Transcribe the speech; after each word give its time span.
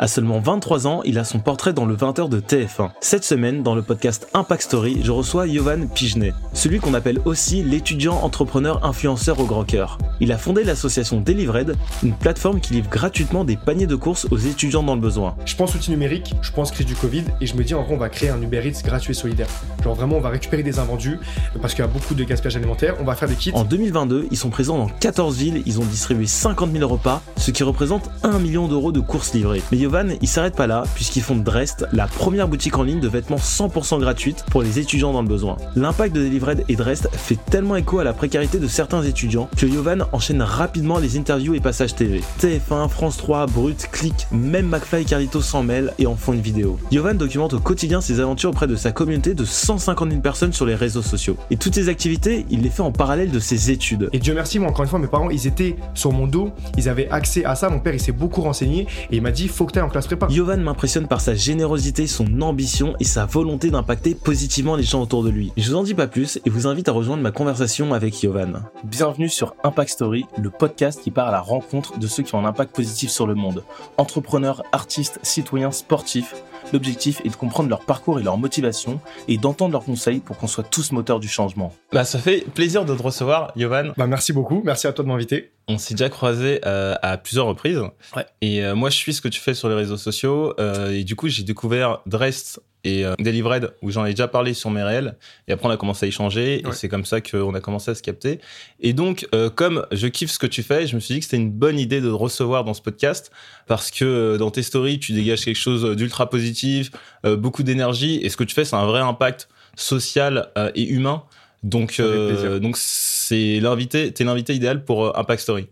À 0.00 0.06
seulement 0.06 0.38
23 0.38 0.86
ans, 0.86 1.00
il 1.04 1.18
a 1.18 1.24
son 1.24 1.40
portrait 1.40 1.72
dans 1.72 1.84
le 1.84 1.96
20h 1.96 2.28
de 2.28 2.38
TF1. 2.38 2.90
Cette 3.00 3.24
semaine, 3.24 3.64
dans 3.64 3.74
le 3.74 3.82
podcast 3.82 4.28
Impact 4.32 4.62
Story, 4.62 5.00
je 5.02 5.10
reçois 5.10 5.48
Yovan 5.48 5.88
Pigenet, 5.88 6.34
celui 6.52 6.78
qu'on 6.78 6.94
appelle 6.94 7.18
aussi 7.24 7.64
l'étudiant 7.64 8.14
entrepreneur 8.14 8.84
influenceur 8.84 9.40
au 9.40 9.44
grand 9.44 9.64
cœur. 9.64 9.98
Il 10.20 10.30
a 10.30 10.38
fondé 10.38 10.62
l'association 10.62 11.20
Delivered, 11.20 11.74
une 12.04 12.12
plateforme 12.12 12.60
qui 12.60 12.74
livre 12.74 12.88
gratuitement 12.88 13.42
des 13.42 13.56
paniers 13.56 13.88
de 13.88 13.96
courses 13.96 14.28
aux 14.30 14.36
étudiants 14.36 14.84
dans 14.84 14.94
le 14.94 15.00
besoin. 15.00 15.34
Je 15.44 15.56
pense 15.56 15.74
outil 15.74 15.90
numérique, 15.90 16.32
je 16.42 16.52
pense 16.52 16.70
crise 16.70 16.86
du 16.86 16.94
Covid, 16.94 17.24
et 17.40 17.46
je 17.46 17.56
me 17.56 17.64
dis 17.64 17.74
en 17.74 17.82
vrai 17.82 17.94
on 17.94 17.98
va 17.98 18.08
créer 18.08 18.28
un 18.28 18.40
Uber 18.40 18.68
Eats 18.68 18.84
gratuit 18.84 19.10
et 19.10 19.14
solidaire. 19.14 19.48
Genre 19.82 19.96
vraiment 19.96 20.18
on 20.18 20.20
va 20.20 20.28
récupérer 20.28 20.62
des 20.62 20.78
invendus, 20.78 21.18
parce 21.60 21.74
qu'il 21.74 21.84
y 21.84 21.88
a 21.88 21.90
beaucoup 21.90 22.14
de 22.14 22.22
gaspillage 22.22 22.56
alimentaire, 22.56 22.94
on 23.00 23.04
va 23.04 23.16
faire 23.16 23.28
des 23.28 23.34
kits. 23.34 23.50
En 23.52 23.64
2022, 23.64 24.28
ils 24.30 24.36
sont 24.36 24.50
présents 24.50 24.78
dans 24.78 24.88
14 24.88 25.36
villes, 25.36 25.62
ils 25.66 25.80
ont 25.80 25.84
distribué 25.84 26.28
50 26.28 26.70
000 26.70 26.88
repas, 26.88 27.20
ce 27.36 27.50
qui 27.50 27.64
représente 27.64 28.08
1 28.22 28.38
million 28.38 28.68
d'euros 28.68 28.92
de 28.92 29.00
courses 29.00 29.34
livrées. 29.34 29.62
Mais 29.72 29.87
Yovan, 29.88 30.18
il 30.20 30.28
s'arrête 30.28 30.54
pas 30.54 30.66
là, 30.66 30.84
puisqu'ils 30.94 31.22
font 31.22 31.34
de 31.34 31.40
Drest 31.42 31.86
la 31.94 32.06
première 32.06 32.46
boutique 32.46 32.76
en 32.76 32.82
ligne 32.82 33.00
de 33.00 33.08
vêtements 33.08 33.38
100% 33.38 34.00
gratuite 34.00 34.44
pour 34.50 34.62
les 34.62 34.78
étudiants 34.78 35.14
dans 35.14 35.22
le 35.22 35.28
besoin. 35.28 35.56
L'impact 35.76 36.14
de 36.14 36.20
Delivered 36.20 36.62
et 36.68 36.76
Drest 36.76 37.08
fait 37.14 37.38
tellement 37.48 37.74
écho 37.74 37.98
à 37.98 38.04
la 38.04 38.12
précarité 38.12 38.58
de 38.58 38.66
certains 38.66 39.02
étudiants 39.02 39.48
que 39.56 39.64
Yovan 39.64 40.04
enchaîne 40.12 40.42
rapidement 40.42 40.98
les 40.98 41.16
interviews 41.16 41.54
et 41.54 41.60
passages 41.60 41.94
TV. 41.94 42.20
TF1, 42.38 42.90
France 42.90 43.16
3, 43.16 43.46
Brut, 43.46 43.88
Click, 43.90 44.26
même 44.30 44.68
McFly 44.68 45.00
et 45.00 45.04
Carlito 45.06 45.40
s'en 45.40 45.62
mêlent 45.62 45.94
et 45.98 46.06
en 46.06 46.16
font 46.16 46.34
une 46.34 46.42
vidéo. 46.42 46.78
Yovan 46.90 47.14
documente 47.14 47.54
au 47.54 47.58
quotidien 47.58 48.02
ses 48.02 48.20
aventures 48.20 48.50
auprès 48.50 48.66
de 48.66 48.76
sa 48.76 48.92
communauté 48.92 49.32
de 49.32 49.46
150 49.46 50.10
000 50.10 50.20
personnes 50.20 50.52
sur 50.52 50.66
les 50.66 50.74
réseaux 50.74 51.00
sociaux. 51.00 51.38
Et 51.50 51.56
toutes 51.56 51.76
ces 51.76 51.88
activités, 51.88 52.44
il 52.50 52.60
les 52.60 52.68
fait 52.68 52.82
en 52.82 52.92
parallèle 52.92 53.30
de 53.30 53.38
ses 53.38 53.70
études. 53.70 54.10
Et 54.12 54.18
Dieu 54.18 54.34
merci, 54.34 54.58
moi 54.58 54.68
encore 54.68 54.82
une 54.82 54.90
fois, 54.90 54.98
mes 54.98 55.06
parents, 55.06 55.30
ils 55.30 55.46
étaient 55.46 55.76
sur 55.94 56.12
mon 56.12 56.26
dos, 56.26 56.50
ils 56.76 56.90
avaient 56.90 57.08
accès 57.08 57.46
à 57.46 57.54
ça. 57.54 57.70
Mon 57.70 57.80
père, 57.80 57.94
il 57.94 58.00
s'est 58.00 58.12
beaucoup 58.12 58.42
renseigné 58.42 58.86
et 59.10 59.16
il 59.16 59.22
m'a 59.22 59.30
dit, 59.30 59.48
tu 59.78 59.84
en 59.84 59.88
classe 59.88 60.06
prépa. 60.06 60.26
Yovan 60.28 60.60
m'impressionne 60.60 61.06
par 61.06 61.20
sa 61.20 61.34
générosité, 61.34 62.06
son 62.06 62.42
ambition 62.42 62.94
et 62.98 63.04
sa 63.04 63.26
volonté 63.26 63.70
d'impacter 63.70 64.14
positivement 64.14 64.74
les 64.74 64.82
gens 64.82 65.02
autour 65.02 65.22
de 65.22 65.30
lui. 65.30 65.52
Je 65.56 65.70
vous 65.70 65.76
en 65.76 65.82
dis 65.84 65.94
pas 65.94 66.08
plus 66.08 66.40
et 66.44 66.50
vous 66.50 66.66
invite 66.66 66.88
à 66.88 66.92
rejoindre 66.92 67.22
ma 67.22 67.30
conversation 67.30 67.94
avec 67.94 68.20
Yovan. 68.22 68.64
Bienvenue 68.82 69.28
sur 69.28 69.54
Impact 69.62 69.90
Story, 69.90 70.26
le 70.36 70.50
podcast 70.50 71.00
qui 71.02 71.12
part 71.12 71.28
à 71.28 71.32
la 71.32 71.40
rencontre 71.40 71.98
de 71.98 72.06
ceux 72.08 72.24
qui 72.24 72.34
ont 72.34 72.40
un 72.40 72.44
impact 72.44 72.74
positif 72.74 73.10
sur 73.10 73.26
le 73.26 73.36
monde. 73.36 73.62
Entrepreneurs, 73.98 74.64
artistes, 74.72 75.20
citoyens, 75.22 75.70
sportifs. 75.70 76.34
L'objectif 76.72 77.20
est 77.24 77.30
de 77.30 77.36
comprendre 77.36 77.68
leur 77.68 77.80
parcours 77.80 78.20
et 78.20 78.22
leur 78.22 78.38
motivation 78.38 79.00
et 79.28 79.38
d'entendre 79.38 79.72
leurs 79.72 79.84
conseils 79.84 80.20
pour 80.20 80.36
qu'on 80.36 80.46
soit 80.46 80.64
tous 80.64 80.92
moteurs 80.92 81.20
du 81.20 81.28
changement. 81.28 81.74
Bah, 81.92 82.04
ça 82.04 82.18
fait 82.18 82.44
plaisir 82.54 82.84
de 82.84 82.94
te 82.94 83.02
recevoir, 83.02 83.52
Yovan. 83.56 83.92
Bah 83.96 84.06
merci 84.06 84.32
beaucoup, 84.32 84.62
merci 84.64 84.86
à 84.86 84.92
toi 84.92 85.04
de 85.04 85.08
m'inviter. 85.08 85.52
On 85.68 85.76
s'est 85.76 85.94
déjà 85.94 86.08
croisé 86.08 86.60
euh, 86.64 86.94
à 87.02 87.18
plusieurs 87.18 87.46
reprises. 87.46 87.80
Ouais. 88.16 88.24
Et 88.40 88.64
euh, 88.64 88.74
moi, 88.74 88.88
je 88.88 88.96
suis 88.96 89.12
ce 89.12 89.20
que 89.20 89.28
tu 89.28 89.38
fais 89.38 89.52
sur 89.52 89.68
les 89.68 89.74
réseaux 89.74 89.98
sociaux. 89.98 90.54
euh, 90.58 90.92
et 90.92 91.04
du 91.04 91.14
coup, 91.14 91.28
j'ai 91.28 91.42
découvert 91.42 92.00
Drest 92.06 92.60
et 92.84 93.04
euh, 93.04 93.14
Delivered, 93.18 93.74
où 93.82 93.90
j'en 93.90 94.04
ai 94.04 94.10
déjà 94.10 94.28
parlé 94.28 94.54
sur 94.54 94.70
mes 94.70 94.82
réels. 94.82 95.16
Et 95.46 95.52
après, 95.52 95.68
on 95.68 95.70
a 95.70 95.76
commencé 95.76 96.06
à 96.06 96.08
échanger. 96.08 96.62
Ouais. 96.64 96.70
Et 96.70 96.72
c'est 96.74 96.88
comme 96.88 97.04
ça 97.04 97.20
qu'on 97.20 97.54
a 97.54 97.60
commencé 97.60 97.90
à 97.90 97.94
se 97.94 98.02
capter. 98.02 98.40
Et 98.80 98.92
donc, 98.92 99.26
euh, 99.34 99.50
comme 99.50 99.86
je 99.92 100.06
kiffe 100.06 100.30
ce 100.30 100.38
que 100.38 100.46
tu 100.46 100.62
fais, 100.62 100.86
je 100.86 100.94
me 100.94 101.00
suis 101.00 101.14
dit 101.14 101.20
que 101.20 101.26
c'était 101.26 101.36
une 101.36 101.50
bonne 101.50 101.78
idée 101.78 102.00
de 102.00 102.08
te 102.08 102.14
recevoir 102.14 102.64
dans 102.64 102.74
ce 102.74 102.82
podcast. 102.82 103.30
Parce 103.66 103.90
que 103.90 104.04
euh, 104.04 104.38
dans 104.38 104.50
tes 104.50 104.62
stories, 104.62 104.98
tu 104.98 105.12
dégages 105.12 105.44
quelque 105.44 105.56
chose 105.56 105.96
d'ultra 105.96 106.30
positif, 106.30 106.90
euh, 107.26 107.36
beaucoup 107.36 107.62
d'énergie. 107.62 108.20
Et 108.22 108.28
ce 108.28 108.36
que 108.36 108.44
tu 108.44 108.54
fais, 108.54 108.64
c'est 108.64 108.76
un 108.76 108.86
vrai 108.86 109.00
impact 109.00 109.48
social 109.76 110.50
euh, 110.56 110.70
et 110.74 110.86
humain. 110.88 111.24
Donc, 111.62 111.98
euh, 111.98 112.60
donc 112.60 112.76
c'est 112.76 113.58
l'invité, 113.60 114.12
t'es 114.12 114.24
l'invité 114.24 114.54
idéal 114.54 114.84
pour 114.84 115.06
euh, 115.06 115.12
Impact 115.16 115.42
Story. 115.42 115.68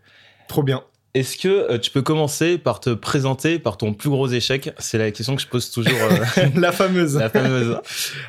Trop 0.48 0.62
bien. 0.62 0.82
Est-ce 1.16 1.38
que 1.38 1.48
euh, 1.48 1.78
tu 1.78 1.90
peux 1.90 2.02
commencer 2.02 2.58
par 2.58 2.78
te 2.78 2.90
présenter 2.90 3.58
par 3.58 3.78
ton 3.78 3.94
plus 3.94 4.10
gros 4.10 4.28
échec? 4.28 4.70
C'est 4.78 4.98
la 4.98 5.10
question 5.10 5.34
que 5.34 5.40
je 5.40 5.46
pose 5.46 5.70
toujours, 5.70 5.96
euh, 5.98 6.46
La 6.56 6.72
fameuse. 6.72 7.16
la 7.18 7.30
fameuse. 7.30 7.78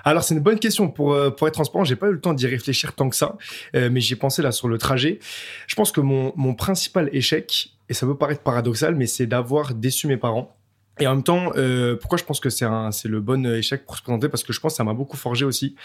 Alors 0.05 0.23
c'est 0.23 0.35
une 0.35 0.39
bonne 0.39 0.57
question 0.57 0.87
pour 0.87 1.11
euh, 1.11 1.29
pour 1.29 1.49
être 1.49 1.55
transparent. 1.55 1.83
J'ai 1.83 1.97
pas 1.97 2.07
eu 2.07 2.13
le 2.13 2.21
temps 2.21 2.33
d'y 2.33 2.47
réfléchir 2.47 2.93
tant 2.93 3.09
que 3.09 3.17
ça, 3.17 3.37
euh, 3.75 3.89
mais 3.91 3.99
j'y 3.99 4.13
ai 4.13 4.15
pensé 4.15 4.41
là 4.41 4.53
sur 4.53 4.69
le 4.69 4.77
trajet. 4.77 5.19
Je 5.67 5.75
pense 5.75 5.91
que 5.91 5.99
mon 5.99 6.31
mon 6.37 6.55
principal 6.55 7.09
échec, 7.11 7.73
et 7.89 7.93
ça 7.93 8.05
peut 8.05 8.15
paraître 8.15 8.41
paradoxal, 8.41 8.95
mais 8.95 9.05
c'est 9.05 9.27
d'avoir 9.27 9.73
déçu 9.73 10.07
mes 10.07 10.15
parents. 10.15 10.56
Et 10.99 11.07
en 11.07 11.15
même 11.15 11.23
temps, 11.23 11.51
euh, 11.55 11.95
pourquoi 11.95 12.17
je 12.17 12.23
pense 12.23 12.39
que 12.39 12.49
c'est 12.49 12.65
c'est 12.91 13.07
le 13.07 13.21
bon 13.21 13.45
échec 13.45 13.85
pour 13.85 13.97
se 13.97 14.01
présenter? 14.01 14.29
Parce 14.29 14.43
que 14.43 14.53
je 14.53 14.59
pense 14.59 14.73
que 14.73 14.77
ça 14.77 14.83
m'a 14.83 14.93
beaucoup 14.93 15.17
forgé 15.17 15.45
aussi, 15.45 15.75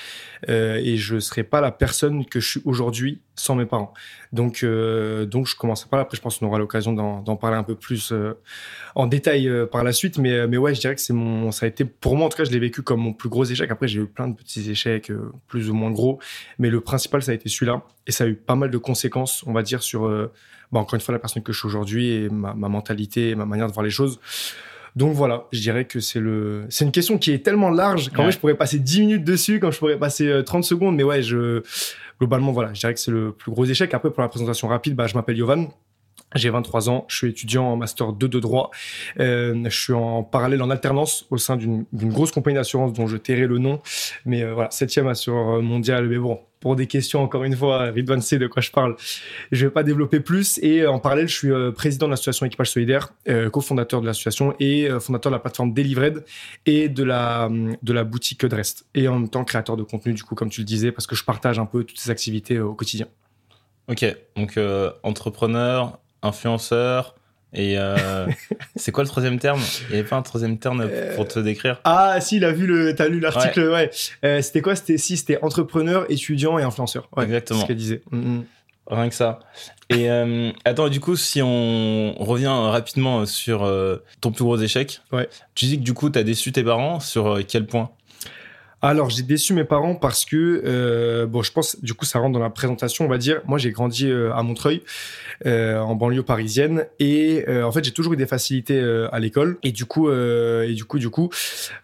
euh, 0.48 0.76
et 0.82 0.96
je 0.96 1.20
serais 1.20 1.44
pas 1.44 1.60
la 1.60 1.70
personne 1.70 2.24
que 2.24 2.40
je 2.40 2.48
suis 2.48 2.62
aujourd'hui 2.64 3.20
sans 3.34 3.54
mes 3.54 3.66
parents. 3.66 3.92
Donc 4.32 4.62
euh, 4.62 5.26
donc 5.26 5.46
je 5.46 5.56
commence 5.56 5.84
pas 5.84 5.96
là. 5.96 6.02
Après 6.02 6.16
je 6.16 6.22
pense 6.22 6.38
qu'on 6.38 6.46
aura 6.46 6.58
l'occasion 6.58 6.92
d'en 6.92 7.36
parler 7.36 7.56
un 7.56 7.62
peu 7.62 7.74
plus 7.74 8.12
euh, 8.12 8.34
en 8.94 9.06
détail 9.06 9.48
euh, 9.48 9.66
par 9.66 9.84
la 9.84 9.92
suite, 9.92 10.18
mais, 10.18 10.46
mais 10.46 10.56
ouais, 10.56 10.74
je 10.74 10.80
dirais 10.80 10.94
que 10.94 11.00
c'est 11.00 11.12
mon, 11.12 11.50
ça 11.50 11.66
a 11.66 11.68
été, 11.68 11.84
pour 11.84 12.16
moi 12.16 12.26
en 12.26 12.28
tout 12.28 12.36
cas, 12.36 12.44
je 12.44 12.50
l'ai 12.50 12.58
vécu 12.58 12.82
comme 12.82 13.00
mon 13.00 13.12
plus 13.12 13.28
gros 13.28 13.44
échec. 13.44 13.70
Après, 13.70 13.88
j'ai 13.88 14.00
eu 14.00 14.06
plein 14.06 14.28
de 14.28 14.34
petits 14.34 14.70
échecs, 14.70 15.10
euh, 15.10 15.32
plus 15.48 15.70
ou 15.70 15.74
moins 15.74 15.90
gros, 15.90 16.18
mais 16.58 16.70
le 16.70 16.80
principal, 16.80 17.22
ça 17.22 17.32
a 17.32 17.34
été 17.34 17.48
celui-là. 17.48 17.82
Et 18.06 18.12
ça 18.12 18.24
a 18.24 18.26
eu 18.26 18.34
pas 18.34 18.54
mal 18.54 18.70
de 18.70 18.78
conséquences, 18.78 19.44
on 19.46 19.52
va 19.52 19.62
dire, 19.62 19.82
sur, 19.82 20.06
euh, 20.06 20.32
bah, 20.72 20.80
encore 20.80 20.94
une 20.94 21.00
fois, 21.00 21.12
la 21.12 21.18
personne 21.18 21.42
que 21.42 21.52
je 21.52 21.58
suis 21.58 21.66
aujourd'hui 21.66 22.10
et 22.10 22.28
ma, 22.28 22.54
ma 22.54 22.68
mentalité, 22.68 23.34
ma 23.34 23.46
manière 23.46 23.66
de 23.66 23.72
voir 23.72 23.84
les 23.84 23.90
choses. 23.90 24.20
Donc 24.94 25.14
voilà, 25.14 25.44
je 25.52 25.60
dirais 25.60 25.86
que 25.86 26.00
c'est 26.00 26.20
le, 26.20 26.66
c'est 26.68 26.84
une 26.84 26.92
question 26.92 27.16
qui 27.16 27.32
est 27.32 27.38
tellement 27.44 27.70
large 27.70 28.10
qu'en 28.10 28.18
Ouais. 28.18 28.22
vrai, 28.24 28.32
je 28.32 28.38
pourrais 28.38 28.54
passer 28.54 28.78
10 28.78 29.00
minutes 29.00 29.24
dessus, 29.24 29.58
quand 29.58 29.70
je 29.70 29.78
pourrais 29.78 29.98
passer 29.98 30.28
euh, 30.28 30.42
30 30.42 30.64
secondes, 30.64 30.96
mais 30.96 31.02
ouais, 31.02 31.22
je, 31.22 31.62
globalement, 32.18 32.52
voilà, 32.52 32.74
je 32.74 32.80
dirais 32.80 32.92
que 32.94 33.00
c'est 33.00 33.10
le 33.10 33.32
plus 33.32 33.50
gros 33.50 33.64
échec. 33.64 33.92
Après, 33.94 34.10
pour 34.10 34.20
la 34.22 34.28
présentation 34.28 34.68
rapide, 34.68 34.94
bah, 34.94 35.06
je 35.06 35.14
m'appelle 35.14 35.36
Yovan. 35.38 35.68
J'ai 36.34 36.50
23 36.50 36.90
ans, 36.90 37.04
je 37.08 37.16
suis 37.16 37.28
étudiant 37.28 37.64
en 37.64 37.76
master 37.76 38.12
2 38.12 38.28
de 38.28 38.40
droit. 38.40 38.70
Euh, 39.20 39.62
je 39.64 39.82
suis 39.82 39.92
en 39.92 40.22
parallèle 40.22 40.62
en 40.62 40.70
alternance 40.70 41.26
au 41.30 41.38
sein 41.38 41.56
d'une 41.56 41.84
grosse 41.94 42.32
compagnie 42.32 42.56
d'assurance 42.56 42.92
dont 42.92 43.06
je 43.06 43.16
tairai 43.16 43.46
le 43.46 43.58
nom. 43.58 43.80
Mais 44.24 44.42
euh, 44.42 44.54
voilà, 44.54 44.70
septième 44.70 45.06
assureur 45.08 45.62
mondial. 45.62 46.08
Mais 46.08 46.18
bon, 46.18 46.40
pour 46.60 46.76
des 46.76 46.86
questions, 46.86 47.22
encore 47.22 47.44
une 47.44 47.56
fois, 47.56 47.90
Ridwan 47.90 48.20
sait 48.20 48.38
de 48.38 48.46
quoi 48.46 48.62
je 48.62 48.70
parle. 48.70 48.96
Je 49.50 49.66
vais 49.66 49.72
pas 49.72 49.82
développer 49.82 50.20
plus. 50.20 50.58
Et 50.62 50.82
euh, 50.82 50.90
en 50.90 50.98
parallèle, 50.98 51.28
je 51.28 51.36
suis 51.36 51.72
président 51.74 52.06
de 52.06 52.12
l'association 52.12 52.46
Équipage 52.46 52.70
Solidaire, 52.70 53.12
cofondateur 53.52 54.00
de 54.00 54.06
l'association 54.06 54.54
et 54.60 54.88
fondateur 55.00 55.30
de 55.30 55.36
la 55.36 55.40
plateforme 55.40 55.72
Delivered 55.72 56.24
et 56.66 56.88
de 56.88 57.04
la, 57.04 57.50
de 57.82 57.92
la 57.92 58.04
boutique 58.04 58.44
Drest. 58.46 58.86
Et 58.94 59.08
en 59.08 59.18
même 59.18 59.28
temps, 59.28 59.44
créateur 59.44 59.76
de 59.76 59.82
contenu, 59.82 60.14
du 60.14 60.22
coup, 60.22 60.34
comme 60.34 60.50
tu 60.50 60.60
le 60.60 60.66
disais, 60.66 60.92
parce 60.92 61.06
que 61.06 61.14
je 61.14 61.24
partage 61.24 61.58
un 61.58 61.66
peu 61.66 61.84
toutes 61.84 61.98
ces 61.98 62.10
activités 62.10 62.58
au 62.60 62.74
quotidien. 62.74 63.06
Ok, 63.88 64.04
donc 64.36 64.58
entrepreneur, 65.02 65.98
influenceur, 66.22 67.14
et 67.54 67.78
euh, 67.78 68.26
c'est 68.76 68.92
quoi 68.92 69.04
le 69.04 69.08
troisième 69.08 69.38
terme? 69.38 69.60
Il 69.88 69.92
n'y 69.94 69.98
avait 70.00 70.08
pas 70.08 70.16
un 70.16 70.22
troisième 70.22 70.58
terme 70.58 70.88
pour 71.16 71.28
te 71.28 71.38
décrire? 71.38 71.80
Ah, 71.84 72.20
si, 72.20 72.36
il 72.36 72.44
a 72.44 72.52
vu 72.52 72.66
le, 72.66 72.94
t'as 72.94 73.08
lu 73.08 73.20
l'article, 73.20 73.68
ouais. 73.70 73.90
Euh, 74.24 74.40
c'était 74.42 74.62
quoi? 74.62 74.74
C'était 74.76 74.98
si, 74.98 75.16
c'était 75.16 75.38
entrepreneur, 75.42 76.06
étudiant 76.10 76.58
et 76.58 76.62
influenceur. 76.62 77.08
Ouais, 77.16 77.24
Exactement. 77.24 77.58
C'est 77.60 77.62
ce 77.64 77.68
qu'elle 77.68 77.76
disait. 77.76 78.02
Mhm. 78.10 78.44
Rien 78.88 79.08
que 79.08 79.14
ça. 79.14 79.38
Et 79.90 80.10
euh, 80.10 80.50
attends, 80.64 80.88
du 80.88 80.98
coup, 80.98 81.14
si 81.14 81.40
on 81.40 82.14
revient 82.18 82.48
rapidement 82.48 83.24
sur 83.26 83.62
euh, 83.62 83.98
ton 84.20 84.32
plus 84.32 84.42
gros 84.44 84.56
échec, 84.58 85.00
Ouais. 85.12 85.28
tu 85.54 85.66
dis 85.66 85.78
que 85.78 85.84
du 85.84 85.94
coup, 85.94 86.10
tu 86.10 86.18
as 86.18 86.24
déçu 86.24 86.50
tes 86.50 86.64
parents 86.64 86.98
sur 86.98 87.28
euh, 87.36 87.42
quel 87.46 87.66
point? 87.66 87.90
Alors, 88.84 89.10
j'ai 89.10 89.22
déçu 89.22 89.54
mes 89.54 89.62
parents 89.62 89.94
parce 89.94 90.24
que, 90.24 90.60
euh, 90.66 91.24
bon, 91.24 91.44
je 91.44 91.52
pense, 91.52 91.80
du 91.84 91.94
coup, 91.94 92.04
ça 92.04 92.18
rentre 92.18 92.32
dans 92.32 92.42
la 92.42 92.50
présentation, 92.50 93.04
on 93.04 93.08
va 93.08 93.16
dire. 93.16 93.40
Moi, 93.46 93.56
j'ai 93.56 93.70
grandi 93.70 94.10
euh, 94.10 94.34
à 94.34 94.42
Montreuil, 94.42 94.82
euh, 95.46 95.78
en 95.78 95.94
banlieue 95.94 96.24
parisienne, 96.24 96.86
et 96.98 97.44
en 97.48 97.70
fait, 97.70 97.84
j'ai 97.84 97.92
toujours 97.92 98.14
eu 98.14 98.16
des 98.16 98.26
facilités 98.26 98.80
à 99.12 99.20
l'école. 99.20 99.58
Et 99.62 99.70
du 99.70 99.84
coup, 99.84 100.10
et 100.10 100.74
du 100.74 100.84
coup, 100.84 100.98
du 100.98 101.10
coup, 101.10 101.30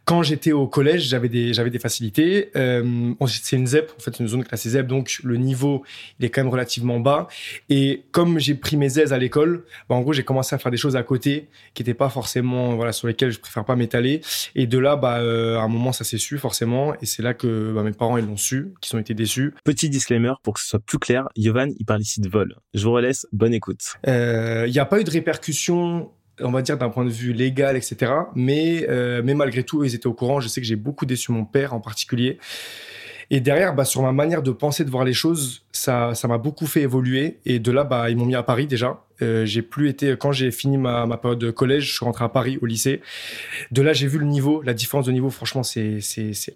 quand 0.04 0.24
j'étais 0.24 0.50
au 0.50 0.66
collège, 0.66 1.02
j'avais 1.02 1.28
des, 1.28 1.54
j'avais 1.54 1.70
des 1.70 1.78
facilités. 1.78 2.50
C'est 2.52 3.56
une 3.56 3.66
ZEP, 3.66 3.92
en 3.96 4.00
fait, 4.00 4.18
une 4.18 4.26
zone 4.26 4.42
classée 4.42 4.70
ZEP, 4.70 4.88
donc 4.88 5.20
le 5.22 5.36
niveau, 5.36 5.84
il 6.18 6.26
est 6.26 6.30
quand 6.30 6.42
même 6.42 6.50
relativement 6.50 6.98
bas. 6.98 7.28
Et 7.68 8.02
comme 8.10 8.40
j'ai 8.40 8.54
pris 8.54 8.76
mes 8.76 8.98
aises 8.98 9.12
à 9.12 9.18
l'école, 9.18 9.64
bah, 9.88 9.94
en 9.94 10.00
gros, 10.00 10.12
j'ai 10.12 10.24
commencé 10.24 10.54
à 10.56 10.58
faire 10.58 10.72
des 10.72 10.76
choses 10.76 10.96
à 10.96 11.04
côté 11.04 11.46
qui 11.74 11.82
n'étaient 11.82 11.94
pas 11.94 12.08
forcément, 12.08 12.74
voilà, 12.74 12.92
sur 12.92 13.06
lesquelles 13.06 13.30
je 13.30 13.38
préfère 13.38 13.64
pas 13.64 13.76
m'étaler. 13.76 14.20
Et 14.56 14.66
de 14.66 14.78
là, 14.78 14.96
bah, 14.96 15.14
à 15.14 15.62
un 15.62 15.68
moment, 15.68 15.92
ça 15.92 16.02
s'est 16.02 16.18
su 16.18 16.38
forcément, 16.38 16.87
et 17.00 17.06
c'est 17.06 17.22
là 17.22 17.34
que 17.34 17.72
bah, 17.72 17.82
mes 17.82 17.92
parents 17.92 18.16
ils 18.16 18.26
l'ont 18.26 18.36
su, 18.36 18.72
qu'ils 18.80 18.96
ont 18.96 19.00
été 19.00 19.14
déçus. 19.14 19.54
Petit 19.64 19.88
disclaimer 19.88 20.32
pour 20.42 20.54
que 20.54 20.60
ce 20.60 20.68
soit 20.68 20.78
plus 20.80 20.98
clair, 20.98 21.28
Yovan, 21.36 21.72
il 21.78 21.84
parle 21.84 22.00
ici 22.00 22.20
de 22.20 22.28
vol. 22.28 22.56
Je 22.74 22.84
vous 22.84 22.92
relaisse, 22.92 23.26
bonne 23.32 23.54
écoute. 23.54 23.80
Euh, 24.06 24.64
Il 24.66 24.72
n'y 24.72 24.78
a 24.78 24.84
pas 24.84 25.00
eu 25.00 25.04
de 25.04 25.10
répercussions, 25.10 26.10
on 26.40 26.50
va 26.50 26.62
dire 26.62 26.78
d'un 26.78 26.88
point 26.88 27.04
de 27.04 27.10
vue 27.10 27.32
légal, 27.32 27.76
etc. 27.76 28.12
Mais 28.34 28.86
euh, 28.88 29.22
mais 29.24 29.34
malgré 29.34 29.62
tout, 29.62 29.84
ils 29.84 29.94
étaient 29.94 30.06
au 30.06 30.14
courant. 30.14 30.40
Je 30.40 30.48
sais 30.48 30.60
que 30.60 30.66
j'ai 30.66 30.76
beaucoup 30.76 31.06
déçu 31.06 31.32
mon 31.32 31.44
père 31.44 31.74
en 31.74 31.80
particulier. 31.80 32.38
Et 33.30 33.40
derrière, 33.40 33.74
bah, 33.74 33.84
sur 33.84 34.02
ma 34.02 34.12
manière 34.12 34.42
de 34.42 34.52
penser, 34.52 34.84
de 34.84 34.90
voir 34.90 35.04
les 35.04 35.12
choses, 35.12 35.66
ça 35.72 36.14
ça 36.14 36.28
m'a 36.28 36.38
beaucoup 36.38 36.66
fait 36.66 36.82
évoluer. 36.82 37.38
Et 37.44 37.58
de 37.58 37.70
là, 37.70 37.84
bah, 37.84 38.10
ils 38.10 38.16
m'ont 38.16 38.26
mis 38.26 38.34
à 38.34 38.42
Paris 38.42 38.66
déjà. 38.66 39.02
Euh, 39.22 39.44
j'ai 39.44 39.62
plus 39.62 39.88
été 39.88 40.16
quand 40.16 40.32
j'ai 40.32 40.50
fini 40.50 40.78
ma, 40.78 41.06
ma 41.06 41.16
période 41.16 41.38
de 41.38 41.50
collège, 41.50 41.84
je 41.84 41.94
suis 41.94 42.04
rentré 42.04 42.24
à 42.24 42.28
Paris 42.28 42.58
au 42.62 42.66
lycée. 42.66 43.00
De 43.70 43.82
là, 43.82 43.92
j'ai 43.92 44.06
vu 44.06 44.18
le 44.18 44.26
niveau, 44.26 44.62
la 44.62 44.74
différence 44.74 45.06
de 45.06 45.12
niveau. 45.12 45.30
Franchement, 45.30 45.62
c'est 45.62 46.00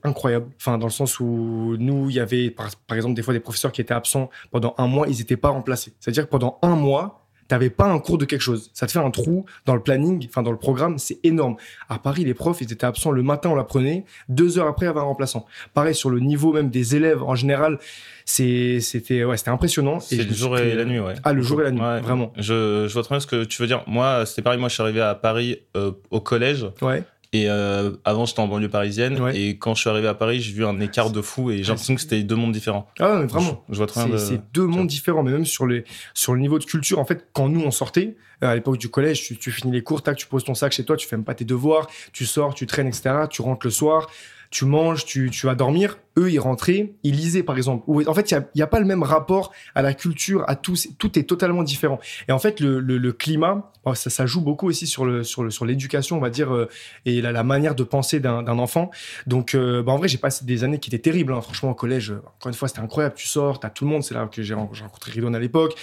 incroyable. 0.04 0.46
Enfin, 0.58 0.78
dans 0.78 0.86
le 0.86 0.92
sens 0.92 1.20
où 1.20 1.76
nous, 1.78 2.10
il 2.10 2.16
y 2.16 2.20
avait 2.20 2.50
par, 2.50 2.70
par 2.86 2.96
exemple 2.96 3.14
des 3.14 3.22
fois 3.22 3.34
des 3.34 3.40
professeurs 3.40 3.72
qui 3.72 3.80
étaient 3.80 3.94
absents 3.94 4.30
pendant 4.50 4.74
un 4.78 4.86
mois, 4.86 5.08
ils 5.08 5.18
n'étaient 5.18 5.36
pas 5.36 5.48
remplacés. 5.48 5.92
C'est-à-dire 6.00 6.24
que 6.24 6.30
pendant 6.30 6.58
un 6.62 6.76
mois, 6.76 7.21
t'avais 7.52 7.68
pas 7.68 7.84
un 7.84 7.98
cours 7.98 8.16
de 8.16 8.24
quelque 8.24 8.40
chose. 8.40 8.70
Ça 8.72 8.86
te 8.86 8.92
fait 8.92 8.98
un 8.98 9.10
trou 9.10 9.44
dans 9.66 9.74
le 9.74 9.82
planning, 9.82 10.26
enfin 10.26 10.42
dans 10.42 10.52
le 10.52 10.56
programme, 10.56 10.96
c'est 10.96 11.18
énorme. 11.22 11.56
À 11.90 11.98
Paris, 11.98 12.24
les 12.24 12.32
profs, 12.32 12.62
ils 12.62 12.72
étaient 12.72 12.86
absents 12.86 13.10
le 13.10 13.22
matin, 13.22 13.50
on 13.50 13.54
l'apprenait. 13.54 14.06
Deux 14.30 14.58
heures 14.58 14.68
après, 14.68 14.86
il 14.86 14.88
y 14.88 14.90
avait 14.90 15.00
un 15.00 15.02
remplaçant. 15.02 15.44
Pareil 15.74 15.94
sur 15.94 16.08
le 16.08 16.18
niveau 16.20 16.54
même 16.54 16.70
des 16.70 16.96
élèves 16.96 17.22
en 17.22 17.34
général, 17.34 17.78
c'était 18.24 19.24
ouais, 19.24 19.36
impressionnant. 19.48 20.00
C'est 20.00 20.16
le 20.16 20.32
jour 20.32 20.56
et 20.56 20.74
la 20.74 20.86
nuit, 20.86 20.98
ouais. 20.98 21.12
Ah, 21.24 21.34
le 21.34 21.42
jour 21.42 21.60
et 21.60 21.64
la 21.64 21.72
nuit, 21.72 21.82
vraiment. 22.02 22.32
Je, 22.38 22.86
je 22.88 22.92
vois 22.94 23.02
très 23.02 23.16
bien 23.16 23.20
ce 23.20 23.26
que 23.26 23.44
tu 23.44 23.60
veux 23.60 23.68
dire. 23.68 23.84
Moi, 23.86 24.24
c'était 24.24 24.40
pareil. 24.40 24.58
Moi, 24.58 24.70
je 24.70 24.74
suis 24.74 24.82
arrivé 24.82 25.02
à 25.02 25.14
Paris 25.14 25.58
euh, 25.76 25.92
au 26.10 26.20
collège. 26.20 26.66
Ouais. 26.80 27.02
Et 27.32 27.48
euh, 27.48 27.92
avant, 28.04 28.26
j'étais 28.26 28.40
en 28.40 28.46
banlieue 28.46 28.68
parisienne. 28.68 29.18
Et 29.34 29.56
quand 29.56 29.74
je 29.74 29.80
suis 29.80 29.90
arrivé 29.90 30.06
à 30.06 30.14
Paris, 30.14 30.40
j'ai 30.40 30.52
vu 30.52 30.66
un 30.66 30.78
écart 30.80 31.10
de 31.10 31.22
fou 31.22 31.50
et 31.50 31.58
j'ai 31.58 31.68
l'impression 31.68 31.94
que 31.94 32.00
c'était 32.00 32.22
deux 32.22 32.36
mondes 32.36 32.52
différents. 32.52 32.88
Ah, 33.00 33.18
mais 33.20 33.26
vraiment. 33.26 33.64
Je, 33.70 33.76
vois 33.76 33.86
très 33.86 34.06
bien. 34.06 34.18
C'est 34.18 34.40
deux 34.52 34.66
mondes 34.66 34.86
différents, 34.86 35.22
mais 35.22 35.32
même 35.32 35.46
sur, 35.46 35.66
les, 35.66 35.84
sur 36.12 36.34
le 36.34 36.40
niveau 36.40 36.58
de 36.58 36.64
culture. 36.64 36.98
En 36.98 37.06
fait, 37.06 37.26
quand 37.32 37.48
nous, 37.48 37.62
on 37.62 37.70
sortait, 37.70 38.16
euh, 38.42 38.48
à 38.48 38.54
l'époque 38.54 38.76
du 38.76 38.90
collège, 38.90 39.22
tu, 39.22 39.36
tu, 39.36 39.50
finis 39.50 39.72
les 39.72 39.82
cours, 39.82 40.02
tac, 40.02 40.16
tu 40.16 40.26
poses 40.26 40.44
ton 40.44 40.54
sac 40.54 40.72
chez 40.72 40.84
toi, 40.84 40.96
tu 40.96 41.08
fais 41.08 41.16
même 41.16 41.24
pas 41.24 41.34
tes 41.34 41.46
devoirs, 41.46 41.86
tu 42.12 42.26
sors, 42.26 42.54
tu 42.54 42.66
traînes, 42.66 42.88
etc. 42.88 43.10
Tu 43.30 43.40
rentres 43.40 43.66
le 43.66 43.70
soir 43.70 44.08
tu 44.52 44.66
manges, 44.66 45.04
tu, 45.04 45.30
tu 45.30 45.46
vas 45.46 45.56
dormir. 45.56 45.98
Eux, 46.18 46.30
ils 46.30 46.38
rentraient, 46.38 46.94
ils 47.02 47.14
lisaient, 47.14 47.42
par 47.42 47.56
exemple. 47.56 47.84
En 48.06 48.14
fait, 48.14 48.30
il 48.30 48.44
n'y 48.54 48.62
a, 48.62 48.66
pas 48.66 48.80
le 48.80 48.86
même 48.86 49.02
rapport 49.02 49.52
à 49.74 49.82
la 49.82 49.94
culture, 49.94 50.44
à 50.46 50.56
tout. 50.56 50.74
Tout 50.98 51.18
est 51.18 51.24
totalement 51.24 51.62
différent. 51.62 52.00
Et 52.28 52.32
en 52.32 52.38
fait, 52.38 52.60
le, 52.60 53.12
climat, 53.12 53.72
oh, 53.84 53.94
ça, 53.94 54.26
joue 54.26 54.40
beaucoup 54.40 54.66
aussi 54.66 54.86
sur 54.86 55.04
le 55.04 55.22
sur 55.24 55.64
l'éducation, 55.64 56.16
on 56.16 56.20
va 56.20 56.30
dire, 56.30 56.54
euh, 56.54 56.68
et 57.04 57.20
la, 57.20 57.42
manière 57.42 57.74
de 57.74 57.84
penser 57.84 58.20
d'un 58.20 58.46
enfant. 58.58 58.90
Donc, 59.26 59.54
euh, 59.54 59.82
bah, 59.82 59.92
en 59.92 59.98
vrai, 59.98 60.08
j'ai 60.08 60.18
passé 60.18 60.44
des 60.44 60.64
années 60.64 60.78
qui 60.78 60.90
étaient 60.90 60.98
terribles. 60.98 61.32
Hein. 61.32 61.40
Franchement, 61.40 61.70
au 61.70 61.74
collège, 61.74 62.10
euh, 62.10 62.22
encore 62.38 62.48
une 62.48 62.54
fois, 62.54 62.68
c'était 62.68 62.80
incroyable. 62.80 63.14
Tu 63.16 63.28
sors, 63.28 63.60
t'as 63.60 63.70
tout 63.70 63.84
le 63.84 63.90
monde. 63.90 64.02
C'est 64.02 64.14
là 64.14 64.28
que 64.30 64.42
j'ai 64.42 64.54
rencontré 64.54 65.12
Ridon 65.12 65.34
à 65.34 65.38
l'époque. 65.38 65.74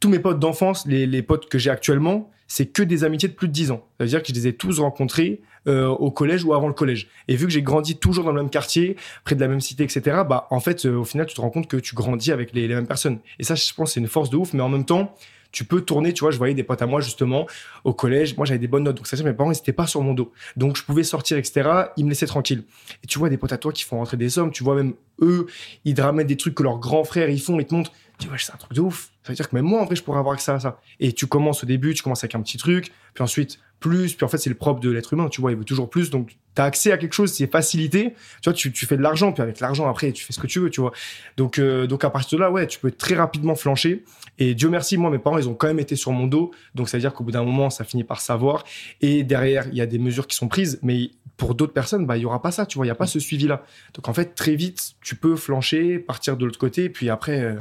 Tous 0.00 0.08
mes 0.08 0.18
potes 0.18 0.38
d'enfance, 0.38 0.86
les, 0.86 1.22
potes 1.22 1.48
que 1.48 1.58
j'ai 1.58 1.70
actuellement, 1.70 2.30
c'est 2.46 2.66
que 2.66 2.82
des 2.82 3.04
amitiés 3.04 3.28
de 3.28 3.34
plus 3.34 3.48
de 3.48 3.52
10 3.52 3.72
ans. 3.72 3.84
Ça 3.98 4.04
veut 4.04 4.10
dire 4.10 4.22
que 4.22 4.28
je 4.28 4.32
les 4.32 4.46
ai 4.46 4.54
tous 4.54 4.80
rencontrés 4.80 5.40
au 5.66 6.10
collège 6.10 6.44
ou 6.44 6.54
avant 6.54 6.66
le 6.66 6.72
collège. 6.72 7.08
Et 7.26 7.36
vu 7.36 7.44
que 7.44 7.52
j'ai 7.52 7.60
grandi 7.60 7.98
toujours 7.98 8.24
dans 8.24 8.32
le 8.32 8.40
même 8.40 8.48
quartier, 8.48 8.96
près 9.24 9.34
de 9.34 9.40
la 9.40 9.48
même 9.48 9.60
cité, 9.60 9.77
etc., 9.84 10.22
bah, 10.28 10.46
en 10.50 10.60
fait, 10.60 10.86
euh, 10.86 10.96
au 10.96 11.04
final, 11.04 11.26
tu 11.26 11.34
te 11.34 11.40
rends 11.40 11.50
compte 11.50 11.68
que 11.68 11.76
tu 11.76 11.94
grandis 11.94 12.32
avec 12.32 12.52
les, 12.52 12.68
mêmes 12.68 12.86
personnes. 12.86 13.18
Et 13.38 13.44
ça, 13.44 13.54
je 13.54 13.72
pense, 13.74 13.92
c'est 13.92 14.00
une 14.00 14.08
force 14.08 14.30
de 14.30 14.36
ouf, 14.36 14.52
mais 14.52 14.62
en 14.62 14.68
même 14.68 14.84
temps, 14.84 15.14
tu 15.50 15.64
peux 15.64 15.80
tourner, 15.80 16.12
tu 16.12 16.20
vois, 16.20 16.30
je 16.30 16.38
voyais 16.38 16.54
des 16.54 16.62
potes 16.62 16.82
à 16.82 16.86
moi 16.86 17.00
justement 17.00 17.46
au 17.84 17.94
collège, 17.94 18.36
moi 18.36 18.44
j'avais 18.44 18.58
des 18.58 18.68
bonnes 18.68 18.82
notes, 18.82 18.98
donc 18.98 19.06
ça 19.06 19.16
mes 19.22 19.32
parents 19.32 19.50
ils 19.50 19.56
étaient 19.56 19.72
pas 19.72 19.86
sur 19.86 20.02
mon 20.02 20.12
dos, 20.12 20.30
donc 20.56 20.76
je 20.76 20.84
pouvais 20.84 21.04
sortir, 21.04 21.38
etc. 21.38 21.70
Ils 21.96 22.04
me 22.04 22.10
laissaient 22.10 22.26
tranquille. 22.26 22.64
Et 23.02 23.06
tu 23.06 23.18
vois 23.18 23.30
des 23.30 23.38
potes 23.38 23.54
à 23.54 23.56
toi 23.56 23.72
qui 23.72 23.82
font 23.82 23.96
rentrer 23.96 24.18
des 24.18 24.28
sommes, 24.28 24.50
tu 24.50 24.62
vois 24.62 24.74
même 24.74 24.92
eux, 25.22 25.46
ils 25.86 25.94
te 25.94 26.22
des 26.22 26.36
trucs 26.36 26.54
que 26.54 26.62
leurs 26.62 26.78
grands 26.78 27.04
frères 27.04 27.30
ils 27.30 27.40
font, 27.40 27.58
ils 27.58 27.64
te 27.64 27.74
montrent, 27.74 27.92
tu 28.18 28.28
vois, 28.28 28.36
c'est 28.38 28.52
un 28.52 28.56
truc 28.56 28.72
de 28.72 28.80
ouf. 28.80 29.10
Ça 29.22 29.32
veut 29.32 29.36
dire 29.36 29.48
que 29.48 29.54
même 29.54 29.64
moi 29.64 29.80
en 29.80 29.84
vrai 29.84 29.96
je 29.96 30.02
pourrais 30.02 30.18
avoir 30.18 30.34
accès 30.34 30.52
à 30.52 30.60
ça. 30.60 30.80
Et 31.00 31.12
tu 31.12 31.26
commences 31.26 31.62
au 31.62 31.66
début, 31.66 31.94
tu 31.94 32.02
commences 32.02 32.24
avec 32.24 32.34
un 32.34 32.42
petit 32.42 32.56
truc, 32.56 32.92
puis 33.14 33.22
ensuite 33.22 33.58
plus, 33.80 34.14
puis 34.14 34.24
en 34.24 34.28
fait 34.28 34.38
c'est 34.38 34.50
le 34.50 34.56
propre 34.56 34.80
de 34.80 34.90
l'être 34.90 35.12
humain, 35.12 35.28
tu 35.28 35.40
vois, 35.40 35.52
il 35.52 35.56
veut 35.56 35.64
toujours 35.64 35.88
plus, 35.88 36.10
donc 36.10 36.30
tu 36.56 36.62
as 36.62 36.64
accès 36.64 36.90
à 36.90 36.98
quelque 36.98 37.12
chose, 37.12 37.32
c'est 37.32 37.46
facilité, 37.46 38.14
tu 38.42 38.50
vois, 38.50 38.52
tu, 38.52 38.72
tu 38.72 38.86
fais 38.86 38.96
de 38.96 39.02
l'argent, 39.02 39.32
puis 39.32 39.42
avec 39.42 39.60
l'argent 39.60 39.88
après 39.88 40.10
tu 40.10 40.24
fais 40.24 40.32
ce 40.32 40.40
que 40.40 40.48
tu 40.48 40.58
veux, 40.58 40.70
tu 40.70 40.80
vois. 40.80 40.92
Donc, 41.36 41.58
euh, 41.58 41.86
donc 41.86 42.02
à 42.02 42.10
partir 42.10 42.38
de 42.38 42.42
là, 42.42 42.50
ouais, 42.50 42.66
tu 42.66 42.80
peux 42.80 42.90
très 42.90 43.14
rapidement 43.14 43.54
flancher, 43.54 44.04
et 44.38 44.54
Dieu 44.54 44.68
merci, 44.68 44.96
moi 44.96 45.10
mes 45.10 45.18
parents 45.18 45.38
ils 45.38 45.48
ont 45.48 45.54
quand 45.54 45.68
même 45.68 45.78
été 45.78 45.94
sur 45.94 46.10
mon 46.10 46.26
dos, 46.26 46.50
donc 46.74 46.88
ça 46.88 46.96
veut 46.96 47.00
dire 47.02 47.14
qu'au 47.14 47.22
bout 47.22 47.30
d'un 47.30 47.44
moment 47.44 47.70
ça 47.70 47.84
finit 47.84 48.04
par 48.04 48.20
savoir, 48.20 48.64
et 49.00 49.22
derrière 49.22 49.68
il 49.68 49.76
y 49.76 49.80
a 49.80 49.86
des 49.86 49.98
mesures 49.98 50.26
qui 50.26 50.36
sont 50.36 50.48
prises, 50.48 50.80
mais 50.82 51.10
pour 51.36 51.54
d'autres 51.54 51.72
personnes, 51.72 52.04
bah 52.04 52.16
il 52.16 52.22
y 52.22 52.26
aura 52.26 52.42
pas 52.42 52.50
ça, 52.50 52.66
tu 52.66 52.78
vois, 52.78 52.86
il 52.86 52.88
y 52.88 52.92
a 52.92 52.96
pas 52.96 53.06
ce 53.06 53.20
suivi 53.20 53.46
là. 53.46 53.64
Donc 53.94 54.08
en 54.08 54.14
fait 54.14 54.34
très 54.34 54.56
vite 54.56 54.94
tu 55.00 55.14
peux 55.14 55.36
flancher, 55.36 56.00
partir 56.00 56.36
de 56.36 56.44
l'autre 56.44 56.58
côté, 56.58 56.88
puis 56.88 57.10
après... 57.10 57.40
Euh, 57.42 57.54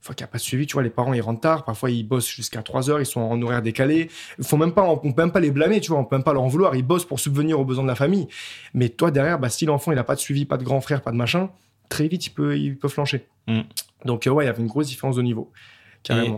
fois 0.00 0.14
qu'il 0.14 0.24
n'y 0.24 0.28
a 0.28 0.32
pas 0.32 0.38
de 0.38 0.42
suivi, 0.42 0.66
tu 0.66 0.74
vois, 0.74 0.82
les 0.82 0.90
parents, 0.90 1.12
ils 1.14 1.20
rentrent 1.20 1.40
tard, 1.40 1.64
parfois 1.64 1.90
ils 1.90 2.04
bossent 2.04 2.28
jusqu'à 2.28 2.62
3 2.62 2.90
heures, 2.90 3.00
ils 3.00 3.06
sont 3.06 3.20
en 3.20 3.40
horaire 3.42 3.62
décalé. 3.62 4.08
Faut 4.42 4.56
même 4.56 4.72
pas, 4.72 4.84
on 4.84 4.96
peut 4.98 5.22
même 5.22 5.32
pas 5.32 5.40
les 5.40 5.50
blâmer, 5.50 5.80
tu 5.80 5.90
vois, 5.90 6.00
on 6.00 6.04
peut 6.04 6.16
même 6.16 6.24
pas 6.24 6.32
leur 6.32 6.42
en 6.42 6.48
vouloir, 6.48 6.76
ils 6.76 6.82
bossent 6.82 7.04
pour 7.04 7.20
subvenir 7.20 7.58
aux 7.58 7.64
besoins 7.64 7.84
de 7.84 7.88
la 7.88 7.94
famille. 7.94 8.28
Mais 8.74 8.88
toi, 8.88 9.10
derrière, 9.10 9.38
bah, 9.38 9.48
si 9.48 9.66
l'enfant, 9.66 9.92
il 9.92 9.98
a 9.98 10.04
pas 10.04 10.14
de 10.14 10.20
suivi, 10.20 10.44
pas 10.44 10.56
de 10.56 10.64
grand 10.64 10.80
frère, 10.80 11.02
pas 11.02 11.10
de 11.10 11.16
machin, 11.16 11.50
très 11.88 12.08
vite, 12.08 12.26
il 12.26 12.30
peut, 12.30 12.58
il 12.58 12.78
peut 12.78 12.88
flancher. 12.88 13.26
Mm. 13.46 13.60
Donc, 14.04 14.26
euh, 14.26 14.30
ouais, 14.30 14.44
il 14.44 14.46
y 14.46 14.50
avait 14.50 14.62
une 14.62 14.68
grosse 14.68 14.88
différence 14.88 15.16
de 15.16 15.22
niveau. 15.22 15.52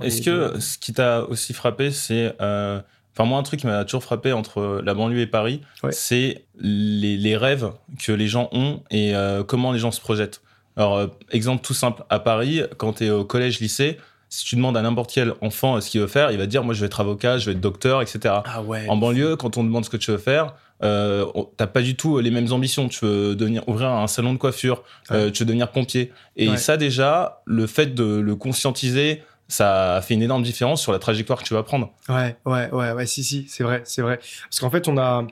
Est-ce 0.02 0.22
que 0.22 0.58
ce 0.60 0.78
qui 0.78 0.92
t'a 0.92 1.24
aussi 1.24 1.52
frappé, 1.52 1.90
c'est. 1.90 2.34
Euh, 2.40 2.80
enfin, 3.14 3.28
moi, 3.28 3.38
un 3.38 3.42
truc 3.42 3.60
qui 3.60 3.66
m'a 3.66 3.84
toujours 3.84 4.02
frappé 4.02 4.32
entre 4.32 4.80
la 4.82 4.94
banlieue 4.94 5.20
et 5.20 5.26
Paris, 5.26 5.60
c'est 5.90 6.46
les, 6.58 7.36
rêves 7.36 7.72
que 8.02 8.12
les 8.12 8.28
gens 8.28 8.48
ont 8.52 8.82
et 8.90 9.14
euh, 9.14 9.44
comment 9.44 9.72
les 9.72 9.78
gens 9.78 9.90
se 9.90 10.00
projettent. 10.00 10.40
Alors, 10.78 10.96
euh, 10.96 11.06
exemple 11.32 11.62
tout 11.62 11.74
simple, 11.74 12.04
à 12.08 12.20
Paris, 12.20 12.62
quand 12.78 12.94
tu 12.94 13.06
es 13.06 13.10
au 13.10 13.24
collège, 13.24 13.60
lycée, 13.60 13.98
si 14.30 14.44
tu 14.44 14.56
demandes 14.56 14.76
à 14.76 14.82
n'importe 14.82 15.10
quel 15.12 15.34
enfant 15.40 15.80
ce 15.80 15.90
qu'il 15.90 16.00
veut 16.00 16.06
faire, 16.06 16.30
il 16.30 16.38
va 16.38 16.46
dire 16.46 16.62
moi 16.62 16.74
je 16.74 16.80
vais 16.80 16.86
être 16.86 17.00
avocat, 17.00 17.38
je 17.38 17.46
vais 17.46 17.52
être 17.52 17.60
docteur, 17.60 18.00
etc. 18.00 18.36
Ah 18.44 18.62
ouais. 18.62 18.86
En 18.88 18.96
banlieue, 18.96 19.36
quand 19.36 19.56
on 19.56 19.64
demande 19.64 19.84
ce 19.84 19.90
que 19.90 19.96
tu 19.96 20.10
veux 20.10 20.18
faire, 20.18 20.54
euh, 20.84 21.26
t'as 21.56 21.66
pas 21.66 21.82
du 21.82 21.96
tout 21.96 22.18
les 22.20 22.30
mêmes 22.30 22.52
ambitions. 22.52 22.88
Tu 22.88 23.04
veux 23.04 23.34
devenir 23.34 23.68
ouvrir 23.68 23.88
un 23.88 24.06
salon 24.06 24.32
de 24.32 24.38
coiffure, 24.38 24.84
euh, 25.10 25.30
tu 25.30 25.42
veux 25.42 25.46
devenir 25.46 25.72
pompier. 25.72 26.12
Et 26.36 26.56
ça 26.56 26.76
déjà, 26.76 27.42
le 27.44 27.66
fait 27.66 27.94
de 27.94 28.20
le 28.20 28.36
conscientiser, 28.36 29.22
ça 29.48 29.96
a 29.96 30.02
fait 30.02 30.14
une 30.14 30.22
énorme 30.22 30.42
différence 30.42 30.82
sur 30.82 30.92
la 30.92 30.98
trajectoire 30.98 31.38
que 31.42 31.44
tu 31.44 31.54
vas 31.54 31.62
prendre. 31.62 31.90
Ouais, 32.08 32.36
ouais, 32.44 32.70
ouais, 32.70 32.92
ouais, 32.92 33.06
si, 33.06 33.24
si, 33.24 33.46
c'est 33.48 33.64
vrai, 33.64 33.80
c'est 33.84 34.02
vrai. 34.02 34.20
Parce 34.42 34.60
qu'en 34.60 34.70
fait, 34.70 34.86
on 34.88 34.98
a, 34.98 35.26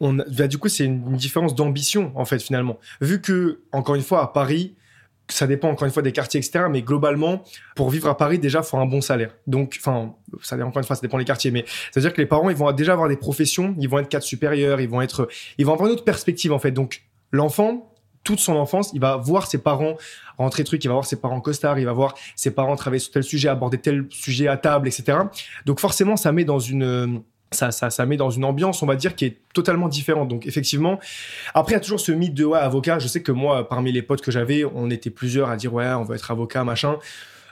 on 0.00 0.14
bah, 0.14 0.46
du 0.46 0.58
coup, 0.58 0.68
c'est 0.68 0.84
une, 0.84 1.16
différence 1.16 1.54
d'ambition, 1.54 2.12
en 2.14 2.24
fait, 2.24 2.38
finalement. 2.38 2.78
Vu 3.00 3.20
que, 3.20 3.60
encore 3.72 3.94
une 3.94 4.02
fois, 4.02 4.22
à 4.22 4.26
Paris, 4.28 4.74
ça 5.28 5.46
dépend 5.46 5.70
encore 5.70 5.86
une 5.86 5.92
fois 5.92 6.02
des 6.02 6.12
quartiers, 6.12 6.38
etc. 6.38 6.66
Mais 6.70 6.82
globalement, 6.82 7.42
pour 7.74 7.90
vivre 7.90 8.08
à 8.08 8.16
Paris, 8.16 8.38
déjà, 8.38 8.62
faut 8.62 8.76
un 8.76 8.86
bon 8.86 9.00
salaire. 9.00 9.34
Donc, 9.46 9.76
enfin, 9.80 10.14
ça 10.42 10.56
encore 10.56 10.78
une 10.78 10.84
fois, 10.84 10.96
ça 10.96 11.02
dépend 11.02 11.18
des 11.18 11.24
quartiers. 11.24 11.50
Mais 11.50 11.64
c'est-à-dire 11.90 12.12
que 12.12 12.20
les 12.20 12.26
parents, 12.26 12.50
ils 12.50 12.56
vont 12.56 12.70
déjà 12.72 12.92
avoir 12.92 13.08
des 13.08 13.16
professions, 13.16 13.74
ils 13.78 13.88
vont 13.88 13.98
être 13.98 14.08
cadres 14.08 14.24
supérieurs, 14.24 14.80
ils 14.80 14.88
vont 14.88 15.02
être, 15.02 15.28
ils 15.58 15.66
vont 15.66 15.72
avoir 15.72 15.88
une 15.88 15.94
autre 15.94 16.04
perspective, 16.04 16.52
en 16.52 16.58
fait. 16.58 16.70
Donc, 16.70 17.02
l'enfant, 17.32 17.92
toute 18.22 18.38
son 18.38 18.54
enfance, 18.54 18.90
il 18.92 19.00
va 19.00 19.16
voir 19.16 19.46
ses 19.46 19.58
parents 19.58 19.96
rentrer 20.36 20.64
truc, 20.64 20.84
il 20.84 20.88
va 20.88 20.94
voir 20.94 21.06
ses 21.06 21.16
parents 21.16 21.40
costards, 21.40 21.78
il 21.78 21.86
va 21.86 21.92
voir 21.92 22.14
ses 22.34 22.50
parents 22.50 22.76
travailler 22.76 23.00
sur 23.00 23.12
tel 23.12 23.22
sujet, 23.24 23.48
aborder 23.48 23.78
tel 23.78 24.06
sujet 24.10 24.48
à 24.48 24.56
table, 24.56 24.88
etc. 24.88 25.18
Donc, 25.64 25.80
forcément, 25.80 26.16
ça 26.16 26.32
met 26.32 26.44
dans 26.44 26.58
une, 26.58 27.22
ça, 27.56 27.70
ça, 27.70 27.90
ça 27.90 28.06
met 28.06 28.16
dans 28.16 28.30
une 28.30 28.44
ambiance, 28.44 28.82
on 28.82 28.86
va 28.86 28.96
dire, 28.96 29.16
qui 29.16 29.24
est 29.24 29.38
totalement 29.52 29.88
différente. 29.88 30.28
Donc, 30.28 30.46
effectivement, 30.46 31.00
après, 31.54 31.72
il 31.72 31.76
y 31.76 31.78
a 31.78 31.80
toujours 31.80 32.00
ce 32.00 32.12
mythe 32.12 32.34
de 32.34 32.44
ouais, 32.44 32.58
avocat. 32.58 32.98
Je 32.98 33.08
sais 33.08 33.22
que 33.22 33.32
moi, 33.32 33.68
parmi 33.68 33.92
les 33.92 34.02
potes 34.02 34.20
que 34.20 34.30
j'avais, 34.30 34.64
on 34.64 34.90
était 34.90 35.10
plusieurs 35.10 35.50
à 35.50 35.56
dire 35.56 35.74
ouais, 35.74 35.88
on 35.88 36.04
veut 36.04 36.14
être 36.14 36.30
avocat, 36.30 36.64
machin. 36.64 36.96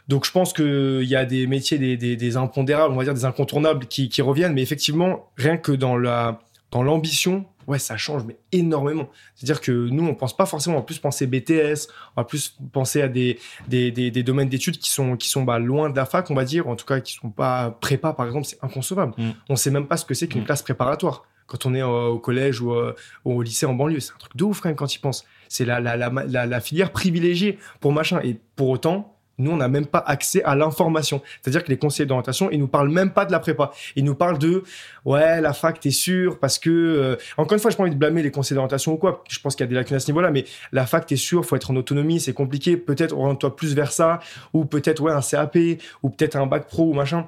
Donc, 0.08 0.26
je 0.26 0.30
pense 0.30 0.52
qu'il 0.52 1.04
y 1.04 1.16
a 1.16 1.24
des 1.24 1.46
métiers, 1.46 1.78
des, 1.78 1.96
des, 1.96 2.36
impondérables, 2.36 2.92
on 2.92 2.96
va 2.96 3.04
dire 3.04 3.14
des 3.14 3.24
incontournables 3.24 3.86
qui, 3.86 4.08
qui 4.08 4.22
reviennent. 4.22 4.52
Mais 4.52 4.62
effectivement, 4.62 5.30
rien 5.36 5.56
que 5.56 5.72
dans 5.72 5.96
la 5.96 6.40
dans 6.70 6.82
l'ambition, 6.82 7.46
ouais, 7.66 7.78
ça 7.78 7.96
change, 7.96 8.24
mais 8.24 8.36
énormément. 8.52 9.08
C'est-à-dire 9.34 9.60
que 9.60 9.72
nous, 9.72 10.06
on 10.06 10.14
pense 10.14 10.36
pas 10.36 10.46
forcément, 10.46 10.76
on 10.76 10.80
va 10.80 10.84
plus 10.84 10.98
penser 10.98 11.26
BTS, 11.26 11.88
on 12.16 12.20
va 12.20 12.24
plus 12.24 12.56
penser 12.72 13.02
à 13.02 13.08
des, 13.08 13.38
des, 13.68 13.90
des, 13.90 14.10
des 14.10 14.22
domaines 14.22 14.48
d'études 14.48 14.78
qui 14.78 14.90
sont, 14.90 15.16
qui 15.16 15.28
sont 15.28 15.42
bah, 15.42 15.58
loin 15.58 15.90
de 15.90 15.96
la 15.96 16.06
fac, 16.06 16.30
on 16.30 16.34
va 16.34 16.44
dire, 16.44 16.68
en 16.68 16.76
tout 16.76 16.86
cas, 16.86 17.00
qui 17.00 17.14
sont 17.14 17.30
pas 17.30 17.70
prépa, 17.80 18.12
par 18.12 18.26
exemple, 18.26 18.46
c'est 18.46 18.62
inconcevable. 18.62 19.14
On 19.18 19.22
mm. 19.22 19.34
On 19.50 19.56
sait 19.56 19.70
même 19.70 19.86
pas 19.86 19.96
ce 19.96 20.04
que 20.04 20.14
c'est 20.14 20.26
qu'une 20.26 20.42
mm. 20.42 20.46
classe 20.46 20.62
préparatoire. 20.62 21.24
Quand 21.46 21.66
on 21.66 21.74
est 21.74 21.82
au 21.82 22.18
collège 22.18 22.60
ou, 22.60 22.72
euh, 22.72 22.94
au 23.24 23.42
lycée 23.42 23.66
en 23.66 23.74
banlieue, 23.74 24.00
c'est 24.00 24.12
un 24.12 24.18
truc 24.18 24.34
de 24.34 24.44
ouf 24.44 24.60
quand 24.60 24.70
même 24.70 24.76
quand 24.76 24.94
il 24.94 24.98
pense. 24.98 25.26
C'est 25.48 25.66
la, 25.66 25.78
la, 25.78 25.96
la 25.96 26.60
filière 26.60 26.90
privilégiée 26.90 27.58
pour 27.80 27.92
machin. 27.92 28.20
Et 28.24 28.40
pour 28.56 28.70
autant, 28.70 29.13
nous, 29.38 29.50
on 29.50 29.56
n'a 29.56 29.68
même 29.68 29.86
pas 29.86 30.02
accès 30.06 30.42
à 30.44 30.54
l'information. 30.54 31.20
C'est-à-dire 31.42 31.64
que 31.64 31.70
les 31.70 31.78
conseillers 31.78 32.06
d'orientation, 32.06 32.50
ils 32.50 32.58
nous 32.58 32.68
parlent 32.68 32.90
même 32.90 33.10
pas 33.10 33.24
de 33.24 33.32
la 33.32 33.40
prépa. 33.40 33.72
Ils 33.96 34.04
nous 34.04 34.14
parlent 34.14 34.38
de, 34.38 34.62
ouais, 35.04 35.40
la 35.40 35.52
fac, 35.52 35.80
t'es 35.80 35.90
sûr, 35.90 36.38
parce 36.38 36.58
que, 36.58 36.70
euh, 36.70 37.16
encore 37.36 37.54
une 37.54 37.60
fois, 37.60 37.70
je 37.70 37.76
pas 37.76 37.82
envie 37.82 37.92
de 37.92 37.98
blâmer 37.98 38.22
les 38.22 38.30
conseillers 38.30 38.56
d'orientation 38.56 38.92
ou 38.92 38.96
quoi. 38.96 39.24
Je 39.28 39.38
pense 39.40 39.56
qu'il 39.56 39.64
y 39.64 39.68
a 39.68 39.70
des 39.70 39.74
lacunes 39.74 39.96
à 39.96 40.00
ce 40.00 40.06
niveau-là, 40.08 40.30
mais 40.30 40.44
la 40.72 40.86
fac, 40.86 41.06
t'es 41.06 41.16
sûr, 41.16 41.44
faut 41.44 41.56
être 41.56 41.70
en 41.70 41.76
autonomie, 41.76 42.20
c'est 42.20 42.32
compliqué. 42.32 42.76
Peut-être 42.76 43.12
oriente-toi 43.12 43.56
plus 43.56 43.74
vers 43.74 43.92
ça, 43.92 44.20
ou 44.52 44.64
peut-être, 44.64 45.00
ouais, 45.00 45.12
un 45.12 45.20
CAP, 45.20 45.58
ou 46.02 46.10
peut-être 46.10 46.36
un 46.36 46.46
bac 46.46 46.68
pro 46.68 46.84
ou 46.90 46.94
machin. 46.94 47.26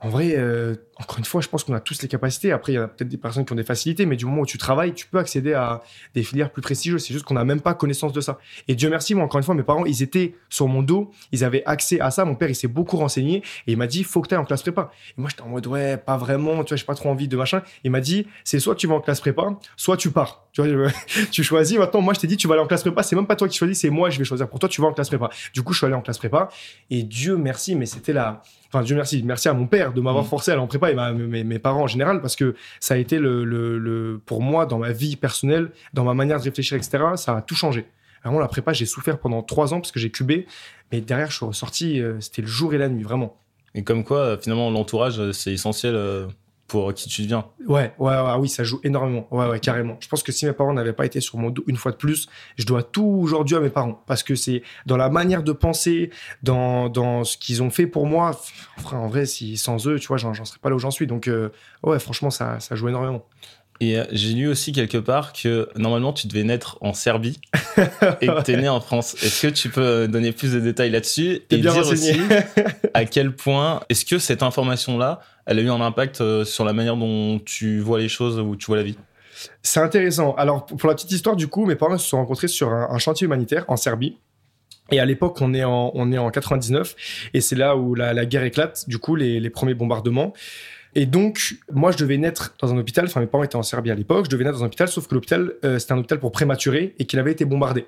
En 0.00 0.10
vrai, 0.10 0.34
euh, 0.36 0.74
encore 0.96 1.18
une 1.18 1.24
fois, 1.24 1.40
je 1.40 1.48
pense 1.48 1.64
qu'on 1.64 1.72
a 1.72 1.80
tous 1.80 2.02
les 2.02 2.08
capacités. 2.08 2.52
Après, 2.52 2.72
il 2.72 2.74
y 2.74 2.78
a 2.78 2.86
peut-être 2.86 3.08
des 3.08 3.16
personnes 3.16 3.46
qui 3.46 3.52
ont 3.52 3.56
des 3.56 3.64
facilités, 3.64 4.04
mais 4.04 4.16
du 4.16 4.26
moment 4.26 4.42
où 4.42 4.46
tu 4.46 4.58
travailles, 4.58 4.92
tu 4.92 5.06
peux 5.06 5.18
accéder 5.18 5.54
à 5.54 5.82
des 6.14 6.22
filières 6.22 6.52
plus 6.52 6.60
prestigieuses. 6.60 7.02
C'est 7.02 7.14
juste 7.14 7.24
qu'on 7.24 7.34
n'a 7.34 7.44
même 7.44 7.62
pas 7.62 7.72
connaissance 7.72 8.12
de 8.12 8.20
ça. 8.20 8.38
Et 8.68 8.74
Dieu 8.74 8.90
merci, 8.90 9.14
moi, 9.14 9.24
encore 9.24 9.38
une 9.38 9.44
fois, 9.44 9.54
mes 9.54 9.62
parents, 9.62 9.86
ils 9.86 10.02
étaient 10.02 10.34
sur 10.50 10.68
mon 10.68 10.82
dos, 10.82 11.12
ils 11.32 11.44
avaient 11.44 11.62
accès 11.64 11.98
à 11.98 12.10
ça. 12.10 12.26
Mon 12.26 12.34
père, 12.34 12.50
il 12.50 12.54
s'est 12.54 12.68
beaucoup 12.68 12.98
renseigné 12.98 13.38
et 13.66 13.72
il 13.72 13.78
m'a 13.78 13.86
dit, 13.86 14.04
faut 14.04 14.20
que 14.20 14.28
tu 14.28 14.34
ailles 14.34 14.40
en 14.40 14.44
classe 14.44 14.62
prépa. 14.62 14.90
Et 15.16 15.20
moi, 15.20 15.30
j'étais 15.30 15.42
en 15.42 15.48
mode, 15.48 15.66
ouais, 15.66 15.96
pas 15.96 16.18
vraiment, 16.18 16.62
tu 16.62 16.70
vois, 16.70 16.76
j'ai 16.76 16.84
pas 16.84 16.94
trop 16.94 17.08
envie 17.08 17.28
de 17.28 17.36
machin. 17.36 17.62
Il 17.82 17.90
m'a 17.90 18.00
dit, 18.00 18.26
c'est 18.44 18.60
soit 18.60 18.74
tu 18.74 18.86
vas 18.86 18.96
en 18.96 19.00
classe 19.00 19.20
prépa, 19.20 19.48
soit 19.76 19.96
tu 19.96 20.10
pars. 20.10 20.46
Tu 20.52 20.62
vois, 20.62 20.90
tu 21.30 21.42
choisis. 21.42 21.78
Maintenant, 21.78 22.02
moi, 22.02 22.12
je 22.12 22.20
t'ai 22.20 22.26
dit, 22.26 22.36
tu 22.36 22.48
vas 22.48 22.54
aller 22.54 22.62
en 22.62 22.66
classe 22.66 22.82
prépa. 22.82 23.02
C'est 23.02 23.16
même 23.16 23.26
pas 23.26 23.36
toi 23.36 23.48
qui 23.48 23.56
choisis, 23.56 23.80
c'est 23.80 23.90
moi, 23.90 24.10
je 24.10 24.18
vais 24.18 24.24
choisir 24.24 24.46
pour 24.46 24.58
toi, 24.58 24.68
tu 24.68 24.82
vas 24.82 24.88
en 24.88 24.92
classe 24.92 25.08
prépa. 25.08 25.30
Du 25.54 25.62
coup, 25.62 25.72
je 25.72 25.78
suis 25.78 25.86
allé 25.86 25.94
en 25.94 26.02
classe 26.02 26.18
prépa 26.18 26.48
et 26.90 27.02
Dieu 27.02 27.36
merci, 27.36 27.74
mais 27.74 27.86
c'était 27.86 28.12
la, 28.12 28.42
enfin 28.68 28.82
Dieu 28.82 28.96
merci, 28.96 29.22
merci 29.24 29.48
à 29.48 29.54
mon 29.54 29.66
père 29.66 29.92
de 29.92 30.00
m'avoir 30.00 30.24
mm. 30.24 30.28
forcé 30.28 30.50
à 30.50 30.54
aller 30.54 30.62
en 30.62 30.66
prépa 30.66 30.90
et 30.90 30.94
mes, 30.94 31.44
mes, 31.44 31.58
parents 31.58 31.82
en 31.82 31.86
général 31.86 32.20
parce 32.20 32.36
que 32.36 32.54
ça 32.80 32.94
a 32.94 32.96
été 32.96 33.18
le, 33.18 33.44
le, 33.44 34.20
pour 34.24 34.42
moi 34.42 34.66
dans 34.66 34.78
ma 34.78 34.92
vie 34.92 35.16
personnelle, 35.16 35.70
dans 35.92 36.04
ma 36.04 36.14
manière 36.14 36.38
de 36.38 36.44
réfléchir, 36.44 36.76
etc. 36.76 36.98
Ça 37.16 37.36
a 37.36 37.42
tout 37.42 37.54
changé. 37.54 37.86
Vraiment 38.22 38.40
la 38.40 38.48
prépa, 38.48 38.72
j'ai 38.72 38.86
souffert 38.86 39.18
pendant 39.18 39.42
trois 39.42 39.72
ans 39.72 39.80
parce 39.80 39.92
que 39.92 40.00
j'ai 40.00 40.10
cubé, 40.10 40.46
mais 40.90 41.00
derrière 41.00 41.30
je 41.30 41.36
suis 41.36 41.46
ressorti, 41.46 42.00
euh, 42.00 42.20
c'était 42.20 42.42
le 42.42 42.48
jour 42.48 42.74
et 42.74 42.78
la 42.78 42.88
nuit 42.88 43.04
vraiment. 43.04 43.36
Et 43.74 43.84
comme 43.84 44.04
quoi, 44.04 44.38
finalement, 44.38 44.70
l'entourage, 44.70 45.30
c'est 45.32 45.52
essentiel 45.52 45.94
pour 46.66 46.92
qui 46.94 47.08
tu 47.08 47.22
deviens. 47.22 47.46
Ouais, 47.66 47.92
ouais, 47.98 48.16
ouais, 48.16 48.34
oui, 48.38 48.48
ça 48.48 48.64
joue 48.64 48.80
énormément. 48.82 49.26
Ouais, 49.30 49.46
ouais, 49.46 49.60
carrément. 49.60 49.96
Je 50.00 50.08
pense 50.08 50.22
que 50.22 50.32
si 50.32 50.46
mes 50.46 50.52
parents 50.52 50.72
n'avaient 50.72 50.92
pas 50.92 51.06
été 51.06 51.20
sur 51.20 51.38
mon 51.38 51.50
dos 51.50 51.64
une 51.66 51.76
fois 51.76 51.92
de 51.92 51.96
plus, 51.96 52.28
je 52.56 52.66
dois 52.66 52.82
tout 52.82 53.20
aujourd'hui 53.22 53.56
à 53.56 53.60
mes 53.60 53.70
parents 53.70 54.02
parce 54.06 54.22
que 54.22 54.34
c'est 54.34 54.62
dans 54.84 54.96
la 54.96 55.08
manière 55.08 55.42
de 55.42 55.52
penser, 55.52 56.10
dans, 56.42 56.88
dans 56.88 57.24
ce 57.24 57.36
qu'ils 57.36 57.62
ont 57.62 57.70
fait 57.70 57.86
pour 57.86 58.06
moi. 58.06 58.40
en 58.92 59.08
vrai, 59.08 59.26
si 59.26 59.56
sans 59.56 59.86
eux, 59.86 59.98
tu 59.98 60.08
vois, 60.08 60.16
j'en 60.16 60.32
serais 60.34 60.58
pas 60.60 60.70
là 60.70 60.76
où 60.76 60.80
j'en 60.80 60.90
suis. 60.90 61.06
Donc, 61.06 61.28
euh, 61.28 61.50
ouais, 61.82 61.98
franchement, 61.98 62.30
ça, 62.30 62.58
ça 62.60 62.74
joue 62.74 62.88
énormément. 62.88 63.24
Et 63.80 63.98
euh, 63.98 64.04
j'ai 64.10 64.32
lu 64.32 64.48
aussi 64.48 64.72
quelque 64.72 64.98
part 64.98 65.32
que 65.32 65.68
normalement 65.76 66.12
tu 66.12 66.26
devais 66.26 66.44
naître 66.44 66.78
en 66.80 66.94
Serbie 66.94 67.40
et 68.20 68.26
que 68.26 68.42
tu 68.42 68.52
es 68.52 68.56
né 68.56 68.68
en 68.68 68.80
France. 68.80 69.14
Est-ce 69.22 69.46
que 69.46 69.52
tu 69.52 69.68
peux 69.68 70.08
donner 70.08 70.32
plus 70.32 70.52
de 70.52 70.60
détails 70.60 70.90
là-dessus 70.90 71.42
et 71.50 71.58
bien 71.58 71.72
dire 71.72 71.86
aussi 71.86 72.18
à 72.94 73.04
quel 73.04 73.34
point 73.34 73.82
est-ce 73.88 74.04
que 74.04 74.18
cette 74.18 74.42
information-là, 74.42 75.20
elle 75.46 75.60
a 75.60 75.62
eu 75.62 75.70
un 75.70 75.80
impact 75.80 76.20
euh, 76.20 76.44
sur 76.44 76.64
la 76.64 76.72
manière 76.72 76.96
dont 76.96 77.38
tu 77.38 77.78
vois 77.80 77.98
les 77.98 78.08
choses 78.08 78.38
ou 78.38 78.56
tu 78.56 78.66
vois 78.66 78.76
la 78.76 78.82
vie 78.82 78.98
C'est 79.62 79.80
intéressant. 79.80 80.34
Alors 80.34 80.66
pour 80.66 80.88
la 80.88 80.94
petite 80.94 81.12
histoire 81.12 81.36
du 81.36 81.48
coup, 81.48 81.66
mes 81.66 81.76
parents 81.76 81.98
se 81.98 82.08
sont 82.08 82.18
rencontrés 82.18 82.48
sur 82.48 82.72
un, 82.72 82.98
chantier 82.98 83.26
humanitaire 83.26 83.64
en 83.68 83.76
Serbie. 83.76 84.18
Et 84.92 85.00
à 85.00 85.04
l'époque, 85.04 85.40
on 85.40 85.52
est 85.54 85.64
en 85.64 85.90
on 85.94 86.12
est 86.12 86.18
en 86.18 86.30
99 86.30 86.94
et 87.34 87.40
c'est 87.40 87.56
là 87.56 87.76
où 87.76 87.94
la, 87.94 88.24
guerre 88.24 88.44
éclate. 88.44 88.88
Du 88.88 88.98
coup, 88.98 89.16
les, 89.16 89.40
les 89.40 89.50
premiers 89.50 89.74
bombardements. 89.74 90.32
Et 90.96 91.04
donc, 91.04 91.56
moi, 91.70 91.92
je 91.92 91.98
devais 91.98 92.16
naître 92.16 92.54
dans 92.58 92.72
un 92.72 92.78
hôpital. 92.78 93.04
Enfin, 93.04 93.20
mes 93.20 93.26
parents 93.26 93.44
étaient 93.44 93.56
en 93.56 93.62
Serbie 93.62 93.90
à 93.90 93.94
l'époque. 93.94 94.24
Je 94.24 94.30
devais 94.30 94.44
naître 94.44 94.56
dans 94.56 94.64
un 94.64 94.66
hôpital, 94.66 94.88
sauf 94.88 95.06
que 95.06 95.14
l'hôpital, 95.14 95.52
euh, 95.62 95.78
c'était 95.78 95.92
un 95.92 95.98
hôpital 95.98 96.18
pour 96.18 96.32
prématurés 96.32 96.94
et 96.98 97.04
qu'il 97.04 97.18
avait 97.18 97.32
été 97.32 97.44
bombardé. 97.44 97.84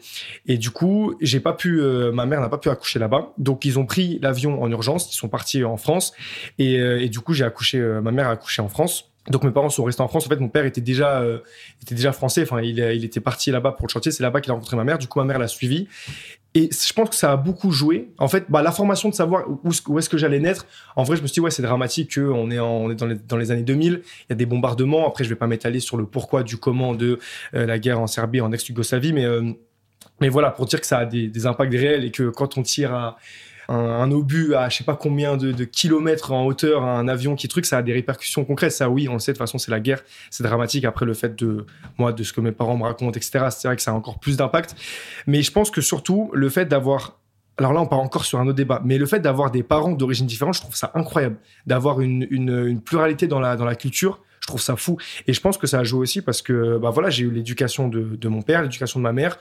Et 0.46 0.58
du 0.58 0.70
coup, 0.70 1.14
j'ai 1.22 1.40
pas 1.40 1.54
pu, 1.54 1.80
euh, 1.80 2.12
ma 2.12 2.26
mère 2.26 2.42
n'a 2.42 2.50
pas 2.50 2.58
pu 2.58 2.68
accoucher 2.68 2.98
là-bas. 2.98 3.32
Donc, 3.38 3.64
ils 3.64 3.78
ont 3.78 3.86
pris 3.86 4.18
l'avion 4.20 4.62
en 4.62 4.70
urgence. 4.70 5.10
Ils 5.14 5.16
sont 5.16 5.30
partis 5.30 5.64
en 5.64 5.78
France. 5.78 6.12
Et, 6.58 6.78
euh, 6.78 7.00
et 7.00 7.08
du 7.08 7.20
coup, 7.20 7.32
j'ai 7.32 7.44
accouché, 7.44 7.80
ma 7.80 8.12
mère 8.12 8.28
a 8.28 8.32
accouché 8.32 8.60
en 8.60 8.68
France. 8.68 9.06
Donc 9.30 9.44
mes 9.44 9.50
parents 9.50 9.68
sont 9.68 9.84
restés 9.84 10.02
en 10.02 10.08
France. 10.08 10.24
En 10.26 10.30
fait, 10.30 10.40
mon 10.40 10.48
père 10.48 10.64
était 10.64 10.80
déjà 10.80 11.22
était 11.82 11.94
déjà 11.94 12.12
français. 12.12 12.42
Enfin, 12.42 12.62
il, 12.62 12.78
il 12.78 13.04
était 13.04 13.20
parti 13.20 13.50
là-bas 13.50 13.72
pour 13.72 13.86
le 13.86 13.92
chantier. 13.92 14.10
C'est 14.10 14.22
là-bas 14.22 14.40
qu'il 14.40 14.50
a 14.50 14.54
rencontré 14.54 14.74
ma 14.74 14.84
mère. 14.84 14.96
Du 14.96 15.06
coup, 15.06 15.18
ma 15.18 15.26
mère 15.26 15.38
l'a 15.38 15.48
suivi. 15.48 15.86
Et 16.54 16.70
je 16.72 16.92
pense 16.92 17.10
que 17.10 17.14
ça 17.14 17.32
a 17.32 17.36
beaucoup 17.36 17.70
joué. 17.70 18.10
En 18.18 18.26
fait, 18.26 18.46
bah, 18.48 18.62
l'information 18.62 19.08
de 19.08 19.14
savoir 19.14 19.48
où, 19.48 19.70
où 19.88 19.98
est-ce 19.98 20.08
que 20.08 20.16
j'allais 20.16 20.40
naître, 20.40 20.66
en 20.96 21.02
vrai, 21.02 21.16
je 21.16 21.22
me 21.22 21.26
suis 21.26 21.34
dit, 21.34 21.40
ouais, 21.40 21.50
c'est 21.50 21.62
dramatique 21.62 22.14
qu'on 22.14 22.50
est, 22.50 22.58
on 22.58 22.90
est 22.90 22.94
dans, 22.94 23.06
les, 23.06 23.16
dans 23.16 23.36
les 23.36 23.50
années 23.50 23.62
2000, 23.62 24.02
il 24.02 24.26
y 24.30 24.32
a 24.32 24.36
des 24.36 24.46
bombardements. 24.46 25.06
Après, 25.06 25.24
je 25.24 25.28
vais 25.28 25.36
pas 25.36 25.46
m'étaler 25.46 25.80
sur 25.80 25.96
le 25.96 26.06
pourquoi 26.06 26.42
du 26.42 26.56
comment 26.56 26.94
de 26.94 27.18
euh, 27.54 27.66
la 27.66 27.78
guerre 27.78 28.00
en 28.00 28.06
Serbie, 28.06 28.40
en 28.40 28.50
ex-Yougoslavie, 28.50 29.12
mais, 29.12 29.24
euh, 29.24 29.52
mais 30.20 30.30
voilà, 30.30 30.50
pour 30.50 30.66
dire 30.66 30.80
que 30.80 30.86
ça 30.86 30.98
a 30.98 31.04
des, 31.04 31.28
des 31.28 31.46
impacts 31.46 31.72
réels 31.72 32.04
et 32.04 32.10
que 32.10 32.30
quand 32.30 32.56
on 32.56 32.62
tire 32.62 32.94
à 32.94 33.18
un, 33.68 34.10
obus 34.10 34.54
à 34.54 34.68
je 34.68 34.78
sais 34.78 34.84
pas 34.84 34.96
combien 34.96 35.36
de, 35.36 35.64
kilomètres 35.64 36.32
en 36.32 36.46
hauteur, 36.46 36.84
un 36.84 37.06
avion 37.08 37.36
qui 37.36 37.48
truc, 37.48 37.66
ça 37.66 37.78
a 37.78 37.82
des 37.82 37.92
répercussions 37.92 38.44
concrètes. 38.44 38.72
Ça, 38.72 38.88
oui, 38.88 39.08
on 39.08 39.14
le 39.14 39.18
sait, 39.18 39.32
de 39.32 39.36
toute 39.36 39.46
façon, 39.46 39.58
c'est 39.58 39.70
la 39.70 39.80
guerre, 39.80 40.02
c'est 40.30 40.42
dramatique. 40.42 40.84
Après, 40.84 41.04
le 41.04 41.14
fait 41.14 41.38
de, 41.38 41.66
moi, 41.98 42.12
de 42.12 42.22
ce 42.22 42.32
que 42.32 42.40
mes 42.40 42.52
parents 42.52 42.76
me 42.76 42.84
racontent, 42.84 43.16
etc., 43.16 43.46
c'est 43.50 43.68
vrai 43.68 43.76
que 43.76 43.82
ça 43.82 43.90
a 43.90 43.94
encore 43.94 44.18
plus 44.18 44.36
d'impact. 44.36 44.74
Mais 45.26 45.42
je 45.42 45.52
pense 45.52 45.70
que 45.70 45.80
surtout, 45.80 46.30
le 46.32 46.48
fait 46.48 46.66
d'avoir 46.66 47.18
alors 47.58 47.72
là, 47.72 47.80
on 47.80 47.86
part 47.86 47.98
encore 47.98 48.24
sur 48.24 48.38
un 48.38 48.46
autre 48.46 48.56
débat, 48.56 48.80
mais 48.84 48.98
le 48.98 49.06
fait 49.06 49.18
d'avoir 49.18 49.50
des 49.50 49.64
parents 49.64 49.90
d'origine 49.90 50.26
différente, 50.26 50.54
je 50.54 50.60
trouve 50.60 50.76
ça 50.76 50.92
incroyable. 50.94 51.38
D'avoir 51.66 52.00
une, 52.00 52.80
pluralité 52.80 53.26
dans 53.26 53.40
la, 53.40 53.56
dans 53.56 53.64
la 53.64 53.74
culture, 53.74 54.20
je 54.38 54.46
trouve 54.46 54.60
ça 54.60 54.76
fou. 54.76 54.96
Et 55.26 55.32
je 55.32 55.40
pense 55.40 55.58
que 55.58 55.66
ça 55.66 55.80
a 55.80 55.84
joué 55.84 55.98
aussi 55.98 56.22
parce 56.22 56.40
que, 56.40 56.78
bah 56.78 56.90
voilà, 56.90 57.10
j'ai 57.10 57.24
eu 57.24 57.30
l'éducation 57.32 57.88
de, 57.88 58.14
de 58.14 58.28
mon 58.28 58.42
père, 58.42 58.62
l'éducation 58.62 59.00
de 59.00 59.02
ma 59.02 59.12
mère. 59.12 59.38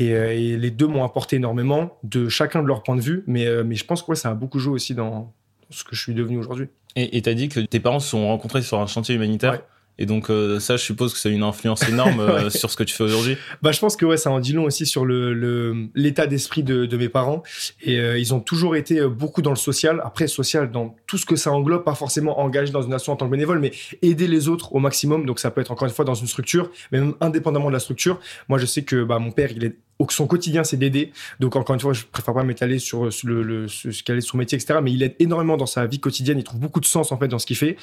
Euh, 0.00 0.30
et, 0.30 0.56
les 0.56 0.70
deux 0.70 0.86
m'ont 0.86 1.04
apporté 1.04 1.36
énormément 1.36 1.98
de 2.02 2.28
chacun 2.28 2.62
de 2.62 2.68
leur 2.68 2.82
point 2.82 2.96
de 2.96 3.00
vue. 3.00 3.24
Mais, 3.26 3.46
euh, 3.46 3.64
mais 3.64 3.74
je 3.74 3.84
pense 3.84 4.02
que 4.02 4.14
ça 4.14 4.30
a 4.30 4.34
beaucoup 4.34 4.58
joué 4.58 4.74
aussi 4.74 4.94
dans 4.94 5.32
ce 5.70 5.84
que 5.84 5.96
je 5.96 6.02
suis 6.02 6.14
devenu 6.14 6.38
aujourd'hui. 6.38 6.68
Et 6.96 7.20
tu 7.20 7.28
as 7.28 7.34
dit 7.34 7.48
que 7.48 7.60
tes 7.60 7.80
parents 7.80 8.00
se 8.00 8.08
sont 8.08 8.26
rencontrés 8.26 8.62
sur 8.62 8.80
un 8.80 8.86
chantier 8.86 9.14
humanitaire. 9.14 9.60
Et 9.98 10.06
donc 10.06 10.30
euh, 10.30 10.60
ça, 10.60 10.76
je 10.76 10.82
suppose 10.82 11.12
que 11.12 11.18
ça 11.18 11.28
a 11.28 11.32
une 11.32 11.42
influence 11.42 11.88
énorme 11.88 12.20
euh, 12.20 12.50
sur 12.50 12.70
ce 12.70 12.76
que 12.76 12.84
tu 12.84 12.94
fais 12.94 13.04
aujourd'hui. 13.04 13.36
Bah, 13.62 13.72
je 13.72 13.80
pense 13.80 13.96
que 13.96 14.04
ouais, 14.04 14.16
ça 14.16 14.30
en 14.30 14.40
dit 14.40 14.52
long 14.52 14.64
aussi 14.64 14.86
sur 14.86 15.04
le 15.04 15.88
l'état 15.94 16.26
d'esprit 16.26 16.62
de, 16.62 16.86
de, 16.86 16.96
mes 16.96 17.08
parents. 17.08 17.42
Et 17.82 17.98
euh, 17.98 18.18
ils 18.18 18.34
ont 18.34 18.40
toujours 18.40 18.76
été 18.76 19.00
beaucoup 19.06 19.42
dans 19.42 19.50
le 19.50 19.56
social. 19.56 20.02
Après, 20.04 20.26
social 20.26 20.70
dans 20.70 20.94
tout 21.06 21.18
ce 21.18 21.26
que 21.26 21.36
ça 21.36 21.50
englobe, 21.52 21.84
pas 21.84 21.94
forcément 21.94 22.40
engagé 22.40 22.72
dans 22.72 22.82
une 22.82 22.90
nation 22.90 23.12
en 23.12 23.16
tant 23.16 23.26
que 23.26 23.30
bénévole, 23.30 23.58
mais 23.58 23.72
aider 24.02 24.26
les 24.26 24.48
autres 24.48 24.74
au 24.74 24.78
maximum. 24.78 25.24
Donc 25.24 25.38
ça 25.38 25.50
peut 25.50 25.60
être 25.60 25.70
encore 25.70 25.88
une 25.88 25.94
fois 25.94 26.04
dans 26.04 26.14
une 26.14 26.26
structure, 26.26 26.70
mais 26.92 27.00
même 27.00 27.14
indépendamment 27.20 27.68
de 27.68 27.72
la 27.72 27.80
structure. 27.80 28.20
Moi, 28.48 28.58
je 28.58 28.66
sais 28.66 28.82
que 28.82 29.04
bah, 29.04 29.18
mon 29.18 29.30
père, 29.30 29.50
il 29.52 29.64
est 29.64 29.76
son 30.10 30.26
quotidien 30.26 30.62
c'est 30.62 30.76
d'aider 30.76 31.12
donc 31.40 31.56
encore 31.56 31.74
une 31.74 31.80
fois 31.80 31.92
je 31.92 32.04
préfère 32.04 32.34
pas 32.34 32.44
m'étaler 32.44 32.78
sur, 32.78 33.08
le, 33.24 33.68
ce, 33.68 34.02
qu'elle 34.02 34.18
est 34.18 34.20
son 34.20 34.36
métier 34.36 34.56
etc 34.56 34.78
mais 34.82 34.92
il 34.92 35.02
aide 35.02 35.14
énormément 35.18 35.56
dans 35.56 35.66
sa 35.66 35.86
vie 35.86 36.00
quotidienne 36.00 36.38
il 36.38 36.44
trouve 36.44 36.60
beaucoup 36.60 36.80
de 36.80 36.86
sens 36.86 37.12
en 37.12 37.18
fait 37.18 37.28
dans 37.28 37.38
ce 37.38 37.46
qu'il 37.46 37.56
fait 37.56 37.76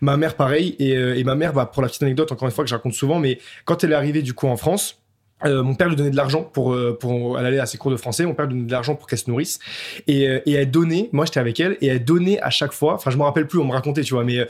ma 0.00 0.16
mère 0.16 0.34
pareil 0.36 0.76
et, 0.78 0.90
et 0.92 1.24
ma 1.24 1.34
mère 1.34 1.52
bah, 1.52 1.66
pour 1.66 1.82
la 1.82 1.88
petite 1.88 2.02
anecdote, 2.02 2.32
encore 2.32 2.48
une 2.48 2.54
fois, 2.54 2.64
que 2.64 2.70
je 2.70 2.74
raconte 2.74 2.94
souvent, 2.94 3.18
mais 3.18 3.38
quand 3.64 3.82
elle 3.84 3.92
est 3.92 3.96
arrivée 3.96 4.22
du 4.22 4.34
coup 4.34 4.46
en 4.46 4.56
France, 4.56 4.98
euh, 5.44 5.62
mon 5.62 5.74
père 5.74 5.88
lui 5.88 5.96
donnait 5.96 6.10
de 6.10 6.16
l'argent 6.16 6.42
pour 6.42 6.74
euh, 6.74 6.98
pour 7.00 7.38
allait 7.38 7.58
à 7.58 7.64
ses 7.64 7.78
cours 7.78 7.90
de 7.90 7.96
français. 7.96 8.26
Mon 8.26 8.34
père 8.34 8.44
lui 8.44 8.54
donnait 8.54 8.66
de 8.66 8.72
l'argent 8.72 8.94
pour 8.94 9.06
qu'elle 9.06 9.18
se 9.18 9.30
nourrisse 9.30 9.58
et, 10.06 10.28
euh, 10.28 10.40
elle 10.46 10.70
donnait. 10.70 11.08
Moi 11.12 11.24
j'étais 11.24 11.40
avec 11.40 11.58
elle 11.60 11.78
et 11.80 11.86
elle 11.86 12.04
donnait 12.04 12.38
à 12.42 12.50
chaque 12.50 12.72
fois. 12.72 12.94
Enfin 12.94 13.10
je 13.10 13.16
me 13.16 13.22
rappelle 13.22 13.46
plus, 13.46 13.58
on 13.58 13.64
me 13.64 13.72
racontait, 13.72 14.02
tu 14.02 14.12
vois, 14.12 14.24
mais 14.24 14.46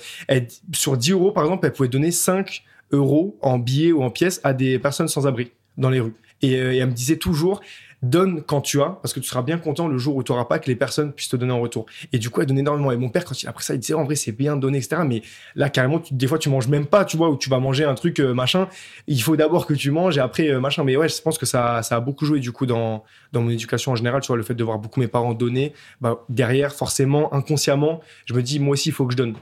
sur 0.72 0.96
10 0.96 1.12
euros 1.12 1.30
par 1.30 1.44
exemple, 1.44 1.64
elle 1.64 1.72
pouvait 1.72 1.88
donner 1.88 2.10
5 2.10 2.64
euros 2.90 3.38
en 3.40 3.60
billets 3.60 3.92
ou 3.92 4.02
en 4.02 4.10
pièces 4.10 4.40
à 4.42 4.52
des 4.52 4.80
personnes 4.80 5.06
sans 5.06 5.28
abri 5.28 5.52
dans 5.78 5.90
les 5.90 6.00
rues. 6.00 6.14
Et, 6.42 6.52
et 6.52 6.78
elle 6.78 6.88
me 6.88 6.92
disait 6.92 7.16
toujours, 7.16 7.60
donne 8.02 8.42
quand 8.42 8.62
tu 8.62 8.80
as, 8.80 8.98
parce 9.02 9.12
que 9.12 9.20
tu 9.20 9.28
seras 9.28 9.42
bien 9.42 9.58
content 9.58 9.86
le 9.86 9.98
jour 9.98 10.16
où 10.16 10.22
tu 10.22 10.32
n'auras 10.32 10.46
pas 10.46 10.58
que 10.58 10.68
les 10.68 10.76
personnes 10.76 11.12
puissent 11.12 11.28
te 11.28 11.36
donner 11.36 11.52
en 11.52 11.60
retour. 11.60 11.86
Et 12.12 12.18
du 12.18 12.30
coup, 12.30 12.40
elle 12.40 12.46
donne 12.46 12.58
énormément. 12.58 12.92
Et 12.92 12.96
mon 12.96 13.10
père, 13.10 13.24
quand 13.24 13.40
il 13.42 13.48
après 13.48 13.62
ça, 13.62 13.74
il 13.74 13.80
disait 13.80 13.94
en 13.94 14.04
vrai, 14.04 14.16
c'est 14.16 14.32
bien 14.32 14.56
de 14.56 14.60
donner, 14.60 14.78
etc. 14.78 15.02
Mais 15.06 15.22
là, 15.54 15.68
carrément, 15.68 16.02
des 16.10 16.26
fois, 16.26 16.38
tu 16.38 16.48
manges 16.48 16.68
même 16.68 16.86
pas, 16.86 17.04
tu 17.04 17.16
vois, 17.16 17.28
ou 17.28 17.36
tu 17.36 17.50
vas 17.50 17.58
manger 17.58 17.84
un 17.84 17.94
truc 17.94 18.20
euh, 18.20 18.32
machin. 18.32 18.68
Il 19.06 19.22
faut 19.22 19.36
d'abord 19.36 19.66
que 19.66 19.74
tu 19.74 19.90
manges 19.90 20.16
et 20.16 20.20
après 20.20 20.48
euh, 20.48 20.60
machin. 20.60 20.82
Mais 20.84 20.96
ouais, 20.96 21.08
je 21.08 21.20
pense 21.20 21.36
que 21.36 21.46
ça, 21.46 21.82
ça 21.82 21.96
a 21.96 22.00
beaucoup 22.00 22.24
joué 22.24 22.40
du 22.40 22.52
coup 22.52 22.66
dans 22.66 23.04
dans 23.32 23.42
mon 23.42 23.50
éducation 23.50 23.92
en 23.92 23.96
général. 23.96 24.22
Tu 24.22 24.28
vois, 24.28 24.36
le 24.36 24.42
fait 24.42 24.54
de 24.54 24.64
voir 24.64 24.78
beaucoup 24.78 25.00
mes 25.00 25.08
parents 25.08 25.34
donner, 25.34 25.74
bah, 26.00 26.24
derrière, 26.28 26.72
forcément, 26.72 27.32
inconsciemment, 27.34 28.00
je 28.24 28.34
me 28.34 28.42
dis 28.42 28.60
moi 28.60 28.72
aussi, 28.72 28.88
il 28.88 28.92
faut 28.92 29.06
que 29.06 29.12
je 29.12 29.18
donne. 29.18 29.34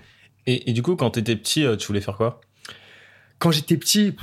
Et, 0.46 0.70
et 0.70 0.72
du 0.72 0.82
coup, 0.82 0.96
quand 0.96 1.10
tu 1.10 1.20
étais 1.20 1.36
petit, 1.36 1.64
euh, 1.64 1.76
tu 1.76 1.86
voulais 1.86 2.00
faire 2.00 2.16
quoi? 2.16 2.40
Quand 3.38 3.52
j'étais 3.52 3.76
petit 3.76 4.16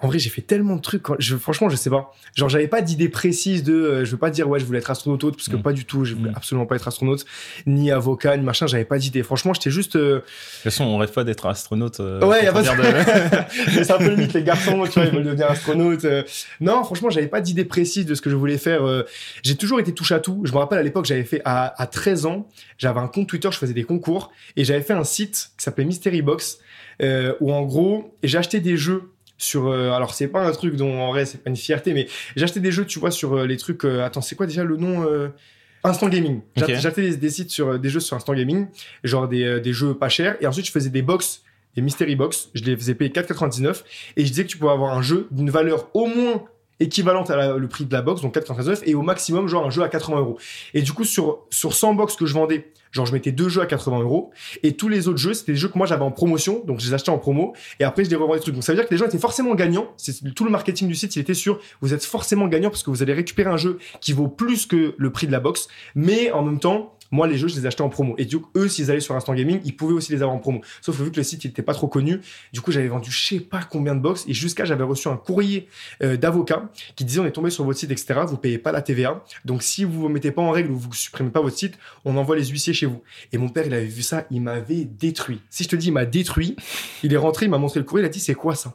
en 0.00 0.08
vrai, 0.08 0.18
j'ai 0.18 0.30
fait 0.30 0.42
tellement 0.42 0.76
de 0.76 0.80
trucs. 0.80 1.04
Je, 1.18 1.36
franchement, 1.36 1.68
je 1.68 1.76
sais 1.76 1.90
pas. 1.90 2.12
Genre, 2.34 2.48
j'avais 2.48 2.68
pas 2.68 2.82
d'idée 2.82 3.08
précise 3.08 3.62
de. 3.62 3.74
Euh, 3.74 4.04
je 4.04 4.10
veux 4.10 4.16
pas 4.16 4.30
dire, 4.30 4.48
ouais, 4.48 4.60
je 4.60 4.64
voulais 4.64 4.78
être 4.78 4.90
astronaute 4.90 5.24
autre, 5.24 5.36
parce 5.36 5.48
que 5.48 5.56
mm. 5.56 5.62
pas 5.62 5.72
du 5.72 5.84
tout. 5.84 6.04
Je 6.04 6.14
voulais 6.14 6.30
mm. 6.30 6.36
absolument 6.36 6.66
pas 6.66 6.76
être 6.76 6.88
astronaute, 6.88 7.24
ni 7.66 7.90
avocat, 7.90 8.36
ni 8.36 8.44
machin. 8.44 8.66
J'avais 8.66 8.84
pas 8.84 8.98
d'idée. 8.98 9.22
Franchement, 9.22 9.54
j'étais 9.54 9.70
juste. 9.70 9.96
Euh, 9.96 10.16
de 10.16 10.20
toute 10.20 10.62
façon, 10.64 10.84
on 10.84 10.98
rêve 10.98 11.12
pas 11.12 11.24
d'être 11.24 11.46
astronaute. 11.46 12.00
Euh, 12.00 12.24
ouais, 12.24 12.44
y 12.44 12.46
a 12.46 12.52
pas 12.52 12.62
de... 12.62 12.68
c'est 13.82 13.90
un 13.90 13.98
peu 13.98 14.10
limite, 14.10 14.32
les 14.32 14.42
garçons, 14.42 14.84
tu 14.84 14.92
vois, 14.92 15.04
ils 15.04 15.12
veulent 15.12 15.24
devenir 15.24 15.50
astronaute. 15.50 16.06
Non, 16.60 16.84
franchement, 16.84 17.10
j'avais 17.10 17.28
pas 17.28 17.40
d'idée 17.40 17.64
précise 17.64 18.06
de 18.06 18.14
ce 18.14 18.22
que 18.22 18.30
je 18.30 18.36
voulais 18.36 18.58
faire. 18.58 18.82
J'ai 19.42 19.56
toujours 19.56 19.80
été 19.80 19.92
touche 19.92 20.12
à 20.12 20.20
tout. 20.20 20.42
Je 20.44 20.52
me 20.52 20.58
rappelle 20.58 20.78
à 20.78 20.82
l'époque, 20.82 21.06
j'avais 21.06 21.24
fait 21.24 21.42
à, 21.44 21.80
à 21.80 21.86
13 21.86 22.26
ans, 22.26 22.48
j'avais 22.78 23.00
un 23.00 23.08
compte 23.08 23.28
Twitter, 23.28 23.48
je 23.50 23.58
faisais 23.58 23.74
des 23.74 23.84
concours, 23.84 24.30
et 24.56 24.64
j'avais 24.64 24.82
fait 24.82 24.92
un 24.92 25.04
site 25.04 25.50
qui 25.56 25.64
s'appelait 25.64 25.84
Mystery 25.84 26.22
Box, 26.22 26.58
où 27.40 27.52
en 27.52 27.62
gros, 27.62 28.14
j'ai 28.22 28.38
acheté 28.38 28.60
des 28.60 28.76
jeux 28.76 29.10
sur 29.38 29.68
euh, 29.68 29.92
alors 29.92 30.12
c'est 30.12 30.28
pas 30.28 30.40
un 30.40 30.50
truc 30.50 30.76
dont 30.76 31.00
en 31.00 31.08
vrai 31.08 31.24
c'est 31.24 31.38
pas 31.38 31.48
une 31.48 31.56
fierté 31.56 31.94
mais 31.94 32.08
j'ai 32.36 32.44
acheté 32.44 32.60
des 32.60 32.72
jeux 32.72 32.84
tu 32.84 32.98
vois 32.98 33.12
sur 33.12 33.34
euh, 33.34 33.46
les 33.46 33.56
trucs 33.56 33.84
euh, 33.84 34.04
attends 34.04 34.20
c'est 34.20 34.34
quoi 34.34 34.46
déjà 34.46 34.64
le 34.64 34.76
nom 34.76 35.06
Instant 35.84 36.08
Gaming 36.08 36.40
j'ai 36.56 36.74
acheté 36.74 37.16
des, 37.16 37.30
sites 37.30 37.50
sur 37.50 37.78
des 37.78 37.88
jeux 37.88 38.00
sur 38.00 38.16
Instant 38.16 38.34
Gaming 38.34 38.66
genre 39.04 39.28
des, 39.28 39.60
des 39.60 39.72
jeux 39.72 39.94
pas 39.94 40.08
chers 40.08 40.36
et 40.42 40.46
ensuite 40.46 40.66
je 40.66 40.72
faisais 40.72 40.90
des 40.90 41.02
box 41.02 41.42
des 41.76 41.82
mystery 41.82 42.16
box 42.16 42.50
je 42.54 42.64
les 42.64 42.76
faisais 42.76 42.94
payer 42.94 43.10
4,99 43.10 43.84
et 44.16 44.24
je 44.24 44.28
disais 44.28 44.42
que 44.42 44.48
tu 44.48 44.58
pouvais 44.58 44.72
avoir 44.72 44.92
un 44.92 45.02
jeu 45.02 45.28
d'une 45.30 45.50
valeur 45.50 45.88
au 45.94 46.06
moins 46.06 46.44
équivalente 46.80 47.30
à 47.30 47.56
le 47.56 47.68
prix 47.68 47.84
de 47.84 47.92
la 47.92 48.02
box, 48.02 48.22
donc 48.22 48.36
4,99 48.36 48.82
et 48.84 48.94
au 48.94 49.02
maximum 49.02 49.48
genre 49.48 49.66
un 49.66 49.70
jeu 49.70 49.82
à 49.82 49.88
80 49.88 50.18
euros. 50.18 50.38
Et 50.74 50.82
du 50.82 50.92
coup 50.92 51.04
sur 51.04 51.40
sur 51.50 51.74
100 51.74 51.94
box 51.94 52.14
que 52.14 52.26
je 52.26 52.34
vendais, 52.34 52.70
genre 52.92 53.06
je 53.06 53.12
mettais 53.12 53.32
deux 53.32 53.48
jeux 53.48 53.62
à 53.62 53.66
80 53.66 54.00
euros 54.00 54.30
et 54.62 54.76
tous 54.76 54.88
les 54.88 55.08
autres 55.08 55.18
jeux 55.18 55.34
c'était 55.34 55.52
des 55.52 55.58
jeux 55.58 55.68
que 55.68 55.78
moi 55.78 55.86
j'avais 55.86 56.04
en 56.04 56.10
promotion, 56.10 56.62
donc 56.66 56.80
je 56.80 56.86
les 56.86 56.94
achetais 56.94 57.10
en 57.10 57.18
promo 57.18 57.54
et 57.80 57.84
après 57.84 58.04
je 58.04 58.10
les 58.10 58.16
revendais 58.16 58.38
des 58.38 58.42
trucs. 58.42 58.54
Donc 58.54 58.64
ça 58.64 58.72
veut 58.72 58.78
dire 58.78 58.86
que 58.86 58.94
les 58.94 58.98
gens 58.98 59.06
étaient 59.06 59.18
forcément 59.18 59.54
gagnants. 59.54 59.88
C'est 59.96 60.34
tout 60.34 60.44
le 60.44 60.50
marketing 60.50 60.88
du 60.88 60.94
site, 60.94 61.16
il 61.16 61.20
était 61.20 61.34
sûr. 61.34 61.60
Vous 61.80 61.94
êtes 61.94 62.04
forcément 62.04 62.48
gagnant 62.48 62.70
parce 62.70 62.82
que 62.82 62.90
vous 62.90 63.02
allez 63.02 63.12
récupérer 63.12 63.50
un 63.50 63.56
jeu 63.56 63.78
qui 64.00 64.12
vaut 64.12 64.28
plus 64.28 64.66
que 64.66 64.94
le 64.96 65.12
prix 65.12 65.26
de 65.26 65.32
la 65.32 65.40
box, 65.40 65.68
mais 65.94 66.30
en 66.32 66.42
même 66.42 66.60
temps 66.60 66.97
moi, 67.10 67.26
les 67.26 67.38
jeux, 67.38 67.48
je 67.48 67.56
les 67.56 67.66
achetais 67.66 67.82
en 67.82 67.88
promo. 67.88 68.14
Et 68.18 68.24
du 68.24 68.38
coup, 68.38 68.50
eux, 68.56 68.68
s'ils 68.68 68.90
allaient 68.90 69.00
sur 69.00 69.14
Instant 69.14 69.34
Gaming, 69.34 69.60
ils 69.64 69.74
pouvaient 69.74 69.94
aussi 69.94 70.12
les 70.12 70.22
avoir 70.22 70.36
en 70.36 70.38
promo. 70.38 70.60
Sauf 70.80 70.98
que 70.98 71.02
vu 71.02 71.10
que 71.10 71.16
le 71.16 71.22
site 71.22 71.44
n'était 71.44 71.62
pas 71.62 71.74
trop 71.74 71.88
connu, 71.88 72.20
du 72.52 72.60
coup, 72.60 72.72
j'avais 72.72 72.88
vendu 72.88 73.10
je 73.10 73.26
sais 73.26 73.40
pas 73.40 73.60
combien 73.62 73.94
de 73.94 74.00
box. 74.00 74.24
Et 74.28 74.34
jusqu'à, 74.34 74.64
j'avais 74.64 74.84
reçu 74.84 75.08
un 75.08 75.16
courrier 75.16 75.68
euh, 76.02 76.16
d'avocat 76.16 76.70
qui 76.96 77.04
disait 77.04 77.20
on 77.20 77.26
est 77.26 77.32
tombé 77.32 77.50
sur 77.50 77.64
votre 77.64 77.78
site, 77.78 77.90
etc. 77.90 78.20
Vous 78.26 78.36
payez 78.36 78.58
pas 78.58 78.72
la 78.72 78.82
TVA. 78.82 79.24
Donc, 79.44 79.62
si 79.62 79.84
vous 79.84 80.00
vous 80.00 80.08
mettez 80.08 80.30
pas 80.30 80.42
en 80.42 80.50
règle 80.50 80.70
ou 80.70 80.76
vous 80.76 80.92
supprimez 80.92 81.30
pas 81.30 81.40
votre 81.40 81.56
site, 81.56 81.78
on 82.04 82.16
envoie 82.16 82.36
les 82.36 82.44
huissiers 82.44 82.74
chez 82.74 82.86
vous. 82.86 83.02
Et 83.32 83.38
mon 83.38 83.48
père, 83.48 83.66
il 83.66 83.74
avait 83.74 83.86
vu 83.86 84.02
ça, 84.02 84.26
il 84.30 84.42
m'avait 84.42 84.84
détruit. 84.84 85.40
Si 85.50 85.64
je 85.64 85.68
te 85.68 85.76
dis, 85.76 85.88
il 85.88 85.92
m'a 85.92 86.04
détruit, 86.04 86.56
il 87.02 87.12
est 87.12 87.18
rentré, 87.18 87.46
il 87.46 87.50
m'a 87.50 87.58
montré 87.58 87.80
le 87.80 87.86
courrier, 87.86 88.04
il 88.04 88.06
a 88.06 88.10
dit 88.10 88.20
c'est 88.20 88.34
quoi 88.34 88.54
ça? 88.54 88.74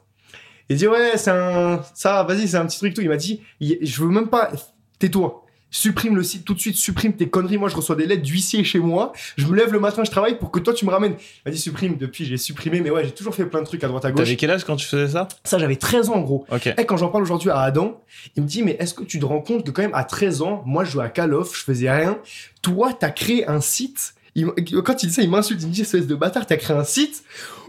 Il 0.69 0.77
dit 0.77 0.87
ouais, 0.87 1.17
c'est 1.17 1.31
un, 1.31 1.81
ça, 1.93 2.23
vas-y, 2.23 2.47
c'est 2.47 2.57
un 2.57 2.65
petit 2.65 2.79
truc 2.79 2.93
tout. 2.93 3.01
Il 3.01 3.09
m'a 3.09 3.17
dit, 3.17 3.41
je 3.59 4.01
veux 4.01 4.09
même 4.09 4.29
pas, 4.29 4.51
tais-toi 4.97 5.42
supprime 5.73 6.15
le 6.15 6.23
site 6.23 6.45
tout 6.45 6.53
de 6.53 6.59
suite, 6.59 6.75
supprime 6.77 7.13
tes 7.13 7.27
conneries. 7.27 7.57
Moi, 7.57 7.67
je 7.67 7.75
reçois 7.75 7.95
des 7.95 8.05
lettres 8.05 8.21
d'huissier 8.21 8.63
chez 8.63 8.79
moi. 8.79 9.11
Je 9.37 9.45
me 9.47 9.55
lève 9.57 9.73
le 9.73 9.79
matin, 9.79 10.03
je 10.05 10.11
travaille 10.11 10.37
pour 10.37 10.51
que 10.51 10.59
toi, 10.59 10.73
tu 10.73 10.85
me 10.85 10.91
ramènes. 10.91 11.15
Il 11.19 11.41
m'a 11.47 11.51
dit 11.51 11.57
supprime. 11.59 11.97
Depuis, 11.97 12.23
j'ai 12.25 12.37
supprimé. 12.37 12.79
Mais 12.79 12.91
ouais, 12.91 13.03
j'ai 13.03 13.11
toujours 13.11 13.33
fait 13.35 13.45
plein 13.45 13.59
de 13.61 13.65
trucs 13.65 13.83
à 13.83 13.87
droite 13.87 14.05
à 14.05 14.11
gauche. 14.11 14.23
T'avais 14.23 14.35
quel 14.37 14.51
âge 14.51 14.63
quand 14.63 14.75
tu 14.77 14.87
faisais 14.87 15.09
ça? 15.13 15.27
Ça, 15.43 15.57
j'avais 15.57 15.75
13 15.75 16.09
ans, 16.09 16.15
en 16.15 16.21
gros. 16.21 16.45
Et 16.77 16.85
quand 16.85 16.95
j'en 16.97 17.09
parle 17.09 17.23
aujourd'hui 17.23 17.49
à 17.49 17.59
Adam, 17.59 18.01
il 18.35 18.43
me 18.43 18.47
dit, 18.47 18.61
mais 18.63 18.77
est-ce 18.79 18.93
que 18.93 19.03
tu 19.03 19.19
te 19.19 19.25
rends 19.25 19.41
compte 19.41 19.65
que 19.65 19.71
quand 19.71 19.81
même 19.81 19.95
à 19.95 20.03
13 20.03 20.41
ans, 20.43 20.61
moi, 20.65 20.83
je 20.83 20.91
jouais 20.91 21.03
à 21.05 21.09
Call 21.09 21.33
of, 21.33 21.57
je 21.57 21.63
faisais 21.63 21.91
rien. 21.91 22.19
Toi, 22.61 22.93
t'as 22.93 23.09
créé 23.09 23.47
un 23.49 23.59
site. 23.59 24.13
Il- 24.35 24.47
quand 24.83 25.01
il 25.03 25.07
dit 25.07 25.13
ça, 25.13 25.21
il 25.23 25.29
m'insulte. 25.29 25.61
Il 25.63 25.67
me 25.67 25.73
dit, 25.73 25.81
espèce 25.81 26.07
de 26.07 26.15
bâtard, 26.15 26.45
t'as 26.45 26.57
créé 26.57 26.75
un 26.77 26.83
site 26.83 27.23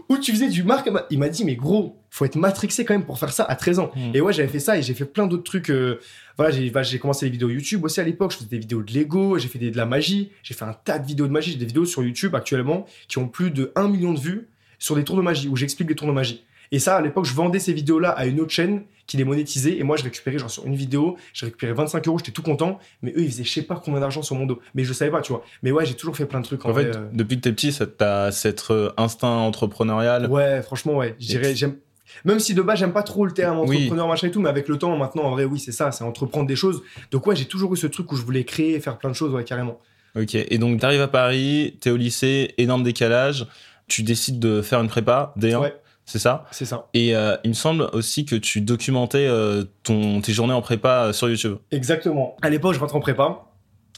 où 0.09 0.17
tu 0.17 0.31
faisais 0.31 0.49
du 0.49 0.63
marque. 0.63 0.89
Il 1.09 1.19
m'a 1.19 1.29
dit, 1.29 1.45
mais 1.45 1.55
gros, 1.55 1.97
faut 2.09 2.25
être 2.25 2.35
matrixé 2.35 2.85
quand 2.85 2.93
même 2.93 3.05
pour 3.05 3.19
faire 3.19 3.33
ça 3.33 3.43
à 3.43 3.55
13 3.55 3.79
ans. 3.79 3.91
Hmm. 3.95 4.11
Et 4.13 4.21
ouais, 4.21 4.33
j'avais 4.33 4.47
fait 4.47 4.59
ça 4.59 4.77
et 4.77 4.81
j'ai 4.81 4.93
fait 4.93 5.05
plein 5.05 5.27
d'autres 5.27 5.43
trucs. 5.43 5.69
euh, 5.69 5.99
voilà, 6.37 6.51
j'ai 6.51 6.69
bah, 6.69 6.83
j'ai 6.83 6.99
commencé 6.99 7.25
les 7.25 7.31
vidéos 7.31 7.49
YouTube 7.49 7.83
aussi 7.83 7.99
à 7.99 8.03
l'époque. 8.03 8.31
Je 8.31 8.37
faisais 8.37 8.49
des 8.49 8.59
vidéos 8.59 8.81
de 8.81 8.93
Lego, 8.93 9.37
j'ai 9.37 9.47
fait 9.47 9.59
des, 9.59 9.71
de 9.71 9.77
la 9.77 9.85
magie. 9.85 10.31
J'ai 10.43 10.53
fait 10.53 10.65
un 10.65 10.73
tas 10.73 10.99
de 10.99 11.07
vidéos 11.07 11.27
de 11.27 11.31
magie. 11.31 11.51
J'ai 11.51 11.57
des 11.57 11.65
vidéos 11.65 11.85
sur 11.85 12.03
YouTube 12.03 12.35
actuellement 12.35 12.85
qui 13.07 13.17
ont 13.17 13.27
plus 13.27 13.51
de 13.51 13.71
1 13.75 13.87
million 13.87 14.13
de 14.13 14.19
vues 14.19 14.47
sur 14.79 14.95
des 14.95 15.03
tours 15.03 15.17
de 15.17 15.21
magie 15.21 15.47
où 15.47 15.55
j'explique 15.55 15.89
les 15.89 15.95
tours 15.95 16.07
de 16.07 16.13
magie. 16.13 16.43
Et 16.71 16.79
ça, 16.79 16.95
à 16.97 17.01
l'époque, 17.01 17.25
je 17.25 17.33
vendais 17.33 17.59
ces 17.59 17.73
vidéos-là 17.73 18.09
à 18.09 18.25
une 18.25 18.39
autre 18.39 18.51
chaîne 18.51 18.83
qui 19.07 19.17
les 19.17 19.23
monétisait. 19.23 19.77
Et 19.77 19.83
moi, 19.83 19.97
je 19.97 20.03
récupérais, 20.03 20.37
genre, 20.39 20.49
sur 20.49 20.65
une 20.65 20.75
vidéo, 20.75 21.15
j'ai 21.33 21.45
récupéré 21.45 21.73
25 21.73 22.07
euros, 22.07 22.17
j'étais 22.17 22.31
tout 22.31 22.41
content. 22.41 22.79
Mais 23.01 23.11
eux, 23.11 23.21
ils 23.21 23.29
faisaient 23.31 23.43
je 23.43 23.51
sais 23.51 23.61
pas 23.61 23.79
combien 23.83 23.99
d'argent 23.99 24.21
sur 24.23 24.35
mon 24.35 24.45
dos. 24.45 24.59
Mais 24.73 24.83
je 24.83 24.93
savais 24.93 25.11
pas, 25.11 25.21
tu 25.21 25.31
vois. 25.31 25.43
Mais 25.63 25.71
ouais, 25.71 25.85
j'ai 25.85 25.93
toujours 25.93 26.15
fait 26.15 26.25
plein 26.25 26.39
de 26.39 26.45
trucs 26.45 26.65
en, 26.65 26.69
En 26.71 26.73
fait, 26.73 26.85
vrai, 26.89 26.97
euh. 26.97 27.05
depuis 27.13 27.37
que 27.37 27.41
t'es 27.41 27.51
petit, 27.53 27.71
t'as 27.97 28.31
cet 28.31 28.65
euh, 28.71 28.89
instinct 28.97 29.27
entrepreneurial. 29.29 30.27
Ouais, 30.29 30.61
franchement, 30.61 30.95
ouais. 30.97 31.15
Je 31.19 31.27
dirais, 31.27 31.55
j'aime. 31.55 31.75
Même 32.23 32.39
si 32.39 32.53
de 32.53 32.61
base, 32.61 32.79
j'aime 32.79 32.93
pas 32.93 33.03
trop 33.03 33.25
le 33.25 33.31
terme 33.31 33.59
Oui. 33.59 33.75
entrepreneur, 33.77 34.07
machin 34.07 34.27
et 34.27 34.31
tout, 34.31 34.39
mais 34.39 34.49
avec 34.49 34.67
le 34.69 34.77
temps, 34.77 34.95
maintenant, 34.97 35.23
en 35.23 35.31
vrai, 35.31 35.43
oui, 35.43 35.59
c'est 35.59 35.71
ça, 35.73 35.91
c'est 35.91 36.03
entreprendre 36.03 36.47
des 36.47 36.55
choses. 36.55 36.81
Donc, 37.11 37.27
ouais, 37.27 37.35
j'ai 37.35 37.45
toujours 37.45 37.73
eu 37.73 37.77
ce 37.77 37.87
truc 37.87 38.11
où 38.11 38.15
je 38.15 38.21
voulais 38.23 38.43
créer, 38.45 38.79
faire 38.79 38.97
plein 38.97 39.09
de 39.09 39.15
choses, 39.15 39.33
ouais, 39.33 39.43
carrément. 39.43 39.79
Ok. 40.15 40.33
Et 40.35 40.57
donc, 40.57 40.79
t'arrives 40.79 41.01
à 41.01 41.07
Paris, 41.09 41.77
t'es 41.81 41.89
au 41.89 41.97
lycée, 41.97 42.53
énorme 42.57 42.83
décalage. 42.83 43.47
Tu 43.87 44.01
décides 44.01 44.39
de 44.39 44.61
faire 44.61 44.79
une 44.81 44.87
prépa, 44.87 45.33
D1, 45.37 45.57
Ouais. 45.59 45.75
C'est 46.05 46.19
ça 46.19 46.45
C'est 46.51 46.65
ça. 46.65 46.87
Et 46.93 47.15
euh, 47.15 47.35
il 47.43 47.49
me 47.49 47.53
semble 47.55 47.89
aussi 47.93 48.25
que 48.25 48.35
tu 48.35 48.61
documentais 48.61 49.25
euh, 49.27 49.63
ton, 49.83 50.21
tes 50.21 50.33
journées 50.33 50.53
en 50.53 50.61
prépa 50.61 51.05
euh, 51.07 51.13
sur 51.13 51.29
YouTube. 51.29 51.57
Exactement. 51.71 52.35
À 52.41 52.49
l'époque, 52.49 52.73
je 52.75 52.79
rentre 52.79 52.95
en 52.95 52.99
prépa. 52.99 53.45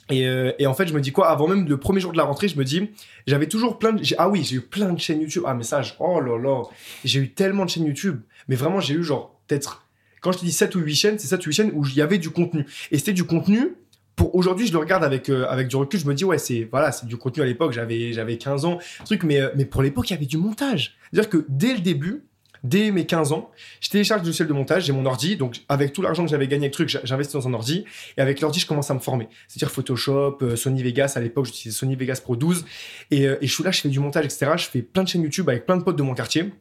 Et, 0.09 0.25
euh, 0.25 0.53
et 0.57 0.67
en 0.67 0.73
fait, 0.73 0.87
je 0.87 0.93
me 0.93 1.01
dis 1.01 1.11
quoi 1.11 1.27
Avant 1.29 1.47
même 1.49 1.67
le 1.67 1.75
premier 1.77 1.99
jour 1.99 2.13
de 2.13 2.17
la 2.17 2.23
rentrée, 2.23 2.47
je 2.47 2.57
me 2.57 2.63
dis, 2.63 2.89
j'avais 3.27 3.47
toujours 3.47 3.77
plein 3.77 3.91
de. 3.91 4.01
Ah 4.17 4.29
oui, 4.29 4.41
j'ai 4.43 4.55
eu 4.55 4.61
plein 4.61 4.93
de 4.93 4.99
chaînes 4.99 5.19
YouTube. 5.21 5.43
Ah, 5.45 5.53
mais 5.53 5.63
ça, 5.63 5.81
je- 5.81 5.91
oh 5.99 6.21
là 6.21 6.37
là. 6.37 6.63
J'ai 7.03 7.19
eu 7.19 7.29
tellement 7.33 7.65
de 7.65 7.69
chaînes 7.69 7.85
YouTube. 7.85 8.21
Mais 8.47 8.55
vraiment, 8.55 8.79
j'ai 8.79 8.93
eu 8.93 9.03
genre, 9.03 9.37
peut-être. 9.47 9.83
Quand 10.21 10.31
je 10.31 10.39
te 10.39 10.45
dis 10.45 10.51
7 10.53 10.73
ou 10.75 10.79
8 10.79 10.95
chaînes, 10.95 11.19
c'est 11.19 11.27
7 11.27 11.45
ou 11.45 11.49
8 11.49 11.53
chaînes 11.53 11.71
où 11.75 11.85
il 11.85 11.93
y 11.95 12.01
avait 12.01 12.17
du 12.19 12.29
contenu. 12.29 12.65
Et 12.91 12.97
c'était 12.97 13.11
du 13.13 13.25
contenu. 13.25 13.75
Pour 14.17 14.35
aujourd'hui, 14.35 14.67
je 14.67 14.73
le 14.73 14.79
regarde 14.79 15.05
avec, 15.05 15.29
euh, 15.29 15.45
avec 15.47 15.69
du 15.69 15.77
recul, 15.77 15.99
je 15.99 16.05
me 16.05 16.13
dis, 16.13 16.25
ouais, 16.25 16.39
c'est 16.39 16.67
voilà, 16.69 16.91
c'est 16.91 17.05
du 17.05 17.15
contenu 17.15 17.43
à 17.43 17.45
l'époque, 17.45 17.71
j'avais 17.71 18.11
j'avais 18.11 18.37
15 18.37 18.65
ans, 18.65 18.79
truc, 19.05 19.23
mais, 19.23 19.39
euh, 19.39 19.49
mais 19.55 19.63
pour 19.63 19.81
l'époque, 19.81 20.09
il 20.09 20.13
y 20.13 20.17
avait 20.17 20.25
du 20.25 20.37
montage. 20.37 20.97
C'est-à-dire 21.13 21.29
que 21.29 21.45
dès 21.47 21.73
le 21.73 21.79
début, 21.79 22.25
dès 22.63 22.91
mes 22.91 23.05
15 23.05 23.31
ans, 23.31 23.51
je 23.79 23.89
télécharge 23.89 24.21
le 24.21 24.25
logiciel 24.25 24.47
de 24.47 24.53
montage, 24.53 24.85
j'ai 24.85 24.91
mon 24.91 25.05
ordi, 25.05 25.37
donc 25.37 25.61
avec 25.69 25.93
tout 25.93 26.01
l'argent 26.01 26.23
que 26.25 26.31
j'avais 26.31 26.47
gagné 26.47 26.65
avec 26.65 26.73
truc, 26.73 26.89
j'investis 27.03 27.33
dans 27.33 27.47
un 27.47 27.53
ordi, 27.53 27.85
et 28.17 28.21
avec 28.21 28.41
l'ordi, 28.41 28.59
je 28.59 28.67
commence 28.67 28.89
à 28.91 28.93
me 28.93 28.99
former. 28.99 29.27
C'est-à-dire 29.47 29.71
Photoshop, 29.71 30.39
euh, 30.41 30.55
Sony 30.55 30.83
Vegas, 30.83 31.13
à 31.15 31.19
l'époque, 31.19 31.45
j'utilisais 31.45 31.77
Sony 31.77 31.95
Vegas 31.95 32.19
Pro 32.23 32.35
12, 32.35 32.65
et, 33.11 33.27
euh, 33.27 33.37
et 33.41 33.47
je 33.47 33.53
suis 33.53 33.63
là, 33.63 33.71
je 33.71 33.81
fais 33.81 33.89
du 33.89 33.99
montage, 33.99 34.25
etc. 34.25 34.51
Je 34.57 34.65
fais 34.65 34.81
plein 34.81 35.03
de 35.03 35.07
chaînes 35.07 35.21
YouTube 35.21 35.47
avec 35.49 35.65
plein 35.65 35.77
de 35.77 35.83
potes 35.83 35.95
de 35.95 36.03
mon 36.03 36.13
quartier. 36.13 36.51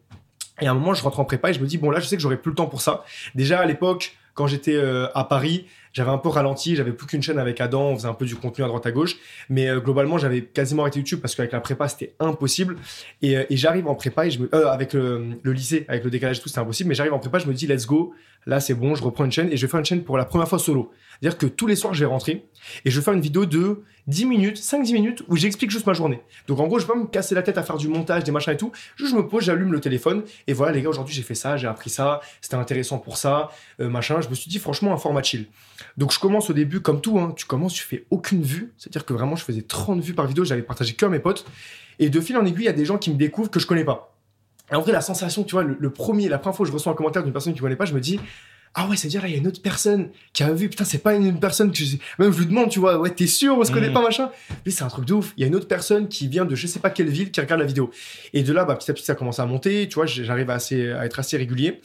Et 0.60 0.66
à 0.66 0.70
un 0.70 0.74
moment, 0.74 0.94
je 0.94 1.02
rentre 1.02 1.20
en 1.20 1.24
prépa 1.24 1.50
et 1.50 1.54
je 1.54 1.60
me 1.60 1.66
dis, 1.66 1.76
bon, 1.76 1.90
là, 1.90 2.00
je 2.00 2.06
sais 2.06 2.16
que 2.16 2.22
j'aurai 2.22 2.38
plus 2.38 2.50
le 2.50 2.54
temps 2.54 2.66
pour 2.66 2.80
ça. 2.80 3.04
Déjà, 3.34 3.60
à 3.60 3.66
l'époque, 3.66 4.16
quand 4.32 4.46
j'étais 4.46 4.74
euh, 4.74 5.08
à 5.14 5.24
Paris, 5.24 5.66
j'avais 5.96 6.10
un 6.10 6.18
peu 6.18 6.28
ralenti, 6.28 6.76
j'avais 6.76 6.92
plus 6.92 7.06
qu'une 7.06 7.22
chaîne 7.22 7.38
avec 7.38 7.58
Adam, 7.58 7.88
on 7.88 7.96
faisait 7.96 8.06
un 8.06 8.12
peu 8.12 8.26
du 8.26 8.36
contenu 8.36 8.62
à 8.62 8.68
droite 8.68 8.84
à 8.84 8.92
gauche. 8.92 9.16
Mais 9.48 9.70
euh, 9.70 9.80
globalement, 9.80 10.18
j'avais 10.18 10.42
quasiment 10.42 10.82
arrêté 10.82 10.98
YouTube 10.98 11.20
parce 11.22 11.34
qu'avec 11.34 11.52
la 11.52 11.60
prépa, 11.60 11.88
c'était 11.88 12.14
impossible. 12.20 12.76
Et, 13.22 13.38
euh, 13.38 13.44
j'arrive 13.48 13.88
en 13.88 13.94
prépa 13.94 14.28
je 14.28 14.40
me, 14.40 14.54
euh, 14.54 14.68
avec 14.68 14.92
le, 14.92 15.38
le 15.42 15.52
lycée, 15.52 15.86
avec 15.88 16.04
le 16.04 16.10
décalage 16.10 16.36
et 16.36 16.42
tout, 16.42 16.48
c'était 16.48 16.60
impossible. 16.60 16.90
Mais 16.90 16.94
j'arrive 16.94 17.14
en 17.14 17.18
prépa, 17.18 17.38
je 17.38 17.46
me 17.46 17.54
dis, 17.54 17.66
let's 17.66 17.86
go. 17.86 18.12
Là, 18.44 18.60
c'est 18.60 18.74
bon, 18.74 18.94
je 18.94 19.02
reprends 19.02 19.24
une 19.24 19.32
chaîne 19.32 19.50
et 19.50 19.56
je 19.56 19.64
vais 19.64 19.70
faire 19.70 19.80
une 19.80 19.86
chaîne 19.86 20.04
pour 20.04 20.18
la 20.18 20.26
première 20.26 20.46
fois 20.46 20.58
solo. 20.58 20.92
C'est-à-dire 21.18 21.38
que 21.38 21.46
tous 21.46 21.66
les 21.66 21.76
soirs, 21.76 21.94
je 21.94 22.00
vais 22.00 22.06
rentrer 22.10 22.44
et 22.84 22.90
je 22.90 23.00
vais 23.00 23.02
faire 23.02 23.14
une 23.14 23.22
vidéo 23.22 23.46
de 23.46 23.82
10 24.06 24.26
minutes, 24.26 24.58
5-10 24.58 24.92
minutes 24.92 25.22
où 25.28 25.36
j'explique 25.36 25.70
juste 25.70 25.86
ma 25.86 25.92
journée. 25.92 26.20
Donc 26.46 26.60
en 26.60 26.66
gros, 26.66 26.78
je 26.78 26.86
vais 26.86 26.92
pas 26.92 26.98
me 26.98 27.06
casser 27.06 27.34
la 27.34 27.42
tête 27.42 27.58
à 27.58 27.62
faire 27.62 27.76
du 27.76 27.88
montage, 27.88 28.24
des 28.24 28.30
machins 28.30 28.52
et 28.52 28.56
tout. 28.56 28.72
Juste, 28.96 29.12
je 29.12 29.16
me 29.16 29.26
pose, 29.26 29.44
j'allume 29.44 29.72
le 29.72 29.80
téléphone 29.80 30.22
et 30.46 30.52
voilà, 30.52 30.72
les 30.72 30.82
gars, 30.82 30.90
aujourd'hui, 30.90 31.14
j'ai 31.14 31.22
fait 31.22 31.34
ça, 31.34 31.56
j'ai 31.56 31.66
appris 31.66 31.90
ça, 31.90 32.20
c'était 32.40 32.56
intéressant 32.56 32.98
pour 32.98 33.16
ça, 33.16 33.50
euh, 33.80 33.88
machin. 33.88 34.20
Je 34.20 34.28
me 34.28 34.34
suis 34.34 34.50
dit, 34.50 34.58
franchement, 34.58 34.92
un 34.92 34.98
format 34.98 35.22
chill. 35.22 35.46
Donc 35.96 36.12
je 36.12 36.18
commence 36.18 36.50
au 36.50 36.52
début 36.52 36.80
comme 36.80 37.00
tout, 37.00 37.18
hein. 37.18 37.32
tu 37.36 37.46
commences, 37.46 37.74
tu 37.74 37.82
fais 37.82 38.06
aucune 38.10 38.42
vue. 38.42 38.72
C'est-à-dire 38.78 39.04
que 39.04 39.12
vraiment, 39.12 39.36
je 39.36 39.44
faisais 39.44 39.62
30 39.62 40.00
vues 40.00 40.14
par 40.14 40.26
vidéo, 40.26 40.44
j'avais 40.44 40.62
partagé 40.62 40.94
que 40.94 41.06
à 41.06 41.08
mes 41.08 41.18
potes. 41.18 41.46
Et 41.98 42.10
de 42.10 42.20
fil 42.20 42.36
en 42.36 42.44
aiguille, 42.44 42.64
il 42.64 42.66
y 42.66 42.68
a 42.68 42.72
des 42.72 42.84
gens 42.84 42.98
qui 42.98 43.10
me 43.10 43.16
découvrent 43.16 43.50
que 43.50 43.60
je 43.60 43.66
connais 43.66 43.84
pas. 43.84 44.12
Et 44.70 44.74
en 44.74 44.80
vrai, 44.80 44.92
la 44.92 45.00
sensation, 45.00 45.44
tu 45.44 45.52
vois, 45.52 45.62
le, 45.62 45.90
premier, 45.90 46.28
la 46.28 46.38
première 46.38 46.56
fois 46.56 46.64
que 46.64 46.68
je 46.68 46.74
reçois 46.74 46.92
un 46.92 46.96
commentaire 46.96 47.22
d'une 47.22 47.32
personne 47.32 47.52
que 47.52 47.58
je 47.58 47.62
connais 47.62 47.76
pas, 47.76 47.84
je 47.84 47.94
me 47.94 48.00
dis, 48.00 48.18
ah 48.78 48.86
ouais, 48.86 48.96
c'est-à-dire 48.96 49.22
là, 49.22 49.28
il 49.28 49.32
y 49.32 49.34
a 49.36 49.38
une 49.38 49.46
autre 49.46 49.62
personne 49.62 50.10
qui 50.34 50.42
a 50.42 50.52
vu, 50.52 50.68
putain, 50.68 50.84
c'est 50.84 50.98
pas 50.98 51.14
une, 51.14 51.40
personne 51.40 51.72
que 51.72 51.78
je... 51.78 51.96
Même 52.18 52.30
je 52.30 52.38
lui 52.40 52.46
demande, 52.46 52.68
tu 52.68 52.78
vois, 52.78 52.98
ouais, 52.98 53.08
t'es 53.08 53.26
sûr, 53.26 53.56
on 53.56 53.64
se 53.64 53.72
connaît 53.72 53.88
Mhm. 53.88 53.94
pas, 53.94 54.02
machin. 54.02 54.30
Mais 54.66 54.70
c'est 54.70 54.84
un 54.84 54.88
truc 54.88 55.06
de 55.06 55.14
ouf. 55.14 55.32
Il 55.38 55.40
y 55.40 55.44
a 55.44 55.46
une 55.46 55.54
autre 55.54 55.66
personne 55.66 56.08
qui 56.08 56.28
vient 56.28 56.44
de 56.44 56.54
je 56.54 56.66
sais 56.66 56.78
pas 56.78 56.90
quelle 56.90 57.08
ville 57.08 57.30
qui 57.30 57.40
regarde 57.40 57.60
la 57.60 57.66
vidéo. 57.66 57.90
Et 58.34 58.42
de 58.42 58.52
là, 58.52 58.66
bah, 58.66 58.76
petit 58.76 58.90
à 58.90 58.94
petit, 58.94 59.02
ça 59.04 59.14
commence 59.14 59.38
à 59.40 59.46
monter, 59.46 59.88
tu 59.88 59.94
vois, 59.94 60.04
j'arrive 60.04 60.50
à, 60.50 60.54
assez, 60.54 60.92
à 60.92 61.06
être 61.06 61.18
assez 61.18 61.38
régulier. 61.38 61.80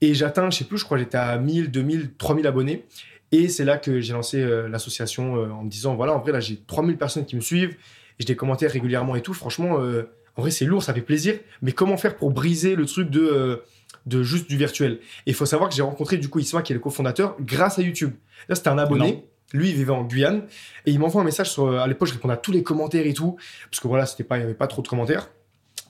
Et 0.00 0.14
j'atteins, 0.14 0.48
je 0.50 0.56
sais 0.56 0.64
plus, 0.64 0.78
je 0.78 0.84
crois, 0.84 0.96
j'étais 0.96 1.18
à 1.18 1.36
1000, 1.36 1.70
2000, 1.70 2.12
3000 2.16 2.46
abonnés. 2.46 2.86
Et 3.32 3.48
c'est 3.48 3.66
là 3.66 3.76
que 3.76 4.00
j'ai 4.00 4.14
lancé 4.14 4.40
euh, 4.40 4.66
l'association 4.66 5.36
euh, 5.36 5.50
en 5.50 5.64
me 5.64 5.68
disant, 5.70 5.94
voilà, 5.94 6.14
en 6.14 6.20
vrai, 6.20 6.32
là, 6.32 6.40
j'ai 6.40 6.56
3000 6.66 6.96
personnes 6.96 7.26
qui 7.26 7.36
me 7.36 7.42
suivent, 7.42 7.76
j'ai 8.18 8.24
des 8.24 8.34
commentaires 8.34 8.72
régulièrement 8.72 9.14
et 9.14 9.20
tout. 9.20 9.34
Franchement, 9.34 9.78
euh, 9.80 10.08
en 10.36 10.42
vrai, 10.42 10.50
c'est 10.50 10.64
lourd, 10.64 10.82
ça 10.82 10.94
fait 10.94 11.02
plaisir. 11.02 11.34
Mais 11.60 11.72
comment 11.72 11.98
faire 11.98 12.16
pour 12.16 12.30
briser 12.30 12.76
le 12.76 12.86
truc 12.86 13.10
de, 13.10 13.62
de 14.06 14.22
juste 14.22 14.48
du 14.48 14.56
virtuel 14.56 14.94
Et 15.26 15.30
il 15.30 15.34
faut 15.34 15.46
savoir 15.46 15.68
que 15.68 15.74
j'ai 15.74 15.82
rencontré, 15.82 16.16
du 16.16 16.28
coup, 16.28 16.38
Isma, 16.38 16.62
qui 16.62 16.72
est 16.72 16.74
le 16.74 16.80
cofondateur, 16.80 17.36
grâce 17.40 17.78
à 17.78 17.82
YouTube. 17.82 18.12
Là, 18.48 18.54
c'était 18.54 18.68
un 18.68 18.78
abonné. 18.78 19.12
Non. 19.12 19.24
Lui, 19.52 19.70
il 19.70 19.74
vivait 19.74 19.92
en 19.92 20.04
Guyane. 20.04 20.42
Et 20.86 20.90
il 20.92 20.98
m'envoie 21.00 21.22
un 21.22 21.24
message 21.24 21.50
sur, 21.50 21.78
à 21.78 21.86
l'époque, 21.86 22.08
je 22.08 22.12
répondais 22.14 22.34
à 22.34 22.36
tous 22.36 22.52
les 22.52 22.62
commentaires 22.62 23.06
et 23.06 23.12
tout. 23.14 23.36
Parce 23.70 23.80
que 23.80 23.88
voilà, 23.88 24.06
c'était 24.06 24.24
pas, 24.24 24.38
il 24.38 24.40
y 24.40 24.44
avait 24.44 24.54
pas 24.54 24.66
trop 24.68 24.80
de 24.82 24.88
commentaires. 24.88 25.28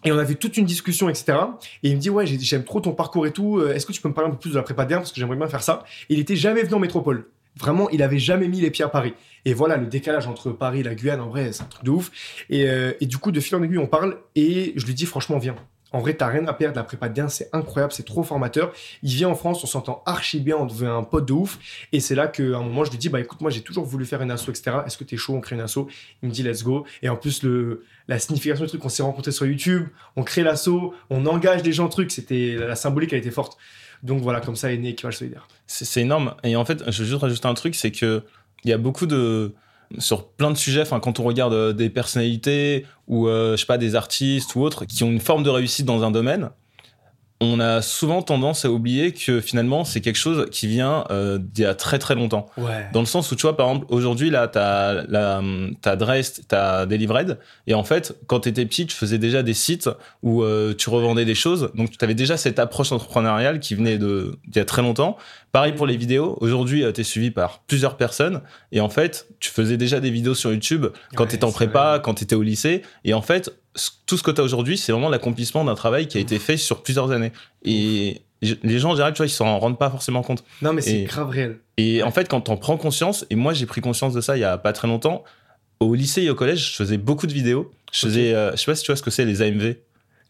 Et 0.05 0.13
on 0.13 0.19
avait 0.19 0.35
toute 0.37 0.57
une 0.57 0.65
discussion, 0.65 1.11
etc. 1.11 1.37
Et 1.83 1.91
il 1.91 1.97
me 1.97 2.01
dit, 2.01 2.09
ouais, 2.09 2.27
j'ai- 2.27 2.39
j'aime 2.39 2.65
trop 2.65 2.81
ton 2.81 2.93
parcours 2.93 3.27
et 3.27 3.33
tout. 3.33 3.59
Euh, 3.59 3.75
Est-ce 3.75 3.85
que 3.85 3.93
tu 3.93 4.01
peux 4.01 4.09
me 4.09 4.15
parler 4.15 4.31
un 4.31 4.33
peu 4.33 4.39
plus 4.39 4.51
de 4.51 4.57
la 4.57 4.63
prépa 4.63 4.87
d'air? 4.87 4.99
Parce 4.99 5.13
que 5.13 5.21
j'aimerais 5.21 5.37
bien 5.37 5.47
faire 5.47 5.63
ça. 5.63 5.85
Et 6.09 6.15
il 6.15 6.21
était 6.21 6.37
jamais 6.37 6.63
venu 6.63 6.75
en 6.75 6.79
métropole. 6.79 7.27
Vraiment, 7.59 7.91
il 7.91 8.03
avait 8.03 8.19
jamais 8.19 8.49
mis 8.49 8.61
les 8.63 8.71
pieds 8.71 8.85
à 8.85 8.89
Paris. 8.89 9.13
Et 9.45 9.53
voilà, 9.53 9.77
le 9.77 9.87
décalage 9.87 10.27
entre 10.27 10.53
Paris 10.53 10.81
et 10.81 10.83
la 10.85 10.95
Guyane, 10.95 11.21
en 11.21 11.29
vrai, 11.29 11.53
c'est 11.53 11.63
un 11.63 11.67
truc 11.67 11.85
de 11.85 11.91
ouf. 11.91 12.11
Et, 12.49 12.67
euh, 12.71 12.93
et 13.03 13.07
du 13.07 13.19
coup, 13.19 13.31
de 13.31 13.41
fil 13.41 13.57
en 13.57 13.63
aiguille, 13.63 13.77
on 13.77 13.87
parle. 13.89 14.17
Et 14.37 14.73
je 14.77 14.87
lui 14.87 14.95
dis, 14.95 15.05
franchement, 15.05 15.37
viens. 15.39 15.57
En 15.93 16.01
vrai, 16.01 16.15
t'as 16.15 16.29
rien 16.29 16.47
à 16.47 16.53
perdre. 16.53 16.77
La 16.77 16.85
prépa 16.85 17.09
d'air, 17.09 17.31
c'est 17.31 17.49
incroyable, 17.53 17.93
c'est 17.93 18.05
trop 18.05 18.23
formateur. 18.23 18.73
Il 19.03 19.15
vient 19.15 19.29
en 19.29 19.35
France, 19.35 19.63
on 19.65 19.67
s'entend 19.67 20.03
archi 20.07 20.41
bien, 20.41 20.57
on 20.57 20.67
devient 20.67 20.87
un 20.87 21.03
pote 21.03 21.27
de 21.27 21.33
ouf. 21.33 21.59
Et 21.93 22.01
c'est 22.01 22.15
là 22.15 22.29
qu'à 22.29 22.43
un 22.43 22.63
moment, 22.63 22.85
je 22.85 22.91
lui 22.91 22.99
dis, 22.99 23.09
bah 23.09 23.21
écoute, 23.21 23.41
moi, 23.41 23.51
j'ai 23.51 23.63
toujours 23.63 23.85
voulu 23.85 24.05
faire 24.05 24.23
une 24.23 24.31
asso, 24.31 24.49
etc. 24.49 24.79
Est-ce 24.87 24.97
que 24.97 25.05
t'es 25.05 25.17
chaud, 25.17 25.35
on 25.35 25.41
crée 25.41 25.57
une 25.57 25.63
asso 25.63 25.89
Il 26.23 26.29
me 26.29 26.33
dit, 26.33 26.43
let's 26.43 26.63
go. 26.63 26.85
Et 27.03 27.09
en 27.09 27.17
plus, 27.17 27.43
le, 27.43 27.85
la 28.09 28.19
signification 28.19 28.65
du 28.65 28.69
truc, 28.71 28.85
on 28.85 28.89
s'est 28.89 29.03
rencontrés 29.03 29.33
sur 29.33 29.47
YouTube, 29.47 29.89
on 30.17 30.23
crée 30.23 30.43
l'asso, 30.43 30.95
on 31.11 31.27
engage 31.27 31.63
des 31.63 31.73
gens, 31.73 31.89
truc. 31.89 32.11
C'était, 32.11 32.57
la 32.57 32.77
symbolique, 32.77 33.13
elle 33.13 33.21
était 33.21 33.31
forte. 33.31 33.57
Donc 34.03 34.23
voilà, 34.23 34.41
comme 34.41 34.57
ça 34.57 34.73
est 34.73 34.79
né 34.79 34.91
Équipage 34.91 35.19
Solidaire. 35.19 35.47
C'est 35.67 36.01
énorme. 36.01 36.35
Et 36.43 36.57
en 36.57 36.65
fait, 36.65 36.91
je 36.91 37.03
veux 37.03 37.09
juste 37.09 37.21
rajouter 37.21 37.47
un 37.47 37.55
truc, 37.55 37.75
c'est 37.75 37.91
que 37.91 38.23
il 38.65 38.71
y 38.71 38.73
a 38.73 38.79
beaucoup 38.79 39.07
de 39.07 39.55
sur 39.99 40.29
plein 40.29 40.51
de 40.51 40.57
sujets. 40.57 40.83
Enfin, 40.83 41.01
quand 41.01 41.19
on 41.21 41.25
regarde 41.25 41.53
euh, 41.53 41.73
des 41.73 41.91
personnalités 41.91 42.87
ou 43.09 43.29
euh, 43.29 43.53
je 43.53 43.61
sais 43.61 43.67
pas 43.67 43.79
des 43.79 43.95
artistes 43.95 44.55
ou 44.55 44.61
autres 44.61 44.85
qui 44.85 45.03
ont 45.05 45.11
une 45.11 45.21
forme 45.21 45.43
de 45.43 45.51
réussite 45.51 45.87
dans 45.87 46.05
un 46.05 46.11
domaine, 46.11 46.51
on 47.43 47.59
a 47.59 47.81
souvent 47.81 48.21
tendance 48.21 48.67
à 48.67 48.71
oublier 48.71 49.13
que 49.13 49.41
finalement 49.41 49.85
c'est 49.85 50.03
quelque 50.03 50.19
chose 50.19 50.47
qui 50.51 50.67
vient 50.67 51.05
euh, 51.11 51.39
d'il 51.41 51.63
y 51.63 51.67
a 51.67 51.75
très 51.75 51.99
très 51.99 52.15
longtemps. 52.15 52.47
Ouais. 52.59 52.87
Dans 52.93 53.01
le 53.01 53.07
sens 53.07 53.33
où, 53.33 53.37
tu 53.37 53.43
vois, 53.43 53.57
par 53.57 53.69
exemple, 53.69 53.87
aujourd'hui, 53.89 54.29
là, 54.29 54.47
t'as, 54.47 55.05
la, 55.09 55.43
t'as 55.81 55.97
Drest, 55.97 56.43
t'as 56.49 56.85
Delivered. 56.85 57.39
Et 57.67 57.73
en 57.73 57.83
fait, 57.83 58.15
quand 58.27 58.41
t'étais 58.41 58.67
petit, 58.67 58.87
tu 58.87 58.95
faisais 58.95 59.17
déjà 59.17 59.43
des 59.43 59.55
sites 59.55 59.89
où 60.23 60.43
euh, 60.43 60.75
tu 60.77 60.91
revendais 60.91 61.25
des 61.25 61.35
choses. 61.35 61.71
Donc, 61.75 61.97
tu 61.97 62.05
avais 62.05 62.15
déjà 62.15 62.37
cette 62.37 62.59
approche 62.59 62.93
entrepreneuriale 62.93 63.59
qui 63.61 63.75
venait 63.75 63.97
de, 63.97 64.37
d'il 64.47 64.57
y 64.57 64.61
a 64.61 64.65
très 64.67 64.83
longtemps. 64.83 65.17
Pareil 65.53 65.73
pour 65.73 65.87
les 65.87 65.97
vidéos. 65.97 66.37
Aujourd'hui, 66.43 66.83
tu 66.87 66.93
t'es 66.93 67.03
suivi 67.05 67.31
par 67.31 67.61
plusieurs 67.67 67.97
personnes. 67.97 68.43
Et 68.71 68.81
en 68.81 68.89
fait, 68.91 69.27
tu 69.41 69.51
faisais 69.51 69.79
déjà 69.79 69.99
des 69.99 70.11
vidéos 70.11 70.35
sur 70.35 70.53
YouTube 70.53 70.87
quand 71.17 71.25
Ouais, 71.25 71.31
t'étais 71.31 71.45
en 71.45 71.53
prépa, 71.53 71.91
vrai. 71.93 72.01
quand 72.03 72.15
t'étais 72.15 72.37
au 72.37 72.43
lycée. 72.43 72.83
Et 73.05 73.15
en 73.15 73.23
fait, 73.23 73.51
tout 74.07 74.17
ce 74.17 74.23
que 74.23 74.31
t'as 74.31 74.43
aujourd'hui, 74.43 74.77
c'est 74.77 74.93
vraiment 74.93 75.09
l'accomplissement 75.09 75.65
d'un 75.65 75.75
travail 75.75 76.09
qui 76.09 76.19
a 76.19 76.21
été 76.21 76.39
fait 76.39 76.57
sur 76.57 76.83
plusieurs 76.83 77.11
années. 77.13 77.33
Et 77.65 78.23
les 78.43 78.79
gens, 78.79 78.91
en 78.91 78.95
général, 78.95 79.13
tu 79.13 79.19
vois, 79.19 79.27
ils 79.27 79.31
s'en 79.31 79.59
rendent 79.59 79.79
pas 79.79 79.91
forcément 79.91 80.23
compte. 80.23 80.43
Non, 80.63 80.73
mais 80.73 80.81
c'est 80.83 81.03
grave 81.05 81.29
réel. 81.29 81.59
Et 81.77 82.03
en 82.03 82.11
fait, 82.11 82.29
quand 82.29 82.41
t'en 82.41 82.57
prends 82.57 82.77
conscience, 82.77 83.25
et 83.31 83.37
moi 83.37 83.53
j'ai 83.53 83.67
pris 83.67 83.81
conscience 83.81 84.13
de 84.15 84.21
ça 84.21 84.37
il 84.37 84.41
y 84.41 84.45
a 84.45 84.59
pas 84.59 84.73
très 84.73 84.89
longtemps, 84.89 85.25
au 85.79 85.95
lycée 85.95 86.23
et 86.23 86.31
au 86.31 86.35
collège, 86.35 86.71
je 86.73 86.77
faisais 86.77 86.97
beaucoup 86.99 87.27
de 87.27 87.33
vidéos. 87.33 87.71
Je 87.93 88.01
faisais, 88.01 88.35
euh, 88.35 88.51
je 88.53 88.57
sais 88.57 88.67
pas 88.67 88.75
si 88.75 88.83
tu 88.83 88.89
vois 88.93 88.97
ce 88.97 89.03
que 89.03 89.11
c'est 89.11 89.25
les 89.25 89.41
AMV. 89.43 89.77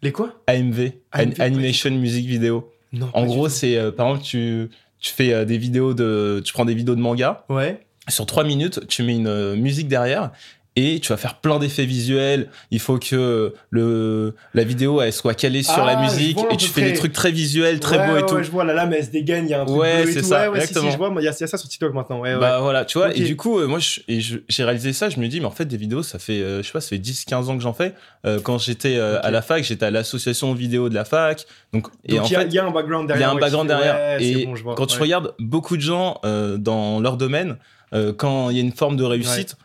Les 0.03 0.12
quoi? 0.12 0.33
AMV, 0.46 0.92
AMV, 1.12 1.35
An- 1.40 1.42
Animation 1.42 1.90
Music 1.90 2.26
Video. 2.26 2.70
Non. 2.92 3.11
En 3.14 3.24
gros, 3.26 3.48
c'est 3.48 3.76
euh, 3.76 3.90
par 3.92 4.09
exemple, 4.09 4.24
tu, 4.24 4.70
tu 4.98 5.12
fais 5.12 5.33
euh, 5.33 5.44
des 5.44 5.59
vidéos 5.59 5.92
de. 5.94 6.42
Tu 6.44 6.53
prends 6.53 6.64
des 6.64 6.74
vidéos 6.74 6.94
de 6.94 7.00
manga 7.00 7.44
Ouais. 7.48 7.81
sur 8.09 8.26
trois 8.26 8.44
minutes, 8.44 8.87
tu 8.88 9.03
mets 9.03 9.16
une 9.16 9.55
musique 9.57 9.88
derrière 9.88 10.31
et 10.76 11.00
tu 11.00 11.09
vas 11.09 11.16
faire 11.16 11.40
plein 11.40 11.59
d'effets 11.59 11.85
visuels. 11.85 12.48
Il 12.70 12.78
faut 12.80 12.98
que 12.98 13.52
le 13.70 14.35
la 14.54 14.64
vidéo 14.64 15.00
elle 15.02 15.12
soit 15.12 15.35
calée 15.35 15.62
sur 15.62 15.85
la 15.85 15.98
Ah, 15.98 16.02
musique 16.02 16.38
vois 16.38 16.52
et 16.52 16.56
tu 16.56 16.68
fais 16.68 16.83
des 16.83 16.92
trucs 16.94 17.12
très 17.12 17.33
visuels, 17.33 17.80
très 17.80 17.98
Ouais, 17.98 18.06
beaux 18.06 18.12
et 18.16 18.20
ouais, 18.22 18.26
tout. 18.26 18.35
ouais, 18.37 18.44
je 18.44 18.50
vois 18.50 18.64
la 18.64 18.72
lame, 18.74 18.92
elle 18.92 19.04
se 19.04 19.11
dégaine, 19.11 19.46
il 19.46 19.50
y 19.50 19.54
a 19.54 19.62
un 19.62 19.66
truc 19.66 19.78
Ouais, 19.80 20.02
bleu 20.02 20.11
et 20.11 20.14
c'est 20.14 20.20
tout. 20.22 20.28
ça, 20.28 20.42
Ouais, 20.50 20.59
ouais, 20.59 20.61
si, 20.61 20.66
si, 20.66 20.70
exactement. 20.70 20.90
je 20.92 20.96
vois, 20.98 21.09
il 21.20 21.24
y, 21.24 21.28
a 21.28 21.33
il 21.33 21.40
y 21.40 21.44
a 21.44 21.46
ça 21.46 21.56
sur 21.59 21.68
TikTok 21.68 21.92
maintenant. 21.92 22.20
Ouais. 22.20 22.37
Bah 22.38 22.61
voilà, 22.61 22.85
tu 22.85 22.98
vois, 22.98 23.14
et 23.14 23.20
du 23.20 23.37
coup, 23.37 23.59
euh, 23.59 23.66
moi, 23.66 23.78
et 24.09 24.20
j'ai 24.20 24.64
réalisé 24.64 24.92
ça, 24.92 25.09
je 25.11 25.18
me 25.18 25.26
dis, 25.28 25.40
mais 25.40 25.46
en 25.46 25.50
fait, 25.50 25.64
des 25.66 25.76
vidéos, 25.76 26.02
ça 26.02 26.18
fait, 26.18 26.40
euh, 26.40 26.62
je 26.62 26.66
sais 26.66 26.72
pas, 26.72 26.80
ça 26.80 26.88
fait 26.90 26.98
10-15 26.98 27.48
ans 27.50 27.56
que 27.56 27.62
j'en 27.62 27.72
fais. 27.74 27.94
Euh, 28.26 28.38
quand 28.40 28.59
j'étais 28.59 28.98
à 28.98 29.30
la 29.30 29.42
fac, 29.42 29.62
j'étais 29.64 29.87
à 29.87 29.90
l'association 29.90 30.54
vidéo 30.54 30.88
de 30.88 30.94
la 30.94 31.04
fac. 31.04 31.46
Donc, 31.72 31.88
et 32.04 32.12
il 32.12 32.14
y, 32.14 32.18
a- 32.18 32.22
fait, 32.24 32.46
il 32.46 32.52
y 32.54 32.59
a 32.59 32.64
un 32.64 32.70
background 32.70 33.04
il 33.04 33.09
derrière. 33.09 33.28
y 33.28 33.30
a 33.30 33.35
un 33.35 33.38
background 33.40 33.68
derrière. 33.68 34.20
et 34.20 34.46
bon, 34.46 34.54
je 34.54 34.62
vois, 34.62 34.74
quand 34.76 34.87
tu 34.87 34.98
regardes 35.00 35.35
beaucoup 35.40 35.76
de 35.76 35.83
gens 35.83 36.20
dans 36.59 37.00
leur 37.00 37.16
domaine, 37.16 37.56
quand 38.16 38.50
il 38.50 38.56
y 38.56 38.61
a 38.61 38.62
une 38.62 38.72
forme 38.72 38.96
de 38.96 39.04
réussite, 39.04 39.56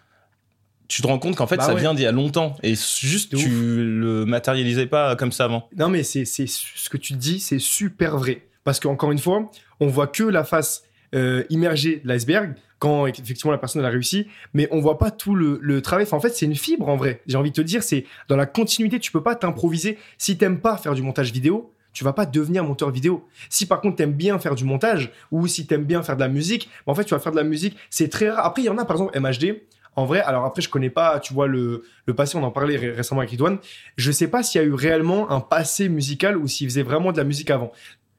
tu 0.88 1.02
te 1.02 1.08
rends 1.08 1.19
compte 1.19 1.36
qu'en 1.36 1.48
fait, 1.48 1.58
Bah 1.58 1.63
ça 1.63 1.74
ouais. 1.74 1.80
vient 1.80 1.93
d'il 1.93 2.04
y 2.04 2.08
a 2.08 2.12
longtemps. 2.12 2.56
Et 2.63 2.76
juste, 2.76 3.36
tu 3.36 3.50
le 3.50 4.26
matérialisais 4.26 4.86
pas 4.88 5.15
comme 5.15 5.32
ça 5.32 5.45
avant. 5.45 5.69
Non, 5.78 5.89
mais 5.89 6.04
c'est 6.04 6.26
c'est 6.26 6.48
ce 6.48 6.89
que 6.89 6.98
tu 6.98 7.13
dis, 7.13 7.39
c'est 7.39 7.60
super 7.60 8.17
vrai. 8.17 8.48
Parce 8.63 8.80
qu'encore 8.80 9.12
une 9.12 9.19
fois, 9.19 9.50
on 9.80 9.88
voit 9.88 10.08
que 10.08 10.24
la 10.24 10.43
face 10.43 10.84
euh, 11.13 11.43
immergée 11.50 12.02
de 12.04 12.08
l'iceberg 12.08 12.56
quand 12.80 13.08
effectivement 13.08 13.52
la 13.52 13.58
personne 13.58 13.82
elle 13.82 13.86
a 13.88 13.91
réussi, 13.91 14.28
mais 14.54 14.67
on 14.69 14.80
voit 14.82 14.98
pas 14.98 15.10
tout 15.10 15.34
le, 15.34 15.60
le 15.62 15.82
travail. 15.82 16.04
Enfin, 16.06 16.17
en 16.17 16.19
fait, 16.19 16.36
c'est 16.36 16.45
une 16.45 16.56
fibre 16.56 16.88
en 16.89 16.98
vrai. 16.98 17.21
J'ai 17.26 17.38
envie 17.38 17.52
de 17.52 17.56
te 17.56 17.62
dire, 17.62 17.84
c'est 17.84 18.06
dans 18.28 18.36
la 18.36 18.45
continuité, 18.45 19.00
tu 19.00 19.12
peux 19.12 19.24
pas 19.24 19.36
t'improviser. 19.36 19.98
Si 20.17 20.38
t'aimes 20.38 20.60
pas 20.60 20.76
faire 20.78 20.93
du 20.93 21.02
montage 21.02 21.32
vidéo, 21.32 21.71
tu 21.93 22.04
vas 22.04 22.12
pas 22.12 22.26
devenir 22.26 22.63
monteur 22.65 22.91
vidéo. 22.91 23.26
Si 23.50 23.65
par 23.65 23.80
contre 23.80 23.95
t'aimes 23.95 24.12
bien 24.13 24.38
faire 24.39 24.56
du 24.56 24.65
montage 24.65 25.12
ou 25.32 25.48
si 25.48 25.65
t'aimes 25.65 25.86
bien 25.86 26.04
faire 26.04 26.15
de 26.15 26.21
la 26.21 26.28
musique, 26.28 26.69
bah, 26.86 26.91
en 26.91 26.95
fait 26.95 27.06
tu 27.06 27.13
vas 27.13 27.19
faire 27.19 27.32
de 27.32 27.38
la 27.38 27.43
musique. 27.45 27.78
C'est 27.89 28.10
très 28.10 28.30
rare. 28.30 28.45
Après 28.45 28.62
il 28.63 28.65
y 28.65 28.69
en 28.69 28.78
a 28.78 28.84
par 28.84 28.98
exemple 28.98 29.17
MHD. 29.17 29.62
En 29.95 30.05
vrai, 30.05 30.19
alors 30.21 30.43
après 30.45 30.62
je 30.62 30.69
connais 30.69 30.89
pas, 30.89 31.19
tu 31.19 31.34
vois 31.34 31.47
le, 31.47 31.84
le 32.05 32.13
passé, 32.13 32.38
on 32.38 32.43
en 32.43 32.51
parlait 32.51 32.75
ré- 32.75 32.91
récemment 32.91 33.21
avec 33.21 33.31
Ridwan. 33.31 33.58
Je 33.97 34.12
sais 34.12 34.27
pas 34.27 34.43
s'il 34.43 34.60
y 34.62 34.63
a 34.63 34.67
eu 34.67 34.73
réellement 34.73 35.31
un 35.31 35.39
passé 35.39 35.88
musical 35.89 36.36
ou 36.38 36.47
s'il 36.47 36.67
faisait 36.67 36.84
vraiment 36.84 37.12
de 37.12 37.17
la 37.17 37.23
musique 37.23 37.49
avant. 37.51 37.71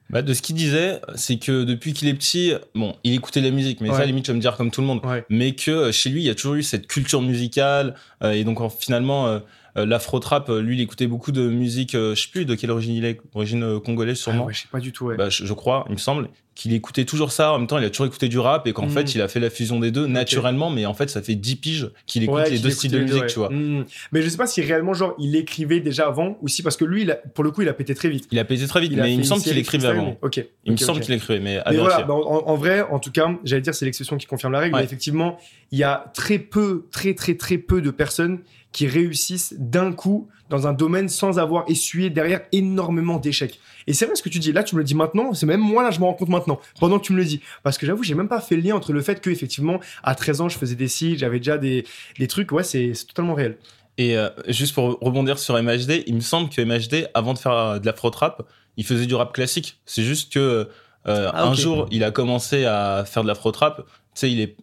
Bah, 0.09 0.23
de 0.23 0.33
ce 0.35 0.41
qu'il 0.41 0.55
disait, 0.55 1.01
c'est 1.17 1.37
que 1.37 1.65
depuis 1.65 1.93
qu'il 1.93 2.07
est 2.09 2.15
petit, 2.15 2.55
bon, 2.77 2.95
il 3.03 3.13
écoutait 3.15 3.41
de 3.41 3.47
la 3.47 3.51
musique, 3.53 3.81
mais 3.81 3.91
ça, 3.91 3.99
Ouais. 3.99 4.07
limite, 4.07 4.25
je 4.27 4.33
vais 4.33 4.37
me 4.37 4.41
dire 4.41 4.57
comme 4.57 4.71
tout 4.71 4.81
le 4.81 4.87
monde. 4.87 5.05
Ouais. 5.05 5.25
mais 5.29 5.53
que 5.57 5.71
euh, 5.71 5.93
chez 5.93 6.11
lui, 6.11 6.21
il 6.23 6.27
y 6.27 6.31
a 6.31 6.35
toujours 6.37 6.55
eu 6.55 6.63
cette 6.63 6.87
culture 6.87 7.21
musicale. 7.23 7.95
euh, 8.23 8.31
et 8.31 8.45
donc, 8.45 8.61
en- 8.61 8.69
finalement, 8.71 9.27
euh, 9.27 9.41
l'afro-trap, 9.85 10.49
euh, 10.49 10.61
lui, 10.61 10.77
il 10.77 10.81
écoutait 10.81 11.07
beaucoup 11.07 11.33
de 11.33 11.49
musique, 11.49 11.95
euh, 11.95 12.15
je 12.15 12.23
sais 12.23 12.29
plus 12.31 12.45
de 12.47 12.55
quelle 12.55 12.71
origine 12.71 12.95
il 12.95 13.05
est, 13.05 13.21
origine 13.35 13.63
euh, 13.63 13.81
congolaise 13.81 14.17
Ah 14.21 14.23
sûrement. 14.23 14.45
ouais, 14.47 14.55
je 14.55 14.61
sais 14.63 14.69
pas 14.71 14.81
du 14.81 14.93
tout. 14.93 15.07
Ouais. 15.07 15.17
Bah, 15.17 15.29
je, 15.29 15.45
je 15.45 15.53
crois, 15.53 15.85
il 15.89 15.93
me 15.93 15.99
semble, 15.99 16.29
qu'il 16.55 16.73
écoutait 16.73 17.05
toujours 17.05 17.33
ça. 17.33 17.53
En 17.53 17.59
même 17.59 17.67
temps, 17.67 17.77
il 17.77 17.85
a 17.85 17.91
toujours 17.91 18.07
écouté 18.07 18.29
du 18.29 18.39
rap 18.39 18.67
et 18.67 18.73
qu'en 18.73 18.87
Mm. 18.87 18.91
fait, 18.91 19.15
il 19.15 19.21
a 19.21 19.29
fait 19.29 19.41
la 19.41 19.51
fusion 19.51 19.79
des 19.79 19.91
deux 19.91 20.07
naturellement. 20.07 20.71
Mais 20.71 20.87
en 20.87 20.95
fait, 20.95 21.11
ça 21.11 21.21
fait 21.21 21.35
10 21.35 21.57
piges 21.57 21.91
qu'il 22.07 22.23
écoute 22.23 22.37
Ouais, 22.37 22.49
les 22.49 22.59
deux 22.59 22.71
styles 22.71 22.91
de 22.93 23.01
musique, 23.01 23.21
ouais. 23.21 23.27
tu 23.27 23.39
vois. 23.39 23.51
Mm. 23.51 23.85
Mais 24.13 24.23
je 24.23 24.29
sais 24.31 24.39
pas 24.39 24.47
si 24.47 24.63
réellement, 24.63 24.95
genre, 24.95 25.15
il 25.19 25.37
écrivait 25.37 25.81
déjà 25.81 26.07
avant 26.07 26.39
ou 26.41 26.49
si 26.49 26.63
parce 26.63 26.79
que 26.79 26.87
lui, 26.87 27.03
il 27.03 27.11
a- 27.11 27.17
pour 27.17 27.45
le 27.45 27.51
coup, 27.51 27.61
il 27.61 27.69
a 27.69 27.75
pété 27.75 27.95
très 27.95 28.09
vite. 28.09 28.27
Il 28.33 28.39
a 28.39 28.45
pété 28.47 28.67
très 28.67 28.81
vite, 28.81 28.93
Il 28.93 28.99
mais 29.03 29.13
il 29.13 29.19
me 29.19 29.23
semble 29.25 29.43
qu'il 29.43 29.59
écrivait 29.59 29.87
avant. 29.89 30.17
Ok. 30.23 30.43
Il 30.65 30.73
me 30.73 30.77
semble 30.79 31.01
qu'il 31.01 31.13
écrivait, 31.13 31.41
mais 31.41 31.61
voilà, 31.75 32.03
bah, 32.05 32.15
en, 32.15 32.45
en 32.47 32.55
vrai, 32.57 32.81
en 32.81 33.01
tout 33.01 33.13
cas, 33.13 33.29
j'allais 33.45 33.61
dire 33.61 33.75
c'est 33.75 33.85
l'exception 33.85 34.17
qui 34.17 34.25
confirme 34.27 34.55
la 34.55 34.61
règle. 34.61 34.77
Mais 34.77 34.85
effectivement, 34.85 35.39
il 35.73 35.79
y 35.79 35.85
a 35.85 36.11
très 36.15 36.39
peu, 36.39 36.87
très 36.91 37.13
très 37.13 37.35
très 37.35 37.59
peu 37.59 37.83
de 37.83 37.91
personnes 37.91 38.39
qui 38.77 38.87
réussissent 38.87 39.55
d'un 39.57 39.91
coup 39.91 40.29
dans 40.51 40.67
un 40.67 40.75
domaine 40.75 41.09
sans 41.09 41.39
avoir 41.39 41.65
essuyé 41.67 42.11
derrière 42.11 42.43
énormément 42.53 43.17
d'échecs. 43.17 43.59
Et 43.87 43.95
c'est 43.95 44.05
vrai 44.05 44.17
ce 44.17 44.23
que 44.23 44.29
tu 44.29 44.39
dis. 44.39 44.53
Là, 44.53 44.65
tu 44.65 44.75
me 44.75 44.81
le 44.81 44.85
dis 44.85 44.95
maintenant. 44.95 45.33
C'est 45.33 45.47
même 45.47 45.63
moi 45.63 45.83
là, 45.83 45.91
je 45.91 45.99
me 45.99 46.05
rends 46.05 46.13
compte 46.13 46.29
maintenant 46.29 46.61
pendant 46.79 46.99
que 46.99 47.07
tu 47.07 47.15
me 47.15 47.17
le 47.17 47.25
dis. 47.25 47.41
Parce 47.63 47.79
que 47.79 47.87
j'avoue, 47.87 48.03
j'ai 48.03 48.15
même 48.15 48.29
pas 48.29 48.39
fait 48.39 48.55
le 48.55 48.61
lien 48.61 48.77
entre 48.77 48.93
le 48.93 49.01
fait 49.01 49.23
que 49.23 49.31
effectivement, 49.31 49.81
à 50.03 50.15
13 50.15 50.43
ans, 50.43 50.49
je 50.51 50.59
faisais 50.59 50.75
des 50.75 50.89
sites, 50.89 51.21
j'avais 51.21 51.39
déjà 51.39 51.57
des, 51.57 51.87
des 52.19 52.27
trucs. 52.27 52.53
Ouais, 52.53 52.65
c'est 52.65 52.93
totalement 53.09 53.33
réel. 53.33 53.57
Et 53.97 54.19
euh, 54.19 54.29
juste 54.49 54.75
pour 54.75 54.99
rebondir 55.01 55.39
sur 55.39 55.55
MHD, 55.55 56.03
il 56.07 56.17
me 56.17 56.21
semble 56.21 56.51
que 56.51 56.61
MHD, 56.61 57.09
avant 57.15 57.33
de 57.33 57.39
faire 57.39 57.53
euh, 57.53 57.79
de 57.79 57.87
l'afro-trap, 57.87 58.43
il 58.77 58.85
faisait 58.85 59.07
du 59.07 59.15
rap 59.15 59.33
classique. 59.33 59.81
C'est 59.87 60.03
juste 60.03 60.35
que 60.35 60.69
euh, 61.09 61.31
Ah, 61.33 61.47
un 61.47 61.55
jour, 61.55 61.89
il 61.91 62.05
a 62.05 62.11
commencé 62.11 62.67
à 62.67 63.05
faire 63.07 63.23
de 63.23 63.29
l'afro-trap. 63.29 63.79
Tu 63.79 63.85
sais, 64.15 64.31
il 64.31 64.41
est. 64.41 64.55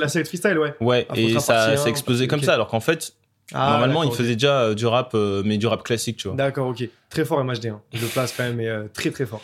La 0.00 0.08
série 0.08 0.24
de 0.24 0.28
freestyle, 0.28 0.58
ouais. 0.58 0.74
Ouais, 0.80 1.06
et 1.14 1.38
ça, 1.38 1.66
a 1.66 1.86
explosé 1.86 2.26
comme 2.26 2.42
ça, 2.42 2.54
alors 2.54 2.66
qu'en 2.66 2.80
fait, 2.80 3.14
Ah, 3.52 3.70
normalement, 3.70 4.04
il 4.04 4.12
faisait 4.12 4.34
déjà 4.34 4.60
euh, 4.62 4.74
du 4.74 4.86
rap, 4.86 5.10
euh, 5.14 5.42
mais 5.44 5.58
du 5.58 5.66
rap 5.66 5.82
classique, 5.82 6.16
tu 6.18 6.28
vois. 6.28 6.36
D'accord, 6.36 6.68
ok. 6.68 6.88
Très 7.08 7.24
fort 7.24 7.42
MHD. 7.44 7.66
Hein. 7.66 7.80
Je 7.92 8.00
le 8.00 8.06
place 8.06 8.32
quand 8.36 8.44
même, 8.44 8.56
mais 8.56 8.68
euh, 8.68 8.84
très 8.92 9.10
très 9.10 9.26
fort. 9.26 9.42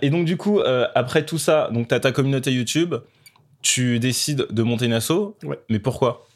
Et 0.00 0.08
donc, 0.10 0.24
du 0.24 0.36
coup, 0.36 0.60
après 0.94 1.26
tout 1.26 1.36
ça, 1.38 1.68
donc, 1.72 1.88
tu 1.88 1.94
as 1.94 2.00
ta 2.00 2.10
communauté 2.12 2.50
YouTube, 2.52 2.94
tu 3.60 3.98
décides 3.98 4.46
de 4.50 4.62
monter 4.62 4.86
une 4.86 4.94
asso, 4.94 5.36
Ouais. 5.44 5.58
mais 5.68 5.78
pourquoi? 5.78 6.26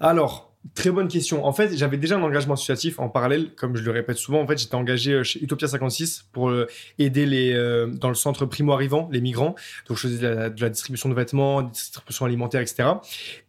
Alors, 0.00 0.50
très 0.72 0.90
bonne 0.90 1.08
question. 1.08 1.44
En 1.44 1.52
fait, 1.52 1.76
j'avais 1.76 1.98
déjà 1.98 2.16
un 2.16 2.22
engagement 2.22 2.54
associatif 2.54 2.98
en 2.98 3.08
parallèle, 3.08 3.50
comme 3.54 3.76
je 3.76 3.82
le 3.82 3.90
répète 3.90 4.16
souvent. 4.16 4.40
En 4.40 4.46
fait, 4.46 4.58
j'étais 4.58 4.74
engagé 4.74 5.12
euh, 5.12 5.22
chez 5.22 5.42
Utopia 5.42 5.68
56 5.68 6.26
pour 6.32 6.48
euh, 6.48 6.66
aider 6.98 7.26
les 7.26 7.52
euh, 7.52 7.86
dans 7.86 8.08
le 8.08 8.14
centre 8.14 8.46
primo-arrivant, 8.46 9.08
les 9.12 9.20
migrants. 9.20 9.54
Donc, 9.88 9.98
je 9.98 10.08
faisais 10.08 10.18
de 10.18 10.26
la, 10.26 10.50
de 10.50 10.68
distribution 10.68 11.08
de 11.08 11.14
vêtements, 11.14 11.62
distribution 11.62 12.24
alimentaire, 12.24 12.62
etc. 12.62 12.88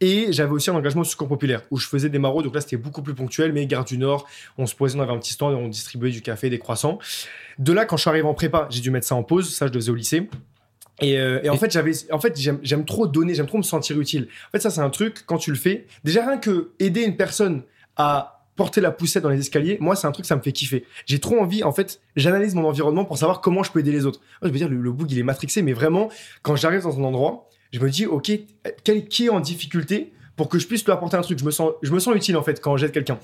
Et 0.02 0.28
j'avais 0.32 0.52
aussi 0.52 0.70
un 0.70 0.76
engagement 0.76 1.04
Secours 1.04 1.28
Populaire 1.28 1.62
où 1.72 1.78
je 1.78 1.88
faisais 1.88 2.10
des 2.10 2.20
maraudes. 2.20 2.46
Donc 2.46 2.56
là, 2.56 2.62
c'était 2.62 2.78
beaucoup 2.78 3.02
plus 3.02 3.14
ponctuel, 3.14 3.54
mais 3.54 3.66
Gare 3.66 3.86
du 3.86 3.98
Nord, 3.98 4.28
on 4.58 4.66
se 4.66 4.76
posait, 4.76 4.98
on 4.98 5.02
avait 5.02 5.14
un 5.14 5.20
petit 5.20 5.34
stand 5.34 5.54
et 5.54 5.56
on 5.56 5.68
distribuait 5.68 6.12
du 6.12 6.22
café, 6.22 6.50
des 6.50 6.60
croissants. 6.60 7.00
De 7.60 7.72
là, 7.72 7.86
quand 7.86 7.96
je 7.96 8.02
suis 8.02 8.10
arrivé 8.10 8.28
en 8.28 8.34
prépa, 8.34 8.68
j'ai 8.70 8.82
dû 8.82 8.92
mettre 8.92 9.08
ça 9.08 9.16
en 9.16 9.24
pause. 9.24 9.54
Ça, 9.54 9.68
je 9.68 9.72
le 9.72 9.80
faisais 9.80 9.92
au 9.92 9.96
lycée. 9.96 10.28
Et, 11.02 11.18
euh, 11.18 11.40
et 11.44 11.50
en 11.50 11.58
fait, 11.58 11.72
j'avais, 11.72 11.92
en 12.12 12.20
fait, 12.20 12.40
j'aime, 12.40 12.86
trop 12.86 13.08
donner, 13.08 13.34
j'aime 13.34 13.48
trop 13.48 13.58
me 13.58 13.64
sentir 13.64 14.00
utile. 14.00 14.28
En 14.48 14.52
fait, 14.52 14.60
ça, 14.60 14.70
c'est 14.70 14.82
un 14.82 14.90
truc 14.90 15.24
quand 15.26 15.38
tu 15.38 15.52
le 15.52 15.58
fais. 15.58 15.86
Déjà 16.04 16.26
rien 16.26 16.38
que 16.38 16.72
aider 16.80 17.04
une 17.04 17.18
personne 17.18 17.64
à 17.98 18.44
porter 18.56 18.80
la 18.80 18.92
poussette 18.92 19.24
dans 19.24 19.30
les 19.30 19.40
escaliers, 19.40 19.78
moi, 19.82 19.98
c'est 19.98 20.08
un 20.08 20.12
truc 20.12 20.26
ça 20.26 20.38
me 20.38 20.42
fait 20.42 20.54
kiffer. 20.54 20.86
J'ai 21.06 21.20
trop 21.20 21.38
envie, 21.40 21.64
en 21.64 21.74
fait, 21.74 22.00
j'analyse 22.16 22.56
mon 22.56 22.66
environnement 22.66 23.04
pour 23.04 23.18
savoir 23.18 23.42
comment 23.42 23.64
je 23.64 23.72
peux 23.72 23.80
aider 23.80 23.92
les 23.92 24.06
autres. 24.06 24.22
Je 24.42 24.48
veux 24.48 24.54
dire, 24.54 24.70
le, 24.70 24.78
le 24.78 24.92
boug, 24.94 25.12
il 25.12 25.20
est 25.20 25.24
matrixé, 25.24 25.62
mais 25.62 25.74
vraiment, 25.74 26.10
quand 26.42 26.56
j'arrive 26.56 26.84
dans 26.84 26.98
un 26.98 27.04
endroit, 27.04 27.50
je 27.74 27.80
me 27.82 27.90
dis, 27.90 28.06
ok, 28.06 28.32
quel, 28.86 29.06
qui 29.08 29.26
est 29.26 29.30
en 29.30 29.42
difficulté 29.42 30.14
pour 30.38 30.48
que 30.48 30.60
je 30.60 30.68
puisse 30.68 30.86
lui 30.86 30.94
apporter 30.94 31.18
un 31.18 31.22
truc? 31.22 31.40
Je 31.40 31.46
me 31.46 31.52
sens, 31.52 31.72
je 31.82 31.92
me 31.92 32.00
sens 32.00 32.16
utile 32.16 32.38
en 32.38 32.44
fait 32.44 32.62
quand 32.62 32.78
j'aide 32.78 32.92
quelqu'un. 32.92 33.20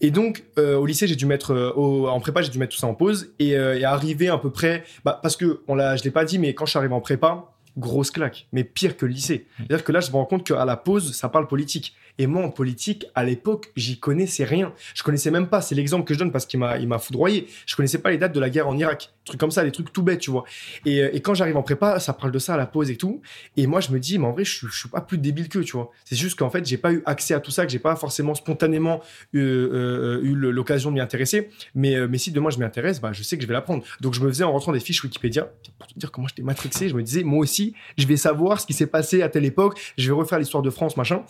Et 0.00 0.10
donc, 0.10 0.44
euh, 0.58 0.76
au 0.76 0.86
lycée, 0.86 1.06
j'ai 1.06 1.16
dû 1.16 1.26
mettre, 1.26 1.52
euh, 1.52 1.72
au- 1.74 2.08
en 2.08 2.18
prépa, 2.20 2.42
j'ai 2.42 2.50
dû 2.50 2.58
mettre 2.58 2.72
tout 2.74 2.78
ça 2.80 2.86
en 2.86 2.94
pause 2.94 3.32
et, 3.38 3.56
euh, 3.56 3.78
et 3.78 3.84
arriver 3.84 4.28
à 4.28 4.38
peu 4.38 4.50
près, 4.50 4.84
bah, 5.04 5.18
parce 5.22 5.36
que 5.36 5.60
on 5.68 5.74
l'a, 5.74 5.96
je 5.96 6.02
l'ai 6.04 6.10
pas 6.10 6.24
dit, 6.24 6.38
mais 6.38 6.54
quand 6.54 6.66
je 6.66 6.70
suis 6.70 6.78
arrivé 6.78 6.94
en 6.94 7.00
prépa, 7.00 7.44
grosse 7.78 8.10
claque, 8.10 8.46
mais 8.52 8.64
pire 8.64 8.96
que 8.96 9.06
le 9.06 9.12
lycée. 9.12 9.46
C'est-à-dire 9.56 9.82
que 9.84 9.92
là, 9.92 10.00
je 10.00 10.10
me 10.10 10.16
rends 10.16 10.26
compte 10.26 10.44
qu'à 10.46 10.64
la 10.64 10.76
pause, 10.76 11.14
ça 11.14 11.28
parle 11.30 11.46
politique. 11.48 11.94
Et 12.18 12.26
moi, 12.26 12.44
en 12.44 12.50
politique, 12.50 13.06
à 13.14 13.24
l'époque, 13.24 13.70
j'y 13.76 13.98
connaissais 13.98 14.44
rien. 14.44 14.72
Je 14.94 15.02
connaissais 15.02 15.30
même 15.30 15.48
pas. 15.48 15.60
C'est 15.62 15.74
l'exemple 15.74 16.04
que 16.04 16.14
je 16.14 16.18
donne 16.18 16.30
parce 16.32 16.46
qu'il 16.46 16.60
m'a, 16.60 16.78
il 16.78 16.86
m'a 16.88 16.98
foudroyé. 16.98 17.46
Je 17.66 17.74
connaissais 17.74 17.98
pas 17.98 18.10
les 18.10 18.18
dates 18.18 18.34
de 18.34 18.40
la 18.40 18.50
guerre 18.50 18.68
en 18.68 18.76
Irak. 18.76 19.12
Trucs 19.24 19.38
comme 19.40 19.50
ça, 19.50 19.62
des 19.64 19.70
trucs 19.72 19.92
tout 19.92 20.02
bêtes, 20.02 20.20
tu 20.20 20.30
vois. 20.30 20.44
Et, 20.84 21.00
euh, 21.02 21.10
quand 21.22 21.34
j'arrive 21.34 21.56
en 21.56 21.62
prépa, 21.62 22.00
ça 22.00 22.12
parle 22.12 22.32
de 22.32 22.38
ça 22.38 22.54
à 22.54 22.56
la 22.56 22.66
pause 22.66 22.90
et 22.90 22.96
tout. 22.96 23.22
Et 23.56 23.66
moi, 23.66 23.80
je 23.80 23.90
me 23.92 23.98
dis, 24.00 24.18
mais 24.18 24.26
en 24.26 24.32
vrai, 24.32 24.44
je 24.44 24.66
je 24.68 24.76
suis 24.78 24.88
pas 24.88 25.00
plus 25.00 25.18
débile 25.18 25.48
qu'eux, 25.48 25.62
tu 25.64 25.72
vois. 25.72 25.90
C'est 26.04 26.16
juste 26.16 26.38
qu'en 26.38 26.50
fait, 26.50 26.66
j'ai 26.66 26.76
pas 26.76 26.92
eu 26.92 27.02
accès 27.06 27.34
à 27.34 27.40
tout 27.40 27.50
ça, 27.50 27.64
que 27.64 27.72
j'ai 27.72 27.78
pas 27.78 27.94
forcément 27.96 28.34
spontanément 28.34 29.00
eu, 29.32 29.40
euh, 29.40 30.20
eu 30.22 30.34
le- 30.34 30.50
l'occasion 30.50 30.90
de 30.90 30.94
m'y 30.96 31.00
intéresser. 31.00 31.50
Mais, 31.74 31.94
euh, 31.94 32.08
mais 32.08 32.18
si 32.18 32.30
demain 32.32 32.50
je 32.50 32.58
m'y 32.58 32.64
intéresse, 32.64 33.00
bah, 33.00 33.12
je 33.12 33.22
sais 33.22 33.36
que 33.36 33.42
je 33.42 33.48
vais 33.48 33.54
l'apprendre. 33.54 33.84
Donc, 34.00 34.14
je 34.14 34.20
me 34.20 34.28
faisais 34.28 34.44
en 34.44 34.52
rentrant 34.52 34.72
des 34.72 34.80
fiches 34.80 35.02
Wikipédia 35.04 35.50
pour 35.78 35.86
te 35.88 35.98
dire 35.98 36.10
comment 36.10 36.26
j'étais 36.28 36.42
matrixé. 36.42 36.88
Je 36.88 36.94
me 36.94 37.02
disais, 37.02 37.22
moi 37.22 37.38
aussi, 37.38 37.74
je 37.96 38.06
vais 38.06 38.16
savoir 38.16 38.60
ce 38.60 38.66
qui 38.66 38.72
s'est 38.72 38.86
passé 38.86 39.22
à 39.22 39.28
telle 39.28 39.44
époque. 39.44 39.78
Je 39.96 40.08
vais 40.08 40.14
refaire 40.16 40.38
l'histoire 40.38 40.62
de 40.62 40.70
France, 40.70 40.96
machin. 40.96 41.22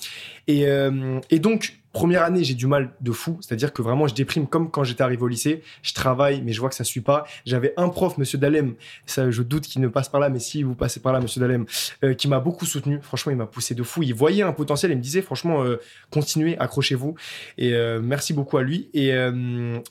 Et, 0.49 0.67
euh, 0.73 1.21
et 1.31 1.39
donc, 1.39 1.79
première 1.93 2.23
année, 2.23 2.43
j'ai 2.43 2.55
du 2.55 2.67
mal 2.67 2.91
de 3.01 3.13
fou. 3.13 3.39
C'est-à-dire 3.41 3.73
que 3.73 3.83
vraiment, 3.83 4.07
je 4.07 4.15
déprime 4.15 4.47
comme 4.47 4.71
quand 4.71 4.85
j'étais 4.85 5.03
arrivé 5.03 5.23
au 5.23 5.29
lycée. 5.29 5.63
Je 5.83 5.93
travaille, 5.95 6.43
mais 6.43 6.53
je 6.53 6.61
vois 6.61 6.69
que 6.69 6.75
ça 6.75 6.85
suit 6.85 7.01
pas. 7.01 7.25
J'avais 7.45 7.75
un 7.77 7.89
prof, 7.89 8.19
monsieur 8.19 8.39
Dalem, 8.39 8.75
ça, 9.07 9.31
je 9.31 9.43
doute 9.43 9.65
qu'il 9.65 9.83
ne 9.83 9.89
passe 9.89 10.09
par 10.09 10.21
là, 10.21 10.29
mais 10.29 10.39
si 10.39 10.63
vous 10.63 10.75
passez 10.75 11.01
par 11.01 11.13
là, 11.13 11.21
monsieur 11.21 11.41
Dalem, 11.41 11.67
euh, 12.05 12.15
qui 12.15 12.29
m'a 12.29 12.41
beaucoup 12.41 12.67
soutenu. 12.67 12.99
Franchement, 13.03 13.33
il 13.33 13.39
m'a 13.39 13.47
poussé 13.47 13.75
de 13.75 13.83
fou. 13.83 14.03
Il 14.03 14.15
voyait 14.15 14.43
un 14.43 14.53
potentiel 14.53 14.93
et 14.93 14.97
me 14.97 15.03
disait, 15.03 15.23
franchement, 15.23 15.65
euh, 15.65 15.81
continuez, 16.11 16.59
accrochez-vous. 16.59 17.15
Et 17.59 17.73
merci 18.03 18.33
beaucoup 18.33 18.59
à 18.59 18.63
lui. 18.63 18.89
Et, 18.95 19.11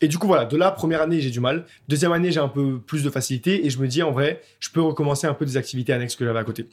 et 0.01 0.07
du 0.07 0.17
coup, 0.17 0.27
voilà, 0.27 0.45
de 0.45 0.57
là, 0.57 0.71
première 0.71 1.01
année, 1.01 1.21
j'ai 1.21 1.29
du 1.29 1.39
mal. 1.39 1.65
Deuxième 1.87 2.11
année, 2.11 2.31
j'ai 2.31 2.39
un 2.39 2.47
peu 2.47 2.79
plus 2.79 3.03
de 3.03 3.09
facilité. 3.09 3.65
Et 3.65 3.69
je 3.69 3.79
me 3.79 3.87
dis, 3.87 4.03
en 4.03 4.11
vrai, 4.11 4.41
je 4.59 4.69
peux 4.69 4.81
recommencer 4.81 5.27
un 5.27 5.33
peu 5.33 5.45
des 5.45 5.57
activités 5.57 5.93
annexes 5.93 6.15
que 6.15 6.25
j'avais 6.25 6.39
à 6.39 6.43
côté. 6.43 6.67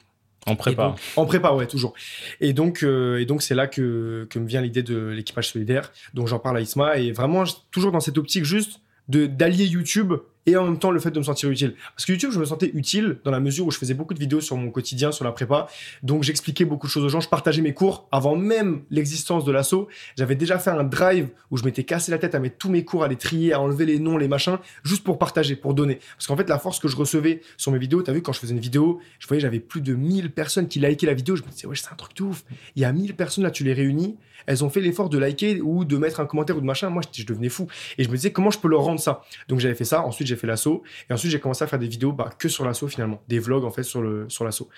En 0.47 0.55
prépa. 0.55 0.83
donc- 0.89 0.99
en 1.15 1.25
prépa, 1.25 1.51
ouais, 1.51 1.67
toujours. 1.67 1.93
Et 2.41 2.53
donc, 2.53 2.83
euh, 2.83 3.19
et 3.19 3.25
donc 3.25 3.41
c'est 3.41 3.55
là 3.55 3.67
que, 3.67 4.27
que 4.29 4.39
me 4.39 4.47
vient 4.47 4.61
l'idée 4.61 4.83
de 4.83 5.07
l'équipage 5.07 5.49
solidaire. 5.49 5.91
Donc, 6.13 6.27
j'en 6.27 6.39
parle 6.39 6.57
à 6.57 6.61
Isma. 6.61 6.97
Et 6.97 7.11
vraiment, 7.11 7.43
toujours 7.71 7.91
dans 7.91 7.99
cette 7.99 8.17
optique 8.17 8.45
juste 8.45 8.79
de 9.09 9.25
d'allier 9.25 9.65
YouTube 9.65 10.13
et 10.45 10.55
en 10.57 10.65
même 10.65 10.79
temps 10.79 10.91
le 10.91 10.99
fait 10.99 11.11
de 11.11 11.19
me 11.19 11.23
sentir 11.23 11.49
utile. 11.49 11.75
Parce 11.95 12.05
que 12.05 12.11
YouTube, 12.11 12.31
je 12.31 12.39
me 12.39 12.45
sentais 12.45 12.71
utile 12.73 13.17
dans 13.23 13.31
la 13.31 13.39
mesure 13.39 13.67
où 13.67 13.71
je 13.71 13.77
faisais 13.77 13.93
beaucoup 13.93 14.13
de 14.13 14.19
vidéos 14.19 14.41
sur 14.41 14.57
mon 14.57 14.71
quotidien, 14.71 15.11
sur 15.11 15.25
la 15.25 15.31
prépa. 15.31 15.67
Donc 16.03 16.23
j'expliquais 16.23 16.65
beaucoup 16.65 16.87
de 16.87 16.91
choses 16.91 17.03
aux 17.03 17.09
gens, 17.09 17.21
je 17.21 17.29
partageais 17.29 17.61
mes 17.61 17.73
cours 17.73 18.07
avant 18.11 18.35
même 18.35 18.81
l'existence 18.89 19.45
de 19.45 19.51
l'assaut. 19.51 19.87
J'avais 20.17 20.35
déjà 20.35 20.59
fait 20.59 20.71
un 20.71 20.83
drive 20.83 21.29
où 21.51 21.57
je 21.57 21.63
m'étais 21.63 21.83
cassé 21.83 22.11
la 22.11 22.17
tête 22.17 22.35
à 22.35 22.39
mettre 22.39 22.57
tous 22.57 22.69
mes 22.69 22.83
cours, 22.83 23.03
à 23.03 23.07
les 23.07 23.15
trier, 23.15 23.53
à 23.53 23.61
enlever 23.61 23.85
les 23.85 23.99
noms, 23.99 24.17
les 24.17 24.27
machins, 24.27 24.57
juste 24.83 25.03
pour 25.03 25.17
partager, 25.17 25.55
pour 25.55 25.73
donner. 25.73 25.99
Parce 26.17 26.27
qu'en 26.27 26.37
fait, 26.37 26.49
la 26.49 26.59
force 26.59 26.79
que 26.79 26.87
je 26.87 26.95
recevais 26.95 27.41
sur 27.57 27.71
mes 27.71 27.79
vidéos, 27.79 28.01
tu 28.03 28.09
as 28.09 28.13
vu, 28.13 28.21
quand 28.21 28.33
je 28.33 28.39
faisais 28.39 28.53
une 28.53 28.59
vidéo, 28.59 28.99
je 29.19 29.27
voyais, 29.27 29.41
j'avais 29.41 29.59
plus 29.59 29.81
de 29.81 29.93
1000 29.93 30.31
personnes 30.31 30.67
qui 30.67 30.79
likaient 30.79 31.07
la 31.07 31.13
vidéo. 31.13 31.35
Je 31.35 31.43
me 31.43 31.49
disais, 31.49 31.67
ouais, 31.67 31.75
c'est 31.75 31.91
un 31.91 31.95
truc 31.95 32.15
de 32.17 32.23
ouf. 32.23 32.43
Il 32.75 32.81
y 32.81 32.85
a 32.85 32.91
1000 32.91 33.15
personnes 33.15 33.43
là, 33.43 33.51
tu 33.51 33.63
les 33.63 33.73
réunis, 33.73 34.17
elles 34.45 34.63
ont 34.63 34.69
fait 34.69 34.81
l'effort 34.81 35.09
de 35.09 35.17
liker 35.17 35.61
ou 35.61 35.85
de 35.85 35.97
mettre 35.97 36.19
un 36.19 36.25
commentaire 36.25 36.57
ou 36.57 36.61
de 36.61 36.65
machin. 36.65 36.89
Moi, 36.89 37.03
je, 37.11 37.23
devenais 37.23 37.49
fou. 37.49 37.67
Et 37.97 38.03
je 38.03 38.09
me 38.09 38.15
disais, 38.15 38.31
comment 38.31 38.51
je 38.51 38.59
peux 38.59 38.67
leur 38.67 38.81
rendre 38.81 38.99
ça? 38.99 39.21
Donc 39.47 39.59
j'avais 39.59 39.75
fait 39.75 39.85
ça. 39.85 40.03
Ensuite, 40.03 40.27
j'ai 40.29 40.35
fait 40.35 40.47
l'assaut. 40.47 40.83
Et 41.09 41.13
ensuite, 41.13 41.31
j'ai 41.31 41.39
commencé 41.39 41.63
à 41.63 41.67
faire 41.67 41.79
des 41.79 41.87
vidéos 41.87 42.11
bah, 42.11 42.29
que 42.37 42.47
sur 42.47 42.65
l'assaut 42.65 42.87
finalement. 42.87 43.21
Des 43.27 43.39
vlogs 43.39 43.65
en 43.65 43.71
fait 43.71 43.83
sur 43.83 44.01
le 44.01 44.29
sur 44.29 44.45
l'assaut. 44.45 44.69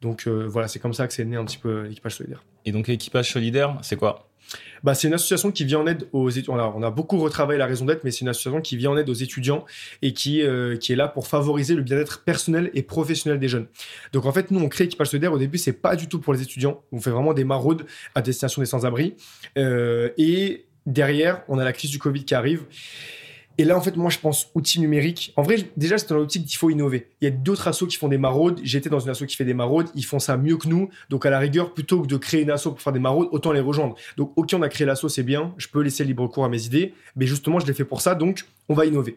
Donc 0.00 0.26
euh, 0.26 0.46
voilà, 0.48 0.68
c'est 0.68 0.78
comme 0.78 0.94
ça 0.94 1.06
que 1.06 1.14
c'est 1.14 1.24
né 1.24 1.36
un 1.36 1.44
petit 1.44 1.58
peu 1.58 1.82
l'équipage 1.82 2.16
solidaire. 2.16 2.44
Et 2.64 2.72
donc 2.72 2.88
l'équipage 2.88 3.32
solidaire, 3.32 3.78
c'est 3.82 3.96
quoi? 3.96 4.28
Bah, 4.82 4.94
c'est 4.94 5.08
une 5.08 5.14
association 5.14 5.52
qui 5.52 5.64
vient 5.64 5.80
en 5.80 5.86
aide 5.86 6.08
aux 6.12 6.28
étudiants. 6.28 6.74
On 6.76 6.82
a, 6.82 6.90
beaucoup 6.90 7.18
retravaillé 7.18 7.58
la 7.58 7.66
raison 7.66 7.84
d'être, 7.84 8.04
mais 8.04 8.10
c'est 8.10 8.20
une 8.20 8.28
association 8.28 8.60
qui 8.60 8.76
vient 8.76 8.90
en 8.90 8.96
aide 8.96 9.08
aux 9.08 9.14
étudiants 9.14 9.64
et 10.02 10.12
qui, 10.12 10.42
euh, 10.42 10.76
qui 10.76 10.92
est 10.92 10.96
là 10.96 11.08
pour 11.08 11.26
favoriser 11.26 11.74
le 11.74 11.82
bien-être 11.82 12.24
personnel 12.24 12.70
et 12.74 12.82
professionnel 12.82 13.38
des 13.38 13.48
jeunes. 13.48 13.66
Donc 14.12 14.26
en 14.26 14.32
fait, 14.32 14.50
nous, 14.50 14.60
on 14.60 14.68
crée 14.68 14.84
Équipage 14.84 15.08
Solidaire. 15.08 15.32
Au 15.32 15.38
début, 15.38 15.58
c'est 15.58 15.72
pas 15.72 15.96
du 15.96 16.08
tout 16.08 16.18
pour 16.18 16.32
les 16.32 16.42
étudiants. 16.42 16.82
On 16.90 17.00
fait 17.00 17.10
vraiment 17.10 17.34
des 17.34 17.44
maraudes 17.44 17.86
à 18.14 18.22
destination 18.22 18.60
des 18.60 18.66
sans-abri. 18.66 19.14
Euh, 19.56 20.10
et 20.18 20.66
derrière, 20.86 21.42
on 21.48 21.58
a 21.58 21.64
la 21.64 21.72
crise 21.72 21.90
du 21.90 21.98
Covid 21.98 22.24
qui 22.24 22.34
arrive. 22.34 22.64
Et 23.58 23.64
là, 23.64 23.76
en 23.76 23.80
fait, 23.80 23.96
moi, 23.96 24.10
je 24.10 24.18
pense 24.18 24.50
outils 24.54 24.80
numériques. 24.80 25.32
En 25.36 25.42
vrai, 25.42 25.56
déjà, 25.76 25.98
c'est 25.98 26.08
dans 26.08 26.16
l'optique 26.16 26.46
qu'il 26.46 26.56
faut 26.56 26.70
innover. 26.70 27.08
Il 27.20 27.24
y 27.24 27.28
a 27.28 27.30
d'autres 27.30 27.68
assos 27.68 27.86
qui 27.86 27.96
font 27.96 28.08
des 28.08 28.18
maraudes. 28.18 28.60
J'étais 28.62 28.88
dans 28.88 29.00
une 29.00 29.10
asso 29.10 29.24
qui 29.26 29.36
fait 29.36 29.44
des 29.44 29.54
maraudes. 29.54 29.88
Ils 29.94 30.04
font 30.04 30.18
ça 30.18 30.36
mieux 30.36 30.56
que 30.56 30.68
nous. 30.68 30.88
Donc, 31.10 31.26
à 31.26 31.30
la 31.30 31.38
rigueur, 31.38 31.74
plutôt 31.74 32.00
que 32.02 32.06
de 32.06 32.16
créer 32.16 32.42
une 32.42 32.50
asso 32.50 32.64
pour 32.64 32.80
faire 32.80 32.92
des 32.92 32.98
maraudes, 32.98 33.28
autant 33.32 33.52
les 33.52 33.60
rejoindre. 33.60 33.94
Donc, 34.16 34.32
ok, 34.36 34.50
on 34.54 34.62
a 34.62 34.68
créé 34.68 34.86
l'asso, 34.86 35.08
c'est 35.08 35.22
bien. 35.22 35.54
Je 35.58 35.68
peux 35.68 35.82
laisser 35.82 36.04
libre 36.04 36.26
cours 36.28 36.44
à 36.44 36.48
mes 36.48 36.64
idées. 36.64 36.94
Mais 37.16 37.26
justement, 37.26 37.60
je 37.60 37.66
l'ai 37.66 37.74
fait 37.74 37.84
pour 37.84 38.00
ça. 38.00 38.14
Donc, 38.14 38.44
on 38.68 38.74
va 38.74 38.86
innover. 38.86 39.16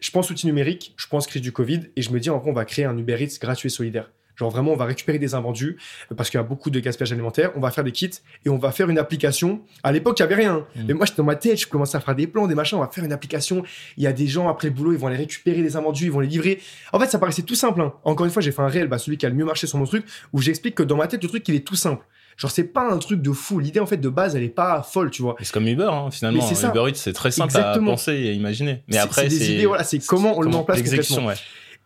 Je 0.00 0.10
pense 0.10 0.30
outils 0.30 0.46
numériques. 0.46 0.94
Je 0.96 1.06
pense 1.06 1.26
crise 1.26 1.42
du 1.42 1.52
Covid. 1.52 1.82
Et 1.96 2.02
je 2.02 2.10
me 2.10 2.20
dis, 2.20 2.30
en 2.30 2.42
on 2.44 2.52
va 2.52 2.64
créer 2.64 2.86
un 2.86 2.96
Uber 2.96 3.22
Eats 3.22 3.38
gratuit 3.40 3.66
et 3.66 3.70
solidaire. 3.70 4.10
Genre 4.36 4.50
vraiment, 4.50 4.72
on 4.72 4.76
va 4.76 4.84
récupérer 4.84 5.18
des 5.18 5.34
invendus 5.34 5.76
parce 6.16 6.30
qu'il 6.30 6.38
y 6.38 6.40
a 6.40 6.44
beaucoup 6.44 6.70
de 6.70 6.78
gaspillage 6.78 7.12
alimentaire. 7.12 7.50
On 7.56 7.60
va 7.60 7.70
faire 7.70 7.84
des 7.84 7.92
kits 7.92 8.10
et 8.44 8.48
on 8.48 8.58
va 8.58 8.70
faire 8.70 8.90
une 8.90 8.98
application. 8.98 9.62
À 9.82 9.92
l'époque, 9.92 10.18
il 10.18 10.22
n'y 10.22 10.32
avait 10.32 10.42
rien. 10.42 10.66
Mm. 10.76 10.82
Mais 10.88 10.94
moi, 10.94 11.06
j'étais 11.06 11.18
dans 11.18 11.24
ma 11.24 11.36
tête, 11.36 11.60
je 11.60 11.66
commençais 11.66 11.96
à 11.96 12.00
faire 12.00 12.14
des 12.14 12.26
plans, 12.26 12.46
des 12.46 12.54
machins. 12.54 12.78
On 12.78 12.82
va 12.82 12.88
faire 12.88 13.04
une 13.04 13.12
application. 13.12 13.62
Il 13.96 14.04
y 14.04 14.06
a 14.06 14.12
des 14.12 14.26
gens 14.26 14.48
après 14.48 14.68
le 14.68 14.74
boulot, 14.74 14.92
ils 14.92 14.98
vont 14.98 15.06
aller 15.06 15.16
récupérer 15.16 15.62
des 15.62 15.76
invendus, 15.76 16.04
ils 16.04 16.12
vont 16.12 16.20
les 16.20 16.28
livrer. 16.28 16.60
En 16.92 17.00
fait, 17.00 17.06
ça 17.06 17.18
paraissait 17.18 17.42
tout 17.42 17.54
simple. 17.54 17.80
Hein. 17.80 17.94
Encore 18.04 18.26
une 18.26 18.32
fois, 18.32 18.42
j'ai 18.42 18.52
fait 18.52 18.62
un 18.62 18.68
réel, 18.68 18.88
bah, 18.88 18.98
celui 18.98 19.16
qui 19.16 19.26
a 19.26 19.28
le 19.28 19.34
mieux 19.34 19.44
marché 19.44 19.66
sur 19.66 19.78
mon 19.78 19.86
truc, 19.86 20.04
où 20.32 20.40
j'explique 20.40 20.74
que 20.74 20.82
dans 20.82 20.96
ma 20.96 21.06
tête, 21.06 21.22
le 21.22 21.28
truc, 21.28 21.48
il 21.48 21.54
est 21.54 21.66
tout 21.66 21.76
simple. 21.76 22.04
Genre, 22.36 22.50
c'est 22.50 22.64
pas 22.64 22.92
un 22.92 22.98
truc 22.98 23.22
de 23.22 23.32
fou. 23.32 23.58
L'idée, 23.58 23.80
en 23.80 23.86
fait, 23.86 23.96
de 23.96 24.10
base, 24.10 24.36
elle 24.36 24.42
est 24.42 24.48
pas 24.48 24.82
folle, 24.82 25.10
tu 25.10 25.22
vois. 25.22 25.36
C'est 25.40 25.52
comme 25.52 25.66
Uber, 25.66 25.88
hein, 25.90 26.10
finalement. 26.10 26.46
Uber 26.46 26.90
Eats, 26.90 26.96
c'est 26.96 27.14
très 27.14 27.30
simple 27.30 27.56
à 27.56 27.78
penser 27.78 28.12
et 28.12 28.32
imaginer. 28.32 28.82
Mais 28.88 28.98
après, 28.98 29.30
c'est 29.30 29.38
des 29.38 29.52
idées, 29.52 29.66
voilà, 29.66 29.84
c'est 29.84 30.04
comment 30.04 30.36
on 30.36 30.42
le 30.42 30.50
met 30.50 30.56
en 30.56 30.64
place. 30.64 30.76
L'exécution, 30.76 31.26
ouais. 31.26 31.34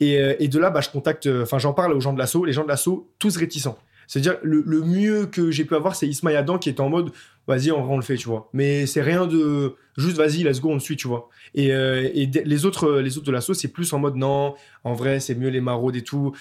Euh, 0.02 0.34
et, 0.38 0.48
de 0.48 0.58
là, 0.58 0.70
bah, 0.70 0.80
je 0.80 0.88
contacte, 0.88 1.26
euh, 1.26 1.42
enfin, 1.42 1.58
j'en 1.58 1.72
parle 1.72 1.92
aux 1.92 2.00
gens 2.00 2.12
de 2.12 2.18
l'assaut. 2.18 2.44
Les 2.44 2.52
gens 2.52 2.64
de 2.64 2.68
l'assaut, 2.68 3.10
tous 3.18 3.36
réticents. 3.36 3.78
C'est-à-dire, 4.06 4.38
le, 4.42 4.62
mieux 4.82 5.26
que 5.26 5.50
j'ai 5.50 5.64
pu 5.64 5.74
avoir, 5.76 5.94
c'est 5.94 6.08
Ismaï 6.08 6.34
Adam 6.34 6.58
qui 6.58 6.68
est 6.68 6.80
en 6.80 6.88
mode, 6.88 7.12
vas-y, 7.46 7.70
on, 7.70 7.92
on 7.92 7.96
le 7.96 8.02
fait, 8.02 8.16
tu 8.16 8.28
vois. 8.28 8.48
Mais 8.52 8.86
c'est 8.86 9.02
rien 9.02 9.26
de, 9.26 9.76
juste, 9.96 10.16
vas-y, 10.16 10.42
let's 10.42 10.60
go, 10.60 10.70
on 10.70 10.74
le 10.74 10.80
suit, 10.80 10.96
tu 10.96 11.06
vois. 11.06 11.28
Et, 11.54 11.72
euh, 11.72 12.08
les 12.12 12.64
autres, 12.66 12.98
les 12.98 13.18
autres 13.18 13.26
de 13.26 13.32
l'assaut, 13.32 13.54
c'est 13.54 13.68
plus 13.68 13.92
en 13.92 14.00
mode, 14.00 14.16
non, 14.16 14.54
en 14.82 14.94
vrai, 14.94 15.20
c'est 15.20 15.36
mieux 15.36 15.50
les 15.50 15.60
maraudes 15.60 15.94
et 15.94 16.02
tout. 16.02 16.34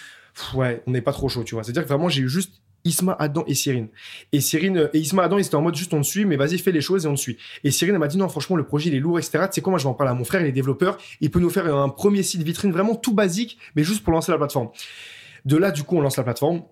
ouais, 0.55 0.81
on 0.87 0.91
n'est 0.91 1.01
pas 1.01 1.13
trop 1.13 1.29
chaud, 1.29 1.43
tu 1.43 1.53
vois. 1.53 1.63
C'est-à-dire 1.63 1.83
que 1.83 1.89
vraiment, 1.89 2.09
j'ai 2.09 2.23
eu 2.23 2.29
juste 2.29 2.61
Isma, 2.85 3.15
Adam 3.19 3.43
et 3.47 3.53
Cyrine. 3.53 3.87
Et 4.31 4.41
Cyrine 4.41 4.77
euh, 4.77 4.89
et 4.93 4.99
Isma, 4.99 5.23
Adam, 5.23 5.37
ils 5.37 5.45
étaient 5.45 5.55
en 5.55 5.61
mode 5.61 5.75
juste 5.75 5.93
on 5.93 6.01
te 6.01 6.05
suit, 6.05 6.25
mais 6.25 6.37
vas-y, 6.37 6.57
fais 6.57 6.71
les 6.71 6.81
choses 6.81 7.05
et 7.05 7.07
on 7.07 7.15
te 7.15 7.19
suit. 7.19 7.37
Et 7.63 7.71
Cyrine, 7.71 7.95
elle 7.95 7.99
m'a 7.99 8.07
dit 8.07 8.17
non, 8.17 8.29
franchement, 8.29 8.55
le 8.55 8.65
projet, 8.65 8.89
il 8.89 8.95
est 8.95 8.99
lourd, 8.99 9.19
etc. 9.19 9.45
Tu 9.45 9.55
sais 9.55 9.61
quoi, 9.61 9.71
moi, 9.71 9.79
je 9.79 9.83
vais 9.83 9.89
en 9.89 9.93
parler 9.93 10.11
à 10.11 10.15
mon 10.15 10.23
frère, 10.23 10.41
il 10.41 10.47
est 10.47 10.51
développeur. 10.51 10.97
Il 11.21 11.31
peut 11.31 11.39
nous 11.39 11.49
faire 11.49 11.73
un 11.73 11.89
premier 11.89 12.23
site 12.23 12.43
vitrine 12.43 12.71
vraiment 12.71 12.95
tout 12.95 13.13
basique, 13.13 13.57
mais 13.75 13.83
juste 13.83 14.03
pour 14.03 14.13
lancer 14.13 14.31
la 14.31 14.37
plateforme. 14.37 14.69
De 15.45 15.57
là, 15.57 15.71
du 15.71 15.83
coup, 15.83 15.97
on 15.97 16.01
lance 16.01 16.17
la 16.17 16.23
plateforme. 16.23 16.63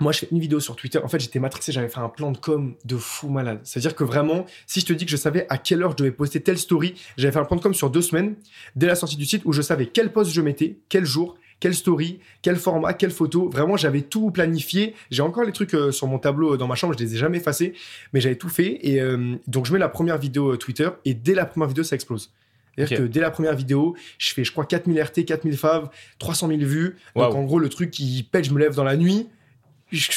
Moi, 0.00 0.10
je 0.10 0.20
fais 0.20 0.28
une 0.32 0.40
vidéo 0.40 0.58
sur 0.58 0.74
Twitter. 0.74 0.98
En 0.98 1.08
fait, 1.08 1.20
j'étais 1.20 1.38
matrixé, 1.38 1.70
j'avais 1.70 1.88
fait 1.88 2.00
un 2.00 2.08
plan 2.08 2.32
de 2.32 2.38
com 2.38 2.74
de 2.84 2.96
fou 2.96 3.28
malade. 3.28 3.60
C'est-à-dire 3.62 3.94
que 3.94 4.02
vraiment, 4.02 4.44
si 4.66 4.80
je 4.80 4.86
te 4.86 4.92
dis 4.92 5.04
que 5.04 5.10
je 5.10 5.16
savais 5.16 5.46
à 5.48 5.58
quelle 5.58 5.82
heure 5.82 5.92
je 5.92 5.96
devais 5.96 6.10
poster 6.10 6.40
telle 6.40 6.58
story, 6.58 6.94
j'avais 7.16 7.32
fait 7.32 7.38
un 7.38 7.44
plan 7.44 7.56
de 7.56 7.60
com 7.62 7.72
sur 7.72 7.90
deux 7.90 8.02
semaines, 8.02 8.34
dès 8.74 8.88
la 8.88 8.96
sortie 8.96 9.16
du 9.16 9.24
site, 9.24 9.42
où 9.44 9.52
je 9.52 9.62
savais 9.62 9.86
quel 9.86 10.12
post 10.12 10.32
je 10.32 10.40
mettais, 10.40 10.78
quel 10.88 11.04
jour, 11.04 11.36
quelle 11.64 11.74
story, 11.74 12.18
quel 12.42 12.56
format, 12.56 12.92
quelle 12.92 13.10
photo. 13.10 13.48
Vraiment, 13.48 13.78
j'avais 13.78 14.02
tout 14.02 14.30
planifié. 14.30 14.94
J'ai 15.10 15.22
encore 15.22 15.44
les 15.44 15.52
trucs 15.52 15.72
euh, 15.72 15.92
sur 15.92 16.06
mon 16.06 16.18
tableau 16.18 16.52
euh, 16.52 16.56
dans 16.58 16.66
ma 16.66 16.74
chambre, 16.74 16.92
je 16.92 17.02
les 17.02 17.14
ai 17.14 17.16
jamais 17.16 17.38
effacés, 17.38 17.72
mais 18.12 18.20
j'avais 18.20 18.36
tout 18.36 18.50
fait. 18.50 18.80
Et 18.86 19.00
euh, 19.00 19.36
donc, 19.46 19.64
je 19.64 19.72
mets 19.72 19.78
la 19.78 19.88
première 19.88 20.18
vidéo 20.18 20.58
Twitter 20.58 20.90
et 21.06 21.14
dès 21.14 21.32
la 21.32 21.46
première 21.46 21.68
vidéo, 21.68 21.82
ça 21.82 21.94
explose. 21.94 22.32
C'est-à-dire 22.76 22.98
que 22.98 23.02
dès 23.04 23.20
la 23.20 23.30
première 23.30 23.56
vidéo, 23.56 23.96
je 24.18 24.34
fais, 24.34 24.44
je 24.44 24.52
crois, 24.52 24.66
4000 24.66 25.00
RT, 25.00 25.24
4000 25.24 25.56
fav, 25.56 25.88
300 26.18 26.48
000 26.48 26.60
vues. 26.60 26.96
Donc, 27.16 27.34
en 27.34 27.44
gros, 27.44 27.58
le 27.58 27.70
truc 27.70 27.90
qui 27.90 28.28
pète, 28.30 28.44
je 28.44 28.52
me 28.52 28.58
lève 28.58 28.74
dans 28.74 28.84
la 28.84 28.98
nuit 28.98 29.26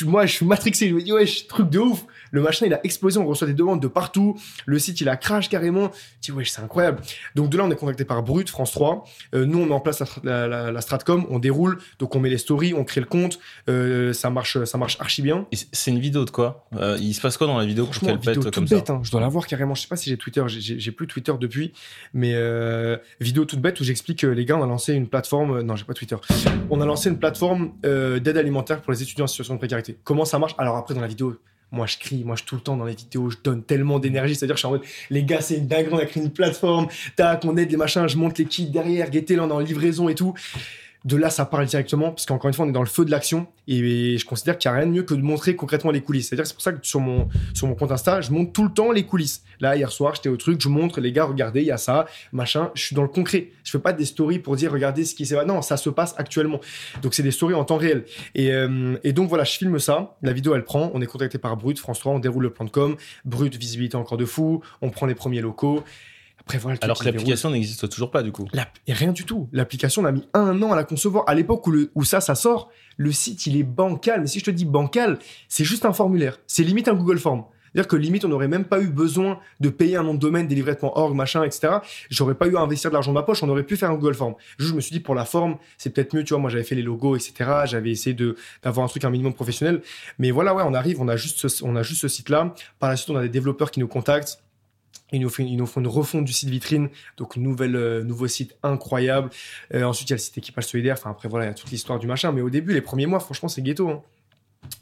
moi, 0.05 0.25
je 0.25 0.33
suis 0.33 0.45
matrixé. 0.45 0.89
Je 0.89 0.95
me 0.95 1.01
dis, 1.01 1.11
ouais, 1.11 1.25
truc 1.47 1.69
de 1.69 1.79
ouf. 1.79 2.05
Le 2.31 2.41
machin, 2.41 2.65
il 2.65 2.73
a 2.73 2.83
explosé. 2.85 3.19
On 3.19 3.25
reçoit 3.25 3.47
des 3.47 3.53
demandes 3.53 3.81
de 3.81 3.87
partout. 3.87 4.39
Le 4.65 4.79
site, 4.79 5.01
il 5.01 5.09
a 5.09 5.17
crash 5.17 5.49
carrément. 5.49 5.91
Je 6.21 6.27
dis, 6.27 6.31
ouais, 6.31 6.45
c'est 6.45 6.61
incroyable. 6.61 7.01
Donc, 7.35 7.49
de 7.49 7.57
là, 7.57 7.65
on 7.65 7.71
est 7.71 7.75
contacté 7.75 8.05
par 8.05 8.23
Brut, 8.23 8.49
France 8.49 8.71
3. 8.71 9.05
Euh, 9.35 9.45
nous, 9.45 9.59
on 9.59 9.65
met 9.65 9.73
en 9.73 9.79
place 9.79 10.03
la, 10.23 10.71
la, 10.71 10.81
Stratcom. 10.81 11.25
On 11.29 11.39
déroule. 11.39 11.79
Donc, 11.99 12.15
on 12.15 12.19
met 12.19 12.29
les 12.29 12.37
stories, 12.37 12.73
on 12.73 12.83
crée 12.83 13.01
le 13.01 13.07
compte. 13.07 13.39
Euh, 13.69 14.13
ça 14.13 14.29
marche, 14.29 14.63
ça 14.63 14.77
marche 14.77 14.97
archi 14.99 15.21
bien. 15.21 15.47
C'est 15.71 15.91
une 15.91 15.99
vidéo 15.99 16.25
de 16.25 16.29
quoi? 16.29 16.67
Euh, 16.75 16.97
Il 16.99 17.13
se 17.13 17.21
passe 17.21 17.37
quoi 17.37 17.47
dans 17.47 17.57
la 17.57 17.65
vidéo 17.65 17.85
qu'elle 17.87 18.19
comme 18.51 18.65
bête, 18.65 18.89
hein. 18.89 19.01
Je 19.03 19.11
dois 19.11 19.21
la 19.21 19.29
voir 19.29 19.47
carrément. 19.47 19.75
Je 19.75 19.81
sais 19.81 19.87
pas 19.87 19.95
si 19.95 20.09
j'ai 20.09 20.17
Twitter. 20.17 20.43
J'ai 20.47 20.91
plus 20.91 21.07
Twitter 21.07 21.33
depuis. 21.39 21.73
Mais 22.13 22.33
vidéo 23.19 23.45
toute 23.45 23.61
bête 23.61 23.79
où 23.79 23.83
j'explique, 23.83 24.23
les 24.23 24.45
gars, 24.45 24.57
on 24.57 24.63
a 24.63 24.67
lancé 24.67 24.93
une 24.93 25.07
plateforme. 25.07 25.61
non, 25.61 25.75
j'ai 25.75 25.85
pas 25.85 25.93
Twitter. 25.93 26.15
On 26.69 26.81
a 26.81 26.85
lancé 26.85 27.09
une 27.09 27.19
plateforme 27.19 27.71
d'aide 27.83 28.37
alimentaire 28.37 28.81
pour 28.81 28.91
les 28.91 29.01
étudiants 29.01 29.25
en 29.25 29.27
situation 29.27 29.55
de 29.55 29.59
Comment 30.03 30.25
ça 30.25 30.39
marche? 30.39 30.55
Alors 30.57 30.77
après, 30.77 30.93
dans 30.93 31.01
la 31.01 31.07
vidéo, 31.07 31.37
moi 31.71 31.85
je 31.85 31.97
crie, 31.97 32.23
moi 32.23 32.35
je 32.35 32.43
tout 32.43 32.55
le 32.55 32.61
temps 32.61 32.77
dans 32.77 32.85
les 32.85 32.95
vidéos, 32.95 33.29
je 33.29 33.37
donne 33.43 33.63
tellement 33.63 33.99
d'énergie, 33.99 34.35
c'est-à-dire 34.35 34.55
je 34.55 34.59
suis 34.59 34.67
en 34.67 34.71
mode, 34.71 34.83
les 35.09 35.23
gars, 35.23 35.41
c'est 35.41 35.57
une 35.57 35.67
dinguerie, 35.67 35.93
on 35.93 35.97
a 35.97 36.05
créé 36.05 36.23
une 36.23 36.31
plateforme, 36.31 36.87
tac, 37.15 37.43
on 37.45 37.57
aide 37.57 37.69
les 37.69 37.77
machins, 37.77 38.07
je 38.07 38.17
monte 38.17 38.37
les 38.37 38.45
kits 38.45 38.69
derrière, 38.69 39.09
guettez 39.09 39.35
là 39.35 39.47
dans 39.47 39.59
la 39.59 39.65
livraison 39.65 40.07
et 40.09 40.15
tout 40.15 40.33
de 41.05 41.15
là, 41.15 41.29
ça 41.29 41.45
parle 41.45 41.65
directement, 41.65 42.09
parce 42.09 42.25
qu'encore 42.25 42.47
une 42.47 42.53
fois, 42.53 42.65
on 42.65 42.69
est 42.69 42.73
dans 42.73 42.81
le 42.81 42.87
feu 42.87 43.05
de 43.05 43.11
l'action, 43.11 43.47
et 43.67 44.17
je 44.17 44.25
considère 44.25 44.57
qu'il 44.57 44.69
n'y 44.69 44.75
a 44.75 44.79
rien 44.79 44.87
de 44.87 44.91
mieux 44.91 45.03
que 45.03 45.13
de 45.13 45.21
montrer 45.21 45.55
concrètement 45.55 45.91
les 45.91 46.01
coulisses. 46.01 46.29
C'est-à-dire, 46.29 46.47
c'est 46.47 46.53
pour 46.53 46.63
ça 46.63 46.73
que 46.73 46.85
sur 46.85 46.99
mon, 46.99 47.27
sur 47.53 47.67
mon 47.67 47.75
compte 47.75 47.91
Insta, 47.91 48.21
je 48.21 48.31
montre 48.31 48.51
tout 48.51 48.63
le 48.63 48.71
temps 48.71 48.91
les 48.91 49.03
coulisses. 49.03 49.43
Là, 49.59 49.75
hier 49.75 49.91
soir, 49.91 50.15
j'étais 50.15 50.29
au 50.29 50.37
truc, 50.37 50.61
je 50.61 50.69
montre, 50.69 50.99
les 50.99 51.11
gars, 51.11 51.25
regardez, 51.25 51.61
il 51.61 51.67
y 51.67 51.71
a 51.71 51.77
ça, 51.77 52.05
machin, 52.31 52.71
je 52.73 52.83
suis 52.83 52.95
dans 52.95 53.03
le 53.03 53.07
concret. 53.07 53.49
Je 53.63 53.71
fais 53.71 53.79
pas 53.79 53.93
des 53.93 54.05
stories 54.05 54.39
pour 54.39 54.55
dire, 54.55 54.71
regardez 54.71 55.05
ce 55.05 55.15
qui 55.15 55.25
s'est 55.25 55.35
passé. 55.35 55.47
Non, 55.47 55.61
ça 55.61 55.77
se 55.77 55.89
passe 55.89 56.15
actuellement. 56.17 56.59
Donc, 57.01 57.13
c'est 57.13 57.23
des 57.23 57.31
stories 57.31 57.53
en 57.53 57.63
temps 57.63 57.77
réel. 57.77 58.05
Et, 58.35 58.51
euh, 58.51 58.97
et, 59.03 59.13
donc, 59.13 59.29
voilà, 59.29 59.43
je 59.43 59.57
filme 59.57 59.79
ça, 59.79 60.17
la 60.21 60.33
vidéo, 60.33 60.55
elle 60.55 60.63
prend, 60.63 60.91
on 60.93 61.01
est 61.01 61.05
contacté 61.05 61.37
par 61.37 61.55
Brut, 61.57 61.79
France 61.79 61.99
3, 61.99 62.13
on 62.13 62.19
déroule 62.19 62.43
le 62.43 62.49
plan 62.51 62.65
de 62.65 62.69
com, 62.69 62.95
Brut, 63.25 63.55
visibilité 63.55 63.97
encore 63.97 64.17
de 64.17 64.25
fou, 64.25 64.61
on 64.81 64.89
prend 64.89 65.05
les 65.05 65.15
premiers 65.15 65.41
locaux. 65.41 65.83
Alors 66.81 66.99
que 66.99 67.05
l'application 67.05 67.49
n'existe 67.49 67.89
toujours 67.89 68.11
pas 68.11 68.23
du 68.23 68.31
coup. 68.31 68.47
rien 68.87 69.11
du 69.11 69.23
tout. 69.25 69.49
L'application, 69.51 70.01
on 70.01 70.05
a 70.05 70.11
mis 70.11 70.23
un 70.33 70.61
an 70.61 70.71
à 70.71 70.75
la 70.75 70.83
concevoir. 70.83 71.23
À 71.27 71.35
l'époque 71.35 71.65
où, 71.67 71.75
où 71.93 72.03
ça, 72.03 72.21
ça 72.21 72.35
sort, 72.35 72.69
le 72.97 73.11
site, 73.11 73.45
il 73.45 73.57
est 73.57 73.63
bancal. 73.63 74.21
Mais 74.21 74.27
si 74.27 74.39
je 74.39 74.45
te 74.45 74.51
dis 74.51 74.65
bancal, 74.65 75.19
c'est 75.47 75.63
juste 75.65 75.85
un 75.85 75.93
formulaire. 75.93 76.39
C'est 76.47 76.63
limite 76.63 76.87
un 76.87 76.93
Google 76.93 77.19
Form. 77.19 77.45
C'est-à-dire 77.77 77.89
que 77.89 77.95
limite, 77.95 78.25
on 78.25 78.29
n'aurait 78.29 78.47
même 78.47 78.65
pas 78.65 78.81
eu 78.81 78.87
besoin 78.87 79.39
de 79.59 79.69
payer 79.69 79.97
un 79.97 80.03
nom 80.03 80.15
de 80.15 80.19
domaine, 80.19 80.47
délivrer.org, 80.47 81.13
machin, 81.13 81.43
etc. 81.43 81.75
J'aurais 82.09 82.33
pas 82.33 82.47
eu 82.47 82.55
à 82.55 82.61
investir 82.61 82.89
de 82.89 82.93
l'argent 82.93 83.11
de 83.11 83.13
ma 83.13 83.21
poche, 83.21 83.43
on 83.43 83.49
aurait 83.49 83.61
pu 83.61 83.77
faire 83.77 83.91
un 83.91 83.95
Google 83.95 84.15
Form. 84.15 84.33
Juste, 84.57 84.71
je 84.71 84.75
me 84.75 84.81
suis 84.81 84.93
dit, 84.93 84.99
pour 84.99 85.13
la 85.13 85.25
forme, 85.25 85.57
c'est 85.77 85.91
peut-être 85.91 86.15
mieux, 86.15 86.23
tu 86.23 86.33
vois, 86.33 86.39
moi 86.39 86.49
j'avais 86.49 86.63
fait 86.63 86.73
les 86.73 86.81
logos, 86.81 87.15
etc. 87.15 87.33
J'avais 87.65 87.91
essayé 87.91 88.15
de, 88.15 88.35
d'avoir 88.63 88.83
un 88.83 88.89
truc 88.89 89.03
un 89.03 89.11
minimum 89.11 89.33
professionnel. 89.33 89.81
Mais 90.17 90.31
voilà, 90.31 90.55
ouais, 90.55 90.63
on 90.65 90.73
arrive, 90.73 90.99
on 91.01 91.07
a 91.07 91.17
juste 91.17 91.45
on 91.61 91.75
a 91.75 91.83
juste 91.83 92.01
ce 92.01 92.07
site-là. 92.07 92.55
Par 92.79 92.89
la 92.89 92.95
suite, 92.95 93.11
on 93.11 93.15
a 93.15 93.21
des 93.21 93.29
développeurs 93.29 93.69
qui 93.69 93.79
nous 93.79 93.87
contactent 93.87 94.39
ils 95.13 95.21
nous, 95.21 95.29
font, 95.29 95.43
nous 95.43 95.65
une 95.77 95.87
refonte 95.87 96.25
du 96.25 96.33
site 96.33 96.49
vitrine, 96.49 96.89
donc 97.15 97.37
euh, 97.37 98.03
nouveau 98.03 98.27
site 98.27 98.57
incroyable. 98.61 99.29
Euh, 99.73 99.83
ensuite, 99.83 100.09
il 100.09 100.11
y 100.11 100.13
a 100.13 100.17
le 100.17 100.21
site 100.21 100.37
équipage 100.37 100.65
solidaire. 100.65 100.95
Enfin, 100.99 101.11
après, 101.11 101.29
voilà, 101.29 101.45
il 101.45 101.47
y 101.49 101.51
a 101.51 101.53
toute 101.53 101.71
l'histoire 101.71 101.97
du 101.99 102.07
machin. 102.07 102.31
Mais 102.31 102.41
au 102.41 102.49
début, 102.49 102.73
les 102.73 102.81
premiers 102.81 103.05
mois, 103.05 103.19
franchement, 103.19 103.47
c'est 103.47 103.61
ghetto. 103.61 103.89
Hein. 103.89 104.01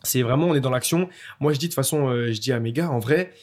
C'est 0.03 0.23
vraiment, 0.23 0.47
on 0.47 0.55
est 0.55 0.61
dans 0.61 0.71
l'action. 0.71 1.09
Moi, 1.39 1.53
je 1.53 1.59
dis 1.59 1.67
de 1.67 1.71
toute 1.71 1.75
façon, 1.75 2.09
euh, 2.09 2.31
je 2.31 2.39
dis 2.39 2.51
à 2.51 2.59
mes 2.59 2.71
gars, 2.71 2.89
en 2.89 2.99
vrai, 2.99 3.33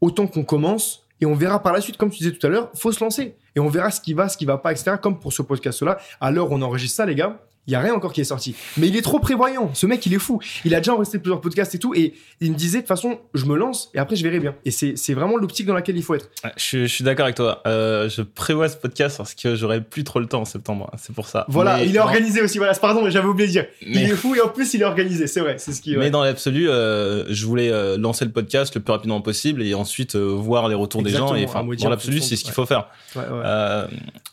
autant 0.00 0.26
qu'on 0.26 0.44
commence 0.44 1.06
et 1.20 1.26
on 1.26 1.34
verra 1.34 1.62
par 1.62 1.72
la 1.72 1.80
suite, 1.80 1.96
comme 1.96 2.10
tu 2.10 2.18
disais 2.18 2.32
tout 2.32 2.46
à 2.46 2.50
l'heure, 2.50 2.70
faut 2.74 2.92
se 2.92 3.02
lancer 3.02 3.36
et 3.56 3.60
on 3.60 3.68
verra 3.68 3.90
ce 3.90 4.00
qui 4.00 4.12
va, 4.12 4.28
ce 4.28 4.36
qui 4.36 4.44
va 4.44 4.58
pas, 4.58 4.72
etc. 4.72 4.96
Comme 5.02 5.18
pour 5.18 5.32
ce 5.32 5.42
podcast-là, 5.42 5.98
à 6.20 6.30
l'heure 6.30 6.52
on 6.52 6.62
enregistre 6.62 6.98
ça, 6.98 7.06
les 7.06 7.14
gars, 7.14 7.40
Il 7.68 7.72
y 7.72 7.74
a 7.74 7.80
rien 7.80 7.92
encore 7.92 8.14
qui 8.14 8.22
est 8.22 8.24
sorti. 8.24 8.54
Mais 8.78 8.88
il 8.88 8.96
est 8.96 9.02
trop 9.02 9.18
prévoyant. 9.18 9.70
Ce 9.74 9.84
mec, 9.84 10.04
il 10.06 10.14
est 10.14 10.18
fou. 10.18 10.40
Il 10.64 10.74
a 10.74 10.78
déjà 10.78 10.94
enregistré 10.94 11.18
plusieurs 11.18 11.42
podcasts 11.42 11.74
et 11.74 11.78
tout. 11.78 11.92
Et 11.94 12.14
il 12.40 12.52
me 12.52 12.56
disait, 12.56 12.78
de 12.78 12.82
toute 12.82 12.88
façon, 12.88 13.18
je 13.34 13.44
me 13.44 13.56
lance 13.56 13.90
et 13.92 13.98
après, 13.98 14.16
je 14.16 14.22
verrai 14.22 14.40
bien. 14.40 14.54
Et 14.64 14.70
c'est 14.70 15.12
vraiment 15.12 15.36
l'optique 15.36 15.66
dans 15.66 15.74
laquelle 15.74 15.98
il 15.98 16.02
faut 16.02 16.14
être. 16.14 16.30
Je, 16.56 16.86
suis 16.86 17.04
d'accord 17.04 17.24
avec 17.24 17.36
toi. 17.36 17.60
Euh, 17.66 18.08
je 18.08 18.22
prévois 18.22 18.70
ce 18.70 18.76
podcast 18.78 19.18
parce 19.18 19.34
que 19.34 19.54
j'aurai 19.54 19.82
plus 19.82 20.02
trop 20.02 20.18
le 20.18 20.24
temps 20.24 20.40
en 20.40 20.44
septembre. 20.46 20.90
C'est 20.96 21.14
pour 21.14 21.28
ça. 21.28 21.44
Voilà, 21.50 21.84
il 21.84 21.94
est 21.94 21.98
organisé 21.98 22.40
aussi. 22.40 22.56
Voilà, 22.56 22.72
pardon, 22.72 23.10
j'avais 23.10 23.28
oublié 23.28 23.48
de 23.48 23.52
dire. 23.52 23.66
Il 23.82 23.98
est 23.98 24.16
fou 24.16 24.34
et 24.34 24.40
en 24.40 24.48
plus, 24.48 24.72
il 24.72 24.80
est 24.80 24.86
organisé. 24.86 25.26
C'est 25.26 25.40
vrai. 25.40 25.56
C'est 25.58 25.72
ce 25.72 25.82
qui. 25.82 25.94
Mais 25.94 26.08
dans 26.08 26.24
l'absolu, 26.24 26.70
euh, 26.70 27.26
je 27.28 27.44
voulais 27.44 27.70
euh, 27.70 27.98
lancer 27.98 28.24
le 28.24 28.30
podcast 28.30 28.74
le 28.76 28.80
plus 28.80 28.92
rapidement 28.92 29.20
possible 29.20 29.62
et 29.62 29.74
ensuite 29.74 30.16
voir 30.16 30.68
les 30.68 30.74
retours 30.74 31.02
des 31.02 31.10
gens. 31.10 31.34
Et 31.34 31.44
enfin, 31.44 31.62
dans 31.64 31.90
l'absolu, 31.90 32.20
c'est 32.20 32.36
ce 32.36 32.44
qu'il 32.44 32.54
faut 32.54 32.64
faire. 32.64 32.86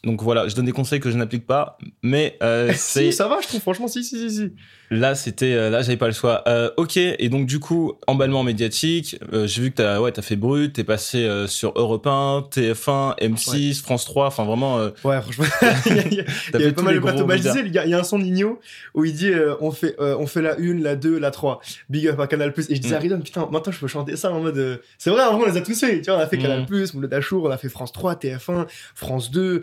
donc 0.06 0.24
voilà, 0.24 0.48
je 0.48 0.56
donne 0.56 0.66
des 0.66 0.72
conseils 0.72 1.02
que 1.02 1.12
je 1.12 1.18
n'applique 1.18 1.46
pas, 1.46 1.78
mais 2.02 2.40
c'est. 2.76 3.12
Ça 3.26 3.36
va, 3.36 3.42
je 3.42 3.48
trouve. 3.48 3.62
Franchement, 3.62 3.88
si, 3.88 4.04
si, 4.04 4.18
si, 4.18 4.36
si. 4.36 4.52
Là, 4.92 5.16
c'était, 5.16 5.54
euh, 5.54 5.72
là, 5.72 5.82
j'avais 5.82 5.98
pas 5.98 6.06
le 6.06 6.14
choix. 6.14 6.44
Euh, 6.48 6.70
ok, 6.78 6.98
et 6.98 7.30
donc 7.30 7.48
du 7.48 7.60
coup, 7.60 7.94
emballement 8.06 8.44
médiatique. 8.44 9.18
Euh, 9.34 9.48
j'ai 9.48 9.64
vu 9.64 9.72
que 9.72 9.78
t'as, 9.78 10.00
ouais, 10.00 10.12
t'as 10.12 10.22
fait 10.22 10.36
brut, 10.36 10.74
t'es 10.74 10.84
passé 10.84 11.28
sur 11.48 11.74
Europe 11.76 12.06
1, 12.06 12.50
TF1, 12.52 13.18
M6, 13.18 13.82
France 13.82 14.06
3. 14.06 14.28
Enfin, 14.28 14.44
vraiment. 14.44 14.78
ouais, 15.04 15.22
franchement, 15.22 15.46
il 15.88 16.14
y 16.14 16.20
a, 16.66 16.72
pas 16.72 16.82
mal 16.84 16.96
de 16.96 17.00
plateaux. 17.00 17.26
Bah, 17.26 17.36
il 17.36 17.44
y, 17.74 17.94
a 17.94 18.00
un 18.00 18.04
son 18.04 18.20
Nino 18.20 18.60
où 18.94 19.06
il 19.06 19.14
dit, 19.14 19.32
on 19.60 19.72
fait, 19.72 19.96
on 20.00 20.28
fait 20.28 20.42
la 20.42 20.60
1, 20.60 20.82
la 20.82 20.96
2, 20.96 21.18
la 21.18 21.32
3. 21.32 21.62
Big 21.90 22.08
up 22.08 22.20
à 22.20 22.28
Canal 22.28 22.54
Plus. 22.54 22.70
Et 22.70 22.76
je 22.76 22.82
disais 22.82 22.96
à 22.96 23.00
mm. 23.00 23.02
Ridon, 23.02 23.22
putain, 23.22 23.50
maintenant 23.52 23.72
je 23.72 23.80
peux 23.80 23.88
chanter 23.88 24.16
ça 24.16 24.32
en 24.32 24.42
mode. 24.42 24.82
C'est 25.00 25.10
vrai, 25.10 25.24
en 25.24 25.38
vrai, 25.38 25.48
on 25.48 25.52
les 25.52 25.58
a 25.58 25.62
tous 25.62 25.80
fait. 25.80 26.02
Tu 26.02 26.12
vois, 26.12 26.20
on 26.20 26.22
a 26.22 26.28
fait 26.28 26.38
Canal 26.38 26.62
mm. 26.62 26.66
Plus, 26.68 26.94
Moulin 26.94 27.08
Dachour, 27.08 27.46
on 27.46 27.50
a 27.50 27.58
fait 27.58 27.70
France 27.70 27.92
3, 27.92 28.16
TF1, 28.16 28.68
France 28.94 29.32
2, 29.32 29.62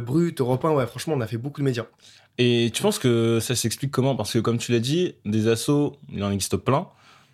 brut, 0.00 0.40
Europe 0.40 0.64
1. 0.64 0.70
Ouais, 0.70 0.86
franchement, 0.86 1.14
on 1.16 1.20
a 1.20 1.26
fait 1.26 1.38
beaucoup 1.38 1.60
de 1.60 1.64
médias. 1.64 1.86
Et 2.38 2.70
tu 2.72 2.82
penses 2.82 2.98
que 2.98 3.38
ça 3.40 3.54
s'explique 3.54 3.90
comment? 3.90 4.16
Parce 4.16 4.32
que 4.32 4.38
comme 4.38 4.58
tu 4.58 4.72
l'as 4.72 4.80
dit, 4.80 5.14
des 5.24 5.48
assos, 5.48 5.96
il 6.12 6.22
en 6.24 6.30
existe 6.30 6.56
plein. 6.56 6.88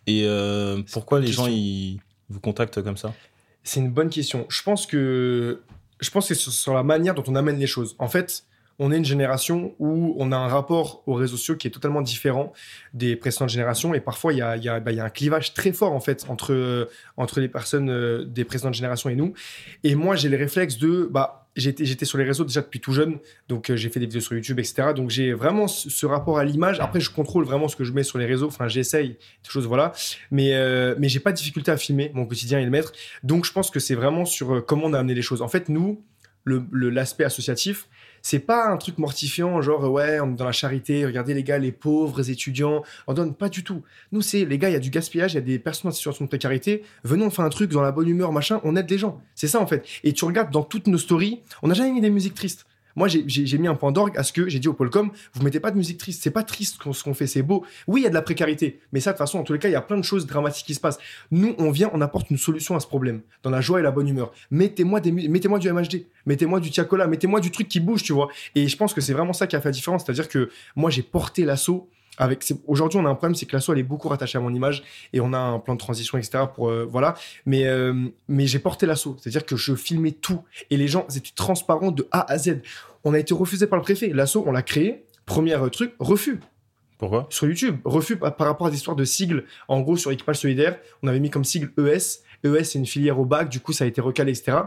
Et 0.07 0.25
euh, 0.27 0.83
pourquoi 0.93 1.21
les 1.21 1.31
gens 1.31 1.47
ils 1.47 2.01
vous 2.29 2.41
contactent 2.41 2.83
comme 2.83 2.97
ça? 2.97 3.15
C'est 3.63 3.81
une 3.81 3.91
bonne 3.91 4.11
question. 4.11 4.47
Je 4.49 4.63
pense 4.63 4.87
que 4.87 5.61
je 6.01 6.11
pense 6.11 6.29
que 6.29 6.35
c'est 6.35 6.51
sur 6.51 6.75
la 6.75 6.83
manière 6.83 7.15
dont 7.15 7.25
on 7.27 7.35
amène 7.35 7.59
les 7.59 7.67
choses. 7.67 7.97
En 7.99 8.09
fait, 8.09 8.45
on 8.79 8.93
est 8.93 8.97
une 8.97 9.05
génération 9.05 9.75
où 9.79 10.15
on 10.19 10.31
a 10.31 10.37
un 10.37 10.47
rapport 10.47 11.03
aux 11.07 11.15
réseaux 11.15 11.37
sociaux 11.37 11.57
qui 11.57 11.67
est 11.67 11.71
totalement 11.71 12.01
différent 12.01 12.53
des 12.95 13.17
précédentes 13.17 13.49
générations. 13.49 13.93
Et 13.95 14.01
parfois, 14.01 14.33
il 14.33 14.39
y 14.39 14.43
a, 14.43 14.57
y, 14.57 14.69
a, 14.69 14.79
bah, 14.79 14.93
y 14.93 15.01
a, 15.01 15.05
un 15.05 15.11
clivage 15.11 15.53
très 15.53 15.73
fort, 15.73 15.93
en 15.93 16.01
fait, 16.01 16.27
entre, 16.29 16.89
entre 17.17 17.41
les 17.41 17.49
personnes 17.49 17.91
euh, 17.91 18.25
des 18.25 18.45
précédentes 18.45 18.75
générations 18.75 19.11
et 19.11 19.17
nous. 19.17 19.35
Et 19.83 19.97
moi, 19.97 20.15
j'ai 20.15 20.29
les 20.29 20.37
réflexes 20.37 20.79
de, 20.79 21.09
bah, 21.11 21.48
j'étais 21.59 22.05
sur 22.05 22.19
les 22.19 22.25
réseaux 22.25 22.45
déjà 22.45 22.61
depuis 22.61 22.81
tout 22.81 22.93
jeune, 22.93 23.19
donc 23.49 23.71
euh, 23.71 23.77
j'ai 23.77 23.89
fait 23.89 24.01
des 24.01 24.07
vidéos 24.07 24.21
sur 24.21 24.35
YouTube, 24.35 24.59
etc. 24.59 24.93
Donc 24.95 25.11
j'ai 25.11 25.33
vraiment 25.33 25.67
ce, 25.69 26.07
rapport 26.07 26.39
à 26.39 26.45
l'image. 26.45 26.81
Après, 26.81 27.01
je 27.01 27.11
contrôle 27.11 27.45
vraiment 27.45 27.69
ce 27.69 27.77
que 27.77 27.85
je 27.85 27.93
mets 27.93 28.03
sur 28.03 28.19
les 28.19 28.27
réseaux. 28.27 28.47
Enfin, 28.47 28.69
j'essaye 28.69 29.09
des 29.09 29.51
choses, 29.51 29.67
voilà. 29.67 29.93
Mais 30.31 30.55
euh, 30.55 30.95
mais 30.99 31.09
j'ai 31.09 31.21
pas 31.21 31.33
de 31.33 31.37
difficulté 31.37 31.71
à 31.71 31.77
filmer 31.77 32.11
mon 32.15 32.27
quotidien 32.27 32.59
et 32.59 32.65
le 32.65 32.71
mettre. 32.71 32.93
Donc 33.23 33.45
je 33.45 33.53
pense 33.53 33.71
que 33.71 33.81
c'est 33.81 33.95
vraiment 33.95 34.25
sur 34.25 34.55
euh, 34.55 34.61
comment 34.61 34.85
on 34.87 34.93
a 34.93 34.99
amené 34.99 35.15
les 35.15 35.23
choses. 35.23 35.43
En 35.43 35.49
fait, 35.49 35.69
nous, 35.69 36.03
l'aspect 36.47 37.25
le, 37.25 37.27
associatif, 37.27 37.89
c'est 38.23 38.39
pas 38.39 38.69
un 38.69 38.77
truc 38.77 38.99
mortifiant, 38.99 39.61
genre 39.63 39.91
ouais, 39.91 40.21
on 40.21 40.33
est 40.33 40.37
dans 40.37 40.45
la 40.45 40.53
charité, 40.53 41.05
regardez 41.07 41.35
les 41.35 41.43
gars, 41.43 41.59
les 41.59 41.73
pauvres 41.73 42.31
étudiants, 42.31 42.83
on 43.07 43.15
donne 43.15 43.35
pas 43.35 43.49
du 43.49 43.65
tout. 43.65 43.83
Nous, 44.13 44.23
c'est 44.23 44.45
les 44.45 44.59
gars, 44.59 44.71
il 44.71 44.73
y 44.73 44.77
a 44.77 44.81
du 44.81 44.91
gaspillage, 44.91 45.33
il 45.33 45.37
y 45.37 45.39
a 45.39 45.43
des 45.43 45.59
personnes 45.59 45.91
en 45.91 45.95
situation 45.95 46.25
de 46.25 46.29
précarité, 46.29 46.83
venons, 47.05 47.27
on 47.27 47.31
fait 47.31 47.43
un 47.43 47.49
truc 47.49 47.71
dans 47.71 47.83
la 47.83 47.93
bonne 47.93 48.09
humeur, 48.09 48.33
machin, 48.33 48.61
on 48.65 48.77
aide 48.77 48.91
les 48.91 48.99
gens. 48.99 49.21
C'est 49.35 49.49
ça 49.49 49.61
en 49.61 49.67
fait. 49.67 49.87
Et 50.05 50.13
tu 50.13 50.25
regardes 50.25 50.51
dans 50.51 50.63
toutes 50.63 50.87
nos 50.87 50.99
stories, 50.99 51.41
on 51.63 51.69
n'a 51.69 51.75
jamais 51.75 51.93
mis 51.93 52.01
des 52.01 52.11
musiques 52.11 52.35
tristes. 52.35 52.67
Moi, 52.99 53.07
j'ai 53.07 53.59
mis 53.59 53.69
un 53.69 53.77
point 53.77 53.93
d'orgue 53.93 54.19
à 54.19 54.25
ce 54.25 54.33
que 54.33 54.49
j'ai 54.49 54.59
dit 54.59 54.67
au 54.67 54.73
Polcom, 54.73 55.13
vous 55.33 55.43
mettez 55.45 55.61
pas 55.61 55.71
de 55.71 55.77
musique 55.77 55.99
triste. 55.99 56.21
C'est 56.21 56.33
pas 56.33 56.43
triste 56.43 56.83
ce 56.93 57.05
qu'on 57.05 57.15
fait, 57.15 57.29
c'est 57.29 57.43
beau. 57.43 57.65
Oui, 57.87 58.01
il 58.01 58.03
y 58.03 58.07
a 58.09 58.11
de 58.11 58.15
la 58.15 58.23
précarité, 58.23 58.81
mais 58.93 58.99
ça, 58.99 59.13
de 59.13 59.15
toute 59.15 59.19
façon, 59.19 59.39
en 59.39 59.45
tous 59.45 59.53
les 59.53 59.61
cas, 59.61 59.69
il 59.69 59.73
y 59.73 59.77
a 59.77 59.81
plein 59.81 59.99
de 59.99 60.03
choses 60.03 60.27
dramatiques 60.27 60.67
qui 60.67 60.75
se 60.75 60.81
passent. 60.81 60.99
Nous, 61.31 61.55
on 61.59 61.71
vient, 61.71 61.93
on 61.95 62.01
apporte 62.01 62.29
une 62.31 62.39
solution 62.39 62.75
à 62.75 62.81
ce 62.81 62.89
problème, 62.89 63.21
dans 63.45 63.51
la 63.51 63.61
joie 63.61 63.79
et 63.79 63.85
la 63.85 63.93
bonne 63.93 64.09
humeur. 64.09 64.33
Mettez-moi 64.51 65.01
mettez-moi 65.13 65.61
du 65.61 65.73
MHD, 65.73 66.07
mettez-moi 66.27 66.59
du 66.59 66.71
Tiakola, 66.71 67.07
mettez-moi 67.07 67.39
du 67.39 67.53
truc 67.53 67.69
qui 67.69 67.79
bouge, 67.79 68.03
tu 68.03 68.13
vois. 68.13 68.31
Et 68.57 68.67
je 68.67 68.77
pense 68.77 68.93
que 68.93 69.01
c'est 69.01 69.13
vraiment 69.13 69.33
ça 69.33 69.47
qui 69.47 69.55
a 69.55 69.61
fait 69.61 69.69
la 69.69 69.73
différence. 69.73 70.05
C'est-à-dire 70.05 70.29
que 70.29 70.51
moi, 70.75 70.91
j'ai 70.91 71.03
porté 71.03 71.45
l'assaut 71.45 71.89
aujourd'hui 72.67 72.99
on 72.99 73.07
a 73.07 73.09
un 73.09 73.15
problème 73.15 73.35
c'est 73.35 73.47
que 73.47 73.55
l'assaut 73.55 73.73
elle 73.73 73.79
est 73.79 73.85
beaucoup 73.85 74.09
rattachée 74.09 74.39
à 74.39 74.41
mon 74.41 74.53
image 74.53 74.83
et 75.13 75.21
on 75.21 75.33
a 75.33 75.39
un 75.39 75.59
plan 75.59 75.75
de 75.75 75.79
transition 75.79 76.19
etc 76.19 76.45
pour 76.53 76.69
euh, 76.69 76.87
voilà 76.91 77.15
mais 77.47 77.67
euh, 77.67 77.95
mais 78.29 78.47
j'ai 78.47 78.59
porté 78.59 78.87
l'assaut 78.87 79.17
c'est 79.21 79.29
à 79.29 79.33
dire 79.33 79.47
que 79.47 79.57
je 79.57 79.75
filmais 79.75 80.13
tout 80.13 80.43
et 80.71 80.77
les 80.77 80.89
gens 80.89 81.07
étaient 81.15 81.31
transparents 81.35 81.91
de 81.91 82.09
A 82.11 82.31
à 82.31 82.39
Z 82.39 82.61
on 83.05 83.15
a 83.15 83.19
été 83.19 83.35
refusé 83.35 83.67
par 83.67 83.79
le 83.79 83.83
préfet. 83.83 84.09
L'assaut, 84.09 84.45
on 84.47 84.53
l'a 84.53 84.63
créé. 84.63 85.05
Premier 85.27 85.57
truc, 85.71 85.93
refus. 85.99 86.41
Pourquoi? 86.99 87.27
Sur 87.31 87.47
YouTube. 87.47 87.77
Refus 87.85 88.17
par 88.17 88.35
rapport 88.39 88.67
à 88.67 88.71
des 88.71 88.77
histoires 88.77 88.97
de 88.97 89.05
sigles. 89.05 89.45
En 89.69 89.81
gros, 89.81 89.97
sur 89.97 90.11
Équipage 90.11 90.39
Solidaire, 90.39 90.79
on 91.03 91.09
avait 91.09 91.21
mis 91.21 91.31
comme 91.31 91.45
sigle 91.45 91.71
ES. 91.79 92.23
ES, 92.45 92.65
c'est 92.65 92.79
une 92.79 92.87
filière 92.87 93.19
au 93.19 93.25
bac. 93.25 93.49
Du 93.49 93.61
coup, 93.61 93.73
ça 93.73 93.85
a 93.85 93.87
été 93.87 94.01
recalé, 94.01 94.33
etc. 94.33 94.59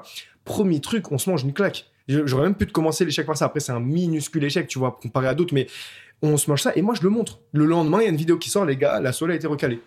Premier 0.46 0.80
truc, 0.80 1.12
on 1.12 1.18
se 1.18 1.30
mange 1.30 1.44
une 1.44 1.54
claque. 1.54 1.88
J'aurais 2.08 2.44
même 2.44 2.56
pu 2.56 2.68
te 2.68 2.72
commencer 2.72 3.06
l'échec 3.06 3.26
par 3.26 3.38
ça. 3.38 3.46
Après, 3.46 3.60
c'est 3.60 3.72
un 3.72 3.80
minuscule 3.80 4.44
échec, 4.44 4.68
tu 4.68 4.80
vois, 4.80 4.98
comparé 5.02 5.28
à 5.28 5.36
d'autres. 5.36 5.54
Mais 5.54 5.68
on 6.22 6.38
se 6.38 6.50
mange 6.50 6.62
ça. 6.62 6.72
Et 6.76 6.82
moi, 6.82 6.96
je 6.96 7.04
le 7.04 7.10
montre. 7.10 7.40
Le 7.52 7.66
lendemain, 7.66 8.00
il 8.00 8.04
y 8.04 8.08
a 8.08 8.10
une 8.10 8.18
vidéo 8.18 8.38
qui 8.38 8.50
sort, 8.50 8.66
les 8.66 8.78
gars, 8.78 9.00
l'assaut 9.00 9.26
a 9.26 9.36
été 9.36 9.48
recalé. 9.48 9.80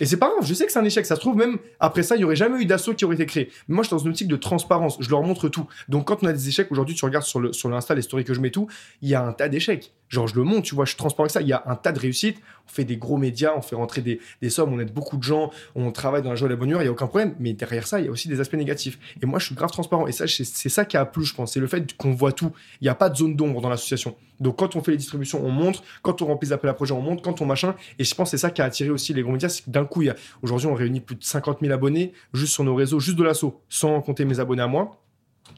Et 0.00 0.06
c'est 0.06 0.16
pas 0.16 0.30
grave, 0.30 0.44
je 0.44 0.54
sais 0.54 0.66
que 0.66 0.72
c'est 0.72 0.78
un 0.78 0.84
échec. 0.84 1.04
Ça 1.06 1.14
se 1.14 1.20
trouve, 1.20 1.36
même 1.36 1.58
après 1.78 2.02
ça, 2.02 2.16
il 2.16 2.22
y 2.22 2.24
aurait 2.24 2.36
jamais 2.36 2.60
eu 2.62 2.66
d'assaut 2.66 2.94
qui 2.94 3.04
aurait 3.04 3.14
été 3.14 3.26
créé. 3.26 3.50
Moi, 3.68 3.82
je 3.84 3.88
suis 3.88 3.96
dans 3.96 4.02
une 4.02 4.10
optique 4.10 4.28
de 4.28 4.36
transparence. 4.36 4.96
Je 5.00 5.10
leur 5.10 5.22
montre 5.22 5.48
tout. 5.48 5.66
Donc, 5.88 6.06
quand 6.08 6.22
on 6.22 6.26
a 6.26 6.32
des 6.32 6.48
échecs, 6.48 6.72
aujourd'hui, 6.72 6.94
tu 6.94 7.04
regardes 7.04 7.24
sur 7.24 7.38
le 7.38 7.52
sur 7.52 7.70
les 7.70 8.02
stories 8.02 8.24
que 8.24 8.34
je 8.34 8.40
mets 8.40 8.50
tout, 8.50 8.66
il 9.02 9.10
y 9.10 9.14
a 9.14 9.22
un 9.22 9.32
tas 9.32 9.48
d'échecs. 9.48 9.92
Genre, 10.10 10.26
je 10.26 10.34
le 10.34 10.42
montre, 10.42 10.62
tu 10.62 10.74
vois, 10.74 10.84
je 10.84 10.90
suis 10.90 10.98
transparent 10.98 11.22
avec 11.22 11.30
ça. 11.30 11.40
Il 11.40 11.46
y 11.46 11.52
a 11.52 11.62
un 11.66 11.76
tas 11.76 11.92
de 11.92 11.98
réussites. 12.00 12.38
On 12.66 12.72
fait 12.72 12.84
des 12.84 12.96
gros 12.96 13.16
médias, 13.16 13.52
on 13.56 13.62
fait 13.62 13.76
rentrer 13.76 14.00
des, 14.00 14.20
des 14.42 14.50
sommes, 14.50 14.72
on 14.72 14.78
aide 14.78 14.92
beaucoup 14.92 15.16
de 15.16 15.22
gens, 15.22 15.50
on 15.74 15.90
travaille 15.90 16.22
dans 16.22 16.30
la 16.30 16.36
joie 16.36 16.46
et 16.46 16.50
la 16.50 16.56
bonne 16.56 16.68
humeur, 16.68 16.82
il 16.82 16.84
n'y 16.84 16.88
a 16.88 16.92
aucun 16.92 17.06
problème. 17.06 17.34
Mais 17.38 17.52
derrière 17.52 17.86
ça, 17.86 18.00
il 18.00 18.06
y 18.06 18.08
a 18.08 18.10
aussi 18.10 18.28
des 18.28 18.40
aspects 18.40 18.54
négatifs. 18.54 18.98
Et 19.22 19.26
moi, 19.26 19.38
je 19.38 19.46
suis 19.46 19.54
grave 19.54 19.70
transparent. 19.70 20.08
Et 20.08 20.12
ça, 20.12 20.26
c'est 20.26 20.68
ça 20.68 20.84
qui 20.84 20.96
a 20.96 21.04
plu, 21.06 21.24
je 21.24 21.34
pense. 21.34 21.52
C'est 21.52 21.60
le 21.60 21.68
fait 21.68 21.96
qu'on 21.96 22.12
voit 22.12 22.32
tout. 22.32 22.52
Il 22.80 22.84
n'y 22.84 22.90
a 22.90 22.94
pas 22.94 23.08
de 23.08 23.16
zone 23.16 23.36
d'ombre 23.36 23.60
dans 23.60 23.68
l'association. 23.68 24.16
Donc, 24.40 24.58
quand 24.58 24.74
on 24.74 24.82
fait 24.82 24.90
les 24.90 24.96
distributions, 24.96 25.44
on 25.44 25.50
montre. 25.50 25.84
Quand 26.02 26.22
on 26.22 26.26
remplit 26.26 26.48
les 26.48 26.52
appels 26.52 26.70
à 26.70 26.74
projet, 26.74 26.92
on 26.92 27.02
montre. 27.02 27.22
Quand 27.22 27.40
on 27.40 27.46
machin. 27.46 27.76
Et 28.00 28.04
je 28.04 28.14
pense 28.14 28.30
que 28.30 28.36
c'est 28.36 28.40
ça 28.40 28.50
qui 28.50 28.62
a 28.62 28.64
attiré 28.64 28.90
aussi 28.90 29.14
les 29.14 29.22
gros 29.22 29.32
médias. 29.32 29.48
C'est 29.48 29.64
que 29.64 29.70
d'un 29.70 29.84
coup, 29.84 30.02
aujourd'hui, 30.42 30.66
on 30.66 30.74
réunit 30.74 31.00
plus 31.00 31.14
de 31.14 31.22
50 31.22 31.58
000 31.60 31.72
abonnés 31.72 32.12
juste 32.34 32.54
sur 32.54 32.64
nos 32.64 32.74
réseaux, 32.74 32.98
juste 32.98 33.16
de 33.16 33.22
l'assaut, 33.22 33.60
sans 33.68 34.00
compter 34.00 34.24
mes 34.24 34.40
abonnés 34.40 34.62
à 34.62 34.66
moi. 34.66 35.00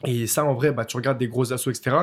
Et 0.05 0.27
ça, 0.27 0.43
en 0.43 0.53
vrai, 0.53 0.71
bah, 0.71 0.85
tu 0.85 0.97
regardes 0.97 1.17
des 1.17 1.27
gros 1.27 1.53
assauts, 1.53 1.69
etc. 1.69 1.95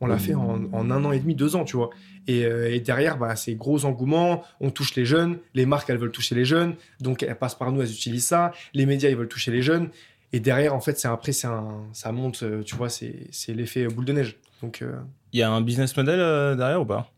On 0.00 0.06
l'a 0.06 0.18
fait 0.18 0.34
en, 0.34 0.72
un 0.72 1.04
an 1.04 1.12
et 1.12 1.18
demi, 1.18 1.34
deux 1.34 1.56
ans, 1.56 1.64
tu 1.64 1.76
vois. 1.76 1.90
Et, 2.26 2.44
euh, 2.44 2.78
derrière, 2.80 3.16
bah, 3.18 3.34
c'est 3.36 3.54
gros 3.54 3.84
engouement. 3.84 4.42
On 4.60 4.70
touche 4.70 4.94
les 4.94 5.04
jeunes. 5.04 5.38
Les 5.54 5.64
marques, 5.66 5.88
elles 5.88 5.98
veulent 5.98 6.12
toucher 6.12 6.34
les 6.34 6.44
jeunes. 6.44 6.74
Donc, 7.00 7.22
elles 7.22 7.36
passent 7.36 7.54
par 7.54 7.72
nous, 7.72 7.80
elles 7.80 7.90
utilisent 7.90 8.26
ça. 8.26 8.52
Les 8.74 8.84
médias, 8.86 9.08
ils 9.08 9.16
veulent 9.16 9.28
toucher 9.28 9.50
les 9.50 9.62
jeunes. 9.62 9.88
Et 10.32 10.40
derrière, 10.40 10.74
en 10.74 10.80
fait, 10.80 10.98
c'est 10.98 11.08
après, 11.08 11.32
c'est 11.32 11.48
ça 11.92 12.12
monte, 12.12 12.42
euh, 12.42 12.62
tu 12.62 12.74
vois, 12.74 12.88
c'est 12.90 13.30
l'effet 13.48 13.86
boule 13.86 14.04
de 14.04 14.12
neige. 14.12 14.36
Donc, 14.62 14.82
euh, 14.82 14.96
il 15.32 15.40
y 15.40 15.42
a 15.42 15.50
un 15.50 15.60
business 15.60 15.96
model 15.96 16.56
derrière 16.56 16.80
ou 16.80 16.86
pas? 16.86 17.10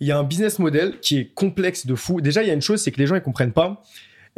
Il 0.00 0.06
y 0.06 0.12
a 0.12 0.18
un 0.18 0.24
business 0.24 0.58
model 0.58 1.00
qui 1.00 1.18
est 1.18 1.34
complexe 1.34 1.86
de 1.86 1.94
fou. 1.94 2.20
Déjà, 2.20 2.42
il 2.42 2.48
y 2.48 2.50
a 2.50 2.54
une 2.54 2.62
chose, 2.62 2.80
c'est 2.80 2.92
que 2.92 2.98
les 2.98 3.06
gens, 3.06 3.14
ils 3.14 3.22
comprennent 3.22 3.52
pas. 3.52 3.82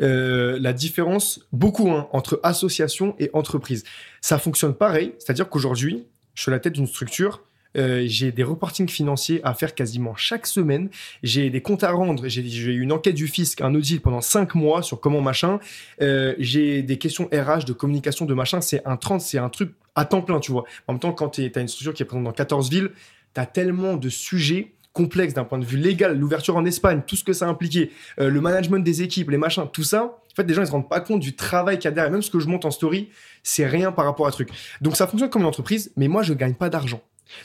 Euh, 0.01 0.59
la 0.61 0.73
différence 0.73 1.41
beaucoup 1.53 1.91
hein, 1.91 2.09
entre 2.13 2.41
association 2.43 3.15
et 3.19 3.31
entreprise. 3.33 3.85
Ça 4.21 4.39
fonctionne 4.39 4.75
pareil, 4.75 5.13
c'est-à-dire 5.19 5.49
qu'aujourd'hui, 5.49 6.07
je 6.35 6.43
suis 6.43 6.51
la 6.51 6.61
tête 6.61 6.75
d'une 6.75 6.87
structure. 6.87 7.43
Euh, 7.77 8.05
j'ai 8.07 8.33
des 8.33 8.43
reportings 8.43 8.89
financiers 8.89 9.41
à 9.45 9.55
faire 9.55 9.75
quasiment 9.75 10.15
chaque 10.17 10.47
semaine. 10.47 10.89
J'ai 11.23 11.51
des 11.51 11.61
comptes 11.61 11.85
à 11.85 11.91
rendre. 11.91 12.29
J'ai 12.29 12.43
eu 12.43 12.81
une 12.81 12.93
enquête 12.93 13.15
du 13.15 13.27
fisc, 13.27 13.61
un 13.61 13.75
audit 13.75 14.01
pendant 14.01 14.21
cinq 14.21 14.55
mois 14.55 14.83
sur 14.83 15.01
comment 15.01 15.21
machin. 15.21 15.61
Euh, 16.01 16.35
j'ai 16.39 16.83
des 16.83 16.99
questions 16.99 17.29
RH, 17.33 17.65
de 17.67 17.73
communication, 17.73 18.25
de 18.25 18.35
machin. 18.35 18.61
C'est 18.61 18.87
un 18.87 18.97
30, 18.97 19.21
c'est 19.21 19.39
un 19.39 19.49
truc 19.49 19.73
à 19.95 20.05
temps 20.05 20.23
plein, 20.23 20.41
tu 20.41 20.53
vois. 20.53 20.65
En 20.87 20.95
même 20.95 21.01
temps, 21.01 21.13
quand 21.13 21.31
tu 21.31 21.53
as 21.55 21.61
une 21.61 21.69
structure 21.69 21.93
qui 21.93 22.03
est 22.03 22.07
présente 22.07 22.25
dans 22.25 22.33
14 22.33 22.71
villes, 22.71 22.91
tu 23.35 23.41
as 23.41 23.47
tellement 23.47 23.97
de 23.97 24.09
sujets 24.09 24.73
complexe 24.99 25.33
d'un 25.33 25.45
point 25.45 25.59
de 25.59 25.65
vue 25.65 25.77
légal, 25.77 26.19
l'ouverture 26.19 26.57
en 26.57 26.65
Espagne, 26.65 27.03
tout 27.07 27.15
ce 27.15 27.23
que 27.23 27.33
ça 27.33 27.47
impliquait, 27.47 27.91
euh, 28.19 28.31
le 28.31 28.41
management 28.41 28.83
des 28.83 29.03
équipes, 29.03 29.31
les 29.31 29.39
machins, 29.39 29.65
tout 29.73 29.85
ça, 29.85 30.03
en 30.05 30.35
fait, 30.35 30.43
les 30.43 30.55
gens, 30.55 30.63
ils 30.63 30.67
se 30.67 30.73
rendent 30.73 30.89
pas 30.89 31.01
compte 31.01 31.21
du 31.21 31.37
travail 31.37 31.79
qu'il 31.79 31.85
y 31.85 31.89
a 31.89 31.93
derrière. 31.93 32.11
Même 32.11 32.23
ce 32.23 32.33
que 32.33 32.41
je 32.41 32.49
monte 32.49 32.65
en 32.65 32.73
story, 32.73 33.09
c'est 33.45 33.67
rien 33.67 33.93
par 33.93 34.07
rapport 34.07 34.27
à 34.27 34.33
truc. 34.33 34.49
Donc, 34.81 34.97
ça 34.97 35.07
fonctionne 35.07 35.31
comme 35.31 35.43
une 35.43 35.49
entreprise, 35.49 35.93
mais 35.97 36.09
moi, 36.09 36.25
je 36.25 36.35
gagne 36.35 36.55
pas 36.55 36.69
d'argent. 36.69 37.01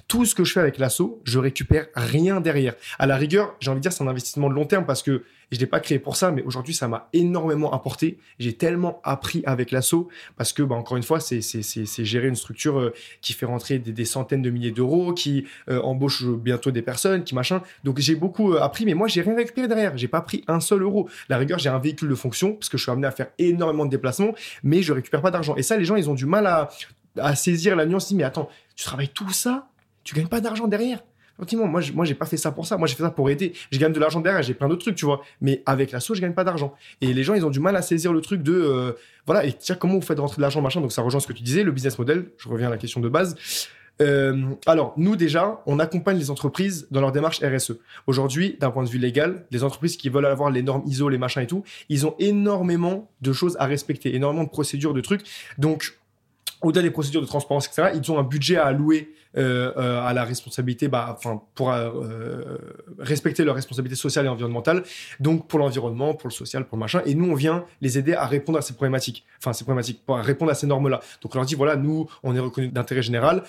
Tout 0.08 0.26
ce 0.26 0.36
que 0.36 0.43
je 0.43 0.54
fais 0.54 0.60
avec 0.60 0.78
l'assaut, 0.78 1.22
je 1.24 1.39
récupère 1.39 1.88
rien 1.96 2.41
derrière. 2.41 2.76
À 3.00 3.06
la 3.06 3.15
rigueur, 3.17 3.56
j'ai 3.60 3.72
envie 3.72 3.80
de 3.80 3.84
dire, 3.84 3.93
c'est 3.93 4.04
un 4.04 4.08
investissement 4.08 4.50
de 4.50 4.54
long 4.54 4.65
terme 4.65 4.86
parce 4.86 5.04
que 5.04 5.24
je 5.54 5.60
l'ai 5.60 5.67
pas 5.67 5.80
créé 5.80 6.00
pour 6.00 6.15
ça, 6.15 6.32
mais 6.32 6.41
aujourd'hui, 6.41 6.74
ça 6.74 6.88
m'a 6.88 7.10
énormément 7.13 7.72
apporté. 7.74 8.17
J'ai 8.39 8.54
tellement 8.54 9.00
appris 9.04 9.43
avec 9.46 9.72
l'assaut 9.72 10.10
parce 10.36 10.52
que, 10.52 10.63
bah, 10.63 10.76
encore 10.76 10.98
une 10.98 11.04
fois, 11.04 11.19
c'est 11.19 12.06
gérer 12.06 12.28
une 12.28 12.36
structure 12.36 12.80
euh, 12.80 12.93
qui 13.22 13.34
fait 13.34 13.46
rentrer 13.46 13.78
des, 13.78 14.06
centaines 14.06 14.41
de 14.41 14.50
milliers 14.50 14.72
d'euros, 14.72 15.13
qui 15.13 15.46
euh, 15.69 15.80
embauche 15.82 16.26
bientôt 16.26 16.72
des 16.72 16.82
personnes, 16.82 17.24
qui 17.24 17.36
machin. 17.36 17.62
Donc, 17.84 18.00
j'ai 18.00 18.15
beaucoup 18.15 18.54
euh, 18.54 18.62
appris, 18.62 18.86
mais 18.86 18.96
moi, 18.96 19.08
j'ai 19.08 19.22
rien 19.22 19.36
récupéré 19.36 19.67
derrière. 19.67 19.96
J'ai 19.96 20.08
pas 20.08 20.22
pris 20.22 20.43
un 20.48 20.60
seul 20.60 20.82
euro. 20.82 21.08
la 21.30 21.38
rigueur, 21.38 21.60
j'ai 21.60 21.69
un 21.69 21.80
véhicule 21.80 22.10
de 22.10 22.15
fonction 22.15 22.54
parce 22.54 22.69
que 22.69 22.78
je 22.78 22.84
suis 22.84 22.91
amené 22.91 23.08
à 23.08 23.12
faire 23.12 23.28
énormément 23.38 23.86
de 23.86 23.91
déplacements, 23.91 24.34
mais 24.63 24.82
je 24.82 24.91
récupère 24.91 25.22
pas 25.22 25.32
d'argent. 25.32 25.56
Et 25.56 25.63
ça, 25.63 25.78
les 25.78 25.86
gens, 25.86 25.96
ils 25.96 26.10
ont 26.10 26.15
du 26.15 26.26
mal 26.26 26.48
à, 26.48 26.70
à 27.18 27.36
saisir 27.36 27.76
la 27.76 27.86
nuance. 27.86 28.12
Mais 28.12 28.24
attends, 28.24 28.49
tu 28.76 28.86
travailles 28.86 29.10
tout 29.10 29.32
ça? 29.32 29.68
Tu 30.04 30.16
gagnes 30.16 30.28
pas 30.28 30.41
d'argent 30.41 30.68
derrière. 30.68 31.04
Moi, 31.54 31.82
moi, 31.93 32.06
j'ai 32.06 32.14
pas 32.14 32.26
fait 32.26 32.38
ça 32.38 32.51
pour 32.51 32.68
ça. 32.68 32.78
Moi, 32.78 32.88
j'ai 32.88 32.95
fait 32.95 33.04
ça 33.04 33.10
pour 33.10 33.30
aider. 33.30 33.54
Je 33.72 33.80
gagne 33.80 33.91
de 33.91 33.99
l'argent 33.99 34.22
derrière, 34.22 34.43
j'ai 34.43 34.54
plein 34.54 34.70
d'autres 34.70 34.84
trucs, 34.84 34.95
tu 34.95 35.06
vois. 35.06 35.22
Mais 35.41 35.64
avec 35.66 35.91
l'asso, 35.91 36.14
je 36.14 36.22
gagne 36.22 36.34
pas 36.34 36.43
d'argent. 36.43 36.74
Et 37.01 37.14
les 37.14 37.24
gens, 37.24 37.34
ils 37.34 37.45
ont 37.45 37.49
du 37.49 37.60
mal 37.60 37.76
à 37.76 37.82
saisir 37.82 38.14
le 38.14 38.22
truc 38.22 38.43
de, 38.43 38.54
euh, 38.54 38.91
voilà, 39.26 39.45
et 39.45 39.54
tiens, 39.54 39.76
comment 39.76 39.95
vous 39.95 40.01
faites 40.01 40.20
rentrer 40.20 40.38
de 40.38 40.41
l'argent, 40.41 40.62
machin. 40.62 40.80
Donc, 40.80 40.91
ça 40.91 41.01
rejoint 41.01 41.20
ce 41.20 41.28
que 41.28 41.34
tu 41.34 41.43
disais, 41.43 41.64
le 41.64 41.72
business 41.72 41.97
model. 41.97 42.28
Je 42.38 42.49
reviens 42.49 42.68
à 42.68 42.70
la 42.70 42.78
question 42.78 43.01
de 43.01 43.10
base. 43.10 43.36
Euh, 44.01 44.54
alors, 44.66 44.93
nous 44.97 45.16
déjà, 45.16 45.62
on 45.66 45.80
accompagne 45.80 46.18
les 46.18 46.30
entreprises 46.30 46.88
dans 46.91 47.01
leur 47.01 47.12
démarche 47.12 47.41
RSE. 47.43 47.74
Aujourd'hui, 48.08 48.58
d'un 48.60 48.72
point 48.72 48.84
de 48.84 48.89
vue 48.89 48.97
légal, 48.97 49.45
les 49.51 49.64
entreprises 49.64 49.97
qui 49.97 50.10
veulent 50.10 50.26
avoir 50.26 50.49
les 50.49 50.64
normes 50.64 50.84
ISO, 50.86 51.10
les 51.10 51.18
machins 51.18 51.41
et 51.41 51.47
tout, 51.47 51.64
ils 51.89 52.06
ont 52.06 52.16
énormément 52.20 53.10
de 53.22 53.34
choses 53.34 53.56
à 53.60 53.66
respecter, 53.66 54.16
énormément 54.16 54.43
de 54.43 54.49
procédures, 54.49 54.93
de 54.93 55.01
trucs. 55.01 55.22
Donc, 55.58 55.97
au-delà 56.62 56.82
des 56.82 56.91
procédures 56.91 57.22
de 57.22 57.28
transparence, 57.28 57.68
etc., 57.68 57.91
ils 57.95 58.12
ont 58.12 58.18
un 58.18 58.24
budget 58.24 58.58
à 58.58 58.66
allouer 58.66 59.14
à 59.36 60.13
la 60.13 60.23
responsabilité, 60.23 60.88
bah, 60.88 61.15
enfin, 61.17 61.41
pour 61.55 61.71
euh, 61.71 62.57
respecter 62.99 63.43
leurs 63.43 63.55
responsabilités 63.55 63.99
sociales 63.99 64.25
et 64.25 64.29
environnementales. 64.29 64.84
Donc, 65.19 65.47
pour 65.47 65.59
l'environnement, 65.59 66.13
pour 66.13 66.29
le 66.29 66.34
social, 66.34 66.65
pour 66.65 66.77
le 66.77 66.81
machin. 66.81 67.01
Et 67.05 67.15
nous, 67.15 67.31
on 67.31 67.36
vient 67.36 67.65
les 67.81 67.97
aider 67.97 68.13
à 68.13 68.25
répondre 68.25 68.57
à 68.57 68.61
ces 68.61 68.73
problématiques. 68.73 69.25
Enfin, 69.39 69.53
ces 69.53 69.63
problématiques, 69.63 70.01
pour 70.05 70.17
répondre 70.17 70.51
à 70.51 70.55
ces 70.55 70.67
normes-là. 70.67 71.01
Donc, 71.21 71.36
on 71.36 71.38
leur 71.38 71.45
dit, 71.45 71.55
voilà, 71.55 71.75
nous, 71.75 72.07
on 72.23 72.36
est 72.36 72.39
reconnu 72.39 72.67
d'intérêt 72.67 73.01
général 73.01 73.43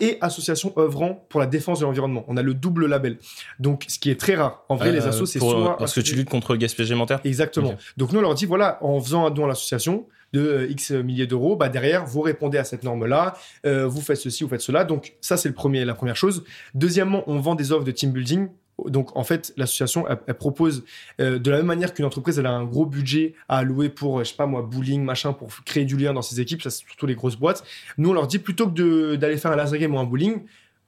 et 0.00 0.16
association 0.20 0.72
œuvrant 0.78 1.26
pour 1.28 1.40
la 1.40 1.46
défense 1.46 1.80
de 1.80 1.84
l'environnement. 1.84 2.24
On 2.26 2.36
a 2.36 2.42
le 2.42 2.54
double 2.54 2.86
label. 2.86 3.18
Donc, 3.58 3.84
ce 3.88 3.98
qui 3.98 4.10
est 4.10 4.18
très 4.18 4.34
rare. 4.34 4.64
En 4.68 4.76
vrai, 4.76 4.92
les 4.92 5.06
assos, 5.06 5.26
c'est 5.26 5.38
soit. 5.38 5.76
Parce 5.76 5.94
que 5.94 6.00
tu 6.00 6.16
luttes 6.16 6.30
contre 6.30 6.52
le 6.52 6.58
gaspillage 6.58 6.90
alimentaire 6.90 7.20
Exactement. 7.24 7.74
Donc, 7.96 8.12
nous, 8.12 8.18
on 8.18 8.22
leur 8.22 8.34
dit 8.34 8.46
voilà, 8.46 8.78
en 8.82 9.00
faisant 9.00 9.26
un 9.26 9.30
don 9.30 9.44
à 9.44 9.48
l'association 9.48 10.06
de 10.32 10.40
euh, 10.40 10.70
X 10.70 10.92
milliers 10.92 11.26
d'euros, 11.26 11.56
bah, 11.56 11.68
derrière, 11.68 12.06
vous 12.06 12.20
répondez 12.20 12.58
à 12.58 12.64
cette 12.64 12.84
norme-là, 12.84 13.36
euh, 13.66 13.86
vous 13.86 14.00
faites 14.00 14.16
ceci, 14.16 14.44
vous 14.44 14.50
faites 14.50 14.60
cela. 14.60 14.84
Donc, 14.84 15.14
ça, 15.20 15.36
c'est 15.36 15.48
le 15.48 15.54
premier, 15.54 15.84
la 15.84 15.94
première 15.94 16.16
chose. 16.16 16.44
Deuxièmement, 16.74 17.24
on 17.26 17.38
vend 17.38 17.54
des 17.54 17.72
offres 17.72 17.84
de 17.84 17.90
team 17.90 18.12
building 18.12 18.48
donc 18.86 19.16
en 19.16 19.24
fait, 19.24 19.52
l'association 19.56 20.06
elle, 20.08 20.34
propose 20.34 20.84
euh, 21.20 21.38
de 21.38 21.50
la 21.50 21.58
même 21.58 21.66
manière 21.66 21.92
qu'une 21.92 22.04
entreprise 22.04 22.38
elle 22.38 22.46
a 22.46 22.52
un 22.52 22.64
gros 22.64 22.86
budget 22.86 23.34
à 23.48 23.58
allouer 23.58 23.88
pour 23.88 24.20
je 24.20 24.30
sais 24.30 24.36
pas 24.36 24.46
moi 24.46 24.62
bowling 24.62 25.04
machin 25.04 25.32
pour 25.32 25.50
créer 25.64 25.84
du 25.84 25.96
lien 25.96 26.12
dans 26.12 26.22
ses 26.22 26.40
équipes, 26.40 26.62
ça 26.62 26.70
c'est 26.70 26.86
surtout 26.86 27.06
les 27.06 27.14
grosses 27.14 27.36
boîtes. 27.36 27.62
Nous 27.98 28.10
on 28.10 28.12
leur 28.12 28.26
dit 28.26 28.38
plutôt 28.38 28.68
que 28.70 29.16
d'aller 29.16 29.36
faire 29.36 29.52
un 29.52 29.56
laser 29.56 29.78
game 29.78 29.94
ou 29.94 29.98
un 29.98 30.04
bowling, 30.04 30.42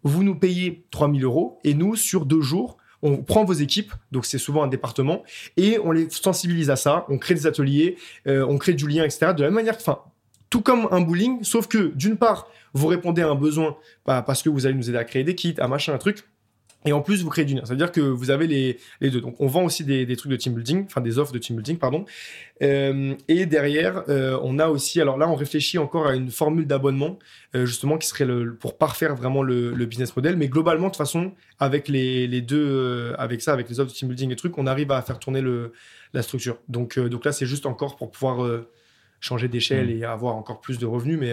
vous 0.04 0.24
nous 0.24 0.34
payez 0.34 0.84
3000 0.90 1.24
euros 1.24 1.60
et 1.64 1.74
nous 1.74 1.96
sur 1.96 2.26
deux 2.26 2.40
jours 2.40 2.78
on 3.02 3.18
prend 3.18 3.44
vos 3.44 3.52
équipes, 3.52 3.92
donc 4.12 4.26
c'est 4.26 4.38
souvent 4.38 4.62
un 4.62 4.68
département, 4.68 5.22
et 5.56 5.78
on 5.78 5.90
les 5.90 6.08
sensibilise 6.10 6.70
à 6.70 6.76
ça, 6.76 7.04
on 7.08 7.18
crée 7.18 7.34
des 7.34 7.46
ateliers, 7.46 7.96
euh, 8.26 8.46
on 8.48 8.58
crée 8.58 8.74
du 8.74 8.86
lien, 8.86 9.04
etc. 9.04 9.32
De 9.36 9.42
la 9.42 9.48
même 9.48 9.54
manière, 9.54 9.76
enfin, 9.76 9.98
tout 10.50 10.60
comme 10.60 10.88
un 10.90 11.00
bowling, 11.00 11.42
sauf 11.42 11.66
que 11.66 11.92
d'une 11.94 12.16
part, 12.16 12.48
vous 12.74 12.86
répondez 12.86 13.22
à 13.22 13.28
un 13.28 13.34
besoin 13.34 13.76
bah, 14.06 14.22
parce 14.22 14.42
que 14.42 14.48
vous 14.48 14.66
allez 14.66 14.74
nous 14.74 14.88
aider 14.88 14.98
à 14.98 15.04
créer 15.04 15.24
des 15.24 15.34
kits, 15.34 15.54
à 15.58 15.68
machin, 15.68 15.94
un 15.94 15.98
truc, 15.98 16.24
et 16.84 16.92
en 16.92 17.00
plus, 17.00 17.22
vous 17.22 17.30
créez 17.30 17.44
du 17.44 17.54
lien. 17.54 17.62
C'est-à-dire 17.64 17.92
que 17.92 18.00
vous 18.00 18.30
avez 18.30 18.46
les, 18.46 18.78
les, 19.00 19.10
deux. 19.10 19.20
Donc, 19.20 19.36
on 19.40 19.46
vend 19.46 19.64
aussi 19.64 19.84
des, 19.84 20.04
des, 20.04 20.16
trucs 20.16 20.32
de 20.32 20.36
team 20.36 20.54
building, 20.54 20.84
enfin 20.86 21.00
des 21.00 21.18
offres 21.18 21.32
de 21.32 21.38
team 21.38 21.56
building, 21.56 21.78
pardon. 21.78 22.04
Euh, 22.62 23.14
et 23.28 23.46
derrière, 23.46 24.02
euh, 24.08 24.38
on 24.42 24.58
a 24.58 24.68
aussi, 24.68 25.00
alors 25.00 25.16
là, 25.16 25.28
on 25.28 25.36
réfléchit 25.36 25.78
encore 25.78 26.08
à 26.08 26.16
une 26.16 26.30
formule 26.30 26.66
d'abonnement, 26.66 27.18
euh, 27.54 27.66
justement, 27.66 27.98
qui 27.98 28.08
serait 28.08 28.24
le, 28.24 28.56
pour 28.56 28.78
parfaire 28.78 29.14
vraiment 29.14 29.44
le, 29.44 29.72
le, 29.72 29.86
business 29.86 30.16
model. 30.16 30.36
Mais 30.36 30.48
globalement, 30.48 30.86
de 30.86 30.92
toute 30.92 30.98
façon, 30.98 31.32
avec 31.60 31.86
les, 31.88 32.26
les 32.26 32.40
deux, 32.40 33.14
avec 33.16 33.42
ça, 33.42 33.52
avec 33.52 33.68
les 33.68 33.78
offres 33.78 33.92
de 33.92 33.96
team 33.96 34.08
building 34.08 34.32
et 34.32 34.36
trucs, 34.36 34.58
on 34.58 34.66
arrive 34.66 34.90
à 34.90 35.00
faire 35.02 35.20
tourner 35.20 35.40
le, 35.40 35.72
la 36.14 36.22
structure. 36.22 36.58
Donc, 36.68 36.98
donc 36.98 37.24
là, 37.24 37.30
c'est 37.30 37.46
juste 37.46 37.66
encore 37.66 37.96
pour 37.96 38.10
pouvoir 38.10 38.64
changer 39.20 39.46
d'échelle 39.46 39.86
mmh. 39.86 40.02
et 40.02 40.04
avoir 40.04 40.34
encore 40.34 40.60
plus 40.60 40.78
de 40.78 40.86
revenus. 40.86 41.18
Mais, 41.20 41.32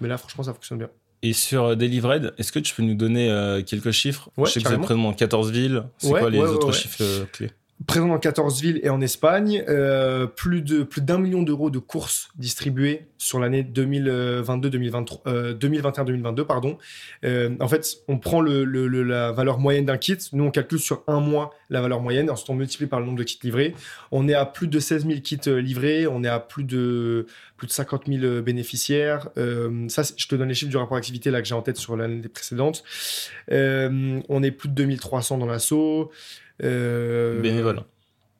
mais 0.00 0.08
là, 0.08 0.18
franchement, 0.18 0.42
ça 0.42 0.52
fonctionne 0.52 0.78
bien. 0.78 0.90
Et 1.24 1.32
sur 1.32 1.74
Delivered, 1.74 2.34
est-ce 2.36 2.52
que 2.52 2.58
tu 2.58 2.74
peux 2.74 2.82
nous 2.82 2.94
donner 2.94 3.30
euh, 3.30 3.62
quelques 3.62 3.92
chiffres? 3.92 4.28
Je 4.36 4.44
sais 4.44 4.60
que 4.60 4.68
vous 4.68 4.74
êtes 4.74 4.82
présent 4.82 5.04
dans 5.04 5.14
14 5.14 5.50
villes. 5.50 5.84
C'est 5.96 6.10
quoi 6.10 6.28
les 6.28 6.38
autres 6.38 6.70
chiffres 6.72 6.98
euh, 7.00 7.24
clés? 7.32 7.50
Présent 7.86 8.08
dans 8.08 8.18
14 8.18 8.62
villes 8.62 8.80
et 8.82 8.88
en 8.88 9.00
Espagne, 9.00 9.64
euh, 9.68 10.26
plus 10.26 10.62
de 10.62 10.82
plus 10.82 11.02
d'un 11.02 11.18
million 11.18 11.42
d'euros 11.42 11.70
de 11.70 11.78
courses 11.78 12.30
distribuées 12.36 13.06
sur 13.18 13.38
l'année 13.38 13.62
2022-2023, 13.62 15.56
2021-2022 15.58 16.44
pardon. 16.44 16.78
en 17.24 17.68
fait, 17.68 17.98
on 18.08 18.18
prend 18.18 18.42
la 18.42 19.32
valeur 19.32 19.58
moyenne 19.58 19.86
d'un 19.86 19.98
kit. 19.98 20.18
Nous, 20.32 20.44
on 20.44 20.50
calcule 20.50 20.78
sur 20.78 21.02
un 21.06 21.20
mois 21.20 21.50
la 21.70 21.80
valeur 21.80 22.00
moyenne. 22.00 22.30
Ensuite, 22.30 22.50
on 22.50 22.54
multiplie 22.54 22.86
par 22.86 23.00
le 23.00 23.06
nombre 23.06 23.18
de 23.18 23.24
kits 23.24 23.38
livrés. 23.42 23.74
On 24.10 24.28
est 24.28 24.34
à 24.34 24.44
plus 24.46 24.68
de 24.68 24.78
16 24.78 25.06
000 25.06 25.20
kits 25.20 25.38
livrés. 25.46 26.06
On 26.06 26.22
est 26.22 26.28
à 26.28 26.40
plus 26.40 26.64
de 26.64 27.26
plus 27.56 27.66
de 27.66 27.72
50 27.72 28.04
000 28.08 28.42
bénéficiaires. 28.42 29.28
Euh, 29.36 29.88
ça, 29.88 30.02
je 30.16 30.26
te 30.26 30.34
donne 30.34 30.48
les 30.48 30.54
chiffres 30.54 30.70
du 30.70 30.76
rapport 30.76 30.96
d'activité 30.96 31.30
là 31.30 31.40
que 31.40 31.48
j'ai 31.48 31.54
en 31.54 31.62
tête 31.62 31.76
sur 31.76 31.96
l'année 31.96 32.28
précédente. 32.28 32.82
Euh, 33.52 34.20
on 34.28 34.42
est 34.42 34.50
plus 34.50 34.68
de 34.68 34.74
2300 34.74 35.38
dans 35.38 35.46
l'assaut. 35.46 36.10
Euh, 36.62 37.40
bénévole. 37.40 37.82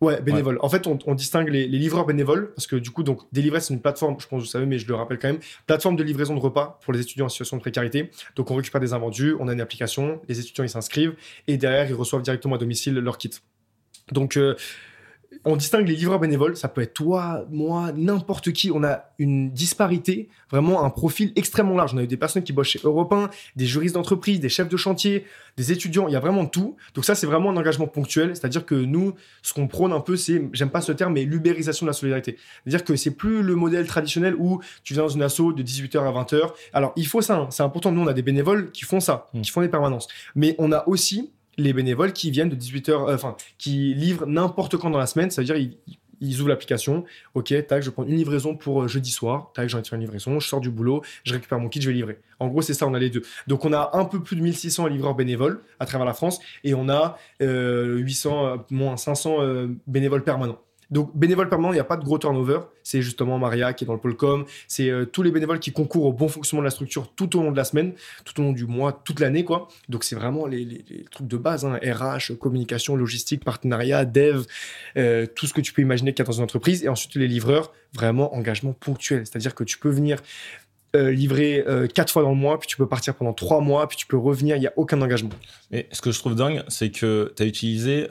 Ouais, 0.01 0.21
bénévole. 0.21 0.59
En 0.61 0.69
fait, 0.69 0.87
on, 0.87 1.15
distingue 1.15 1.49
les, 1.49 1.67
livreurs 1.67 2.05
bénévoles 2.05 2.53
parce 2.55 2.67
que 2.67 2.77
du 2.77 2.91
coup, 2.91 3.03
donc 3.03 3.23
Delivery, 3.33 3.63
c'est 3.63 3.73
une 3.73 3.81
plateforme, 3.81 4.17
je 4.19 4.27
pense 4.27 4.41
que 4.41 4.45
vous 4.45 4.51
savez, 4.51 4.67
mais 4.67 4.79
je 4.79 4.87
le 4.87 4.95
rappelle 4.95 5.19
quand 5.19 5.29
même, 5.29 5.39
plateforme 5.67 5.97
de 5.97 6.03
livraison 6.03 6.35
de 6.35 6.41
repas 6.41 6.79
pour 6.83 6.93
les 6.93 7.01
étudiants 7.01 7.27
en 7.27 7.31
situation 7.31 7.57
de 7.57 7.63
précarité. 7.63 8.11
Donc, 8.37 8.51
on 8.51 8.57
récupère 8.57 8.81
des 8.81 8.93
invendus, 8.93 9.35
on 9.41 9.49
a 9.49 9.53
une 9.55 9.63
application, 9.63 10.21
les 10.29 10.41
étudiants 10.41 10.65
ils 10.65 10.69
s'inscrivent 10.69 11.15
et 11.47 11.57
derrière 11.57 11.89
ils 11.89 11.95
reçoivent 11.95 12.23
directement 12.23 12.57
à 12.57 12.59
domicile 12.59 12.95
leur 12.95 13.17
kit. 13.17 13.31
Donc 14.13 14.39
on 15.45 15.57
distingue 15.57 15.87
les 15.87 15.95
livreurs 15.95 16.19
bénévoles, 16.21 16.57
ça 16.57 16.69
peut 16.69 16.81
être 16.81 16.95
toi, 16.95 17.47
moi, 17.51 17.93
n'importe 17.95 18.53
qui. 18.53 18.71
On 18.71 18.83
a 18.83 19.05
une 19.19 19.51
disparité, 19.51 20.29
vraiment 20.51 20.85
un 20.85 20.91
profil 20.91 21.33
extrêmement 21.37 21.77
large. 21.77 21.95
On 21.95 21.99
a 21.99 22.03
eu 22.03 22.07
des 22.07 22.17
personnes 22.17 22.43
qui 22.43 22.53
bossent 22.53 22.69
chez 22.69 22.81
Europe 22.83 23.13
1, 23.13 23.31
des 23.57 23.67
juristes 23.67 23.95
d'entreprise, 23.95 24.41
des 24.41 24.49
chefs 24.49 24.69
de 24.69 24.77
chantier, 24.77 25.25
des 25.57 25.73
étudiants, 25.73 26.09
il 26.09 26.13
y 26.13 26.17
a 26.17 26.21
vraiment 26.21 26.47
tout. 26.47 26.77
Donc 26.95 27.05
ça, 27.05 27.15
c'est 27.15 27.27
vraiment 27.27 27.51
un 27.51 27.57
engagement 27.57 27.87
ponctuel. 27.87 28.35
C'est-à-dire 28.35 28.65
que 28.65 28.75
nous, 28.75 29.15
ce 29.43 29.53
qu'on 29.53 29.69
prône 29.69 29.93
un 29.93 30.01
peu, 30.01 30.17
c'est, 30.17 30.49
j'aime 30.53 30.71
pas 30.71 30.81
ce 30.81 30.93
terme, 30.93 31.13
mais 31.13 31.25
l'ubérisation 31.25 31.87
de 31.87 31.91
la 31.91 31.95
solidarité. 31.95 32.37
C'est-à-dire 32.65 32.85
que 32.85 32.97
c'est 32.97 33.13
plus 33.13 33.43
le 33.43 33.55
modèle 33.55 33.87
traditionnel 33.87 34.35
où 34.39 34.61
tu 34.83 34.95
viens 34.95 35.05
dans 35.05 35.09
une 35.09 35.23
asso 35.23 35.53
de 35.55 35.63
18h 35.63 35.99
à 35.99 36.23
20h. 36.23 36.51
Alors, 36.73 36.93
il 36.97 37.07
faut 37.07 37.21
ça, 37.21 37.37
hein. 37.37 37.49
c'est 37.51 37.63
important. 37.63 37.93
Nous, 37.93 38.01
on 38.01 38.07
a 38.07 38.15
des 38.15 38.23
bénévoles 38.23 38.71
qui 38.73 38.85
font 38.85 39.01
ça, 39.01 39.29
mmh. 39.35 39.41
qui 39.43 39.51
font 39.51 39.61
des 39.61 39.69
permanences. 39.69 40.09
Mais 40.35 40.55
on 40.59 40.73
a 40.73 40.87
aussi 40.89 41.31
les 41.57 41.73
bénévoles 41.73 42.13
qui 42.13 42.31
viennent 42.31 42.49
de 42.49 42.57
18h, 42.57 42.91
euh, 42.91 43.15
enfin, 43.15 43.37
qui 43.59 43.95
livrent 43.95 44.27
n'importe 44.27 44.77
quand 44.77 44.91
dans 44.91 44.99
la 44.99 45.07
semaine. 45.07 45.31
Ça 45.31 45.41
veut 45.41 45.47
dire, 45.47 45.57
ils, 45.57 45.77
ils 46.21 46.41
ouvrent 46.41 46.49
l'application. 46.49 47.05
Ok, 47.35 47.55
tac, 47.67 47.83
je 47.83 47.91
prends 47.91 48.05
une 48.05 48.17
livraison 48.17 48.57
pour 48.57 48.83
euh, 48.83 48.89
jeudi 48.89 49.11
soir. 49.11 49.51
Tac, 49.55 49.69
j'ai 49.69 49.75
envie 49.75 49.83
de 49.83 49.89
faire 49.89 49.97
une 49.97 50.03
livraison. 50.03 50.41
Je 50.41 50.49
sors 50.49 50.61
du 50.61 50.71
boulot, 50.71 51.03
je 51.25 51.33
récupère 51.35 51.59
mon 51.59 51.69
kit, 51.69 51.81
je 51.81 51.89
vais 51.89 51.95
livrer. 51.95 52.19
En 52.41 52.49
gros, 52.49 52.63
c'est 52.63 52.75
ça, 52.75 52.87
on 52.87 52.95
a 52.95 52.99
les 52.99 53.11
deux. 53.11 53.23
Donc, 53.47 53.65
on 53.65 53.73
a 53.73 53.91
un 53.95 54.05
peu 54.05 54.23
plus 54.23 54.37
de 54.37 54.43
1600 54.43 54.87
livreurs 54.89 55.15
bénévoles 55.15 55.61
à 55.81 55.87
travers 55.87 56.07
la 56.07 56.15
France 56.15 56.41
et 56.63 56.75
on 56.75 56.89
a 56.89 57.19
800, 57.41 58.47
euh, 58.47 58.57
moins 58.71 58.97
500 58.97 59.39
bénévoles 59.87 60.25
permanents. 60.25 60.59
Donc, 60.95 61.11
bénévole 61.13 61.49
permanent, 61.49 61.73
il 61.73 61.75
n'y 61.75 61.81
a 61.81 61.85
pas 61.85 61.97
de 61.97 62.05
gros 62.05 62.21
turnover. 62.21 62.61
C'est 62.85 63.03
justement 63.03 63.37
Maria 63.37 63.73
qui 63.73 63.83
est 63.83 63.87
dans 63.87 63.95
le 63.95 63.99
pôle. 63.99 64.17
C'est 64.69 64.89
euh, 64.89 65.05
tous 65.05 65.25
les 65.25 65.33
bénévoles 65.33 65.59
qui 65.59 65.73
concourent 65.73 66.05
au 66.05 66.13
bon 66.13 66.29
fonctionnement 66.29 66.63
de 66.63 66.67
la 66.67 66.71
structure 66.71 67.13
tout 67.17 67.37
au 67.37 67.43
long 67.43 67.51
de 67.51 67.57
la 67.57 67.65
semaine, 67.65 67.95
tout 68.25 68.41
au 68.41 68.45
long 68.45 68.53
du 68.53 68.65
mois, 68.67 69.03
toute 69.05 69.19
l'année, 69.19 69.45
quoi. 69.45 69.67
Donc, 69.89 70.05
c'est 70.05 70.15
vraiment 70.15 70.47
les, 70.47 70.85
trucs 71.11 71.27
de 71.27 71.37
base, 71.37 71.65
hein. 71.65 71.81
RH, 71.83 72.37
communication, 72.39 72.95
logistique, 72.95 73.45
partenariat, 73.45 74.05
dev, 74.05 74.45
euh, 74.97 75.27
tout 75.27 75.49
ce 75.49 75.53
que 75.53 75.61
tu 75.61 75.73
peux 75.73 75.83
imaginer 75.83 76.15
qu'il 76.15 76.25
y 76.25 76.27
a 76.27 76.31
dans 76.31 76.39
une 76.39 76.45
entreprise. 76.45 76.85
Et 76.85 76.89
ensuite, 76.89 77.17
les 77.17 77.27
livreurs, 77.27 77.73
vraiment 77.93 78.33
engagement 78.33 78.73
ponctuel. 78.73 79.27
C'est-à-dire 79.27 79.57
que 79.57 79.65
tu 79.65 79.79
peux 79.79 79.91
venir 79.91 80.21
euh, 80.95 81.11
livrer 81.11 81.65
quatre 81.93 82.13
fois 82.13 82.23
dans 82.23 82.31
le 82.31 82.37
mois, 82.37 82.61
puis 82.61 82.69
tu 82.69 82.77
peux 82.77 82.87
partir 82.87 83.17
pendant 83.17 83.33
trois 83.33 83.61
mois, 83.61 83.89
puis 83.89 83.97
tu 83.97 84.07
peux 84.07 84.17
revenir, 84.17 84.55
il 84.55 84.61
n'y 84.61 84.69
a 84.69 84.73
aucun 84.77 85.03
engagement. 85.03 85.31
Et 85.73 85.89
ce 85.91 86.01
que 86.01 86.13
je 86.13 86.21
trouve 86.21 86.37
dingue, 86.37 86.63
c'est 86.69 86.91
que 86.91 87.33
tu 87.37 87.43
as 87.43 87.47
utilisé 87.47 88.07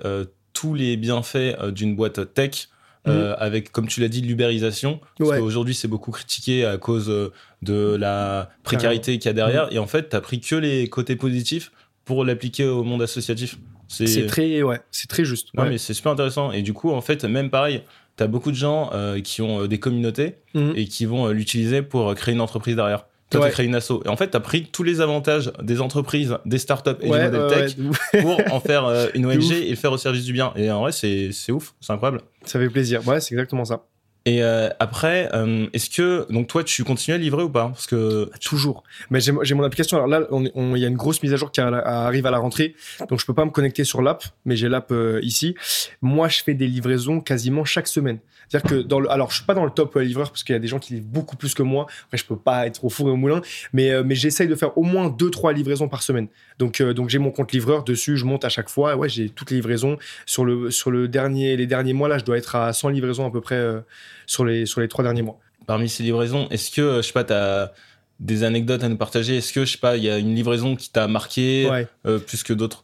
tous 0.52 0.74
les 0.74 0.98
bienfaits 0.98 1.72
d'une 1.72 1.96
boîte 1.96 2.34
tech 2.34 2.68
euh, 3.08 3.30
mhm. 3.32 3.36
avec, 3.40 3.72
comme 3.72 3.88
tu 3.88 4.00
l'as 4.02 4.08
dit, 4.08 4.22
l'ubérisation. 4.22 5.00
Parce 5.18 5.38
qu'aujourd'hui, 5.38 5.76
c'est 5.76 5.88
beaucoup 5.88 6.12
critiqué 6.12 6.66
à 6.66 6.78
cause 6.78 7.10
euh, 7.10 7.32
de 7.62 7.96
la 7.96 8.50
précarité 8.64 9.18
qu'il 9.20 9.28
y 9.28 9.30
a 9.30 9.34
derrière. 9.34 9.68
Mhm. 9.68 9.74
Et 9.74 9.80
en 9.80 9.88
fait, 9.88 10.10
tu 10.10 10.16
as 10.16 10.22
pris 10.22 10.40
que 10.40 10.56
les 10.56 10.88
côtés 10.88 11.16
positifs 11.16 11.72
pour 12.06 12.24
l'appliquer 12.24 12.66
au 12.66 12.84
monde 12.84 13.02
associatif. 13.02 13.58
C'est 13.88 14.26
très, 14.26 14.64
ouais, 14.64 14.80
c'est 14.92 15.08
très 15.08 15.26
juste. 15.26 15.50
Ouais, 15.56 15.70
mais 15.70 15.78
c'est 15.78 15.94
super 15.94 16.14
intéressant. 16.14 16.52
Et 16.52 16.62
du 16.62 16.74
coup, 16.74 16.92
en 16.92 17.02
fait, 17.02 17.26
même 17.26 17.50
pareil, 17.50 17.84
tu 18.18 18.24
as 18.24 18.28
beaucoup 18.28 18.52
de 18.52 18.56
gens 18.56 18.90
euh, 18.94 19.20
qui 19.22 19.42
ont 19.42 19.68
des 19.68 19.80
communautés 19.80 20.36
mhm. 20.54 20.74
et 20.76 20.86
qui 20.86 21.06
vont 21.06 21.28
l'utiliser 21.28 21.82
pour 21.82 22.16
créer 22.16 22.34
une 22.34 22.42
entreprise 22.42 22.76
derrière. 22.76 23.06
Toi, 23.38 23.50
créé 23.50 23.66
une 23.66 23.76
asso. 23.76 24.02
Et 24.06 24.10
en 24.10 24.18
fait, 24.18 24.32
tu 24.32 24.38
as 24.38 24.40
pris 24.40 24.66
tous 24.72 24.84
les 24.84 25.02
avantages 25.02 25.52
des 25.62 25.82
entreprises, 25.82 26.38
des 26.46 26.58
startups 26.58 26.92
et 27.02 27.06
du 27.06 27.10
modèle 27.10 27.48
tech 27.50 27.76
pour 28.22 28.40
en 28.52 28.60
faire 28.60 29.10
une 29.14 29.26
ONG 29.28 29.52
et 29.52 29.70
le 29.70 29.76
faire 29.76 29.92
au 29.92 29.98
service 29.98 30.26
du 30.26 30.34
bien. 30.34 30.54
Et 30.56 30.72
en 30.72 30.82
vrai, 30.82 30.92
c'est 30.92 31.52
ouf, 31.52 31.74
c'est 31.82 31.94
incroyable. 31.94 32.22
Ça 32.46 32.60
fait 32.60 32.70
plaisir. 32.70 33.06
Ouais, 33.08 33.20
c'est 33.20 33.34
exactement 33.34 33.66
ça. 33.66 33.84
Et 34.26 34.42
euh, 34.42 34.70
après, 34.80 35.30
euh, 35.34 35.68
est-ce 35.74 35.90
que 35.90 36.26
donc 36.32 36.48
toi 36.48 36.64
tu 36.64 36.84
continues 36.86 37.16
à 37.16 37.18
livrer 37.18 37.44
ou 37.44 37.50
pas? 37.50 37.68
Parce 37.68 37.88
que 37.88 38.30
toujours. 38.40 38.84
Mais 39.10 39.20
j'ai 39.20 39.32
mon 39.32 39.64
application. 39.64 39.98
Alors 39.98 40.08
là, 40.08 40.22
il 40.32 40.78
y 40.78 40.86
a 40.86 40.88
une 40.88 40.96
grosse 40.96 41.22
mise 41.24 41.34
à 41.34 41.36
jour 41.36 41.52
qui 41.52 41.60
arrive 41.60 42.26
à 42.26 42.32
la 42.32 42.38
rentrée, 42.38 42.76
donc 43.10 43.20
je 43.20 43.26
peux 43.26 43.34
pas 43.34 43.44
me 43.44 43.52
connecter 43.52 43.84
sur 43.84 44.02
l'app, 44.02 44.24
mais 44.46 44.56
j'ai 44.56 44.70
l'app 44.70 44.92
euh, 44.92 45.20
ici. 45.24 45.56
Moi, 46.02 46.30
je 46.30 46.42
fais 46.42 46.54
des 46.54 46.68
livraisons 46.68 47.20
quasiment 47.20 47.66
chaque 47.66 47.88
semaine. 47.88 48.20
C'est-à-dire 48.54 48.70
que 48.70 48.88
dans 48.88 49.00
le, 49.00 49.12
alors 49.12 49.32
je 49.32 49.38
suis 49.38 49.46
pas 49.46 49.54
dans 49.54 49.66
le 49.66 49.72
top 49.72 49.96
livreur 49.96 50.30
parce 50.30 50.44
qu'il 50.44 50.54
y 50.54 50.56
a 50.56 50.60
des 50.60 50.68
gens 50.68 50.80
qui 50.80 50.94
livrent 50.94 51.08
beaucoup 51.08 51.36
plus 51.36 51.54
que 51.54 51.64
moi. 51.64 51.88
Après, 52.06 52.18
je 52.18 52.26
peux 52.26 52.38
pas 52.38 52.68
être 52.68 52.86
au 52.86 52.90
four 52.90 53.08
et 53.08 53.12
au 53.12 53.16
moulin, 53.16 53.42
mais 53.74 54.04
mais 54.04 54.16
j'essaye 54.16 54.48
de 54.48 54.56
faire 54.56 54.78
au 54.78 54.84
moins 54.84 55.10
deux 55.10 55.32
trois 55.32 55.54
livraisons 55.54 55.90
par 55.90 56.04
semaine. 56.04 56.28
Donc 56.60 56.82
donc 56.82 57.10
j'ai 57.10 57.20
mon 57.20 57.32
compte 57.32 57.52
livreur 57.52 57.84
dessus, 57.84 58.18
je 58.18 58.26
monte 58.26 58.46
à 58.46 58.50
chaque 58.50 58.70
fois. 58.70 58.96
ouais, 58.96 59.10
j'ai 59.10 59.30
toutes 59.30 59.52
les 59.52 59.58
livraisons 59.58 59.98
sur 60.26 60.46
le 60.46 60.72
sur 60.72 60.92
le 60.92 61.08
dernier 61.08 61.58
les 61.58 61.68
derniers 61.68 61.94
mois 61.94 62.08
là, 62.08 62.18
je 62.18 62.26
dois 62.26 62.38
être 62.38 62.56
à 62.56 62.74
100 62.74 62.90
livraisons 62.90 63.26
à 63.26 63.32
peu 63.32 63.42
près 63.42 63.84
sur 64.26 64.46
les, 64.46 64.66
sur 64.66 64.82
les 64.82 64.88
trois 64.88 65.04
derniers 65.04 65.22
mois. 65.22 65.40
Parmi 65.66 65.90
ces 65.90 66.04
livraisons, 66.04 66.48
est-ce 66.50 66.72
que, 66.72 66.98
je 66.98 67.02
sais 67.02 67.14
pas, 67.14 67.24
tu 67.24 67.34
as 67.34 67.72
des 68.20 68.44
anecdotes 68.44 68.84
à 68.84 68.90
nous 68.90 68.98
partager? 68.98 69.38
Est-ce 69.38 69.54
que, 69.54 69.66
je 69.66 69.74
sais 69.74 69.78
pas, 69.78 69.98
il 69.98 70.04
y 70.04 70.10
a 70.10 70.18
une 70.18 70.36
livraison 70.36 70.76
qui 70.76 70.90
t'a 70.90 71.08
marqué 71.08 71.70
euh, 72.06 72.20
plus 72.20 72.44
que 72.44 72.54
d'autres? 72.54 72.84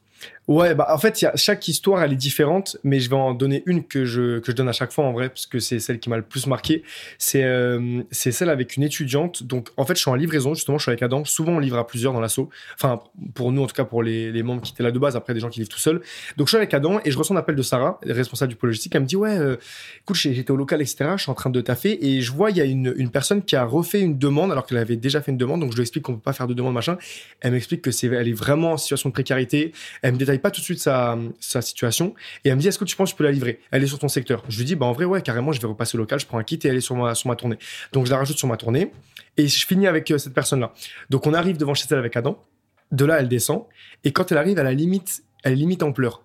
Ouais, 0.49 0.73
bah 0.73 0.87
en 0.89 0.97
fait, 0.97 1.27
chaque 1.35 1.67
histoire, 1.67 2.01
elle 2.01 2.13
est 2.13 2.15
différente, 2.15 2.77
mais 2.83 2.99
je 2.99 3.07
vais 3.07 3.15
en 3.15 3.35
donner 3.35 3.61
une 3.67 3.85
que 3.85 4.05
je, 4.05 4.39
que 4.39 4.51
je 4.51 4.55
donne 4.55 4.67
à 4.67 4.71
chaque 4.71 4.91
fois 4.91 5.05
en 5.05 5.13
vrai, 5.13 5.29
parce 5.29 5.45
que 5.45 5.59
c'est 5.59 5.77
celle 5.77 5.99
qui 5.99 6.09
m'a 6.09 6.17
le 6.17 6.23
plus 6.23 6.47
marqué. 6.47 6.81
C'est 7.19 7.43
euh, 7.43 8.01
celle 8.09 8.49
avec 8.49 8.75
une 8.75 8.81
étudiante. 8.81 9.43
Donc, 9.43 9.69
en 9.77 9.85
fait, 9.85 9.93
je 9.93 10.01
suis 10.01 10.09
en 10.09 10.15
livraison, 10.15 10.55
justement, 10.55 10.79
je 10.79 10.81
suis 10.81 10.89
avec 10.89 11.03
Adam. 11.03 11.23
Souvent, 11.23 11.51
on 11.51 11.59
livre 11.59 11.77
à 11.77 11.85
plusieurs 11.85 12.13
dans 12.13 12.19
l'assaut. 12.19 12.49
Enfin, 12.73 12.99
pour 13.35 13.51
nous, 13.51 13.61
en 13.61 13.67
tout 13.67 13.75
cas, 13.75 13.83
pour 13.83 14.01
les, 14.01 14.31
les, 14.31 14.41
membres 14.41 14.63
qui 14.63 14.73
étaient 14.73 14.81
là 14.81 14.89
de 14.89 14.97
base, 14.97 15.15
après 15.15 15.35
des 15.35 15.39
gens 15.39 15.49
qui 15.49 15.59
livrent 15.59 15.69
tout 15.69 15.77
seuls. 15.77 16.01
Donc, 16.35 16.47
je 16.47 16.49
suis 16.49 16.57
avec 16.57 16.73
Adam 16.73 16.99
et 17.05 17.11
je 17.11 17.17
reçois 17.19 17.35
un 17.35 17.39
appel 17.39 17.53
de 17.53 17.61
Sarah, 17.61 17.99
responsable 18.03 18.49
du 18.49 18.55
pôle 18.55 18.69
logistique. 18.69 18.95
Elle 18.95 19.01
me 19.01 19.05
dit 19.05 19.17
Ouais, 19.17 19.37
euh, 19.37 19.55
écoute, 20.01 20.15
j'étais 20.15 20.49
au 20.49 20.55
local, 20.55 20.81
etc. 20.81 21.11
Je 21.15 21.21
suis 21.21 21.31
en 21.31 21.35
train 21.35 21.51
de 21.51 21.61
taffer 21.61 22.03
et 22.03 22.21
je 22.21 22.31
vois, 22.31 22.49
il 22.49 22.57
y 22.57 22.61
a 22.61 22.65
une, 22.65 22.95
une 22.97 23.11
personne 23.11 23.43
qui 23.43 23.55
a 23.55 23.65
refait 23.65 24.01
une 24.01 24.17
demande 24.17 24.51
alors 24.51 24.65
qu'elle 24.65 24.79
avait 24.79 24.95
déjà 24.95 25.21
fait 25.21 25.29
une 25.29 25.37
demande. 25.37 25.59
Donc, 25.59 25.73
je 25.73 25.75
lui 25.75 25.83
explique 25.83 26.05
qu'on 26.05 26.15
peut 26.15 26.21
pas 26.21 26.33
faire 26.33 26.47
de 26.47 26.55
demande, 26.55 26.73
machin. 26.73 26.97
Elle 27.41 27.51
m'explique 27.51 27.83
que 27.83 27.91
c'est, 27.91 28.07
elle 28.07 28.27
est 28.27 28.33
vraiment 28.33 28.71
en 28.71 28.77
situation 28.77 29.09
de 29.09 29.13
précarité. 29.13 29.73
Elle 30.01 30.13
me 30.13 30.17
détaille 30.17 30.38
pas 30.39 30.51
tout 30.51 30.61
de 30.61 30.65
suite 30.65 30.79
sa, 30.79 31.17
situation 31.39 32.15
et 32.43 32.49
elle 32.49 32.55
me 32.55 32.61
dit 32.61 32.67
est-ce 32.67 32.79
que 32.79 32.85
tu 32.85 32.95
penses 32.95 33.09
que 33.09 33.15
tu 33.15 33.17
peux 33.17 33.23
la 33.23 33.31
livrer? 33.31 33.59
Elle 33.71 33.83
est 33.83 33.87
sur 33.87 33.99
ton 33.99 34.07
secteur. 34.07 34.43
Je 34.49 34.57
lui 34.57 34.65
dis 34.65 34.75
bah 34.75 34.85
en 34.85 34.91
vrai 34.91 35.05
ouais 35.05 35.21
carrément 35.21 35.51
je 35.51 35.61
vais 35.61 35.67
repasser 35.67 35.97
au 35.97 35.99
local, 35.99 36.19
je 36.19 36.25
prends 36.25 36.37
un 36.37 36.43
kit 36.43 36.59
et 36.63 36.67
elle 36.67 36.75
est 36.75 36.81
sur 36.81 36.95
ma, 36.95 37.15
sur 37.15 37.29
ma 37.29 37.35
tournée. 37.35 37.57
Donc 37.93 38.05
je 38.05 38.11
la 38.11 38.17
rajoute 38.17 38.37
sur 38.37 38.47
ma 38.47 38.57
tournée 38.57 38.91
et 39.37 39.47
je 39.47 39.65
finis 39.65 39.87
avec 39.87 40.09
euh, 40.11 40.17
cette 40.17 40.33
personne 40.33 40.59
là. 40.59 40.73
Donc 41.09 41.27
on 41.27 41.33
arrive 41.33 41.57
devant 41.57 41.73
chez 41.73 41.85
elle 41.91 41.99
avec 41.99 42.15
Adam. 42.15 42.43
De 42.91 43.05
là 43.05 43.19
elle 43.19 43.27
descend 43.27 43.65
et 44.03 44.11
quand 44.11 44.31
elle 44.31 44.37
arrive 44.37 44.59
à 44.59 44.63
la 44.63 44.73
limite 44.73 45.23
elle 45.43 45.55
limite 45.55 45.83
en 45.83 45.91
pleurs. 45.91 46.23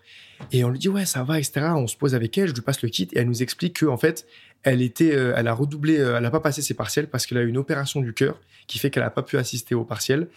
Et 0.50 0.64
on 0.64 0.70
lui 0.70 0.78
dit 0.78 0.88
ouais 0.88 1.04
ça 1.04 1.22
va 1.22 1.38
etc. 1.38 1.66
On 1.76 1.86
se 1.86 1.96
pose 1.96 2.14
avec 2.14 2.36
elle, 2.38 2.48
je 2.48 2.54
lui 2.54 2.62
passe 2.62 2.82
le 2.82 2.88
kit 2.88 3.08
et 3.12 3.18
elle 3.18 3.28
nous 3.28 3.42
explique 3.42 3.80
que 3.80 3.86
en 3.86 3.96
fait 3.96 4.26
elle 4.64 4.80
était, 4.80 5.14
euh, 5.14 5.34
elle 5.36 5.46
a 5.46 5.52
redoublé, 5.52 5.98
euh, 5.98 6.16
elle 6.16 6.22
n'a 6.22 6.30
pas 6.30 6.40
passé 6.40 6.62
ses 6.62 6.74
partiels 6.74 7.06
parce 7.08 7.26
qu'elle 7.26 7.38
a 7.38 7.42
eu 7.42 7.48
une 7.48 7.58
opération 7.58 8.00
du 8.00 8.14
cœur 8.14 8.40
qui 8.66 8.78
fait 8.78 8.90
qu'elle 8.90 9.02
n'a 9.02 9.10
pas 9.10 9.22
pu 9.22 9.36
assister 9.36 9.74
aux 9.74 9.84
partiels. 9.84 10.28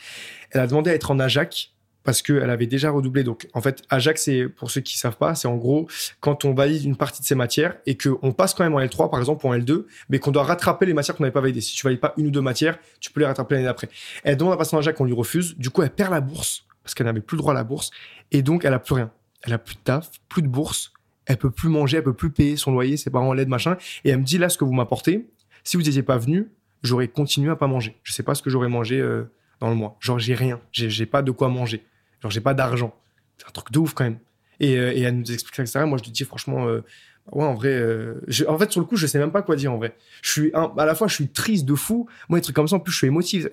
Elle 0.51 0.61
a 0.61 0.67
demandé 0.67 0.91
à 0.91 0.93
être 0.93 1.11
en 1.11 1.19
AJAC 1.19 1.71
parce 2.07 2.21
qu'elle 2.21 2.49
avait 2.49 2.67
déjà 2.67 2.89
redoublé. 2.89 3.25
Donc, 3.25 3.49
en 3.53 3.59
fait, 3.59 3.83
Ajax, 3.89 4.23
c'est, 4.23 4.47
pour 4.47 4.71
ceux 4.71 4.79
qui 4.79 4.97
savent 4.97 5.17
pas, 5.17 5.35
c'est 5.35 5.49
en 5.49 5.57
gros 5.57 5.89
quand 6.21 6.45
on 6.45 6.53
valide 6.53 6.85
une 6.85 6.95
partie 6.95 7.21
de 7.21 7.27
ses 7.27 7.35
matières 7.35 7.75
et 7.85 7.97
qu'on 7.97 8.31
passe 8.31 8.53
quand 8.53 8.63
même 8.63 8.75
en 8.75 8.79
L3, 8.79 9.09
par 9.09 9.19
exemple, 9.19 9.45
ou 9.45 9.49
en 9.49 9.57
L2, 9.57 9.83
mais 10.07 10.17
qu'on 10.17 10.31
doit 10.31 10.45
rattraper 10.45 10.85
les 10.85 10.93
matières 10.93 11.17
qu'on 11.17 11.23
n'avait 11.23 11.33
pas 11.33 11.41
validées. 11.41 11.59
Si 11.59 11.75
tu 11.75 11.83
valides 11.83 11.99
pas 11.99 12.13
une 12.15 12.27
ou 12.27 12.31
deux 12.31 12.39
matières, 12.39 12.79
tu 13.01 13.11
peux 13.11 13.19
les 13.19 13.25
rattraper 13.25 13.55
l'année 13.55 13.67
d'après. 13.67 13.89
Elle 14.23 14.37
demande 14.37 14.53
à 14.53 14.57
passer 14.57 14.73
en 14.73 14.79
Ajax, 14.79 14.97
on 15.01 15.03
lui 15.03 15.11
refuse. 15.11 15.57
Du 15.57 15.69
coup, 15.69 15.81
elle 15.81 15.89
perd 15.89 16.11
la 16.11 16.21
bourse 16.21 16.65
parce 16.81 16.95
qu'elle 16.95 17.07
n'avait 17.07 17.19
plus 17.19 17.35
le 17.35 17.41
droit 17.41 17.51
à 17.51 17.55
la 17.55 17.65
bourse. 17.65 17.91
Et 18.31 18.41
donc, 18.41 18.63
elle 18.63 18.73
a 18.73 18.79
plus 18.79 18.95
rien. 18.95 19.11
Elle 19.41 19.51
a 19.51 19.57
plus 19.57 19.75
de 19.75 19.81
taf, 19.81 20.09
plus 20.29 20.41
de 20.41 20.47
bourse. 20.47 20.93
Elle 21.25 21.35
peut 21.35 21.51
plus 21.51 21.67
manger, 21.67 21.97
elle 21.97 22.03
peut 22.03 22.13
plus 22.13 22.31
payer 22.31 22.55
son 22.55 22.71
loyer, 22.71 22.95
ses 22.95 23.09
parents 23.09 23.33
l'aide, 23.33 23.49
machin. 23.49 23.75
Et 24.05 24.11
elle 24.11 24.19
me 24.19 24.23
dit 24.23 24.37
là, 24.37 24.47
ce 24.47 24.57
que 24.57 24.63
vous 24.63 24.71
m'apportez, 24.71 25.27
si 25.65 25.75
vous 25.75 25.83
n'étiez 25.83 26.03
pas 26.03 26.17
venu, 26.17 26.47
j'aurais 26.83 27.09
continué 27.09 27.51
à 27.51 27.57
pas 27.57 27.67
manger. 27.67 27.97
Je 28.03 28.13
sais 28.13 28.23
pas 28.23 28.33
ce 28.33 28.41
que 28.41 28.49
j'aurais 28.49 28.69
mangé 28.69 28.97
euh, 28.97 29.29
dans 29.59 29.67
le 29.67 29.75
mois. 29.75 29.97
Genre, 29.99 30.19
j'ai 30.19 30.35
rien. 30.35 30.61
J'ai 30.71 31.05
pas 31.05 31.21
de 31.21 31.31
quoi 31.31 31.49
manger. 31.49 31.83
Genre, 32.21 32.31
j'ai 32.31 32.41
pas 32.41 32.53
d'argent. 32.53 32.95
C'est 33.37 33.47
un 33.47 33.51
truc 33.51 33.71
de 33.71 33.79
ouf 33.79 33.93
quand 33.93 34.03
même. 34.03 34.19
Et, 34.59 34.77
euh, 34.77 34.93
elle 34.95 35.19
nous 35.19 35.31
explique 35.31 35.67
ça, 35.67 35.85
Moi, 35.85 35.97
je 35.97 36.03
lui 36.03 36.11
dis 36.11 36.23
franchement, 36.23 36.67
euh, 36.67 36.83
ouais, 37.31 37.45
en 37.45 37.53
vrai, 37.53 37.69
euh, 37.69 38.21
en 38.47 38.57
fait, 38.57 38.71
sur 38.71 38.81
le 38.81 38.87
coup, 38.87 38.95
je 38.95 39.05
sais 39.07 39.19
même 39.19 39.31
pas 39.31 39.41
quoi 39.41 39.55
dire 39.55 39.71
en 39.71 39.77
vrai. 39.77 39.95
Je 40.21 40.31
suis, 40.31 40.53
à 40.53 40.85
la 40.85 40.95
fois, 40.95 41.07
je 41.07 41.15
suis 41.15 41.29
triste 41.29 41.65
de 41.65 41.75
fou. 41.75 42.07
Moi, 42.29 42.39
des 42.39 42.43
trucs 42.43 42.55
comme 42.55 42.67
ça, 42.67 42.75
en 42.75 42.79
plus, 42.79 42.91
je 42.91 42.97
suis 42.97 43.07
émotif. 43.07 43.47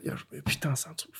Putain, 0.44 0.74
c'est 0.74 0.88
un 0.88 0.94
truc. 0.94 1.12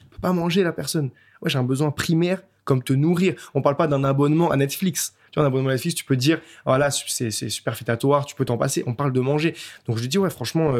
Je 0.00 0.04
peux 0.10 0.20
pas 0.20 0.32
manger 0.32 0.62
la 0.62 0.72
personne. 0.72 1.10
Ouais, 1.42 1.50
j'ai 1.50 1.58
un 1.58 1.64
besoin 1.64 1.90
primaire 1.90 2.42
comme 2.64 2.82
te 2.82 2.92
nourrir. 2.92 3.34
On 3.54 3.62
parle 3.62 3.76
pas 3.76 3.86
d'un 3.86 4.04
abonnement 4.04 4.50
à 4.50 4.56
Netflix. 4.56 5.14
Un 5.38 5.44
abonnement 5.44 5.70
à 5.70 5.72
Netflix, 5.72 5.94
tu 5.94 6.04
peux 6.04 6.16
dire, 6.16 6.40
voilà, 6.66 6.90
c'est 6.90 7.30
superfétatoire, 7.30 8.26
tu 8.26 8.34
peux 8.34 8.44
t'en 8.44 8.58
passer. 8.58 8.82
On 8.86 8.94
parle 8.94 9.12
de 9.12 9.20
manger. 9.20 9.54
Donc, 9.86 9.96
je 9.96 10.02
lui 10.02 10.08
dis, 10.08 10.18
ouais, 10.18 10.30
franchement, 10.30 10.74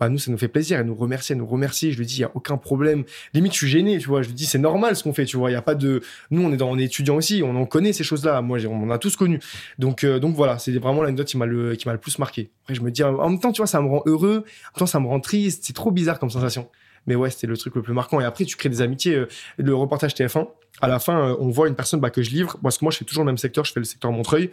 bah 0.00 0.08
nous 0.08 0.18
ça 0.18 0.30
nous 0.30 0.38
fait 0.38 0.48
plaisir 0.48 0.80
elle 0.80 0.86
nous 0.86 0.94
remercie 0.94 1.32
elle 1.32 1.38
nous 1.38 1.46
remercie. 1.46 1.92
Je 1.92 1.98
lui 1.98 2.06
dis 2.06 2.16
il 2.16 2.20
y 2.20 2.24
a 2.24 2.30
aucun 2.34 2.56
problème. 2.56 3.04
Limite 3.32 3.52
je 3.52 3.58
suis 3.58 3.68
gêné 3.68 3.98
tu 3.98 4.08
vois. 4.08 4.22
Je 4.22 4.28
lui 4.28 4.34
dis 4.34 4.46
c'est 4.46 4.58
normal 4.58 4.96
ce 4.96 5.04
qu'on 5.04 5.12
fait 5.12 5.24
tu 5.24 5.36
vois. 5.36 5.50
Il 5.50 5.54
y 5.54 5.56
a 5.56 5.62
pas 5.62 5.74
de 5.74 6.02
nous 6.30 6.42
on 6.42 6.52
est 6.52 6.56
dans 6.56 6.70
on 6.70 6.78
est 6.78 6.84
étudiants 6.84 7.16
aussi 7.16 7.42
on 7.44 7.54
en 7.56 7.66
connaît 7.66 7.92
ces 7.92 8.04
choses 8.04 8.24
là 8.24 8.40
moi 8.42 8.58
on 8.66 8.82
en 8.82 8.90
a 8.90 8.98
tous 8.98 9.16
connu. 9.16 9.40
Donc 9.78 10.04
euh, 10.04 10.18
donc 10.18 10.34
voilà 10.34 10.58
c'est 10.58 10.72
vraiment 10.72 11.02
l'anecdote 11.02 11.28
qui 11.28 11.36
m'a 11.36 11.46
le 11.46 11.76
qui 11.76 11.88
le 11.88 11.98
plus 11.98 12.18
marqué. 12.18 12.50
Après 12.64 12.74
je 12.74 12.82
me 12.82 12.90
dis 12.90 13.04
en 13.04 13.28
même 13.28 13.38
temps 13.38 13.52
tu 13.52 13.58
vois 13.58 13.66
ça 13.66 13.80
me 13.80 13.88
rend 13.88 14.02
heureux 14.06 14.38
en 14.38 14.38
même 14.38 14.78
temps 14.78 14.86
ça 14.86 15.00
me 15.00 15.06
rend 15.06 15.20
triste 15.20 15.64
c'est 15.64 15.74
trop 15.74 15.90
bizarre 15.90 16.18
comme 16.18 16.30
sensation. 16.30 16.68
Mais 17.06 17.14
ouais 17.14 17.30
c'était 17.30 17.46
le 17.46 17.56
truc 17.56 17.74
le 17.76 17.82
plus 17.82 17.94
marquant. 17.94 18.20
Et 18.20 18.24
après 18.24 18.44
tu 18.44 18.56
crées 18.56 18.68
des 18.68 18.82
amitiés 18.82 19.14
euh, 19.14 19.28
le 19.58 19.74
reportage 19.74 20.14
TF1 20.14 20.48
à 20.80 20.88
la 20.88 20.98
fin, 20.98 21.30
euh, 21.30 21.36
on 21.38 21.48
voit 21.48 21.68
une 21.68 21.74
personne 21.74 22.00
bah, 22.00 22.10
que 22.10 22.22
je 22.22 22.30
livre, 22.30 22.56
parce 22.62 22.78
que 22.78 22.84
moi, 22.84 22.92
je 22.92 22.98
fais 22.98 23.04
toujours 23.04 23.22
le 23.24 23.28
même 23.28 23.38
secteur, 23.38 23.64
je 23.64 23.72
fais 23.72 23.80
le 23.80 23.84
secteur 23.84 24.10
Montreuil, 24.12 24.50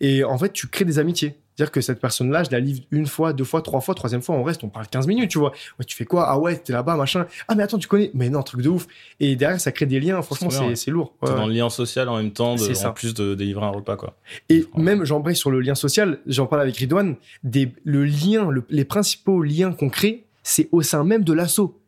et 0.00 0.24
en 0.24 0.38
fait, 0.38 0.52
tu 0.52 0.68
crées 0.68 0.84
des 0.84 0.98
amitiés. 0.98 1.36
Dire 1.56 1.70
que 1.70 1.80
cette 1.80 2.00
personne-là, 2.00 2.42
je 2.42 2.50
la 2.50 2.58
livre 2.58 2.82
une 2.90 3.06
fois, 3.06 3.32
deux 3.32 3.44
fois, 3.44 3.62
trois 3.62 3.80
fois, 3.80 3.94
troisième 3.94 4.22
fois, 4.22 4.34
on 4.34 4.42
reste, 4.42 4.64
on 4.64 4.68
parle 4.68 4.88
15 4.88 5.06
minutes, 5.06 5.30
tu 5.30 5.38
vois. 5.38 5.52
Ouais, 5.78 5.84
tu 5.84 5.94
fais 5.94 6.04
quoi? 6.04 6.28
Ah 6.28 6.36
ouais, 6.36 6.56
t'es 6.56 6.72
là-bas, 6.72 6.96
machin. 6.96 7.26
Ah 7.46 7.54
mais 7.54 7.62
attends, 7.62 7.78
tu 7.78 7.86
connais? 7.86 8.10
Mais 8.12 8.28
non, 8.28 8.42
truc 8.42 8.60
de 8.60 8.68
ouf. 8.68 8.88
Et 9.20 9.36
derrière, 9.36 9.60
ça 9.60 9.70
crée 9.70 9.86
des 9.86 10.00
liens. 10.00 10.20
Franchement, 10.22 10.50
c'est 10.74 10.90
lourd. 10.90 11.14
Ouais, 11.22 11.30
dans 11.30 11.46
le 11.46 11.52
lien 11.52 11.70
social 11.70 12.08
en 12.08 12.16
même 12.16 12.32
temps, 12.32 12.56
de, 12.56 12.86
en 12.86 12.92
plus 12.92 13.14
de 13.14 13.36
délivrer 13.36 13.66
un 13.66 13.70
repas, 13.70 13.96
quoi. 13.96 14.16
Et 14.48 14.66
même, 14.76 15.04
j'embraye 15.04 15.36
sur 15.36 15.52
le 15.52 15.60
lien 15.60 15.76
social. 15.76 16.18
J'en 16.26 16.46
parle 16.46 16.62
avec 16.62 16.76
Ridouane. 16.76 17.14
Des, 17.44 17.72
le 17.84 18.04
lien, 18.04 18.48
les 18.68 18.84
principaux 18.84 19.40
liens 19.40 19.70
qu'on 19.70 19.90
crée, 19.90 20.24
c'est 20.42 20.68
au 20.72 20.82
sein 20.82 21.04
même 21.04 21.22
de 21.22 21.32
l'assaut. 21.32 21.80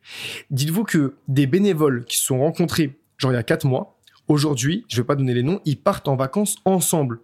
Dites-vous 0.50 0.84
que 0.84 1.14
des 1.26 1.48
bénévoles 1.48 2.04
qui 2.04 2.18
se 2.18 2.26
sont 2.26 2.38
rencontrés, 2.38 2.96
genre 3.18 3.32
il 3.32 3.34
y 3.34 3.38
a 3.38 3.42
quatre 3.42 3.66
mois, 3.66 3.98
aujourd'hui, 4.28 4.84
je 4.88 4.96
vais 4.96 5.06
pas 5.06 5.16
donner 5.16 5.34
les 5.34 5.42
noms, 5.42 5.60
ils 5.64 5.78
partent 5.78 6.08
en 6.08 6.16
vacances 6.16 6.56
ensemble. 6.64 7.20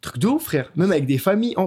Truc 0.00 0.18
de 0.18 0.28
ouf, 0.28 0.44
frère. 0.44 0.70
Même 0.76 0.92
avec 0.92 1.06
des 1.06 1.18
familles. 1.18 1.54
En... 1.56 1.66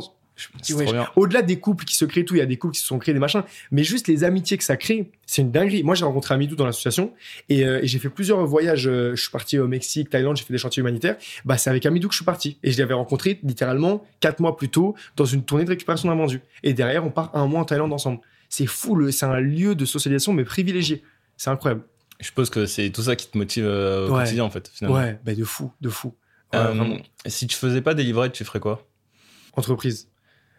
Au-delà 1.15 1.41
des 1.41 1.59
couples 1.59 1.83
qui 1.83 1.95
se 1.95 2.05
créent 2.05 2.23
tout, 2.23 2.35
il 2.35 2.37
y 2.37 2.41
a 2.41 2.45
des 2.45 2.57
couples 2.57 2.73
qui 2.73 2.79
se 2.79 2.87
sont 2.87 2.97
créés 2.97 3.13
des 3.13 3.19
machins, 3.19 3.43
mais 3.71 3.83
juste 3.83 4.07
les 4.07 4.23
amitiés 4.23 4.57
que 4.57 4.63
ça 4.63 4.77
crée, 4.77 5.11
c'est 5.25 5.41
une 5.41 5.51
dinguerie. 5.51 5.83
Moi, 5.83 5.95
j'ai 5.95 6.05
rencontré 6.05 6.33
Amidou 6.33 6.55
dans 6.55 6.65
l'association 6.65 7.13
et, 7.49 7.65
euh, 7.65 7.81
et 7.81 7.87
j'ai 7.87 7.99
fait 7.99 8.09
plusieurs 8.09 8.45
voyages. 8.45 8.87
Euh, 8.87 9.15
je 9.15 9.21
suis 9.21 9.31
parti 9.31 9.59
au 9.59 9.67
Mexique, 9.67 10.09
Thaïlande, 10.09 10.37
j'ai 10.37 10.45
fait 10.45 10.53
des 10.53 10.59
chantiers 10.59 10.79
humanitaires. 10.81 11.17
Bah, 11.43 11.57
c'est 11.57 11.69
avec 11.69 11.85
Amidou 11.85 12.07
que 12.07 12.13
je 12.13 12.19
suis 12.19 12.25
parti 12.25 12.57
et 12.63 12.71
je 12.71 12.79
l'avais 12.79 12.93
rencontré 12.93 13.39
littéralement 13.43 14.05
quatre 14.21 14.39
mois 14.39 14.55
plus 14.55 14.69
tôt 14.69 14.95
dans 15.17 15.25
une 15.25 15.43
tournée 15.43 15.65
de 15.65 15.69
récupération 15.69 16.07
d'invendus. 16.07 16.41
Et 16.63 16.73
derrière, 16.73 17.05
on 17.05 17.11
part 17.11 17.35
un 17.35 17.45
mois 17.47 17.59
en 17.59 17.65
Thaïlande 17.65 17.91
ensemble. 17.91 18.21
C'est 18.47 18.65
fou, 18.65 19.11
c'est 19.11 19.25
un 19.25 19.39
lieu 19.41 19.75
de 19.75 19.85
socialisation 19.85 20.31
mais 20.31 20.45
privilégié. 20.45 21.03
C'est 21.35 21.49
incroyable. 21.49 21.83
Je 22.19 22.25
suppose 22.25 22.49
que 22.49 22.65
c'est 22.65 22.89
tout 22.89 23.01
ça 23.01 23.15
qui 23.15 23.27
te 23.27 23.37
motive 23.37 23.65
euh, 23.65 24.07
au 24.07 24.13
quotidien 24.13 24.43
en 24.43 24.49
fait. 24.49 24.69
Finalement. 24.73 24.99
Ouais, 24.99 25.19
bah 25.23 25.33
de 25.33 25.43
fou, 25.43 25.71
de 25.79 25.89
fou. 25.89 26.15
Euh, 26.53 26.97
si 27.25 27.47
tu 27.47 27.55
faisais 27.55 27.81
pas 27.81 27.93
des 27.93 28.03
livrets, 28.03 28.29
tu 28.31 28.43
ferais 28.43 28.59
quoi? 28.59 28.87
Entreprise. 29.53 30.09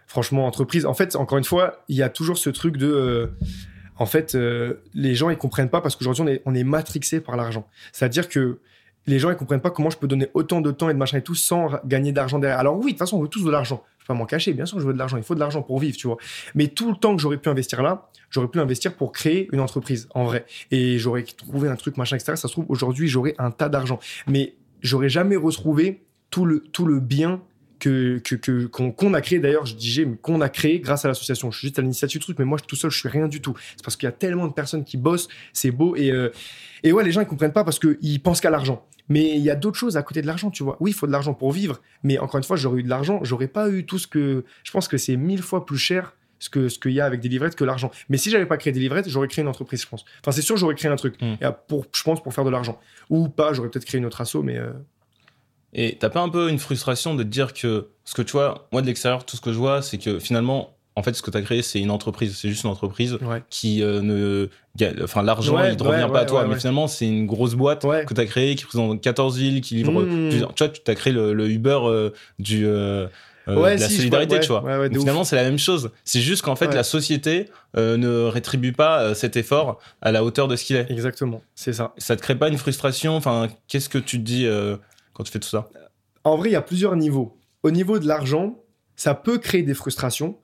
Franchement, 0.07 0.47
entreprise. 0.47 0.87
En 0.87 0.95
fait, 0.95 1.17
encore 1.17 1.39
une 1.39 1.45
fois, 1.45 1.85
il 1.89 1.97
y 1.97 2.03
a 2.03 2.09
toujours 2.09 2.39
ce 2.39 2.51
truc 2.51 2.77
de. 2.77 2.91
Euh, 2.91 3.27
en 3.97 4.07
fait, 4.07 4.35
les 4.95 5.15
gens 5.15 5.29
ils 5.29 5.37
comprennent 5.37 5.69
pas 5.69 5.83
parce 5.83 5.97
qu'aujourd'hui 5.97 6.23
on 6.23 6.29
est, 6.29 6.43
on 6.47 6.55
est 6.55 6.65
matrixé 6.65 7.21
par 7.21 7.37
l'argent. 7.37 7.69
C'est-à-dire 7.93 8.31
que 8.31 8.61
les 9.11 9.19
gens 9.19 9.31
ils 9.31 9.37
comprennent 9.37 9.61
pas 9.61 9.71
comment 9.71 9.91
je 9.91 9.99
peux 9.99 10.07
donner 10.07 10.29
autant 10.35 10.61
de 10.61 10.71
temps 10.71 10.89
et 10.89 10.95
de 10.95 10.99
machin 10.99 11.19
et 11.19 11.23
tout 11.23 11.35
sans 11.35 11.71
gagner 11.85 12.13
d'argent 12.13 12.39
derrière. 12.39 12.59
Alors 12.59 12.77
oui, 12.77 12.85
de 12.85 12.89
toute 12.91 12.99
façon, 12.99 13.19
on 13.19 13.23
veut 13.23 13.29
tous 13.29 13.45
de 13.45 13.51
l'argent. 13.51 13.83
Je 13.99 14.05
peux 14.05 14.15
pas 14.15 14.19
m'en 14.19 14.25
cacher. 14.25 14.53
Bien 14.53 14.67
sûr, 14.67 14.81
je 14.81 14.87
veux 14.87 14.93
de 14.93 14.99
l'argent. 14.99 15.17
Il 15.17 15.23
faut 15.23 15.35
de 15.35 15.41
l'argent 15.41 15.63
pour 15.63 15.79
vivre, 15.79 15.97
tu 15.97 16.07
vois. 16.07 16.17
Mais 16.55 16.69
tout 16.69 16.91
le 16.91 16.97
temps 16.97 17.15
que 17.15 17.21
j'aurais 17.21 17.37
pu 17.37 17.49
investir 17.49 17.83
là, 17.83 18.09
j'aurais 18.31 18.49
pu 18.49 18.61
investir 18.61 18.95
pour 18.95 19.13
créer 19.13 19.49
une 19.53 19.61
entreprise 19.61 20.09
en 20.15 20.25
vrai. 20.25 20.47
Et 20.71 20.99
j'aurais 20.99 21.25
trouvé 21.25 21.69
un 21.69 21.77
truc 21.77 21.97
machin 21.97 22.17
etc. 22.17 22.37
Ça 22.37 22.49
se 22.49 22.53
trouve 22.53 22.67
aujourd'hui 22.69 23.09
j'aurais 23.09 23.35
un 23.39 23.51
tas 23.51 23.69
d'argent. 23.69 23.99
Mais 24.27 24.55
j'aurais 24.81 25.09
jamais 25.09 25.37
retrouvé 25.37 26.03
tout 26.31 26.47
le, 26.47 26.61
tout 26.61 26.87
le 26.87 27.01
bien 27.01 27.43
que 27.81 28.67
qu'on 28.69 29.15
a 29.15 29.21
créé 29.21 29.39
d'ailleurs 29.39 29.67
je 29.67 29.75
dis 29.75 30.05
mais 30.05 30.17
qu'on 30.17 30.41
a 30.41 30.49
créé 30.49 30.81
grâce 30.81 31.05
à 31.05 31.09
l'association 31.09 31.51
je 31.51 31.59
suis 31.59 31.69
juste 31.69 31.79
à 31.79 31.83
l'initiative 31.83 32.21
du 32.21 32.25
truc 32.25 32.39
mais 32.39 32.45
moi 32.45 32.59
tout 32.59 32.77
seul 32.77 32.91
je 32.91 32.99
suis 32.99 33.09
rien 33.09 33.27
du 33.27 33.41
tout 33.41 33.55
c'est 33.75 33.83
parce 33.83 33.97
qu'il 33.97 34.07
y 34.07 34.09
a 34.09 34.13
tellement 34.13 34.47
de 34.47 34.53
personnes 34.53 34.85
qui 34.85 34.97
bossent 34.97 35.29
c'est 35.53 35.71
beau 35.71 35.97
et 35.97 36.11
euh, 36.11 36.31
et 36.83 36.93
ouais 36.93 37.03
les 37.03 37.11
gens 37.11 37.23
ils 37.23 37.27
comprennent 37.27 37.53
pas 37.53 37.65
parce 37.65 37.79
qu'ils 37.79 38.21
pensent 38.21 38.41
qu'à 38.41 38.51
l'argent 38.51 38.87
mais 39.11 39.37
il 39.37 39.43
y 39.43 39.51
a 39.51 39.57
d'autres 39.57 39.79
choses 39.79 39.99
à 39.99 40.03
côté 40.03 40.23
de 40.23 40.27
l'argent 40.27 40.51
tu 40.51 40.63
vois 40.63 40.79
oui 40.81 40.93
il 40.93 40.95
faut 40.95 41.07
de 41.07 41.13
l'argent 41.13 41.35
pour 41.35 41.53
vivre 41.53 41.81
mais 42.03 42.19
encore 42.19 42.39
une 42.39 42.45
fois 42.45 42.57
j'aurais 42.57 42.81
eu 42.81 42.83
de 42.83 42.89
l'argent 42.89 43.21
j'aurais 43.23 43.49
pas 43.49 43.69
eu 43.69 43.85
tout 43.85 43.99
ce 43.99 44.07
que 44.07 44.45
je 44.65 44.71
pense 44.71 44.89
que 44.89 44.97
c'est 44.97 45.17
mille 45.17 45.43
fois 45.43 45.67
plus 45.67 45.77
cher 45.77 46.15
ce 46.41 46.49
que 46.49 46.69
ce 46.69 46.79
qu'il 46.79 46.93
y 46.93 47.01
a 47.01 47.05
avec 47.05 47.21
des 47.21 47.29
livrettes 47.29 47.55
que 47.55 47.65
l'argent. 47.65 47.91
Mais 48.09 48.17
si 48.17 48.31
j'avais 48.31 48.47
pas 48.47 48.57
créé 48.57 48.73
des 48.73 48.81
livrettes, 48.81 49.09
j'aurais 49.09 49.29
créé 49.29 49.43
une 49.43 49.49
entreprise, 49.49 49.83
je 49.83 49.87
pense. 49.87 50.05
Enfin, 50.21 50.33
c'est 50.33 50.43
sûr, 50.43 50.57
j'aurais 50.57 50.75
créé 50.75 50.91
un 50.91 50.97
truc. 50.97 51.21
Hmm. 51.21 51.37
pour, 51.69 51.87
je 51.95 52.03
pense 52.03 52.23
pour 52.23 52.35
faire 52.35 52.45
de 52.45 52.51
l'argent. 52.51 52.81
Ou 53.11 53.29
pas, 53.29 53.53
j'aurais 53.53 53.69
peut-être 53.69 53.85
créé 53.85 53.99
une 53.99 54.07
autre 54.07 54.21
asso, 54.21 54.37
mais. 54.43 54.57
Euh... 54.57 54.73
Et 55.73 55.97
t'as 55.99 56.11
pas 56.11 56.21
un 56.21 56.29
peu 56.29 56.49
une 56.49 56.59
frustration 56.59 57.15
de 57.15 57.23
te 57.23 57.29
dire 57.29 57.53
que, 57.53 57.91
parce 58.05 58.15
que 58.15 58.23
tu 58.23 58.33
vois, 58.33 58.69
moi 58.73 58.83
de 58.83 58.87
l'extérieur, 58.87 59.25
tout 59.25 59.37
ce 59.37 59.41
que 59.41 59.53
je 59.53 59.59
vois, 59.59 59.83
c'est 59.83 59.99
que 59.99 60.19
finalement, 60.19 60.77
en 61.01 61.03
fait, 61.03 61.15
ce 61.15 61.23
que 61.23 61.31
tu 61.31 61.39
as 61.39 61.41
créé, 61.41 61.63
c'est 61.63 61.81
une 61.81 61.91
entreprise, 61.91 62.37
c'est 62.37 62.51
juste 62.51 62.65
une 62.65 62.71
entreprise 62.71 63.19
qui 63.49 63.83
euh, 63.83 64.03
ne. 64.03 64.49
Enfin, 65.03 65.23
l'argent, 65.23 65.59
il 65.65 65.75
ne 65.75 65.83
revient 65.83 66.09
pas 66.13 66.21
à 66.21 66.25
toi, 66.27 66.47
mais 66.47 66.57
finalement, 66.57 66.89
c'est 66.89 67.07
une 67.07 67.27
grosse 67.27 67.55
boîte 67.55 67.87
que 68.07 68.13
tu 68.13 68.21
as 68.21 68.27
créée 68.27 68.55
qui 68.55 68.65
représente 68.65 69.01
14 69.01 69.39
villes, 69.39 69.63
qui 69.63 69.77
livre. 69.77 70.03
Mmh. 70.03 70.29
Tu 70.55 70.65
vois, 70.65 70.69
tu 70.69 70.91
as 70.91 70.95
créé 70.95 71.13
le, 71.15 71.49
Uber 71.49 71.79
euh, 71.85 72.11
du. 72.39 72.67
Euh, 72.67 73.07
de 73.47 73.55
la 73.55 73.79
solidarité, 73.79 74.41
tu 74.41 74.49
vois. 74.49 74.63
finalement, 74.93 75.25
c'est 75.25 75.37
la 75.37 75.43
même 75.43 75.59
chose. 75.59 75.91
C'est 76.05 76.21
juste 76.21 76.43
qu'en 76.43 76.55
fait, 76.55 76.75
la 76.75 76.85
société 76.85 77.47
ne 77.75 78.25
rétribue 78.25 78.73
pas 78.73 79.15
cet 79.15 79.39
effort 79.39 79.79
à 80.03 80.13
la 80.13 80.23
hauteur 80.23 80.49
de 80.49 80.57
ce 80.57 80.65
qu'il 80.67 80.77
est. 80.77 80.91
Exactement, 80.91 81.43
c'est 81.55 81.73
ça. 81.73 81.95
Ça 81.97 82.15
te 82.15 82.21
crée 82.21 82.37
pas 82.37 82.49
une 82.49 82.59
frustration? 82.59 83.17
Enfin, 83.17 83.49
qu'est-ce 83.69 83.89
que 83.89 83.99
tu 83.99 84.19
te 84.19 84.23
dis 84.23 84.47
quand 85.15 85.25
tu 85.25 85.33
fais 85.33 85.41
tout 85.41 85.49
ça? 85.49 85.71
En 86.25 86.37
vrai, 86.37 86.51
il 86.51 86.53
y 86.53 86.57
a 86.57 86.63
plusieurs 86.63 86.95
niveaux. 86.95 87.39
Au 87.63 87.71
niveau 87.71 87.99
de 87.99 88.07
l'argent, 88.07 88.59
ça 89.01 89.15
peut 89.15 89.39
créer 89.39 89.63
des 89.63 89.73
frustrations, 89.73 90.37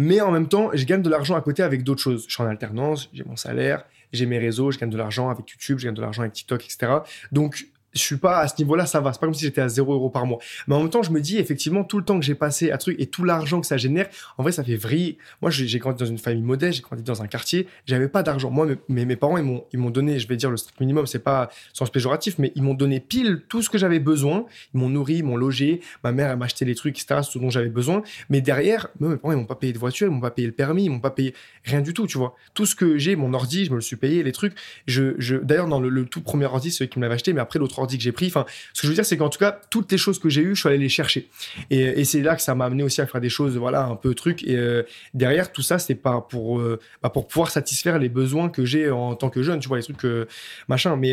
mais 0.00 0.22
en 0.22 0.30
même 0.30 0.48
temps, 0.48 0.70
je 0.72 0.82
gagne 0.86 1.02
de 1.02 1.10
l'argent 1.10 1.36
à 1.36 1.42
côté 1.42 1.62
avec 1.62 1.84
d'autres 1.84 2.00
choses. 2.00 2.24
Je 2.26 2.32
suis 2.32 2.42
en 2.42 2.46
alternance, 2.46 3.10
j'ai 3.12 3.22
mon 3.22 3.36
salaire, 3.36 3.84
j'ai 4.14 4.24
mes 4.24 4.38
réseaux, 4.38 4.70
je 4.70 4.78
gagne 4.78 4.88
de 4.88 4.96
l'argent 4.96 5.28
avec 5.28 5.50
YouTube, 5.50 5.78
je 5.78 5.84
gagne 5.84 5.94
de 5.94 6.00
l'argent 6.00 6.22
avec 6.22 6.32
TikTok, 6.32 6.64
etc. 6.64 6.90
Donc, 7.32 7.66
je 7.92 8.00
suis 8.00 8.16
pas 8.16 8.38
à 8.38 8.48
ce 8.48 8.54
niveau-là, 8.58 8.86
ça 8.86 9.00
va. 9.00 9.12
C'est 9.12 9.20
pas 9.20 9.26
comme 9.26 9.34
si 9.34 9.44
j'étais 9.44 9.60
à 9.60 9.68
0 9.68 9.92
euros 9.92 10.10
par 10.10 10.26
mois. 10.26 10.38
Mais 10.66 10.74
en 10.74 10.80
même 10.80 10.90
temps, 10.90 11.02
je 11.02 11.10
me 11.10 11.20
dis, 11.20 11.38
effectivement, 11.38 11.84
tout 11.84 11.98
le 11.98 12.04
temps 12.04 12.18
que 12.18 12.24
j'ai 12.24 12.34
passé 12.34 12.70
à 12.70 12.78
truc 12.78 12.96
et 13.00 13.06
tout 13.06 13.24
l'argent 13.24 13.60
que 13.60 13.66
ça 13.66 13.76
génère, 13.76 14.08
en 14.38 14.42
vrai, 14.42 14.52
ça 14.52 14.62
fait 14.62 14.76
vriller. 14.76 15.18
Moi, 15.42 15.50
j'ai 15.50 15.78
grandi 15.78 15.98
dans 15.98 16.08
une 16.08 16.18
famille 16.18 16.42
modeste, 16.42 16.76
j'ai 16.76 16.82
grandi 16.82 17.02
dans 17.02 17.22
un 17.22 17.26
quartier, 17.26 17.66
j'avais 17.86 18.08
pas 18.08 18.22
d'argent. 18.22 18.50
Moi, 18.50 18.68
mes, 18.88 19.04
mes 19.04 19.16
parents, 19.16 19.38
ils 19.38 19.44
m'ont, 19.78 19.90
donné, 19.90 20.18
je 20.18 20.28
vais 20.28 20.36
dire 20.36 20.50
le 20.50 20.56
strict 20.56 20.78
minimum, 20.80 21.06
c'est 21.06 21.18
pas 21.18 21.50
sens 21.72 21.90
péjoratif, 21.90 22.38
mais 22.38 22.52
ils 22.54 22.62
m'ont 22.62 22.74
donné 22.74 23.00
pile 23.00 23.42
tout 23.48 23.62
ce 23.62 23.70
que 23.70 23.78
j'avais 23.78 23.98
besoin. 23.98 24.46
Ils 24.74 24.78
m'ont 24.80 24.88
nourri, 24.88 25.16
ils 25.16 25.24
m'ont 25.24 25.36
logé. 25.36 25.80
Ma 26.04 26.12
mère, 26.12 26.30
elle 26.30 26.38
m'a 26.38 26.44
acheté 26.44 26.64
les 26.64 26.74
trucs, 26.74 27.00
etc., 27.00 27.20
ce 27.22 27.38
dont 27.38 27.50
j'avais 27.50 27.68
besoin. 27.68 28.02
Mais 28.28 28.40
derrière, 28.40 28.88
mes 29.00 29.16
parents, 29.16 29.32
ils 29.32 29.38
m'ont 29.38 29.46
pas 29.46 29.56
payé 29.56 29.72
de 29.72 29.78
voiture, 29.78 30.06
ils 30.06 30.10
m'ont 30.10 30.20
pas 30.20 30.30
payé 30.30 30.46
le 30.46 30.54
permis, 30.54 30.84
ils 30.84 30.90
m'ont 30.90 31.00
pas 31.00 31.10
payé 31.10 31.34
rien 31.64 31.80
du 31.80 31.92
tout, 31.92 32.06
tu 32.06 32.18
vois. 32.18 32.36
Tout 32.54 32.66
ce 32.66 32.74
que 32.74 32.98
j'ai, 32.98 33.16
mon 33.16 33.34
ordi, 33.34 33.64
je 33.64 33.70
me 33.70 33.76
le 33.76 33.80
suis 33.80 33.96
payé, 33.96 34.22
les 34.22 34.32
trucs. 34.32 34.54
Je, 34.86 35.14
je, 35.18 35.36
d'ailleurs, 35.36 35.66
dans 35.66 35.80
le, 35.80 36.04
tout 36.04 36.20
premier 36.20 36.46
ordi, 36.46 36.76
eux 36.80 36.86
qui 36.86 36.98
me 36.98 37.02
l'avaient 37.02 37.14
acheté, 37.16 37.32
mais 37.32 37.40
après, 37.40 37.58
l'autre 37.58 37.79
ordi 37.80 37.96
que 37.96 38.02
j'ai 38.02 38.12
pris, 38.12 38.26
enfin, 38.26 38.46
ce 38.72 38.82
que 38.82 38.86
je 38.86 38.92
veux 38.92 38.94
dire, 38.94 39.04
c'est 39.04 39.16
qu'en 39.16 39.28
tout 39.28 39.38
cas, 39.38 39.60
toutes 39.70 39.90
les 39.90 39.98
choses 39.98 40.18
que 40.18 40.28
j'ai 40.28 40.42
eues, 40.42 40.54
je 40.54 40.60
suis 40.60 40.68
allé 40.68 40.78
les 40.78 40.88
chercher. 40.88 41.28
Et, 41.70 42.04
c'est 42.04 42.22
là 42.22 42.36
que 42.36 42.42
ça 42.42 42.54
m'a 42.54 42.64
amené 42.66 42.82
aussi 42.82 43.00
à 43.00 43.06
faire 43.06 43.20
des 43.20 43.28
choses, 43.28 43.56
voilà, 43.56 43.84
un 43.84 43.96
peu 43.96 44.14
truc. 44.14 44.42
Et 44.44 44.56
euh, 44.56 44.82
derrière, 45.14 45.52
tout 45.52 45.62
ça, 45.62 45.78
c'est 45.78 45.94
pas 45.94 46.20
pour, 46.20 46.58
euh, 46.58 46.78
bah, 47.02 47.10
pour 47.10 47.26
pouvoir 47.28 47.50
satisfaire 47.50 47.98
les 47.98 48.08
besoins 48.08 48.48
que 48.48 48.64
j'ai 48.64 48.90
en 48.90 49.14
tant 49.14 49.30
que 49.30 49.42
jeune, 49.42 49.60
tu 49.60 49.68
vois, 49.68 49.78
les 49.78 49.82
trucs, 49.84 50.04
euh, 50.04 50.26
machin. 50.68 50.96
Mais 50.96 51.12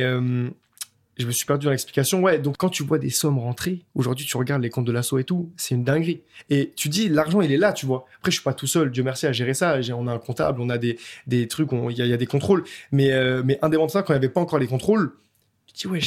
je 1.17 1.25
me 1.25 1.31
suis 1.31 1.45
perdu 1.45 1.65
dans 1.65 1.71
l'explication. 1.71 2.21
Ouais, 2.21 2.39
donc 2.39 2.57
quand 2.57 2.69
tu 2.69 2.83
vois 2.83 2.99
des 2.99 3.09
sommes 3.09 3.39
rentrer, 3.39 3.85
aujourd'hui, 3.95 4.25
tu 4.25 4.37
regardes 4.37 4.61
les 4.61 4.69
comptes 4.69 4.85
de 4.85 4.91
l'assaut 4.91 5.17
et 5.17 5.23
tout, 5.23 5.51
c'est 5.57 5.75
une 5.75 5.83
dinguerie. 5.83 6.21
Et 6.49 6.73
tu 6.75 6.89
dis, 6.89 7.09
l'argent, 7.09 7.41
il 7.41 7.51
est 7.51 7.57
là, 7.57 7.73
tu 7.73 7.85
vois. 7.85 8.05
Après, 8.17 8.31
je 8.31 8.35
suis 8.37 8.43
pas 8.43 8.53
tout 8.53 8.67
seul, 8.67 8.91
Dieu 8.91 9.03
merci, 9.03 9.25
à 9.25 9.31
gérer 9.31 9.53
ça. 9.53 9.79
On 9.95 10.07
a 10.07 10.13
un 10.13 10.19
comptable, 10.19 10.61
on 10.61 10.69
a 10.69 10.77
des, 10.77 10.99
des 11.25 11.47
trucs, 11.47 11.69
il 11.71 11.97
y, 11.97 12.13
a 12.13 12.17
des 12.17 12.27
contrôles. 12.27 12.63
Mais, 12.91 13.09
mais 13.43 13.57
indépendamment 13.61 13.85
de 13.87 13.91
ça, 13.91 14.03
quand 14.03 14.13
il 14.13 14.19
n'y 14.19 14.25
avait 14.25 14.33
pas 14.33 14.41
encore 14.41 14.59
les 14.59 14.67
contrôles, 14.67 15.13
tu 15.67 15.73
dis, 15.73 15.87
ouais, 15.87 15.99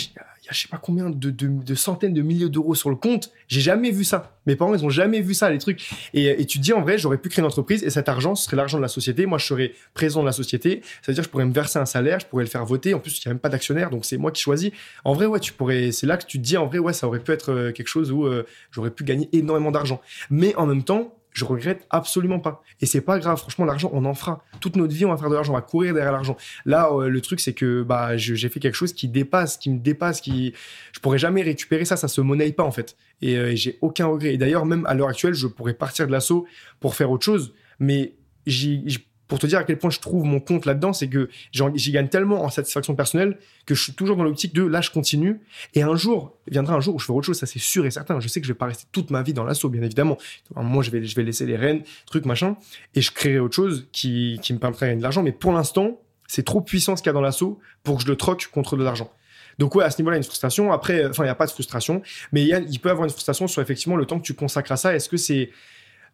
il 0.42 0.46
y 0.46 0.48
a 0.48 0.52
je 0.52 0.62
sais 0.62 0.68
pas 0.68 0.78
combien 0.78 1.10
de, 1.10 1.74
centaines 1.74 2.14
de 2.14 2.22
milliers 2.22 2.48
d'euros 2.48 2.74
sur 2.74 2.88
le 2.88 2.96
compte. 2.96 3.30
J'ai 3.46 3.60
jamais 3.60 3.90
vu 3.90 4.04
ça. 4.04 4.38
Mes 4.46 4.56
parents, 4.56 4.74
ils 4.74 4.84
ont 4.84 4.90
jamais 4.90 5.20
vu 5.20 5.34
ça, 5.34 5.50
les 5.50 5.58
trucs. 5.58 5.90
Et, 6.14 6.46
tu 6.46 6.58
te 6.58 6.64
dis, 6.64 6.72
en 6.72 6.80
vrai, 6.80 6.96
j'aurais 6.96 7.18
pu 7.18 7.28
créer 7.28 7.42
une 7.42 7.46
entreprise 7.46 7.84
et 7.84 7.90
cet 7.90 8.08
argent, 8.08 8.34
ce 8.34 8.44
serait 8.44 8.56
l'argent 8.56 8.78
de 8.78 8.82
la 8.82 8.88
société. 8.88 9.26
Moi, 9.26 9.38
je 9.38 9.46
serais 9.46 9.72
présent 9.92 10.22
de 10.22 10.26
la 10.26 10.32
société. 10.32 10.80
C'est-à-dire, 11.02 11.24
je 11.24 11.28
pourrais 11.28 11.44
me 11.44 11.52
verser 11.52 11.78
un 11.78 11.84
salaire, 11.84 12.20
je 12.20 12.26
pourrais 12.26 12.44
le 12.44 12.50
faire 12.50 12.64
voter. 12.64 12.94
En 12.94 13.00
plus, 13.00 13.18
il 13.18 13.28
n'y 13.28 13.30
a 13.30 13.34
même 13.34 13.40
pas 13.40 13.50
d'actionnaire, 13.50 13.90
donc 13.90 14.06
c'est 14.06 14.16
moi 14.16 14.32
qui 14.32 14.42
choisis. 14.42 14.70
En 15.04 15.12
vrai, 15.12 15.26
ouais, 15.26 15.40
tu 15.40 15.52
pourrais, 15.52 15.92
c'est 15.92 16.06
là 16.06 16.16
que 16.16 16.24
tu 16.24 16.38
te 16.38 16.42
dis, 16.42 16.56
en 16.56 16.66
vrai, 16.66 16.78
ouais, 16.78 16.94
ça 16.94 17.06
aurait 17.06 17.20
pu 17.20 17.32
être 17.32 17.52
euh, 17.52 17.72
quelque 17.72 17.88
chose 17.88 18.10
où 18.10 18.24
euh, 18.24 18.46
j'aurais 18.70 18.90
pu 18.90 19.04
gagner 19.04 19.28
énormément 19.32 19.70
d'argent. 19.70 20.00
Mais 20.30 20.54
en 20.56 20.66
même 20.66 20.84
temps, 20.84 21.14
je 21.32 21.44
regrette 21.44 21.86
absolument 21.90 22.40
pas. 22.40 22.62
Et 22.80 22.86
c'est 22.86 23.00
pas 23.00 23.18
grave. 23.18 23.38
Franchement, 23.38 23.64
l'argent, 23.64 23.90
on 23.92 24.04
en 24.04 24.14
fera. 24.14 24.42
Toute 24.60 24.76
notre 24.76 24.94
vie, 24.94 25.04
on 25.04 25.10
va 25.10 25.16
faire 25.16 25.30
de 25.30 25.34
l'argent, 25.34 25.52
on 25.52 25.56
va 25.56 25.62
courir 25.62 25.94
derrière 25.94 26.12
l'argent. 26.12 26.36
Là, 26.64 26.90
euh, 26.92 27.08
le 27.08 27.20
truc, 27.20 27.40
c'est 27.40 27.52
que 27.52 27.82
bah, 27.82 28.16
j'ai 28.16 28.48
fait 28.48 28.60
quelque 28.60 28.74
chose 28.74 28.92
qui 28.92 29.08
dépasse, 29.08 29.56
qui 29.56 29.70
me 29.70 29.78
dépasse, 29.78 30.20
qui 30.20 30.54
je 30.92 31.00
pourrais 31.00 31.18
jamais 31.18 31.42
récupérer 31.42 31.84
ça. 31.84 31.96
Ça 31.96 32.08
se 32.08 32.20
monnaie 32.20 32.52
pas 32.52 32.64
en 32.64 32.72
fait. 32.72 32.96
Et, 33.22 33.36
euh, 33.36 33.52
j'ai 33.54 33.78
aucun 33.80 34.06
regret. 34.06 34.34
Et 34.34 34.38
d'ailleurs, 34.38 34.66
même 34.66 34.84
à 34.86 34.94
l'heure 34.94 35.08
actuelle, 35.08 35.34
je 35.34 35.46
pourrais 35.46 35.74
partir 35.74 36.06
de 36.06 36.12
l'assaut 36.12 36.46
pour 36.80 36.94
faire 36.94 37.10
autre 37.10 37.24
chose. 37.24 37.54
Mais 37.78 38.14
j'y 38.46 39.06
pour 39.30 39.38
te 39.38 39.46
dire 39.46 39.60
à 39.60 39.64
quel 39.64 39.78
point 39.78 39.90
je 39.90 40.00
trouve 40.00 40.24
mon 40.24 40.40
compte 40.40 40.66
là-dedans, 40.66 40.92
c'est 40.92 41.08
que 41.08 41.30
j'y 41.52 41.92
gagne 41.92 42.08
tellement 42.08 42.42
en 42.42 42.50
satisfaction 42.50 42.96
personnelle 42.96 43.38
que 43.64 43.76
je 43.76 43.82
suis 43.82 43.92
toujours 43.92 44.16
dans 44.16 44.24
l'optique 44.24 44.52
de 44.52 44.64
là, 44.64 44.80
je 44.80 44.90
continue. 44.90 45.40
Et 45.74 45.82
un 45.82 45.94
jour, 45.94 46.36
viendra 46.48 46.74
un 46.74 46.80
jour 46.80 46.96
où 46.96 46.98
je 46.98 47.04
ferai 47.04 47.16
autre 47.16 47.26
chose, 47.26 47.38
ça 47.38 47.46
c'est 47.46 47.60
sûr 47.60 47.86
et 47.86 47.92
certain. 47.92 48.18
Je 48.18 48.26
sais 48.26 48.40
que 48.40 48.46
je 48.46 48.52
vais 48.52 48.58
pas 48.58 48.66
rester 48.66 48.86
toute 48.90 49.10
ma 49.10 49.22
vie 49.22 49.32
dans 49.32 49.44
l'assaut, 49.44 49.68
bien 49.68 49.82
évidemment. 49.82 50.18
À 50.56 50.60
un 50.60 50.62
moment, 50.64 50.82
je 50.82 50.90
vais, 50.90 51.04
je 51.04 51.14
vais 51.14 51.22
laisser 51.22 51.46
les 51.46 51.54
rênes, 51.54 51.84
trucs, 52.06 52.26
machin, 52.26 52.56
et 52.96 53.00
je 53.00 53.12
créerai 53.12 53.38
autre 53.38 53.54
chose 53.54 53.86
qui, 53.92 54.40
qui 54.42 54.52
me 54.52 54.58
permettra 54.58 54.86
de 54.86 54.90
gagner 54.90 54.98
de 54.98 55.04
l'argent. 55.04 55.22
Mais 55.22 55.32
pour 55.32 55.52
l'instant, 55.52 56.00
c'est 56.26 56.44
trop 56.44 56.60
puissant 56.60 56.96
ce 56.96 57.02
qu'il 57.02 57.10
y 57.10 57.10
a 57.10 57.14
dans 57.14 57.20
l'assaut 57.20 57.60
pour 57.84 57.98
que 57.98 58.02
je 58.02 58.08
le 58.08 58.16
troque 58.16 58.48
contre 58.48 58.76
de 58.76 58.82
l'argent. 58.82 59.12
Donc 59.58 59.76
ouais, 59.76 59.84
à 59.84 59.90
ce 59.90 60.02
niveau-là, 60.02 60.16
une 60.16 60.24
frustration. 60.24 60.72
Après, 60.72 61.06
enfin, 61.06 61.22
il 61.22 61.26
n'y 61.26 61.30
a 61.30 61.36
pas 61.36 61.46
de 61.46 61.52
frustration, 61.52 62.02
mais 62.32 62.42
il, 62.42 62.66
il 62.68 62.80
peut 62.80 62.88
y 62.88 62.92
avoir 62.92 63.04
une 63.04 63.12
frustration 63.12 63.46
sur 63.46 63.62
effectivement 63.62 63.94
le 63.94 64.06
temps 64.06 64.18
que 64.18 64.26
tu 64.26 64.34
consacres 64.34 64.72
à 64.72 64.76
ça. 64.76 64.96
Est-ce 64.96 65.08
que 65.08 65.16
c'est 65.16 65.50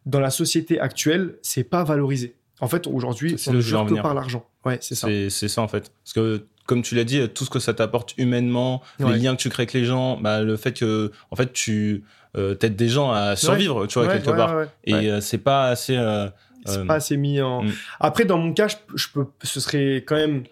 dans 0.04 0.20
la 0.20 0.30
société 0.30 0.78
actuelle, 0.78 1.38
c'est 1.40 1.64
pas 1.64 1.82
valorisé? 1.82 2.36
En 2.60 2.68
fait, 2.68 2.86
aujourd'hui, 2.86 3.36
on 3.46 3.52
ne 3.52 3.60
jure 3.60 3.86
que 3.86 4.00
par 4.00 4.14
l'argent. 4.14 4.46
Ouais, 4.64 4.78
c'est 4.80 4.94
ça. 4.94 5.08
C'est 5.28 5.48
ça, 5.48 5.62
en 5.62 5.68
fait. 5.68 5.92
Parce 6.04 6.12
que, 6.14 6.46
comme 6.66 6.82
tu 6.82 6.94
l'as 6.94 7.04
dit, 7.04 7.28
tout 7.28 7.44
ce 7.44 7.50
que 7.50 7.58
ça 7.58 7.74
t'apporte 7.74 8.14
humainement, 8.18 8.82
les 8.98 9.18
liens 9.18 9.36
que 9.36 9.40
tu 9.40 9.48
crées 9.48 9.62
avec 9.62 9.72
les 9.72 9.84
gens, 9.84 10.18
bah, 10.18 10.42
le 10.42 10.56
fait 10.56 10.72
que, 10.72 11.12
en 11.30 11.36
fait, 11.36 11.52
tu 11.52 12.04
euh, 12.36 12.54
t'aides 12.54 12.76
des 12.76 12.88
gens 12.88 13.12
à 13.12 13.36
survivre, 13.36 13.86
tu 13.86 13.98
vois, 13.98 14.08
quelque 14.08 14.30
part. 14.30 14.64
Et 14.84 14.94
euh, 14.94 15.20
c'est 15.20 15.38
pas 15.38 15.68
assez. 15.68 15.96
Euh, 15.96 16.28
c'est 16.64 16.84
pas 16.84 16.94
assez 16.94 17.16
mis 17.16 17.40
en. 17.40 17.62
Mm. 17.62 17.72
Après, 18.00 18.24
dans 18.24 18.38
mon 18.38 18.52
cas, 18.52 18.66
je, 18.94 19.06
peux, 19.12 19.26
ce 19.42 19.60
serait 19.60 20.02
quand 20.06 20.16
même 20.16 20.42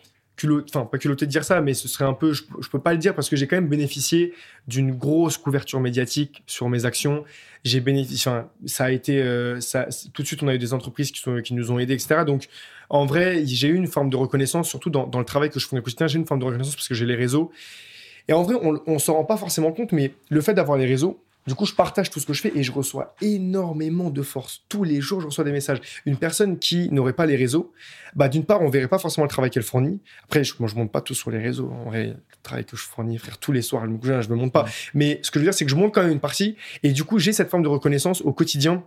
enfin 0.43 0.85
pas 0.85 0.99
culotté 0.99 1.27
de 1.27 1.31
dire 1.31 1.45
ça, 1.45 1.61
mais 1.61 1.75
ce 1.75 1.89
serait 1.89 2.05
un 2.05 2.13
peu, 2.13 2.33
je, 2.33 2.43
je 2.61 2.69
peux 2.69 2.81
pas 2.81 2.93
le 2.93 2.99
dire 2.99 3.15
parce 3.15 3.29
que 3.29 3.37
j'ai 3.37 3.47
quand 3.47 3.57
même 3.57 3.69
bénéficié 3.69 4.35
d'une 4.67 4.93
grosse 4.93 5.39
couverture 5.39 5.81
médiatique 5.81 6.43
sur 6.47 6.69
mes 6.69 6.85
actions. 6.85 7.25
J'ai 7.65 7.81
bénéficié, 7.81 8.31
enfin, 8.31 8.49
ça 8.67 8.85
a 8.85 8.91
été, 8.91 9.23
euh, 9.23 9.61
ça, 9.61 9.87
tout 10.13 10.23
de 10.23 10.27
suite 10.27 10.43
on 10.43 10.49
a 10.49 10.55
eu 10.55 10.59
des 10.59 10.75
entreprises 10.75 11.13
qui, 11.13 11.21
sont, 11.21 11.41
qui 11.43 11.55
nous 11.55 11.71
ont 11.71 11.79
aidés, 11.79 11.95
etc. 11.95 12.25
Donc 12.27 12.49
en 12.91 13.07
vrai, 13.07 13.43
j'ai 13.47 13.69
eu 13.69 13.75
une 13.75 13.87
forme 13.87 14.11
de 14.11 14.17
reconnaissance, 14.17 14.69
surtout 14.69 14.91
dans, 14.91 15.19
le 15.19 15.25
travail 15.25 15.51
que 15.51 15.59
je 15.59 15.67
fais 15.67 15.79
au 15.79 15.83
quotidien, 15.83 16.07
j'ai 16.07 16.19
une 16.19 16.27
forme 16.27 16.41
de 16.41 16.47
reconnaissance 16.47 16.77
parce 16.77 16.89
que 16.89 16.95
j'ai 16.95 17.07
les 17.07 17.17
réseaux. 17.17 17.51
Et 18.29 18.33
en 18.33 18.43
vrai, 18.43 18.57
on, 18.61 18.81
on 18.87 18.99
s'en 18.99 19.15
rend 19.15 19.25
pas 19.25 19.37
forcément 19.37 19.73
compte, 19.73 19.93
mais 19.93 20.13
le 20.31 20.41
fait 20.41 20.55
d'avoir 20.55 20.79
les 20.79 20.87
réseaux, 20.87 21.24
du 21.47 21.55
coup, 21.55 21.67
je 21.67 21.75
partage 21.75 22.11
tout 22.11 22.21
ce 22.21 22.27
que 22.27 22.33
je 22.33 22.41
fais 22.41 22.53
et 22.55 22.63
je 22.63 22.73
reçois 22.73 23.15
énormément 23.21 24.11
de 24.11 24.23
force. 24.23 24.63
Tous 24.69 24.83
les 24.83 25.01
jours, 25.01 25.21
je 25.21 25.27
reçois 25.27 25.45
des 25.45 25.53
messages. 25.53 25.81
Une 26.07 26.17
personne 26.17 26.59
qui 26.59 26.91
n'aurait 26.91 27.13
pas 27.13 27.27
les 27.27 27.37
réseaux, 27.37 27.73
bah, 28.15 28.29
d'une 28.29 28.45
part, 28.45 28.63
on 28.63 28.71
verrait 28.71 28.89
pas 28.89 28.99
forcément 28.99 29.25
le 29.25 29.31
travail 29.31 29.51
qu'elle 29.51 29.63
fournit. 29.63 30.01
Après, 30.25 30.43
je, 30.43 30.55
moi, 30.59 30.69
je 30.69 30.75
monte 30.75 30.91
pas 30.91 31.03
tout 31.03 31.15
sur 31.15 31.31
les 31.31 31.39
réseaux. 31.39 31.71
En 31.71 31.85
vrai, 31.85 32.07
le 32.07 32.17
travail 32.43 32.65
que 32.65 32.77
je 32.77 32.83
fournis, 32.83 33.19
frère, 33.19 33.39
tous 33.39 33.53
les 33.53 33.63
soirs, 33.63 33.85
je 33.85 33.91
me 33.91 34.23
je 34.23 34.29
me 34.31 34.37
monte 34.37 34.53
pas. 34.53 34.65
Mais 34.95 35.21
ce 35.23 35.31
que 35.31 35.39
je 35.39 35.45
veux 35.45 35.51
dire, 35.51 35.55
c'est 35.55 35.65
que 35.65 35.71
je 35.71 35.77
monte 35.77 35.93
quand 35.93 36.03
même 36.03 36.13
une 36.13 36.21
partie. 36.21 36.57
Et 36.83 36.93
du 36.93 37.05
coup, 37.05 37.19
j'ai 37.19 37.33
cette 37.33 37.51
forme 37.51 37.63
de 37.63 37.69
reconnaissance 37.69 38.23
au 38.23 38.33
quotidien 38.33 38.85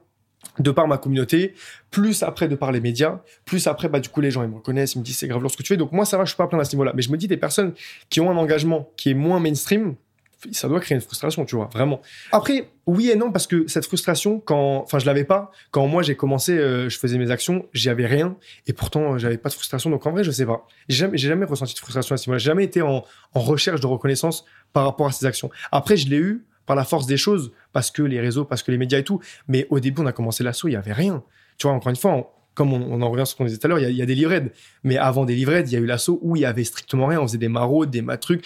de 0.59 0.71
par 0.71 0.87
ma 0.87 0.97
communauté, 0.97 1.53
plus 1.91 2.23
après 2.23 2.47
de 2.47 2.55
par 2.55 2.71
les 2.71 2.79
médias, 2.79 3.21
plus 3.45 3.67
après, 3.67 3.89
bah, 3.89 3.99
du 3.99 4.09
coup, 4.09 4.21
les 4.21 4.31
gens, 4.31 4.43
ils 4.43 4.49
me 4.49 4.55
reconnaissent, 4.55 4.95
ils 4.95 4.99
me 4.99 5.03
disent 5.03 5.17
c'est 5.17 5.27
grave 5.27 5.41
lorsque 5.41 5.61
tu 5.61 5.67
fais. 5.67 5.77
Donc, 5.77 5.91
moi, 5.91 6.05
ça 6.05 6.17
va, 6.17 6.25
je 6.25 6.29
suis 6.29 6.37
pas 6.37 6.47
plein 6.47 6.59
à 6.59 6.63
ce 6.63 6.71
niveau-là. 6.71 6.93
Mais 6.95 7.03
je 7.03 7.11
me 7.11 7.17
dis 7.17 7.27
des 7.27 7.37
personnes 7.37 7.73
qui 8.09 8.19
ont 8.19 8.31
un 8.31 8.37
engagement 8.37 8.89
qui 8.97 9.11
est 9.11 9.13
moins 9.13 9.39
mainstream, 9.39 9.95
ça 10.51 10.67
doit 10.67 10.79
créer 10.79 10.95
une 10.95 11.01
frustration, 11.01 11.45
tu 11.45 11.55
vois, 11.55 11.69
vraiment. 11.73 12.01
Après, 12.31 12.69
oui 12.85 13.09
et 13.09 13.15
non, 13.15 13.31
parce 13.31 13.47
que 13.47 13.67
cette 13.67 13.85
frustration, 13.85 14.39
quand, 14.39 14.81
enfin, 14.83 14.99
je 14.99 15.05
l'avais 15.05 15.23
pas. 15.23 15.51
Quand 15.71 15.87
moi 15.87 16.03
j'ai 16.03 16.15
commencé, 16.15 16.57
euh, 16.57 16.89
je 16.89 16.97
faisais 16.97 17.17
mes 17.17 17.31
actions, 17.31 17.65
j'y 17.73 17.89
avais 17.89 18.05
rien, 18.05 18.37
et 18.67 18.73
pourtant 18.73 19.13
euh, 19.13 19.17
j'avais 19.17 19.37
pas 19.37 19.49
de 19.49 19.53
frustration. 19.55 19.89
Donc 19.89 20.05
en 20.05 20.11
vrai, 20.11 20.23
je 20.23 20.31
sais 20.31 20.45
pas. 20.45 20.65
J'ai 20.89 20.97
jamais, 20.97 21.17
jamais 21.17 21.45
ressenti 21.45 21.73
de 21.73 21.79
frustration 21.79 22.13
à 22.13 22.17
ce 22.17 22.29
moment-là. 22.29 22.39
J'ai 22.39 22.45
jamais 22.45 22.63
été 22.63 22.81
en, 22.81 23.03
recherche 23.33 23.81
de 23.81 23.87
reconnaissance 23.87 24.45
par 24.73 24.85
rapport 24.85 25.07
à 25.07 25.11
ces 25.11 25.25
actions. 25.25 25.49
Après, 25.71 25.97
je 25.97 26.09
l'ai 26.09 26.17
eu 26.17 26.45
par 26.65 26.75
la 26.75 26.83
force 26.83 27.05
des 27.05 27.17
choses, 27.17 27.51
parce 27.71 27.91
que 27.91 28.01
les 28.01 28.19
réseaux, 28.19 28.43
parce 28.45 28.61
que 28.61 28.71
les 28.71 28.77
médias 28.77 28.99
et 28.99 29.03
tout. 29.03 29.21
Mais 29.47 29.67
au 29.69 29.79
début, 29.79 30.01
on 30.01 30.05
a 30.05 30.11
commencé 30.11 30.43
l'assaut, 30.43 30.67
il 30.67 30.73
y 30.73 30.75
avait 30.75 30.93
rien. 30.93 31.23
Tu 31.57 31.65
vois, 31.65 31.75
encore 31.75 31.89
une 31.89 31.95
fois, 31.95 32.33
comme 32.53 32.73
on, 32.73 33.01
en 33.01 33.09
revient 33.09 33.25
sur 33.25 33.33
ce 33.33 33.35
qu'on 33.35 33.45
disait 33.45 33.57
tout 33.57 33.67
à 33.67 33.69
l'heure, 33.69 33.79
il 33.79 33.95
y, 33.95 34.01
a 34.01 34.05
des 34.05 34.15
livrets. 34.15 34.51
Mais 34.83 34.97
avant 34.97 35.25
des 35.25 35.35
livrets, 35.35 35.61
il 35.61 35.71
y 35.71 35.75
a 35.75 35.79
eu 35.79 35.85
l'assaut 35.85 36.19
où 36.21 36.35
il 36.35 36.41
y 36.41 36.45
avait 36.45 36.63
strictement 36.63 37.05
rien. 37.05 37.21
On 37.21 37.27
faisait 37.27 37.37
des 37.37 37.47
maraudes, 37.47 37.91
des 37.91 38.01
matrucs 38.01 38.43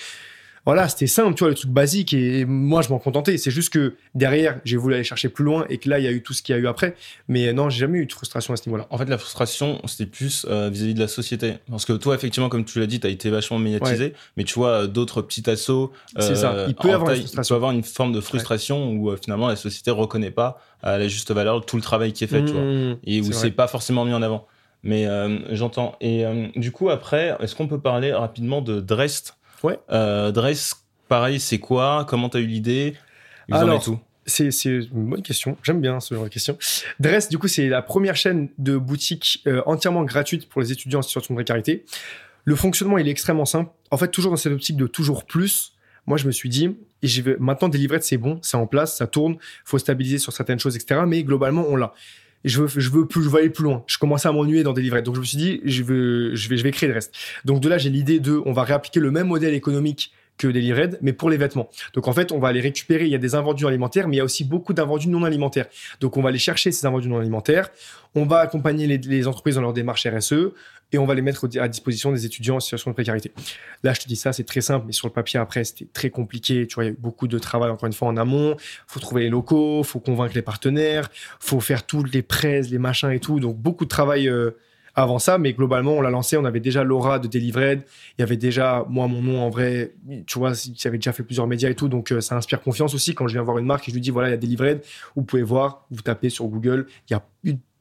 voilà, 0.65 0.87
c'était 0.87 1.07
simple, 1.07 1.33
tu 1.33 1.39
vois, 1.39 1.49
le 1.49 1.55
truc 1.55 1.71
basique. 1.71 2.13
Et 2.13 2.45
moi, 2.45 2.81
je 2.83 2.89
m'en 2.89 2.99
contentais. 2.99 3.37
C'est 3.37 3.49
juste 3.49 3.73
que 3.73 3.95
derrière, 4.13 4.59
j'ai 4.63 4.77
voulu 4.77 4.93
aller 4.93 5.03
chercher 5.03 5.29
plus 5.29 5.43
loin 5.43 5.65
et 5.69 5.79
que 5.79 5.89
là, 5.89 5.97
il 5.97 6.05
y 6.05 6.07
a 6.07 6.11
eu 6.11 6.21
tout 6.21 6.33
ce 6.33 6.43
qu'il 6.43 6.55
y 6.55 6.57
a 6.57 6.61
eu 6.61 6.67
après. 6.67 6.95
Mais 7.27 7.51
non, 7.51 7.69
j'ai 7.69 7.79
jamais 7.79 7.97
eu 7.97 8.05
de 8.05 8.13
frustration 8.13 8.53
à 8.53 8.57
ce 8.57 8.69
niveau-là. 8.69 8.85
En 8.91 8.97
fait, 8.97 9.05
la 9.05 9.17
frustration, 9.17 9.81
c'était 9.87 10.05
plus 10.05 10.45
euh, 10.49 10.69
vis-à-vis 10.69 10.93
de 10.93 10.99
la 10.99 11.07
société. 11.07 11.55
Parce 11.69 11.85
que 11.85 11.93
toi, 11.93 12.13
effectivement, 12.13 12.49
comme 12.49 12.63
tu 12.63 12.79
l'as 12.79 12.85
dit, 12.85 12.99
tu 12.99 13.07
as 13.07 13.09
été 13.09 13.31
vachement 13.31 13.57
médiatisé. 13.57 14.13
Mais 14.37 14.43
tu 14.43 14.53
vois, 14.53 14.85
d'autres 14.85 15.23
petits 15.23 15.49
assauts. 15.49 15.91
c'est 16.19 16.35
ça. 16.35 16.53
Euh, 16.53 16.65
il 16.67 16.75
peut, 16.75 16.91
avoir 16.91 17.11
avoir 17.51 17.71
une 17.71 17.83
forme 17.83 18.11
de 18.11 18.21
frustration 18.21 18.91
où 18.91 19.09
euh, 19.09 19.17
finalement, 19.21 19.47
la 19.47 19.55
société 19.55 19.89
reconnaît 19.89 20.31
pas 20.31 20.61
à 20.83 20.97
la 20.97 21.07
juste 21.07 21.31
valeur 21.31 21.65
tout 21.65 21.75
le 21.75 21.81
travail 21.81 22.13
qui 22.13 22.23
est 22.23 22.27
fait, 22.27 22.45
tu 22.45 22.51
vois. 22.51 22.61
Mmh, 22.61 22.97
et 23.05 23.21
où 23.21 23.31
c'est 23.31 23.51
pas 23.51 23.67
forcément 23.67 24.05
mis 24.05 24.13
en 24.13 24.21
avant. 24.21 24.47
Mais 24.83 25.07
j'entends. 25.51 25.95
Et 26.01 26.23
du 26.55 26.71
coup, 26.71 26.89
après, 26.89 27.35
est-ce 27.39 27.55
qu'on 27.55 27.67
peut 27.67 27.79
parler 27.79 28.13
rapidement 28.13 28.61
de 28.61 28.79
Drest? 28.79 29.37
Ouais. 29.63 29.79
Euh, 29.91 30.31
Dress, 30.31 30.75
pareil, 31.07 31.39
c'est 31.39 31.59
quoi? 31.59 32.05
Comment 32.07 32.29
tu 32.29 32.37
as 32.37 32.39
eu 32.39 32.47
l'idée? 32.47 32.95
Alors, 33.51 33.83
c'est 34.25 34.49
une 34.63 35.09
bonne 35.09 35.21
question. 35.21 35.57
J'aime 35.63 35.81
bien 35.81 35.99
ce 35.99 36.13
genre 36.13 36.23
de 36.23 36.29
question. 36.29 36.57
Dress, 36.99 37.29
du 37.29 37.37
coup, 37.37 37.47
c'est 37.47 37.67
la 37.67 37.81
première 37.81 38.15
chaîne 38.15 38.49
de 38.57 38.77
boutique 38.77 39.43
euh, 39.47 39.61
entièrement 39.65 40.03
gratuite 40.03 40.47
pour 40.47 40.61
les 40.61 40.71
étudiants 40.71 40.99
en 40.99 41.03
situation 41.03 41.33
de 41.33 41.37
précarité. 41.37 41.85
Le 42.45 42.55
fonctionnement, 42.55 42.97
il 42.97 43.07
est 43.07 43.11
extrêmement 43.11 43.45
simple. 43.45 43.71
En 43.91 43.97
fait, 43.97 44.07
toujours 44.09 44.31
dans 44.31 44.37
cette 44.37 44.53
optique 44.53 44.77
de 44.77 44.87
toujours 44.87 45.25
plus, 45.25 45.73
moi, 46.07 46.17
je 46.17 46.25
me 46.25 46.31
suis 46.31 46.49
dit, 46.49 46.77
et 47.03 47.07
j'y 47.07 47.21
vais, 47.21 47.35
maintenant, 47.39 47.69
Delivered, 47.69 48.03
c'est 48.03 48.17
bon, 48.17 48.39
c'est 48.41 48.57
en 48.57 48.67
place, 48.67 48.97
ça 48.97 49.07
tourne, 49.07 49.37
faut 49.65 49.77
stabiliser 49.77 50.17
sur 50.17 50.33
certaines 50.33 50.59
choses, 50.59 50.75
etc. 50.75 51.01
Mais 51.07 51.23
globalement, 51.23 51.65
on 51.67 51.75
l'a. 51.75 51.93
Je 52.43 52.61
veux, 52.61 52.67
je 52.67 52.89
veux 52.89 53.05
plus, 53.05 53.23
je 53.23 53.29
veux 53.29 53.39
aller 53.39 53.49
plus 53.49 53.63
loin. 53.63 53.83
Je 53.87 53.97
commençais 53.97 54.27
à 54.27 54.31
m'ennuyer 54.31 54.63
dans 54.63 54.73
Delivered. 54.73 55.03
Donc, 55.03 55.15
je 55.15 55.19
me 55.19 55.25
suis 55.25 55.37
dit, 55.37 55.61
je 55.63 55.83
veux, 55.83 56.35
je 56.35 56.49
vais, 56.49 56.57
je 56.57 56.63
vais 56.63 56.71
créer 56.71 56.89
le 56.89 56.95
reste. 56.95 57.13
Donc, 57.45 57.61
de 57.61 57.69
là, 57.69 57.77
j'ai 57.77 57.89
l'idée 57.89 58.19
de, 58.19 58.41
on 58.45 58.53
va 58.53 58.63
réappliquer 58.63 58.99
le 58.99 59.11
même 59.11 59.27
modèle 59.27 59.53
économique 59.53 60.11
que 60.41 60.47
Delivered, 60.47 60.97
mais 61.01 61.13
pour 61.13 61.29
les 61.29 61.37
vêtements. 61.37 61.69
Donc 61.93 62.07
en 62.07 62.13
fait, 62.13 62.31
on 62.31 62.39
va 62.39 62.47
aller 62.47 62.61
récupérer, 62.61 63.05
il 63.05 63.11
y 63.11 63.15
a 63.15 63.19
des 63.19 63.35
invendus 63.35 63.67
alimentaires, 63.67 64.07
mais 64.07 64.15
il 64.15 64.17
y 64.17 64.21
a 64.21 64.23
aussi 64.23 64.43
beaucoup 64.43 64.73
d'invendus 64.73 65.07
non 65.07 65.23
alimentaires. 65.23 65.67
Donc 65.99 66.17
on 66.17 66.21
va 66.21 66.29
aller 66.29 66.39
chercher 66.39 66.71
ces 66.71 66.85
invendus 66.85 67.09
non 67.09 67.19
alimentaires, 67.19 67.69
on 68.15 68.25
va 68.25 68.39
accompagner 68.39 68.87
les, 68.87 69.27
entreprises 69.27 69.55
dans 69.55 69.61
leur 69.61 69.73
démarche 69.73 70.07
RSE, 70.07 70.53
et 70.93 70.97
on 70.97 71.05
va 71.05 71.13
les 71.13 71.21
mettre 71.21 71.47
à 71.59 71.67
disposition 71.69 72.11
des 72.11 72.25
étudiants 72.25 72.57
en 72.57 72.59
situation 72.59 72.91
de 72.91 72.95
précarité. 72.95 73.31
Là, 73.83 73.93
je 73.93 74.01
te 74.01 74.07
dis 74.07 74.17
ça, 74.17 74.33
c'est 74.33 74.43
très 74.43 74.59
simple, 74.59 74.87
mais 74.87 74.91
sur 74.91 75.07
le 75.07 75.13
papier, 75.13 75.39
après, 75.39 75.63
c'était 75.63 75.85
très 75.85 76.09
compliqué. 76.09 76.67
Tu 76.67 76.75
vois, 76.75 76.83
il 76.83 76.87
y 76.87 76.91
a 76.91 76.95
beaucoup 76.97 77.29
de 77.29 77.39
travail, 77.39 77.69
encore 77.69 77.87
une 77.87 77.93
fois, 77.93 78.09
en 78.09 78.17
amont. 78.17 78.57
faut 78.87 78.99
trouver 78.99 79.21
les 79.21 79.29
locaux, 79.29 79.83
faut 79.83 80.01
convaincre 80.01 80.35
les 80.35 80.41
partenaires, 80.41 81.09
faut 81.39 81.61
faire 81.61 81.85
toutes 81.85 82.13
les 82.13 82.21
presses, 82.21 82.69
les 82.69 82.77
machins 82.77 83.11
et 83.11 83.21
tout. 83.21 83.39
Donc, 83.39 83.55
beaucoup 83.55 83.85
de 83.85 83.89
travail 83.89 84.27
euh, 84.27 84.51
avant 84.95 85.19
ça, 85.19 85.37
mais 85.37 85.53
globalement, 85.53 85.93
on 85.93 86.01
l'a 86.01 86.09
lancé. 86.09 86.37
On 86.37 86.45
avait 86.45 86.59
déjà 86.59 86.83
l'aura 86.83 87.19
de 87.19 87.27
Delivered. 87.27 87.83
Il 88.17 88.21
y 88.21 88.23
avait 88.23 88.37
déjà, 88.37 88.85
moi, 88.89 89.07
mon 89.07 89.21
nom 89.21 89.41
en 89.41 89.49
vrai, 89.49 89.93
tu 90.27 90.39
vois, 90.39 90.53
j'avais 90.75 90.97
déjà 90.97 91.13
fait 91.13 91.23
plusieurs 91.23 91.47
médias 91.47 91.69
et 91.69 91.75
tout. 91.75 91.87
Donc, 91.87 92.11
euh, 92.11 92.21
ça 92.21 92.35
inspire 92.35 92.61
confiance 92.61 92.93
aussi 92.93 93.15
quand 93.15 93.27
je 93.27 93.33
viens 93.33 93.43
voir 93.43 93.57
une 93.57 93.65
marque 93.65 93.87
et 93.87 93.91
je 93.91 93.95
lui 93.95 94.01
dis, 94.01 94.09
voilà, 94.09 94.29
il 94.29 94.31
y 94.31 94.35
a 94.35 94.37
Delivered. 94.37 94.81
Vous 95.15 95.23
pouvez 95.23 95.43
voir, 95.43 95.85
vous 95.91 96.01
tapez 96.01 96.29
sur 96.29 96.45
Google. 96.45 96.87
Il 97.09 97.13
y 97.13 97.15
a 97.15 97.23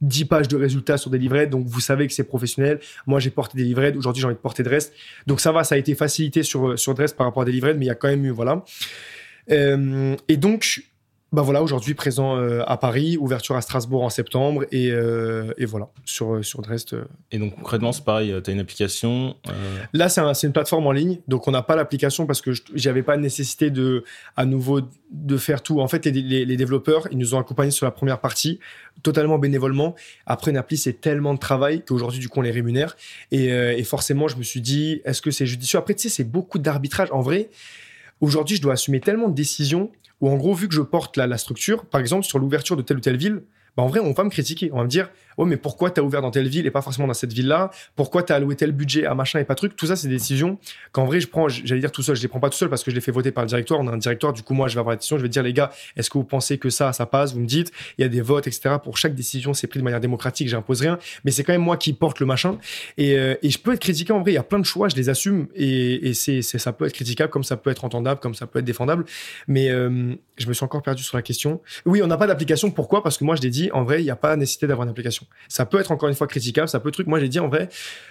10 0.01 0.25
pages 0.27 0.49
de 0.49 0.57
résultats 0.57 0.97
sur 0.97 1.11
Delivered. 1.11 1.51
Donc, 1.51 1.67
vous 1.67 1.81
savez 1.81 2.07
que 2.07 2.13
c'est 2.13 2.25
professionnel. 2.25 2.81
Moi, 3.07 3.21
j'ai 3.21 3.31
porté 3.31 3.59
Delivered. 3.59 3.97
Aujourd'hui, 3.97 4.21
j'ai 4.21 4.27
envie 4.27 4.37
de 4.37 4.41
porter 4.41 4.63
Dress. 4.63 4.93
Donc, 5.27 5.41
ça 5.41 5.53
va, 5.53 5.65
ça 5.65 5.75
a 5.75 5.79
été 5.79 5.95
facilité 5.95 6.43
sur, 6.43 6.79
sur 6.79 6.95
Dress 6.95 7.13
par 7.13 7.27
rapport 7.27 7.43
à 7.43 7.47
Delivered, 7.47 7.79
mais 7.79 7.87
il 7.87 7.89
y 7.89 7.93
a 7.93 7.97
quand 7.97 8.09
même 8.09 8.25
eu, 8.25 8.31
voilà. 8.31 8.65
Euh, 9.51 10.17
et 10.29 10.37
donc, 10.37 10.83
bah 11.33 11.43
voilà, 11.43 11.63
aujourd'hui 11.63 11.95
présent 11.95 12.37
euh, 12.37 12.63
à 12.67 12.77
Paris, 12.77 13.17
ouverture 13.17 13.55
à 13.55 13.61
Strasbourg 13.61 14.03
en 14.03 14.11
septembre 14.11 14.65
et, 14.73 14.91
euh, 14.91 15.53
et 15.59 15.65
voilà, 15.65 15.89
sur, 16.05 16.35
euh, 16.35 16.43
sur 16.43 16.61
Dresde. 16.61 17.05
Et 17.31 17.39
donc 17.39 17.55
concrètement, 17.55 17.93
c'est 17.93 18.05
pareil, 18.05 18.35
tu 18.43 18.51
as 18.51 18.53
une 18.53 18.59
application 18.59 19.37
Là, 19.93 20.09
c'est 20.09 20.21
un, 20.21 20.33
une 20.33 20.53
plateforme 20.53 20.89
en 20.89 20.93
ligne, 20.93 21.21
donc 21.29 21.47
on 21.47 21.53
n'a 21.53 21.63
pas 21.63 21.77
l'application 21.77 22.27
parce 22.27 22.41
que 22.41 22.51
j'avais 22.75 23.05
pas 23.05 23.17
nécessité 23.17 23.71
de, 23.71 24.03
à 24.37 24.45
nouveau 24.45 24.81
de 25.13 25.37
faire 25.37 25.63
tout. 25.63 25.81
En 25.81 25.87
fait, 25.87 26.05
les, 26.07 26.45
les, 26.45 26.57
développeurs, 26.57 27.07
ils 27.13 27.19
nous 27.19 27.35
ont 27.37 27.39
accompagnés 27.39 27.71
sur 27.71 27.87
la 27.87 27.93
première 27.93 28.19
partie, 28.19 28.59
totalement 29.05 29.39
bénévolement. 29.39 29.95
Après, 30.27 30.51
une 30.51 30.57
appli, 30.57 30.77
c'est 30.77 31.01
tellement 31.01 31.35
de 31.35 31.39
travail 31.39 31.85
qu'aujourd'hui, 31.85 32.19
du 32.19 32.29
coup, 32.29 32.41
on 32.41 32.43
les 32.43 32.51
rémunère. 32.51 32.97
Et, 33.31 33.47
et 33.47 33.85
forcément, 33.85 34.29
je 34.29 34.37
me 34.37 34.43
suis 34.43 34.61
dit, 34.61 35.01
est-ce 35.05 35.23
que 35.23 35.31
c'est 35.31 35.47
judicieux? 35.47 35.79
Après, 35.79 35.95
tu 35.95 36.03
sais, 36.03 36.09
c'est 36.09 36.25
beaucoup 36.25 36.59
d'arbitrage. 36.59 37.09
En 37.11 37.21
vrai, 37.21 37.51
aujourd'hui, 38.21 38.57
je 38.57 38.63
dois 38.63 38.75
assumer 38.75 39.01
tellement 39.01 39.29
de 39.29 39.35
décisions 39.35 39.91
où 40.21 40.29
en 40.29 40.37
gros, 40.37 40.55
vu 40.55 40.69
que 40.69 40.75
je 40.75 40.83
porte 40.83 41.17
la, 41.17 41.27
la 41.27 41.39
structure, 41.39 41.87
par 41.87 42.01
exemple, 42.01 42.25
sur 42.25 42.39
l'ouverture 42.39 42.77
de 42.77 42.83
telle 42.83 42.99
ou 42.99 43.01
telle 43.01 43.17
ville, 43.17 43.43
bah 43.77 43.83
en 43.83 43.89
vrai, 43.89 44.01
on 44.01 44.13
va 44.13 44.25
me 44.25 44.31
critiquer. 44.31 44.71
On 44.73 44.79
va 44.79 44.85
me 44.85 44.89
dire, 44.89 45.11
oh, 45.37 45.45
mais 45.45 45.57
pourquoi 45.57 45.91
tu 45.91 46.01
as 46.01 46.05
ouvert 46.05 46.23
dans 46.23 46.31
telle 46.31 46.49
ville 46.49 46.67
et 46.67 46.71
pas 46.71 46.83
forcément 46.83 47.07
dans 47.07 47.15
cette 47.15 47.33
ville-là? 47.33 47.71
Pourquoi 47.97 48.23
tu 48.23 48.33
as 48.33 48.37
alloué 48.37 48.57
tel 48.57 48.73
budget 48.73 49.07
à 49.07 49.15
machin 49.15 49.39
et 49.39 49.45
pas 49.45 49.55
truc? 49.55 49.77
Tout 49.77 49.87
ça, 49.87 49.97
c'est 49.97 50.09
des 50.09 50.15
décisions 50.15 50.59
qu'en 50.93 51.05
vrai, 51.07 51.21
je 51.21 51.29
prends, 51.29 51.49
j'allais 51.49 51.81
dire 51.81 51.93
tout 51.93 52.03
seul. 52.03 52.17
Je 52.17 52.23
les 52.23 52.29
prends 52.29 52.41
pas 52.41 52.51
tout 52.51 52.59
seul 52.59 52.69
parce 52.69 52.83
que 52.83 52.91
je 52.91 52.97
les 52.97 53.01
fais 53.01 53.13
voter 53.13 53.31
par 53.31 53.45
le 53.45 53.49
directoire. 53.49 53.81
On 53.81 53.87
a 53.89 53.93
un 53.93 53.97
directoire. 53.97 54.33
Du 54.33 54.43
coup, 54.43 54.55
moi, 54.55 54.69
je 54.69 54.75
vais 54.75 54.81
avoir 54.81 54.93
la 54.93 54.97
décision. 54.97 55.19
Je 55.19 55.23
vais 55.23 55.29
dire, 55.29 55.43
les 55.43 55.53
gars, 55.53 55.71
est-ce 55.97 56.11
que 56.11 56.19
vous 56.19 56.25
pensez 56.25 56.59
que 56.59 56.71
ça, 56.71 56.93
ça 56.93 57.07
passe? 57.07 57.35
Vous 57.35 57.41
me 57.41 57.47
dites, 57.47 57.73
il 57.99 58.03
y 58.03 58.05
a 58.05 58.09
des 58.09 58.21
votes, 58.21 58.47
etc. 58.47 58.77
Pour 58.83 58.99
chaque 58.99 59.15
décision, 59.15 59.55
c'est 59.55 59.67
pris 59.67 59.79
de 59.79 59.85
manière 59.85 60.01
démocratique. 60.01 60.49
J'impose 60.49 60.81
rien. 60.81 60.99
Mais 61.25 61.31
c'est 61.31 61.45
quand 61.45 61.53
même 61.53 61.63
moi 61.63 61.77
qui 61.77 61.93
porte 61.93 62.21
le 62.21 62.27
machin. 62.27 62.59
Et, 62.99 63.19
euh, 63.19 63.35
je 63.43 63.59
peux 63.59 63.73
être 63.73 63.81
critiqué 63.81 64.13
en 64.13 64.21
vrai. 64.21 64.33
Il 64.33 64.35
y 64.35 64.39
a 64.39 64.43
plein 64.43 64.59
de 64.59 64.65
choix. 64.65 64.89
Je 64.89 64.97
les 64.97 65.09
assume. 65.09 65.49
Et, 65.55 66.09
et 66.09 66.15
c'est, 66.15 66.43
ça 66.43 66.73
peut 66.73 66.87
être 66.87 66.93
critiquable 66.93 67.31
comme 67.31 67.45
ça 67.45 67.57
peut 67.57 67.71
être 67.71 67.85
entendable, 67.85 68.21
comme 68.21 68.35
ça 68.35 68.47
peut 68.47 68.59
être 68.59 68.65
défendable. 68.65 69.05
Mais 69.49 69.71
euh, 69.71 70.15
je 70.37 70.47
me 70.49 70.53
suis 70.53 70.65
encore 70.65 70.83
perdu 70.83 71.03
sur 71.03 71.17
la 71.17 71.23
question. 71.23 71.61
Oui, 71.87 72.03
on 72.03 72.07
n'a 72.07 72.17
pas 72.17 72.27
d'application. 72.27 72.71
Pourquoi? 72.71 73.03
Parce 73.03 73.19
que 73.19 73.25
moi, 73.25 73.37
je 73.37 73.43
l'ai 73.43 73.51
dit, 73.51 73.60
en 73.73 73.85
vrai, 73.85 74.01
il 74.01 74.05
n'y 74.05 74.11
a 74.11 74.17
pas 74.17 74.37
nécessité 74.37 74.67
d'avoir 74.67 74.85
une 74.85 74.91
application. 74.91 75.27
Ça 75.49 75.67
peut 75.67 75.79
être 75.81 75.91
encore 75.91 76.09
une 76.09 76.15
fois 76.15 76.27
critiquable, 76.27 76.69
ça 76.69 76.81
peut 76.81 76.91
truc. 76.91 77.07
Moi, 77.07 77.21
j'ai 77.21 77.29
dit 77.29 77.41
en 77.41 77.49
vrai, 77.49 77.69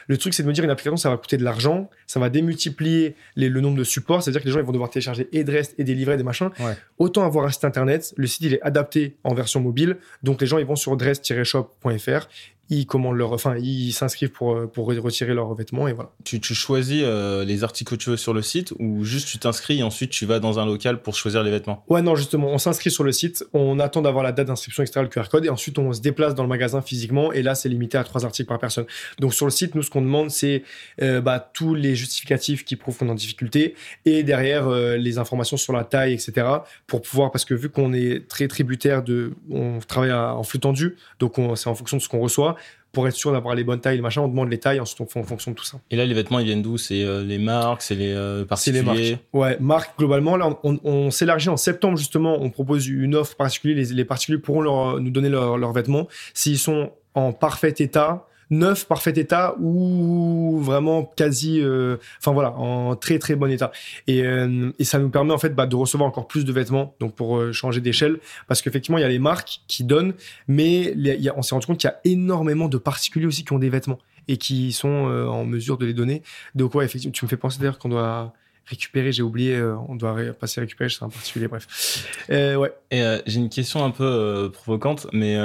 le 0.08 0.18
truc, 0.18 0.34
c'est 0.34 0.44
de 0.44 0.48
me 0.48 0.54
dire 0.54 0.64
une 0.64 0.70
application, 0.70 0.98
ça 0.98 1.10
va 1.10 1.18
coûter 1.18 1.38
de 1.38 1.44
l'argent, 1.44 1.90
ça 2.08 2.20
va 2.20 2.30
démultiplier 2.30 3.16
le 3.36 3.62
nombre 3.62 3.78
de 3.78 3.84
supports, 3.84 4.22
c'est-à-dire 4.22 4.42
que 4.42 4.48
les 4.48 4.52
gens 4.52 4.60
ils 4.60 4.66
vont 4.66 4.72
devoir 4.72 4.90
télécharger 4.90 5.30
et 5.32 5.44
Drest 5.44 5.76
et 5.78 5.84
délivrer 5.84 6.18
des 6.18 6.24
machins. 6.24 6.50
Autant 6.98 7.26
avoir 7.26 7.46
un 7.46 7.52
site 7.52 7.66
internet, 7.66 8.14
le 8.18 8.28
site 8.28 8.42
il 8.42 8.54
est 8.54 8.62
adapté 8.62 9.18
en 9.24 9.34
version 9.34 9.60
mobile, 9.60 9.98
donc 10.24 10.42
les 10.42 10.48
gens 10.48 10.58
ils 10.58 10.66
vont 10.66 10.76
sur 10.76 10.96
dress-shop.fr 10.98 12.28
ils 12.70 12.86
commandent 12.86 13.18
leur, 13.18 13.34
enfin, 13.34 13.56
ils 13.58 13.92
s'inscrivent 13.92 14.32
pour, 14.32 14.56
euh, 14.56 14.68
pour 14.68 14.86
retirer 14.88 15.34
leurs 15.34 15.54
vêtements 15.56 15.88
et 15.88 15.94
voilà. 15.94 16.12
Tu, 16.24 16.40
tu 16.40 16.54
choisis 16.54 17.02
euh, 17.04 17.44
les 17.44 17.64
articles 17.64 17.96
que 17.96 18.02
tu 18.02 18.12
veux 18.12 18.18
sur 18.18 18.34
le 18.34 18.42
site 18.42 18.74
ou 18.78 19.04
juste 19.04 19.28
tu 19.28 19.40
t'inscris 19.40 19.80
et 19.80 19.84
ensuite 19.84 20.12
tu 20.12 20.26
vas 20.26 20.40
dans 20.40 20.60
un 20.60 20.66
local 20.66 21.02
pour 21.02 21.16
choisir 21.16 21.44
les 21.44 21.52
vêtements? 21.52 21.84
Ouais, 21.90 22.02
non, 22.02 22.16
justement, 22.16 22.48
on 22.50 22.60
s'inscrit 22.60 22.92
sur 22.92 23.04
le 23.04 23.12
site, 23.12 23.44
on 23.54 23.80
attend 23.80 24.02
d'avoir 24.02 24.24
la 24.24 24.32
date 24.32 24.48
d'inscription, 24.48 24.84
etc., 24.84 25.02
le 25.02 25.08
QR 25.08 25.30
code 25.30 25.46
et 25.46 25.50
ensuite 25.50 25.80
on 25.80 25.92
se 25.94 26.02
déplace 26.02 26.36
dans 26.36 26.44
le 26.44 26.50
magasin 26.50 26.82
physiquement 26.82 27.34
et 27.34 27.42
là 27.42 27.56
c'est 27.56 27.70
limité 27.70 27.98
à 27.98 28.04
trois 28.04 28.26
articles 28.26 28.48
par 28.48 28.60
personne. 28.60 28.86
Donc 29.20 29.34
sur 29.34 29.46
le 29.46 29.52
site, 29.52 29.74
nous 29.74 29.82
ce 29.82 29.90
qu'on 29.90 30.02
demande 30.02 30.30
c'est 30.30 30.64
euh, 31.02 31.22
bah, 31.22 31.40
tous 31.54 31.74
les 31.74 31.96
justificatifs 31.96 32.66
qui 32.66 32.76
prouvent 32.76 32.98
qu'on 32.98 33.08
est 33.08 33.12
en 33.12 33.16
difficulté 33.16 33.76
et 34.06 34.24
derrière 34.24 34.70
les 34.70 35.18
informations 35.18 35.58
sur 35.58 35.74
la 35.74 35.84
taille, 35.84 36.14
etc., 36.14 36.48
pour 36.88 37.02
pouvoir, 37.02 37.32
parce 37.32 37.46
que 37.46 37.54
vu 37.54 37.70
qu'on 37.70 37.94
est 37.94 38.28
très 38.28 38.48
tributaire 38.48 39.04
de, 39.04 39.34
on 39.50 39.80
travaille 39.80 40.12
en 40.12 40.44
flux 40.44 40.60
tendu, 40.60 40.98
donc 41.20 41.36
c'est 41.56 41.68
en 41.68 41.76
fonction 41.76 41.98
de 41.98 42.02
ce 42.02 42.10
qu'on 42.10 42.20
reçoit 42.20 42.56
pour 42.92 43.08
être 43.08 43.16
sûr 43.16 43.32
d'avoir 43.32 43.54
les 43.56 43.64
bonnes 43.64 43.82
tailles, 43.82 44.02
machin, 44.02 44.22
on 44.22 44.28
demande 44.28 44.50
les 44.50 44.58
tailles, 44.58 44.80
ensuite 44.80 45.00
on 45.02 45.06
fait 45.06 45.20
en 45.20 45.24
fonction 45.24 45.52
de 45.52 45.56
tout 45.56 45.64
ça. 45.64 45.80
Et 45.92 45.96
là, 45.96 46.06
les 46.06 46.14
vêtements, 46.14 46.40
ils 46.40 46.46
viennent 46.46 46.64
d'où? 46.64 46.78
C'est 46.78 47.04
euh, 47.04 47.24
les 47.24 47.38
marques, 47.38 47.84
c'est 47.84 47.96
les 47.96 48.12
euh, 48.14 48.46
particuliers 48.46 48.80
C'est 48.80 48.94
les 48.94 49.12
marques. 49.12 49.24
Ouais, 49.34 49.58
marques, 49.60 49.98
globalement. 49.98 50.38
Là, 50.38 50.58
on, 50.64 51.12
s'élargit 51.12 51.50
en 51.50 51.58
septembre, 51.58 51.98
justement. 51.98 52.38
On 52.42 52.50
propose 52.50 52.88
une 52.88 53.16
offre 53.16 53.36
particulière. 53.36 53.78
Les, 53.78 53.94
les 53.94 54.06
particuliers 54.06 54.40
pourront 54.40 54.62
leur, 54.62 55.00
nous 55.00 55.12
donner 55.12 55.30
leurs 55.30 55.72
vêtements. 55.72 56.08
S'ils 56.34 56.58
sont 56.58 56.92
en 57.14 57.32
parfait 57.32 57.74
état, 57.78 58.28
neuf, 58.50 58.88
parfait 58.88 59.14
état 59.16 59.56
ou 59.60 60.60
vraiment 60.62 61.04
quasi, 61.04 61.62
euh, 61.62 61.98
enfin 62.20 62.32
voilà, 62.32 62.52
en 62.54 62.96
très 62.96 63.20
très 63.20 63.36
bon 63.36 63.52
état. 63.52 63.72
Et, 64.08 64.24
euh, 64.24 64.72
et 64.80 64.84
ça 64.84 65.00
nous 65.00 65.10
permet 65.10 65.34
en 65.34 65.38
fait 65.38 65.56
bah, 65.56 65.66
de 65.66 65.76
recevoir 65.76 66.08
encore 66.08 66.28
plus 66.28 66.46
de 66.46 66.52
vêtements, 66.52 66.96
donc 67.00 67.16
pour 67.16 67.38
euh, 67.38 67.52
changer 67.52 67.82
d'échelle, 67.82 68.20
parce 68.48 68.62
qu'effectivement 68.62 68.98
il 68.98 69.02
y 69.02 69.06
a 69.06 69.10
les 69.10 69.20
marques 69.20 69.62
qui 69.68 69.84
donnent, 69.84 70.14
mais 70.48 70.96
on 71.36 71.42
s'est 71.42 71.56
rendu 71.56 71.68
compte 71.68 71.78
qu'il 71.78 71.90
y 71.90 71.94
a 71.94 72.00
énormément 72.06 72.68
de 72.68 72.78
particuliers 72.78 73.26
aussi 73.28 73.44
qui 73.44 73.54
ont 73.54 73.60
des 73.60 73.70
vêtements 73.70 74.00
et 74.28 74.38
qui 74.38 74.72
sont 74.72 74.88
en 74.88 75.44
mesure 75.44 75.78
de 75.78 75.86
les 75.86 75.94
donner. 75.94 76.22
Donc 76.54 76.76
ouais, 76.76 76.86
effectivement, 76.86 77.14
tu 77.14 77.26
me 77.26 77.30
fais 77.30 77.38
penser 77.38 77.58
d'ailleurs 77.60 77.80
qu'on 77.80 77.90
doit 77.90 78.34
récupérer, 78.66 79.12
j'ai 79.12 79.24
oublié, 79.24 79.60
on 79.88 79.96
doit 79.96 80.16
passer 80.40 80.62
récupérer, 80.62 80.90
c'est 80.90 81.04
un 81.04 81.10
particulier, 81.10 81.48
bref. 81.48 82.06
ouais. 82.30 82.72
Et 82.92 83.04
j'ai 83.26 83.40
une 83.40 83.50
question 83.50 83.84
un 83.84 83.90
peu 83.90 84.52
provocante, 84.54 85.08
mais 85.14 85.36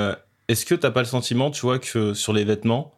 est-ce 0.49 0.67
que 0.67 0.75
tu 0.75 0.83
n'as 0.83 0.91
pas 0.91 1.01
le 1.01 1.07
sentiment, 1.07 1.51
tu 1.51 1.63
vois, 1.63 1.79
que 1.79 2.15
sur 2.15 2.33
les 2.33 2.45
vêtements, 2.45 2.95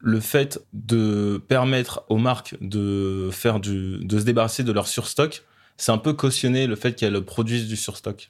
le 0.00 0.20
fait 0.20 0.60
de 0.72 1.42
permettre 1.48 2.04
aux 2.08 2.18
marques 2.18 2.56
de 2.60 3.30
faire 3.32 3.60
du, 3.60 3.98
de 4.04 4.18
se 4.18 4.24
débarrasser 4.24 4.62
de 4.62 4.72
leur 4.72 4.86
surstock, 4.86 5.44
c'est 5.76 5.92
un 5.92 5.98
peu 5.98 6.12
cautionner 6.12 6.66
le 6.66 6.76
fait 6.76 6.94
qu'elles 6.94 7.20
produisent 7.24 7.68
du 7.68 7.76
surstock? 7.76 8.28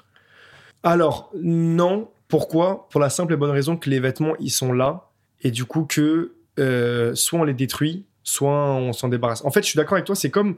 Alors 0.83 1.31
non, 1.35 2.11
pourquoi? 2.29 2.89
Pour 2.91 3.01
la 3.01 3.11
simple 3.11 3.33
et 3.33 3.37
bonne 3.37 3.51
raison 3.51 3.77
que 3.77 3.91
les 3.91 4.01
vêtements 4.01 4.35
ils 4.39 4.51
sont 4.51 4.73
là 4.73 5.11
et 5.43 5.51
du 5.51 5.65
coup 5.65 5.85
que 5.85 6.35
euh, 6.59 7.15
soit 7.15 7.41
on 7.41 7.45
les 7.45 7.55
détruit, 7.55 8.05
soit 8.23 8.75
on 8.75 8.93
s'en 8.93 9.09
débarrasse. 9.09 9.45
En 9.45 9.51
fait, 9.51 9.63
je 9.63 9.69
suis 9.69 9.77
d'accord 9.77 9.95
avec 9.95 10.05
toi. 10.05 10.15
C'est 10.15 10.31
comme 10.31 10.57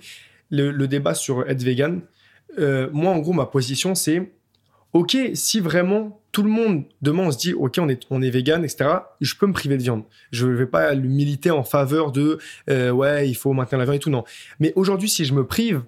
le, 0.51 0.87
débat 0.87 1.15
sur 1.15 1.49
être 1.49 1.63
vegan. 1.63 2.01
Euh, 2.59 2.89
moi, 2.93 3.13
en 3.13 3.19
gros, 3.19 3.33
ma 3.33 3.47
position 3.47 3.95
c'est 3.95 4.33
ok, 4.93 5.17
si 5.35 5.61
vraiment 5.61 6.20
tout 6.33 6.43
le 6.43 6.51
monde 6.51 6.85
demain 7.03 7.25
on 7.25 7.31
se 7.31 7.39
dit 7.39 7.55
ok 7.55 7.77
on 7.79 7.89
est 7.89 8.03
on 8.11 8.23
est 8.23 8.31
vegan 8.31 8.65
etc 8.65 8.91
je 9.21 9.35
peux 9.35 9.47
me 9.47 9.53
priver 9.53 9.77
de 9.77 9.83
viande. 9.83 10.05
Je 10.31 10.47
vais 10.47 10.67
pas 10.67 10.95
le 10.95 11.09
militer 11.09 11.51
en 11.51 11.65
faveur 11.65 12.13
de 12.13 12.39
euh, 12.69 12.91
ouais 12.91 13.29
il 13.29 13.35
faut 13.35 13.53
maintenir 13.53 13.79
la 13.79 13.85
viande 13.85 13.97
et 13.97 14.01
tout 14.01 14.11
non. 14.11 14.25
Mais 14.59 14.73
aujourd'hui 14.77 15.09
si 15.09 15.25
je 15.25 15.35
me 15.35 15.45
prive 15.45 15.83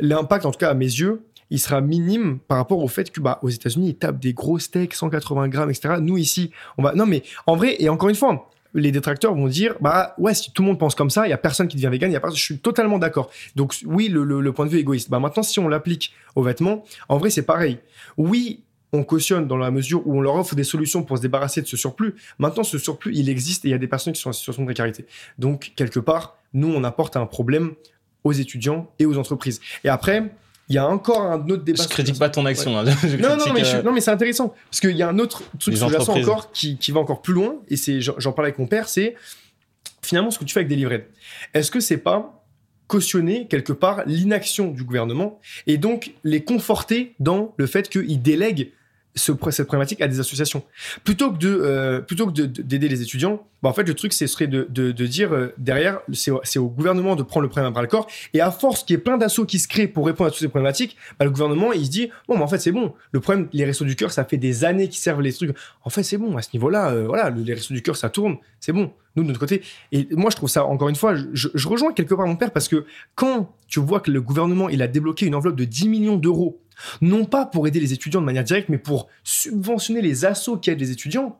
l'impact 0.00 0.46
en 0.46 0.50
tout 0.50 0.58
cas 0.58 0.70
à 0.70 0.74
mes 0.74 0.86
yeux 0.86 1.22
il 1.50 1.58
sera 1.58 1.80
minime 1.80 2.38
par 2.48 2.58
rapport 2.58 2.78
au 2.78 2.88
fait 2.88 3.10
que 3.10 3.20
bah 3.20 3.38
aux 3.42 3.50
États-Unis 3.50 3.90
ils 3.90 3.96
tapent 3.96 4.20
des 4.20 4.32
gros 4.32 4.58
steaks 4.58 4.94
180 4.94 5.48
grammes 5.48 5.70
etc 5.70 5.96
nous 6.00 6.16
ici 6.16 6.50
on 6.78 6.82
va 6.82 6.94
non 6.94 7.06
mais 7.06 7.22
en 7.46 7.56
vrai 7.56 7.76
et 7.78 7.88
encore 7.88 8.08
une 8.08 8.14
fois 8.14 8.48
les 8.74 8.90
détracteurs 8.90 9.34
vont 9.34 9.48
dire 9.48 9.74
bah 9.80 10.14
ouais 10.18 10.34
si 10.34 10.52
tout 10.52 10.62
le 10.62 10.68
monde 10.68 10.78
pense 10.78 10.94
comme 10.94 11.10
ça 11.10 11.26
il 11.26 11.30
y 11.30 11.34
a 11.34 11.38
personne 11.38 11.68
qui 11.68 11.76
devient 11.76 11.90
vegan 11.90 12.10
il 12.10 12.14
y 12.14 12.16
a 12.16 12.22
je 12.30 12.42
suis 12.42 12.58
totalement 12.58 12.98
d'accord. 12.98 13.30
Donc 13.56 13.74
oui 13.84 14.08
le, 14.08 14.24
le, 14.24 14.52
point 14.52 14.66
de 14.66 14.70
vue 14.70 14.78
égoïste. 14.78 15.10
Bah 15.10 15.18
maintenant 15.18 15.42
si 15.42 15.58
on 15.58 15.68
l'applique 15.68 16.12
aux 16.36 16.42
vêtements 16.42 16.84
en 17.08 17.18
vrai 17.18 17.30
c'est 17.30 17.42
pareil. 17.42 17.78
Oui 18.16 18.62
on 18.92 19.04
cautionne 19.04 19.46
dans 19.46 19.56
la 19.56 19.70
mesure 19.70 20.06
où 20.06 20.18
on 20.18 20.20
leur 20.20 20.34
offre 20.34 20.54
des 20.54 20.64
solutions 20.64 21.02
pour 21.02 21.16
se 21.16 21.22
débarrasser 21.22 21.62
de 21.62 21.66
ce 21.66 21.76
surplus. 21.76 22.14
Maintenant, 22.38 22.62
ce 22.62 22.78
surplus, 22.78 23.12
il 23.14 23.28
existe 23.28 23.64
et 23.64 23.68
il 23.68 23.70
y 23.70 23.74
a 23.74 23.78
des 23.78 23.86
personnes 23.86 24.12
qui 24.12 24.20
sont 24.20 24.28
en 24.28 24.34
situation 24.34 24.62
de 24.62 24.66
précarité. 24.66 25.06
Donc, 25.38 25.72
quelque 25.76 25.98
part, 25.98 26.36
nous, 26.52 26.68
on 26.68 26.84
apporte 26.84 27.16
un 27.16 27.26
problème 27.26 27.72
aux 28.24 28.32
étudiants 28.32 28.90
et 28.98 29.06
aux 29.06 29.16
entreprises. 29.16 29.60
Et 29.84 29.88
après, 29.88 30.30
il 30.68 30.74
y 30.74 30.78
a 30.78 30.86
encore 30.86 31.22
un 31.22 31.40
autre 31.48 31.64
débat. 31.64 31.82
Je 31.82 31.88
critique 31.88 32.18
pas 32.18 32.28
ton 32.28 32.46
action. 32.46 32.78
Hein. 32.78 32.84
non, 33.18 33.36
non, 33.36 33.52
mais, 33.52 33.64
euh, 33.64 33.82
non, 33.82 33.92
mais 33.92 34.00
c'est 34.00 34.10
intéressant. 34.10 34.54
Parce 34.70 34.80
qu'il 34.80 34.96
y 34.96 35.02
a 35.02 35.08
un 35.08 35.18
autre 35.18 35.42
truc 35.58 35.74
que 35.74 35.80
je 35.80 35.84
encore 35.84 36.52
qui, 36.52 36.76
qui, 36.76 36.92
va 36.92 37.00
encore 37.00 37.22
plus 37.22 37.34
loin, 37.34 37.56
et 37.68 37.76
c'est, 37.76 38.00
j'en 38.00 38.32
parlais 38.32 38.48
avec 38.48 38.58
mon 38.58 38.66
père, 38.66 38.88
c'est 38.88 39.16
finalement 40.02 40.30
ce 40.30 40.38
que 40.38 40.44
tu 40.44 40.52
fais 40.52 40.60
avec 40.60 40.68
des 40.68 40.76
livrets. 40.76 41.08
Est-ce 41.54 41.70
que 41.70 41.80
c'est 41.80 41.98
pas 41.98 42.44
cautionner 42.86 43.46
quelque 43.48 43.72
part 43.72 44.02
l'inaction 44.06 44.70
du 44.70 44.84
gouvernement 44.84 45.40
et 45.66 45.78
donc 45.78 46.12
les 46.24 46.44
conforter 46.44 47.14
dans 47.20 47.54
le 47.56 47.66
fait 47.66 47.88
qu'ils 47.88 48.20
délèguent 48.20 48.70
ce, 49.14 49.32
cette 49.50 49.66
problématique 49.66 50.00
à 50.00 50.08
des 50.08 50.20
associations. 50.20 50.62
Plutôt 51.04 51.32
que 51.32 51.38
de 51.38 51.48
euh, 51.48 52.00
plutôt 52.00 52.26
que 52.26 52.32
d'aider 52.32 52.88
les 52.88 53.02
étudiants, 53.02 53.46
bah 53.62 53.68
en 53.68 53.72
fait 53.72 53.84
le 53.84 53.94
truc 53.94 54.12
ce 54.12 54.26
serait 54.26 54.46
de, 54.46 54.66
de, 54.70 54.90
de 54.90 55.06
dire 55.06 55.32
euh, 55.32 55.54
derrière 55.58 56.00
c'est 56.12 56.58
au 56.58 56.68
gouvernement 56.68 57.14
de 57.14 57.22
prendre 57.22 57.42
le 57.42 57.48
problème 57.48 57.68
à 57.68 57.70
bras 57.70 57.82
le 57.82 57.88
corps 57.88 58.08
et 58.32 58.40
à 58.40 58.50
force 58.50 58.84
qu'il 58.84 58.94
y 58.94 58.98
ait 58.98 59.02
plein 59.02 59.18
d'assauts 59.18 59.44
qui 59.44 59.58
se 59.58 59.68
créent 59.68 59.86
pour 59.86 60.06
répondre 60.06 60.28
à 60.28 60.30
toutes 60.30 60.40
ces 60.40 60.48
problématiques, 60.48 60.96
bah, 61.18 61.24
le 61.24 61.30
gouvernement 61.30 61.72
il 61.72 61.84
se 61.84 61.90
dit 61.90 62.10
bon 62.26 62.36
mais 62.36 62.42
en 62.42 62.48
fait 62.48 62.58
c'est 62.58 62.72
bon. 62.72 62.94
Le 63.12 63.20
problème 63.20 63.48
les 63.52 63.64
restos 63.64 63.84
du 63.84 63.96
cœur 63.96 64.10
ça 64.10 64.24
fait 64.24 64.38
des 64.38 64.64
années 64.64 64.88
qu'ils 64.88 65.00
servent 65.00 65.22
les 65.22 65.32
trucs. 65.32 65.56
En 65.84 65.90
fait 65.90 66.02
c'est 66.02 66.18
bon 66.18 66.36
à 66.36 66.42
ce 66.42 66.48
niveau-là 66.54 66.90
euh, 66.90 67.06
voilà 67.06 67.30
les 67.30 67.54
restos 67.54 67.74
du 67.74 67.82
cœur 67.82 67.96
ça 67.96 68.08
tourne 68.08 68.38
c'est 68.60 68.72
bon 68.72 68.92
nous 69.16 69.24
de 69.24 69.28
notre 69.28 69.40
côté 69.40 69.62
et 69.90 70.08
moi 70.12 70.30
je 70.30 70.36
trouve 70.36 70.48
ça 70.48 70.64
encore 70.64 70.88
une 70.88 70.96
fois 70.96 71.14
je, 71.14 71.48
je 71.52 71.68
rejoins 71.68 71.92
quelque 71.92 72.14
part 72.14 72.26
mon 72.26 72.36
père 72.36 72.50
parce 72.50 72.68
que 72.68 72.86
quand 73.14 73.54
tu 73.68 73.80
vois 73.80 74.00
que 74.00 74.10
le 74.10 74.22
gouvernement 74.22 74.70
il 74.70 74.80
a 74.80 74.88
débloqué 74.88 75.26
une 75.26 75.34
enveloppe 75.34 75.56
de 75.56 75.64
10 75.64 75.88
millions 75.88 76.16
d'euros 76.16 76.61
non 77.00 77.24
pas 77.24 77.46
pour 77.46 77.66
aider 77.66 77.80
les 77.80 77.92
étudiants 77.92 78.20
de 78.20 78.26
manière 78.26 78.44
directe, 78.44 78.68
mais 78.68 78.78
pour 78.78 79.08
subventionner 79.24 80.02
les 80.02 80.24
assauts 80.24 80.56
qui 80.56 80.70
aident 80.70 80.80
les 80.80 80.90
étudiants. 80.90 81.38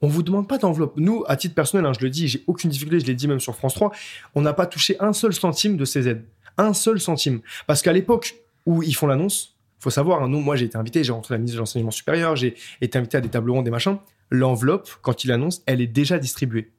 On 0.00 0.08
vous 0.08 0.22
demande 0.22 0.46
pas 0.46 0.58
d'enveloppe. 0.58 0.94
Nous, 0.96 1.24
à 1.26 1.36
titre 1.36 1.54
personnel, 1.54 1.84
hein, 1.84 1.92
je 1.98 2.04
le 2.04 2.10
dis, 2.10 2.28
j'ai 2.28 2.44
aucune 2.46 2.70
difficulté, 2.70 3.00
je 3.00 3.06
l'ai 3.06 3.14
dit 3.14 3.26
même 3.26 3.40
sur 3.40 3.56
France 3.56 3.74
3, 3.74 3.92
on 4.34 4.42
n'a 4.42 4.52
pas 4.52 4.66
touché 4.66 4.96
un 5.00 5.12
seul 5.12 5.32
centime 5.32 5.76
de 5.76 5.84
ces 5.84 6.08
aides. 6.08 6.24
Un 6.56 6.72
seul 6.72 7.00
centime. 7.00 7.40
Parce 7.66 7.82
qu'à 7.82 7.92
l'époque 7.92 8.36
où 8.66 8.82
ils 8.82 8.94
font 8.94 9.06
l'annonce, 9.06 9.56
faut 9.78 9.90
savoir, 9.90 10.22
hein, 10.22 10.28
nous, 10.28 10.40
moi 10.40 10.56
j'ai 10.56 10.66
été 10.66 10.76
invité, 10.76 11.04
j'ai 11.04 11.12
rentré 11.12 11.34
la 11.34 11.38
ministre 11.38 11.56
de 11.56 11.60
l'enseignement 11.60 11.90
supérieur, 11.90 12.36
j'ai 12.36 12.56
été 12.80 12.98
invité 12.98 13.16
à 13.16 13.20
des 13.20 13.28
tableaux 13.28 13.54
ronds, 13.54 13.62
des 13.62 13.70
machins. 13.70 13.98
L'enveloppe, 14.30 14.88
quand 15.02 15.24
il 15.24 15.32
annonce, 15.32 15.62
elle 15.66 15.80
est 15.80 15.86
déjà 15.86 16.18
distribuée. 16.18 16.72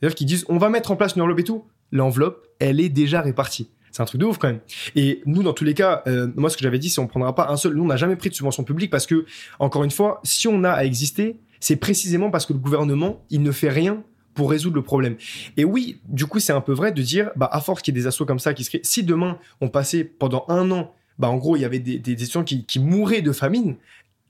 C'est-à-dire 0.00 0.14
qu'ils 0.14 0.26
disent, 0.26 0.44
on 0.48 0.58
va 0.58 0.68
mettre 0.68 0.90
en 0.90 0.96
place 0.96 1.14
une 1.16 1.22
enveloppe 1.22 1.40
et 1.40 1.44
tout. 1.44 1.64
L'enveloppe, 1.92 2.46
elle 2.58 2.80
est 2.80 2.88
déjà 2.88 3.20
répartie. 3.20 3.70
C'est 3.94 4.02
un 4.02 4.06
truc 4.06 4.20
de 4.20 4.26
ouf 4.26 4.38
quand 4.38 4.48
même. 4.48 4.58
Et 4.96 5.22
nous, 5.24 5.44
dans 5.44 5.52
tous 5.52 5.62
les 5.62 5.72
cas, 5.72 6.02
euh, 6.08 6.26
moi, 6.34 6.50
ce 6.50 6.56
que 6.56 6.64
j'avais 6.64 6.80
dit, 6.80 6.90
c'est 6.90 7.00
on 7.00 7.06
prendra 7.06 7.32
pas 7.32 7.46
un 7.48 7.56
seul. 7.56 7.74
Nous, 7.74 7.84
on 7.84 7.86
n'a 7.86 7.96
jamais 7.96 8.16
pris 8.16 8.28
de 8.28 8.34
subvention 8.34 8.64
publique 8.64 8.90
parce 8.90 9.06
que, 9.06 9.24
encore 9.60 9.84
une 9.84 9.92
fois, 9.92 10.20
si 10.24 10.48
on 10.48 10.64
a 10.64 10.70
à 10.70 10.84
exister, 10.84 11.36
c'est 11.60 11.76
précisément 11.76 12.32
parce 12.32 12.44
que 12.44 12.52
le 12.52 12.58
gouvernement, 12.58 13.22
il 13.30 13.42
ne 13.42 13.52
fait 13.52 13.68
rien 13.68 14.02
pour 14.34 14.50
résoudre 14.50 14.74
le 14.74 14.82
problème. 14.82 15.14
Et 15.56 15.64
oui, 15.64 16.00
du 16.08 16.26
coup, 16.26 16.40
c'est 16.40 16.52
un 16.52 16.60
peu 16.60 16.72
vrai 16.72 16.90
de 16.90 17.02
dire, 17.02 17.30
bah, 17.36 17.48
à 17.52 17.60
force 17.60 17.82
qu'il 17.82 17.94
y 17.94 17.96
ait 17.96 18.02
des 18.02 18.08
assauts 18.08 18.26
comme 18.26 18.40
ça 18.40 18.52
qui 18.52 18.64
se 18.64 18.76
si 18.82 19.04
demain 19.04 19.38
on 19.60 19.68
passait 19.68 20.02
pendant 20.02 20.44
un 20.48 20.72
an 20.72 20.92
bah 21.18 21.28
en 21.28 21.36
gros, 21.36 21.54
il 21.56 21.60
y 21.60 21.64
avait 21.64 21.78
des, 21.78 22.00
des 22.00 22.12
étudiants 22.12 22.42
qui, 22.42 22.64
qui, 22.64 22.80
mouraient 22.80 23.22
de 23.22 23.30
famine 23.30 23.76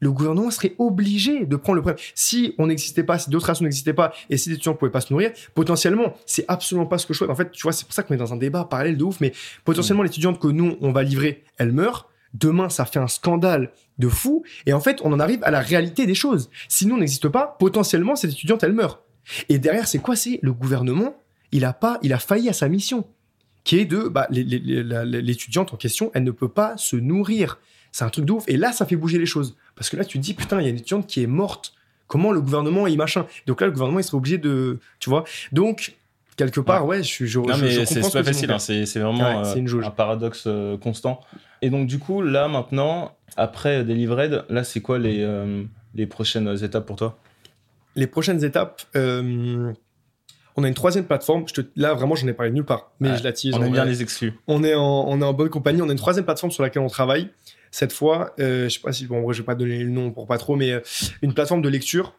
le 0.04 0.12
gouvernement 0.12 0.50
serait 0.50 0.74
obligé 0.78 1.46
de 1.46 1.56
prendre 1.56 1.76
le 1.76 1.80
problème. 1.80 2.04
Si 2.14 2.54
on 2.58 2.66
n'existait 2.66 3.04
pas, 3.04 3.18
si 3.18 3.30
d'autres 3.30 3.46
rations 3.46 3.64
n'existaient 3.64 3.94
pas, 3.94 4.12
et 4.28 4.36
si 4.36 4.50
les 4.50 4.56
étudiants 4.56 4.72
ne 4.72 4.76
pouvaient 4.76 4.90
pas 4.90 5.00
se 5.00 5.10
nourrir, 5.10 5.32
potentiellement, 5.54 6.14
c'est 6.26 6.44
absolument 6.46 6.84
pas 6.84 6.98
ce 6.98 7.06
que 7.06 7.14
je 7.14 7.18
souhaite. 7.18 7.30
En 7.30 7.34
fait, 7.34 7.50
tu 7.50 7.62
vois, 7.62 7.72
c'est 7.72 7.86
pour 7.86 7.94
ça 7.94 8.02
qu'on 8.02 8.12
est 8.12 8.18
dans 8.18 8.34
un 8.34 8.36
débat 8.36 8.64
parallèle 8.64 8.98
de 8.98 9.02
ouf, 9.02 9.18
mais 9.20 9.32
potentiellement, 9.64 10.02
mmh. 10.02 10.06
l'étudiante 10.06 10.38
que 10.38 10.48
nous, 10.48 10.76
on 10.82 10.92
va 10.92 11.02
livrer, 11.02 11.42
elle 11.56 11.72
meurt. 11.72 12.06
Demain, 12.34 12.68
ça 12.68 12.84
fait 12.84 12.98
un 12.98 13.08
scandale 13.08 13.72
de 13.98 14.08
fou. 14.08 14.44
Et 14.66 14.74
en 14.74 14.80
fait, 14.80 15.00
on 15.04 15.12
en 15.12 15.20
arrive 15.20 15.42
à 15.42 15.50
la 15.50 15.60
réalité 15.60 16.04
des 16.04 16.14
choses. 16.14 16.50
Si 16.68 16.84
nous, 16.86 16.96
on 16.96 16.98
n'existe 16.98 17.28
pas, 17.28 17.56
potentiellement, 17.58 18.14
cette 18.14 18.32
étudiante, 18.32 18.62
elle 18.62 18.74
meurt. 18.74 19.00
Et 19.48 19.58
derrière, 19.58 19.88
c'est 19.88 20.00
quoi? 20.00 20.16
C'est 20.16 20.38
le 20.42 20.52
gouvernement, 20.52 21.16
il 21.50 21.64
a 21.64 21.72
pas, 21.72 21.98
il 22.02 22.12
a 22.12 22.18
failli 22.18 22.50
à 22.50 22.52
sa 22.52 22.68
mission, 22.68 23.06
qui 23.62 23.78
est 23.78 23.86
de, 23.86 24.08
bah, 24.08 24.26
l'étudiante 24.30 25.72
en 25.72 25.76
question, 25.76 26.10
elle 26.12 26.24
ne 26.24 26.30
peut 26.30 26.48
pas 26.48 26.76
se 26.76 26.96
nourrir. 26.96 27.58
C'est 27.90 28.04
un 28.04 28.10
truc 28.10 28.24
de 28.24 28.32
ouf. 28.32 28.44
Et 28.48 28.56
là, 28.56 28.72
ça 28.72 28.84
fait 28.84 28.96
bouger 28.96 29.18
les 29.18 29.26
choses. 29.26 29.56
Parce 29.76 29.90
que 29.90 29.96
là, 29.96 30.04
tu 30.04 30.18
te 30.18 30.22
dis, 30.22 30.34
putain, 30.34 30.60
il 30.60 30.64
y 30.64 30.66
a 30.66 30.70
une 30.70 30.76
étudiante 30.76 31.06
qui 31.06 31.22
est 31.22 31.26
morte. 31.26 31.74
Comment 32.06 32.32
le 32.32 32.40
gouvernement 32.40 32.86
est 32.86 32.96
machin 32.96 33.26
Donc 33.46 33.60
là, 33.60 33.66
le 33.66 33.72
gouvernement, 33.72 33.98
il 33.98 34.04
serait 34.04 34.16
obligé 34.16 34.38
de. 34.38 34.78
Tu 35.00 35.10
vois 35.10 35.24
Donc, 35.52 35.96
quelque 36.36 36.60
part, 36.60 36.86
ouais, 36.86 37.02
je, 37.02 37.24
je, 37.24 37.38
non, 37.40 37.56
mais 37.58 37.84
c'est 37.86 38.00
pas 38.00 38.22
facile. 38.22 38.50
Hein. 38.50 38.58
c'est 38.58 38.98
vraiment 38.98 39.44
euh, 39.44 39.82
un 39.82 39.90
paradoxe 39.90 40.44
euh, 40.46 40.76
constant. 40.76 41.20
Et 41.62 41.70
donc, 41.70 41.86
du 41.86 41.98
coup, 41.98 42.22
là, 42.22 42.46
maintenant, 42.48 43.16
après 43.36 43.84
Delivered, 43.84 44.44
là, 44.48 44.64
c'est 44.64 44.80
quoi 44.80 44.98
les, 44.98 45.22
euh, 45.22 45.64
les 45.94 46.06
prochaines 46.06 46.62
étapes 46.62 46.86
pour 46.86 46.96
toi? 46.96 47.18
Les 47.96 48.06
prochaines 48.06 48.44
étapes. 48.44 48.82
On 50.56 50.62
a 50.62 50.68
une 50.68 50.74
troisième 50.74 51.04
plateforme. 51.04 51.44
Je 51.48 51.54
te, 51.54 51.60
là, 51.74 51.94
vraiment, 51.94 52.14
j'en 52.14 52.28
ai 52.28 52.32
parlé 52.32 52.52
nulle 52.52 52.64
part. 52.64 52.92
Mais 53.00 53.16
je 53.16 53.24
la 53.24 53.32
tease. 53.32 53.54
On 53.54 53.62
aime 53.62 53.72
bien 53.72 53.84
les 53.84 54.02
exclus. 54.02 54.34
On 54.46 54.62
est, 54.62 54.74
en, 54.74 55.04
on 55.08 55.20
est 55.20 55.24
en 55.24 55.32
bonne 55.32 55.48
compagnie. 55.48 55.82
On 55.82 55.88
a 55.88 55.92
une 55.92 55.98
troisième 55.98 56.24
plateforme 56.24 56.52
sur 56.52 56.62
laquelle 56.62 56.82
on 56.82 56.88
travaille. 56.88 57.30
Cette 57.74 57.92
fois, 57.92 58.36
euh, 58.38 58.68
je 58.68 58.74
sais 58.74 58.80
pas 58.80 58.92
si, 58.92 59.04
bon, 59.06 59.32
je 59.32 59.38
vais 59.38 59.44
pas 59.44 59.56
donner 59.56 59.82
le 59.82 59.90
nom 59.90 60.12
pour 60.12 60.28
pas 60.28 60.38
trop, 60.38 60.54
mais 60.54 60.70
euh, 60.70 60.80
une 61.22 61.34
plateforme 61.34 61.60
de 61.60 61.68
lecture. 61.68 62.14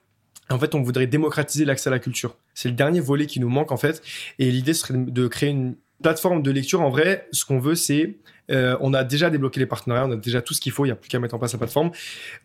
En 0.50 0.60
fait, 0.60 0.76
on 0.76 0.82
voudrait 0.82 1.08
démocratiser 1.08 1.64
l'accès 1.64 1.88
à 1.88 1.92
la 1.92 2.00
culture. 2.00 2.36
C'est 2.54 2.68
le 2.68 2.76
dernier 2.76 3.00
volet 3.00 3.26
qui 3.26 3.40
nous 3.40 3.48
manque, 3.48 3.72
en 3.72 3.78
fait. 3.78 4.04
Et 4.38 4.52
l'idée 4.52 4.74
serait 4.74 4.96
de 4.98 5.28
créer 5.30 5.52
une 5.52 5.78
plateforme 6.04 6.44
de 6.44 6.52
lecture. 6.52 6.82
En 6.82 6.90
vrai, 6.90 7.30
ce 7.32 7.46
qu'on 7.46 7.60
veut, 7.60 7.76
c'est 7.76 8.18
euh, 8.52 8.76
on 8.82 8.94
a 8.94 9.06
déjà 9.06 9.30
débloqué 9.30 9.62
les 9.62 9.66
partenariats, 9.66 10.06
on 10.06 10.12
a 10.12 10.18
déjà 10.18 10.42
tout 10.42 10.54
ce 10.54 10.60
qu'il 10.60 10.74
faut, 10.74 10.84
il 10.84 10.90
n'y 10.90 10.92
a 10.92 10.96
plus 10.98 11.08
qu'à 11.08 11.20
mettre 11.20 11.36
en 11.36 11.40
place 11.40 11.54
la 11.54 11.60
plateforme. 11.60 11.92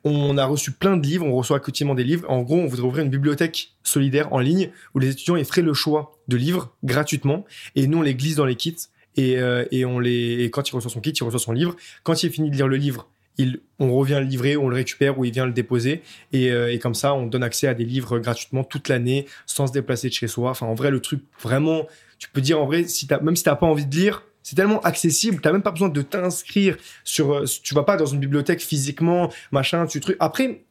On 0.04 0.38
a 0.38 0.44
reçu 0.44 0.70
plein 0.70 0.96
de 0.96 1.04
livres, 1.04 1.26
on 1.26 1.34
reçoit 1.34 1.58
quotidiennement 1.58 1.96
des 1.96 2.04
livres. 2.04 2.30
En 2.30 2.42
gros, 2.42 2.58
on 2.58 2.68
voudrait 2.68 2.86
ouvrir 2.86 3.04
une 3.04 3.10
bibliothèque 3.10 3.72
solidaire 3.82 4.32
en 4.32 4.38
ligne 4.38 4.70
où 4.94 5.00
les 5.00 5.10
étudiants 5.10 5.34
feraient 5.42 5.62
le 5.62 5.74
choix 5.74 6.12
de 6.28 6.36
livres 6.36 6.76
gratuitement 6.84 7.44
et 7.74 7.88
nous, 7.88 7.98
on 7.98 8.02
les 8.02 8.14
glisse 8.14 8.36
dans 8.36 8.46
les 8.46 8.54
kits 8.54 8.76
et, 9.16 9.38
euh, 9.38 9.64
et 9.70 9.84
on 9.84 9.98
les, 9.98 10.50
quand 10.50 10.68
il 10.68 10.74
reçoit 10.74 10.90
son 10.90 11.00
kit, 11.00 11.10
il 11.10 11.24
reçoit 11.24 11.40
son 11.40 11.52
livre. 11.52 11.76
Quand 12.02 12.22
il 12.22 12.26
est 12.26 12.30
fini 12.30 12.50
de 12.50 12.56
lire 12.56 12.68
le 12.68 12.76
livre, 12.76 13.08
il, 13.38 13.60
on 13.78 13.94
revient 13.94 14.18
le 14.20 14.26
livrer, 14.26 14.56
on 14.56 14.68
le 14.68 14.76
récupère 14.76 15.18
ou 15.18 15.24
il 15.24 15.32
vient 15.32 15.46
le 15.46 15.52
déposer. 15.52 16.02
Et, 16.32 16.50
euh, 16.50 16.72
et 16.72 16.78
comme 16.78 16.94
ça, 16.94 17.14
on 17.14 17.26
donne 17.26 17.42
accès 17.42 17.66
à 17.66 17.74
des 17.74 17.84
livres 17.84 18.18
gratuitement 18.18 18.64
toute 18.64 18.88
l'année 18.88 19.26
sans 19.46 19.66
se 19.66 19.72
déplacer 19.72 20.08
de 20.08 20.14
chez 20.14 20.28
soi. 20.28 20.50
Enfin, 20.50 20.66
en 20.66 20.74
vrai, 20.74 20.90
le 20.90 21.00
truc, 21.00 21.22
vraiment, 21.40 21.86
tu 22.18 22.28
peux 22.28 22.40
dire 22.40 22.60
en 22.60 22.66
vrai, 22.66 22.84
si 22.84 23.06
as, 23.12 23.20
même 23.20 23.36
si 23.36 23.44
t'as 23.44 23.56
pas 23.56 23.66
envie 23.66 23.86
de 23.86 23.94
lire, 23.94 24.24
c'est 24.42 24.56
tellement 24.56 24.80
accessible, 24.80 25.40
t'as 25.42 25.52
même 25.52 25.62
pas 25.62 25.70
besoin 25.70 25.88
de 25.88 26.02
t'inscrire 26.02 26.76
sur, 27.04 27.32
euh, 27.32 27.44
tu 27.62 27.74
vas 27.74 27.82
pas 27.82 27.96
dans 27.96 28.06
une 28.06 28.20
bibliothèque 28.20 28.60
physiquement, 28.60 29.30
machin, 29.52 29.86
tu 29.86 30.00
truc. 30.00 30.16
Après, 30.18 30.64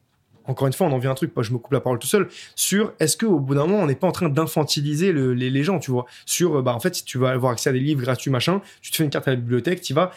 encore 0.44 0.66
une 0.66 0.72
fois, 0.72 0.86
on 0.86 0.92
en 0.92 0.98
vient 0.98 1.10
un 1.10 1.14
truc, 1.14 1.34
moi 1.34 1.42
je 1.42 1.52
me 1.52 1.58
coupe 1.58 1.72
la 1.72 1.80
parole 1.80 1.98
tout 1.98 2.06
seul, 2.06 2.28
sur 2.54 2.92
est-ce 3.00 3.16
qu'au 3.16 3.38
bout 3.38 3.54
d'un 3.54 3.66
moment, 3.66 3.82
on 3.82 3.86
n'est 3.86 3.94
pas 3.94 4.06
en 4.06 4.12
train 4.12 4.28
d'infantiliser 4.28 5.12
les, 5.12 5.50
les, 5.50 5.62
gens, 5.64 5.78
tu 5.78 5.90
vois? 5.90 6.06
Sur, 6.26 6.58
euh, 6.58 6.62
bah 6.62 6.74
en 6.74 6.80
fait, 6.80 6.94
si 6.94 7.04
tu 7.04 7.18
vas 7.18 7.30
avoir 7.30 7.52
accès 7.52 7.70
à 7.70 7.72
des 7.72 7.80
livres 7.80 8.02
gratuits, 8.02 8.30
machin, 8.30 8.60
tu 8.80 8.90
te 8.90 8.96
fais 8.96 9.04
une 9.04 9.10
carte 9.10 9.28
à 9.28 9.32
la 9.32 9.36
bibliothèque, 9.36 9.80
tu 9.80 9.94
vas. 9.94 10.10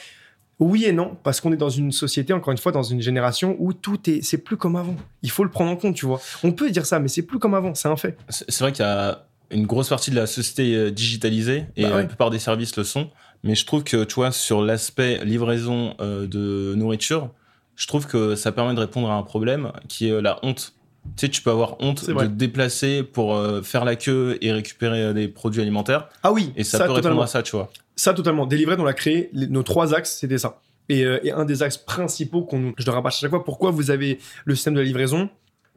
Oui 0.60 0.86
et 0.86 0.94
non, 0.94 1.18
parce 1.24 1.42
qu'on 1.42 1.52
est 1.52 1.58
dans 1.58 1.70
une 1.70 1.92
société, 1.92 2.32
encore 2.32 2.52
une 2.52 2.58
fois, 2.58 2.72
dans 2.72 2.84
une 2.84 3.02
génération 3.02 3.56
où 3.60 3.74
tout 3.74 4.10
est, 4.10 4.22
c'est 4.22 4.38
plus 4.38 4.56
comme 4.56 4.76
avant. 4.76 4.96
Il 5.24 5.32
faut 5.32 5.44
le 5.44 5.50
prendre 5.50 5.72
en 5.72 5.76
compte, 5.76 5.96
tu 5.96 6.06
vois? 6.06 6.22
On 6.44 6.52
peut 6.52 6.70
dire 6.72 6.86
ça, 6.86 7.00
mais 7.00 7.08
c'est 7.08 7.24
plus 7.24 7.40
comme 7.40 7.54
avant, 7.54 7.74
c'est 7.74 7.88
un 7.88 7.98
fait. 7.98 8.18
C'est 8.30 8.60
vrai 8.60 8.72
qu'il 8.72 8.86
y 8.86 8.88
a 8.88 9.26
une 9.52 9.66
grosse 9.66 9.90
partie 9.90 10.12
de 10.12 10.16
la 10.16 10.28
société 10.28 10.76
euh, 10.76 10.92
digitalisée 10.92 11.66
et 11.76 11.84
bah 11.84 11.98
la 11.98 12.04
plupart 12.06 12.30
des 12.30 12.40
services 12.40 12.76
le 12.76 12.84
sont. 12.84 13.10
Mais 13.44 13.56
je 13.56 13.66
trouve 13.66 13.84
que, 13.84 14.04
tu 14.06 14.16
vois, 14.16 14.32
sur 14.32 14.62
l'aspect 14.62 15.24
livraison 15.26 15.96
euh, 16.00 16.28
de 16.28 16.76
nourriture, 16.76 17.30
je 17.76 17.88
trouve 17.88 18.08
que 18.08 18.36
ça 18.36 18.52
permet 18.52 18.74
de 18.74 18.80
répondre 18.80 19.10
à 19.10 19.16
un 19.16 19.24
problème 19.24 19.72
qui 19.88 20.10
est 20.10 20.22
la 20.22 20.40
honte. 20.44 20.74
Tu 21.18 21.26
sais, 21.26 21.30
tu 21.30 21.42
peux 21.42 21.52
avoir 21.52 21.76
honte 21.82 22.08
de 22.08 22.14
te 22.14 22.26
déplacer 22.26 23.04
pour 23.04 23.36
euh, 23.36 23.62
faire 23.62 23.84
la 23.84 23.98
queue 23.98 24.38
et 24.42 24.54
récupérer 24.54 25.02
euh, 25.02 25.14
des 25.14 25.28
produits 25.28 25.62
alimentaires. 25.62 26.08
Ah 26.24 26.32
oui. 26.32 26.54
Et 26.56 26.64
ça, 26.64 26.86
peut 26.86 26.92
répondre 26.94 27.22
à 27.22 27.28
ça, 27.28 27.44
tu 27.44 27.56
vois. 27.56 27.70
Ça, 27.96 28.14
totalement. 28.14 28.46
Delivered, 28.46 28.80
on 28.80 28.86
l'a 28.86 28.94
créé. 28.94 29.30
nos 29.34 29.64
trois 29.64 29.94
axes, 29.94 30.18
c'était 30.20 30.38
ça. 30.38 30.62
Et, 30.88 31.02
et, 31.02 31.32
un 31.32 31.46
des 31.46 31.62
axes 31.62 31.78
principaux 31.78 32.44
qu'on, 32.44 32.74
je 32.78 32.86
le 32.86 32.92
rabâche 32.92 33.16
à 33.16 33.20
chaque 33.20 33.30
fois, 33.30 33.44
pourquoi 33.44 33.72
vous 33.72 33.92
avez 33.92 34.20
le 34.46 34.56
système 34.56 34.74
de 34.74 34.80
la 34.80 34.86
livraison? 34.86 35.30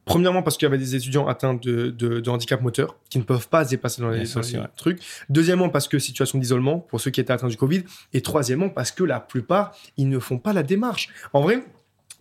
Premièrement, 0.06 0.44
parce 0.44 0.56
qu'il 0.56 0.66
y 0.66 0.68
avait 0.68 0.78
des 0.78 0.94
étudiants 0.94 1.26
atteints 1.26 1.54
de, 1.54 1.90
de, 1.90 2.30
handicap 2.30 2.62
moteur 2.62 2.96
qui 3.10 3.18
ne 3.18 3.24
peuvent 3.24 3.48
pas 3.48 3.64
se 3.64 3.70
déplacer 3.70 4.00
dans 4.00 4.10
les, 4.10 4.24
trucs. 4.76 5.00
Deuxièmement, 5.28 5.68
parce 5.68 5.88
que 5.88 5.98
situation 5.98 6.38
d'isolement 6.38 6.78
pour 6.78 7.00
ceux 7.00 7.10
qui 7.10 7.20
étaient 7.20 7.32
atteints 7.32 7.48
du 7.48 7.56
Covid. 7.56 7.82
Et 8.12 8.20
troisièmement, 8.20 8.68
parce 8.68 8.92
que 8.92 9.02
la 9.02 9.18
plupart, 9.18 9.76
ils 9.96 10.08
ne 10.08 10.20
font 10.20 10.38
pas 10.38 10.52
la 10.52 10.62
démarche. 10.62 11.08
En 11.32 11.40
vrai, 11.40 11.64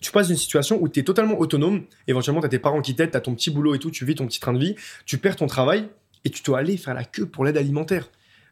tu 0.02 0.12
passes 0.12 0.28
d'une 0.28 0.38
situation 0.38 0.82
où 0.82 0.88
tu 0.88 1.00
es 1.00 1.04
totalement 1.04 1.40
autonome. 1.40 1.84
Éventuellement, 2.08 2.42
tu 2.42 2.48
as 2.48 2.50
tes 2.50 2.60
parents 2.60 2.82
qui 2.82 2.96
t'aident, 2.96 3.12
tu 3.12 3.18
as 3.18 3.22
ton 3.22 3.34
petit 3.36 3.50
boulot 3.50 3.76
et 3.76 3.80
tout, 3.80 3.92
tu 3.92 4.06
vis 4.06 4.16
ton 4.16 4.28
petit 4.28 4.40
train 4.40 4.54
de 4.54 4.60
vie. 4.60 4.76
Tu 5.06 5.18
perds 5.18 5.36
ton 5.36 5.48
travail 5.48 5.88
et 6.24 6.30
tu 6.30 6.44
dois 6.44 6.60
aller 6.60 6.78
faire 6.78 6.94
la 6.94 7.04
queue 7.04 7.26
pour 7.26 7.46
l'aide 7.46 7.58
alimentaire 7.58 8.10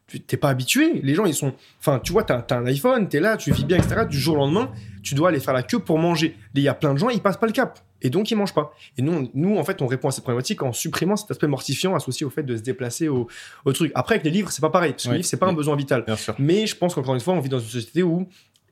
tu 0.07 0.19
t'es 0.19 0.37
pas 0.37 0.49
habitué. 0.49 1.01
Les 1.01 1.15
gens, 1.15 1.25
ils 1.25 1.33
sont. 1.33 1.53
Enfin, 1.79 1.99
tu 1.99 2.11
vois, 2.11 2.23
tu 2.23 2.33
as, 2.33 2.45
un 2.51 2.65
iPhone, 2.65 3.07
tu 3.07 3.17
es 3.17 3.19
là, 3.19 3.37
tu 3.37 3.51
vis 3.51 3.65
bien, 3.65 3.77
etc. 3.77 4.05
Du 4.09 4.19
jour 4.19 4.35
au 4.35 4.37
lendemain, 4.37 4.71
tu 5.01 5.15
dois 5.15 5.29
aller 5.29 5.39
faire 5.39 5.53
la 5.53 5.63
queue 5.63 5.79
pour 5.79 5.97
manger. 5.97 6.35
Il 6.53 6.61
y 6.61 6.67
a 6.67 6.73
plein 6.73 6.93
de 6.93 6.99
gens, 6.99 7.09
ils 7.09 7.21
passent 7.21 7.37
pas 7.37 7.47
le 7.47 7.53
cap. 7.53 7.79
Et 8.01 8.09
donc, 8.09 8.29
ils 8.29 8.35
mangent 8.35 8.53
pas. 8.53 8.73
Et 8.97 9.01
nous, 9.01 9.29
nous, 9.33 9.57
en 9.57 9.63
fait, 9.63 9.81
on 9.81 9.87
répond 9.87 10.09
à 10.09 10.11
cette 10.11 10.23
problématique 10.23 10.61
en 10.61 10.73
supprimant 10.73 11.15
cet 11.15 11.31
aspect 11.31 11.47
mortifiant 11.47 11.95
associé 11.95 12.25
au 12.25 12.29
fait 12.29 12.43
de 12.43 12.57
se 12.57 12.61
déplacer 12.61 13.07
au, 13.07 13.27
truc. 13.73 13.91
Après, 13.95 14.15
avec 14.15 14.25
les 14.25 14.31
livres, 14.31 14.51
c'est 14.51 14.61
pas 14.61 14.69
pareil. 14.69 14.91
Parce 14.91 15.05
que 15.05 15.09
les 15.09 15.17
livres, 15.17 15.27
c'est 15.27 15.37
pas 15.37 15.47
un 15.47 15.53
besoin 15.53 15.75
vital. 15.75 16.05
Mais 16.37 16.67
je 16.67 16.75
pense 16.75 16.95
qu'encore 16.95 17.13
une 17.13 17.21
fois, 17.21 17.33
on 17.33 17.39
vit 17.39 17.49
dans 17.49 17.59
une 17.59 17.65
société 17.65 18.03
où 18.03 18.27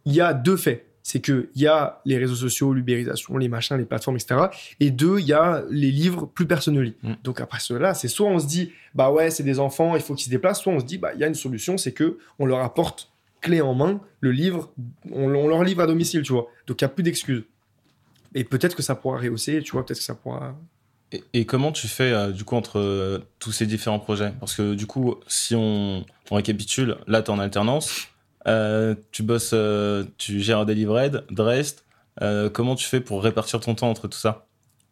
il 0.05 0.13
y 0.13 0.22
a 0.22 0.34
deux 0.34 0.57
faits 0.57 0.86
c'est 1.04 1.20
qu'il 1.20 1.47
y 1.56 1.68
a 1.68 2.02
les 2.06 2.18
réseaux 2.18 2.36
sociaux, 2.36 2.74
l'ubérisation, 2.74 3.38
les 3.38 3.47
machins, 3.47 3.78
les 3.78 3.86
plateformes, 3.86 4.18
etc. 4.18 4.47
Et 4.80 4.91
deux, 4.91 5.20
il 5.20 5.26
y 5.26 5.34
a 5.34 5.64
les 5.70 5.91
livres 5.91 6.26
plus 6.28 6.45
personnels. 6.45 6.93
Mm. 7.04 7.14
Donc 7.24 7.41
après 7.41 7.60
cela, 7.60 7.93
c'est 7.93 8.08
soit 8.08 8.28
on 8.28 8.39
se 8.39 8.47
dit, 8.47 8.72
bah 8.93 9.12
ouais, 9.12 9.32
c'est 9.32 9.43
des 9.43 9.60
enfants, 9.60 9.95
il 9.95 10.02
faut 10.02 10.16
qu'ils 10.16 10.26
se 10.26 10.30
déplacent, 10.30 10.62
soit 10.62 10.74
on 10.74 10.80
se 10.80 10.86
dit, 10.86 10.97
bah 10.97 11.12
il 11.14 11.20
y 11.20 11.24
a 11.24 11.28
une 11.28 11.36
solution, 11.36 11.78
c'est 11.78 11.91
que 11.91 12.18
on 12.39 12.45
leur 12.45 12.60
apporte 12.60 13.12
clé 13.41 13.62
en 13.62 13.74
main, 13.74 13.99
le 14.20 14.32
livre, 14.32 14.72
on, 15.12 15.28
leur 15.28 15.64
livre 15.64 15.82
à 15.82 15.88
domicile, 15.88 16.22
tu 16.22 16.32
vois. 16.32 16.47
Donc 16.68 16.82
il 16.82 16.86
n'y 16.86 16.86
a 16.86 16.89
plus 16.89 17.04
d'excuses. 17.04 17.43
Et 18.34 18.43
peut-être 18.43 18.76
que 18.76 18.84
ça 18.84 18.95
pourra 18.95 19.18
rehausser, 19.18 19.62
tu 19.62 19.74
vois, 19.74 19.86
peut-être 19.86 19.97
que 19.97 20.06
ça 20.06 20.16
pourra. 20.16 20.56
Et, 21.34 21.45
comment 21.45 21.74
tu 21.74 21.89
fais 21.89 22.14
euh, 22.14 22.32
du 22.32 22.45
coup 22.45 22.56
entre 22.56 22.80
euh, 22.80 23.20
tous 23.39 23.52
ces 23.52 23.66
différents 23.66 23.99
projets? 23.99 24.32
Parce 24.39 24.56
que 24.56 24.76
du 24.76 24.86
coup, 24.86 25.16
si 25.28 25.56
on, 25.56 26.06
récapitule, 26.32 26.97
là 27.08 27.22
tu 27.22 27.30
es 27.30 27.34
en 27.34 27.39
alternance, 27.39 28.08
tu 29.12 29.24
bosses, 29.24 29.56
tu 30.18 30.39
gères 30.39 30.66
Delivered, 30.66 31.26
Drest. 31.30 31.86
comment 32.54 32.76
tu 32.76 32.88
fais 32.88 33.02
pour 33.02 33.24
répartir 33.24 33.60
ton 33.60 33.76
temps 33.76 33.89
entre 33.89 34.08
tout 34.08 34.18
ça? 34.18 34.48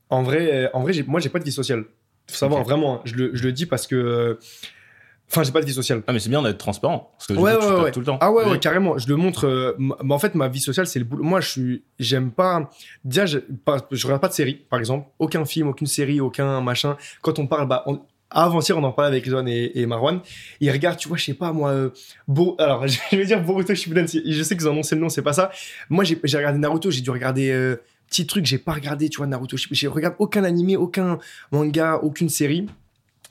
En 0.09 0.23
vrai, 0.23 0.69
en 0.73 0.81
vrai 0.81 0.93
moi 1.07 1.19
j'ai 1.19 1.29
pas 1.29 1.39
de 1.39 1.43
vie 1.43 1.51
sociale. 1.51 1.85
Faut 2.27 2.35
savoir 2.35 2.63
vraiment, 2.63 2.95
hein, 2.97 3.01
je, 3.05 3.15
le, 3.15 3.35
je, 3.35 3.43
le, 3.43 3.51
dis 3.51 3.65
parce 3.65 3.87
que 3.87 4.37
Enfin, 5.31 5.43
j'ai 5.43 5.51
pas 5.51 5.61
de 5.61 5.65
vie 5.65 5.73
sociale. 5.73 6.01
Ah, 6.07 6.13
mais 6.13 6.19
c'est 6.19 6.29
bien 6.29 6.41
d'être 6.41 6.57
transparent. 6.57 7.11
Parce 7.17 7.27
que 7.27 7.33
ouais, 7.33 7.55
ouais, 7.55 7.81
ouais. 7.81 7.91
tout 7.91 7.99
le 7.99 8.05
temps. 8.05 8.17
Ah 8.19 8.31
ouais, 8.31 8.45
ouais, 8.45 8.57
carrément. 8.57 8.97
Je 8.97 9.07
le 9.07 9.15
montre. 9.15 9.45
Euh, 9.45 9.77
en 10.09 10.17
fait, 10.17 10.33
ma 10.33 10.47
vie 10.47 10.59
sociale, 10.59 10.87
c'est 10.87 10.97
le 10.97 11.05
boulot. 11.05 11.23
Moi, 11.23 11.39
je 11.39 11.49
suis. 11.49 11.83
J'aime 11.99 12.31
pas. 12.31 12.67
Déjà, 13.03 13.27
je, 13.27 13.37
pas, 13.37 13.77
je 13.91 14.03
regarde 14.07 14.21
pas 14.21 14.27
de 14.27 14.33
série, 14.33 14.55
par 14.55 14.79
exemple. 14.79 15.07
Aucun 15.19 15.45
film, 15.45 15.67
aucune 15.67 15.85
série, 15.85 16.19
aucun 16.19 16.61
machin. 16.61 16.97
Quand 17.21 17.37
on 17.37 17.45
parle, 17.45 17.67
bah, 17.67 17.85
avant-hier, 18.31 18.77
on 18.77 18.83
en 18.83 18.91
parlait 18.91 19.11
avec 19.11 19.27
Zone 19.27 19.47
et, 19.47 19.85
Marwan. 19.85 20.21
Ils 20.59 20.71
regardent, 20.71 20.97
tu 20.97 21.07
vois, 21.07 21.17
je 21.17 21.25
sais 21.25 21.33
pas, 21.33 21.51
moi, 21.51 21.71
euh, 21.71 21.89
alors, 22.59 22.87
je 23.11 23.15
vais 23.15 23.25
dire 23.25 23.43
Boruto 23.43 23.73
Shippuden. 23.73 24.07
Je 24.07 24.43
sais 24.43 24.55
qu'ils 24.55 24.67
ont 24.67 24.71
annoncé 24.71 24.95
le 24.95 25.01
nom, 25.01 25.09
c'est 25.09 25.21
pas 25.21 25.33
ça. 25.33 25.51
Moi, 25.89 26.03
j'ai 26.03 26.37
regardé 26.37 26.59
Naruto, 26.59 26.91
j'ai 26.91 27.01
dû 27.01 27.09
regarder, 27.09 27.51
euh, 27.51 27.77
petit 28.09 28.25
truc, 28.27 28.45
j'ai 28.45 28.57
pas 28.57 28.73
regardé, 28.73 29.09
tu 29.09 29.17
vois, 29.17 29.27
Naruto 29.27 29.57
Je 29.57 29.87
regarde 29.87 30.15
aucun 30.19 30.43
animé, 30.43 30.77
aucun 30.77 31.19
manga, 31.51 31.99
aucune 32.01 32.29
série 32.29 32.67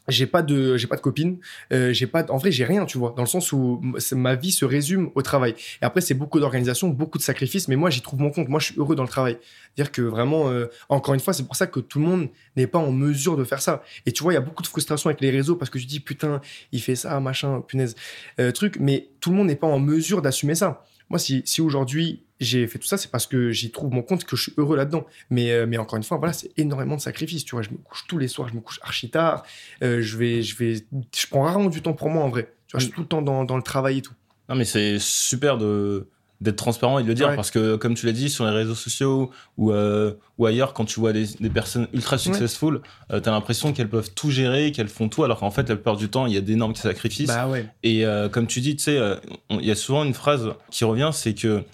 j'ai 0.08 0.26
pas 0.26 0.42
de 0.42 0.76
j'ai 0.76 0.86
pas 0.86 0.96
de 0.96 1.00
copine 1.00 1.38
euh, 1.72 1.92
j'ai 1.92 2.06
pas 2.06 2.24
en 2.30 2.38
vrai 2.38 2.50
j'ai 2.50 2.64
rien 2.64 2.84
tu 2.86 2.98
vois 2.98 3.14
dans 3.16 3.22
le 3.22 3.28
sens 3.28 3.52
où 3.52 3.80
ma 4.12 4.34
vie 4.34 4.52
se 4.52 4.64
résume 4.64 5.10
au 5.14 5.22
travail. 5.22 5.54
Et 5.82 5.84
après 5.84 6.00
c'est 6.00 6.14
beaucoup 6.14 6.40
d'organisation 6.40 6.88
beaucoup 6.88 7.18
de 7.18 7.22
sacrifices 7.22 7.68
mais 7.68 7.76
moi 7.76 7.90
j'y 7.90 8.00
trouve 8.00 8.20
mon 8.20 8.30
compte. 8.30 8.48
Moi 8.48 8.60
je 8.60 8.66
suis 8.66 8.74
heureux 8.78 8.96
dans 8.96 9.02
le 9.02 9.08
travail. 9.08 9.38
Dire 9.76 9.92
que 9.92 10.02
vraiment 10.02 10.50
euh, 10.50 10.66
encore 10.88 11.14
une 11.14 11.20
fois 11.20 11.32
c'est 11.32 11.44
pour 11.44 11.56
ça 11.56 11.66
que 11.66 11.80
tout 11.80 11.98
le 11.98 12.06
monde 12.06 12.28
n'est 12.56 12.66
pas 12.66 12.78
en 12.78 12.92
mesure 12.92 13.36
de 13.36 13.44
faire 13.44 13.60
ça. 13.60 13.82
Et 14.06 14.12
tu 14.12 14.22
vois 14.22 14.32
il 14.32 14.36
y 14.36 14.38
a 14.38 14.42
beaucoup 14.42 14.62
de 14.62 14.68
frustration 14.68 15.08
avec 15.08 15.20
les 15.20 15.30
réseaux 15.30 15.56
parce 15.56 15.70
que 15.70 15.78
tu 15.78 15.86
dis 15.86 16.00
putain 16.00 16.40
il 16.72 16.80
fait 16.80 16.96
ça 16.96 17.20
machin 17.20 17.60
punaise 17.60 17.94
euh, 18.40 18.52
truc 18.52 18.78
mais 18.80 19.08
tout 19.20 19.30
le 19.30 19.36
monde 19.36 19.48
n'est 19.48 19.56
pas 19.56 19.66
en 19.66 19.78
mesure 19.78 20.22
d'assumer 20.22 20.54
ça. 20.54 20.84
Moi 21.10 21.18
si 21.18 21.42
si 21.44 21.60
aujourd'hui 21.60 22.22
j'ai 22.40 22.66
fait 22.66 22.78
tout 22.78 22.86
ça, 22.86 22.96
c'est 22.96 23.10
parce 23.10 23.26
que 23.26 23.50
j'y 23.50 23.70
trouve 23.70 23.92
mon 23.92 24.02
compte, 24.02 24.24
que 24.24 24.36
je 24.36 24.42
suis 24.42 24.52
heureux 24.56 24.76
là-dedans. 24.76 25.06
Mais, 25.30 25.50
euh, 25.50 25.66
mais 25.66 25.76
encore 25.76 25.96
une 25.96 26.04
fois, 26.04 26.18
voilà, 26.18 26.32
c'est 26.32 26.50
énormément 26.56 26.96
de 26.96 27.00
sacrifices. 27.00 27.44
Tu 27.44 27.54
vois, 27.54 27.62
je 27.62 27.70
me 27.70 27.76
couche 27.78 28.04
tous 28.06 28.18
les 28.18 28.28
soirs, 28.28 28.48
je 28.48 28.54
me 28.54 28.60
couche 28.60 28.80
archi 28.82 29.10
tard. 29.10 29.44
Euh, 29.82 30.00
je 30.02 30.16
vais, 30.16 30.42
je 30.42 30.56
vais, 30.56 30.74
je 30.74 31.26
prends 31.28 31.42
rarement 31.42 31.68
du 31.68 31.82
temps 31.82 31.94
pour 31.94 32.10
moi 32.10 32.22
en 32.22 32.28
vrai. 32.28 32.52
Tu 32.66 32.72
vois, 32.72 32.80
je 32.80 32.84
suis 32.84 32.94
tout 32.94 33.00
le 33.00 33.06
temps 33.06 33.22
dans, 33.22 33.44
dans 33.44 33.56
le 33.56 33.62
travail 33.62 33.98
et 33.98 34.02
tout. 34.02 34.14
Non, 34.48 34.54
mais 34.54 34.64
c'est 34.64 34.98
super 34.98 35.58
de 35.58 36.06
d'être 36.40 36.54
transparent 36.54 37.00
et 37.00 37.02
de 37.02 37.08
le 37.08 37.14
dire 37.14 37.34
parce 37.34 37.50
que 37.50 37.74
comme 37.74 37.94
tu 37.94 38.06
l'as 38.06 38.12
dit 38.12 38.30
sur 38.30 38.44
les 38.44 38.52
réseaux 38.52 38.76
sociaux 38.76 39.32
ou, 39.56 39.72
euh, 39.72 40.12
ou 40.38 40.46
ailleurs 40.46 40.72
quand 40.72 40.84
tu 40.84 41.00
vois 41.00 41.12
des, 41.12 41.26
des 41.40 41.50
personnes 41.50 41.88
ultra 41.92 42.16
successful 42.16 42.80
tu 43.10 43.16
as 43.16 43.32
l'impression 43.32 43.72
qu'elles 43.72 43.88
peuvent 43.88 44.12
tout 44.14 44.30
gérer 44.30 44.70
qu'elles 44.70 44.88
font 44.88 45.08
tout 45.08 45.24
alors 45.24 45.40
qu'en 45.40 45.50
fait 45.50 45.68
la 45.68 45.74
plupart 45.74 45.96
du 45.96 46.08
temps 46.08 46.26
il 46.26 46.34
y 46.34 46.36
a 46.36 46.40
d'énormes 46.40 46.76
sacrifices 46.76 47.26
bah 47.26 47.48
ouais. 47.48 47.66
et 47.82 48.04
comme 48.30 48.46
tu 48.46 48.60
dis 48.60 48.76
tu 48.76 48.84
sais 48.84 49.00
il 49.50 49.64
y 49.64 49.72
a 49.72 49.74
souvent 49.74 50.04
une 50.04 50.14
phrase 50.14 50.52
qui 50.70 50.84
revient 50.84 51.10
c'est 51.12 51.34
que 51.34 51.64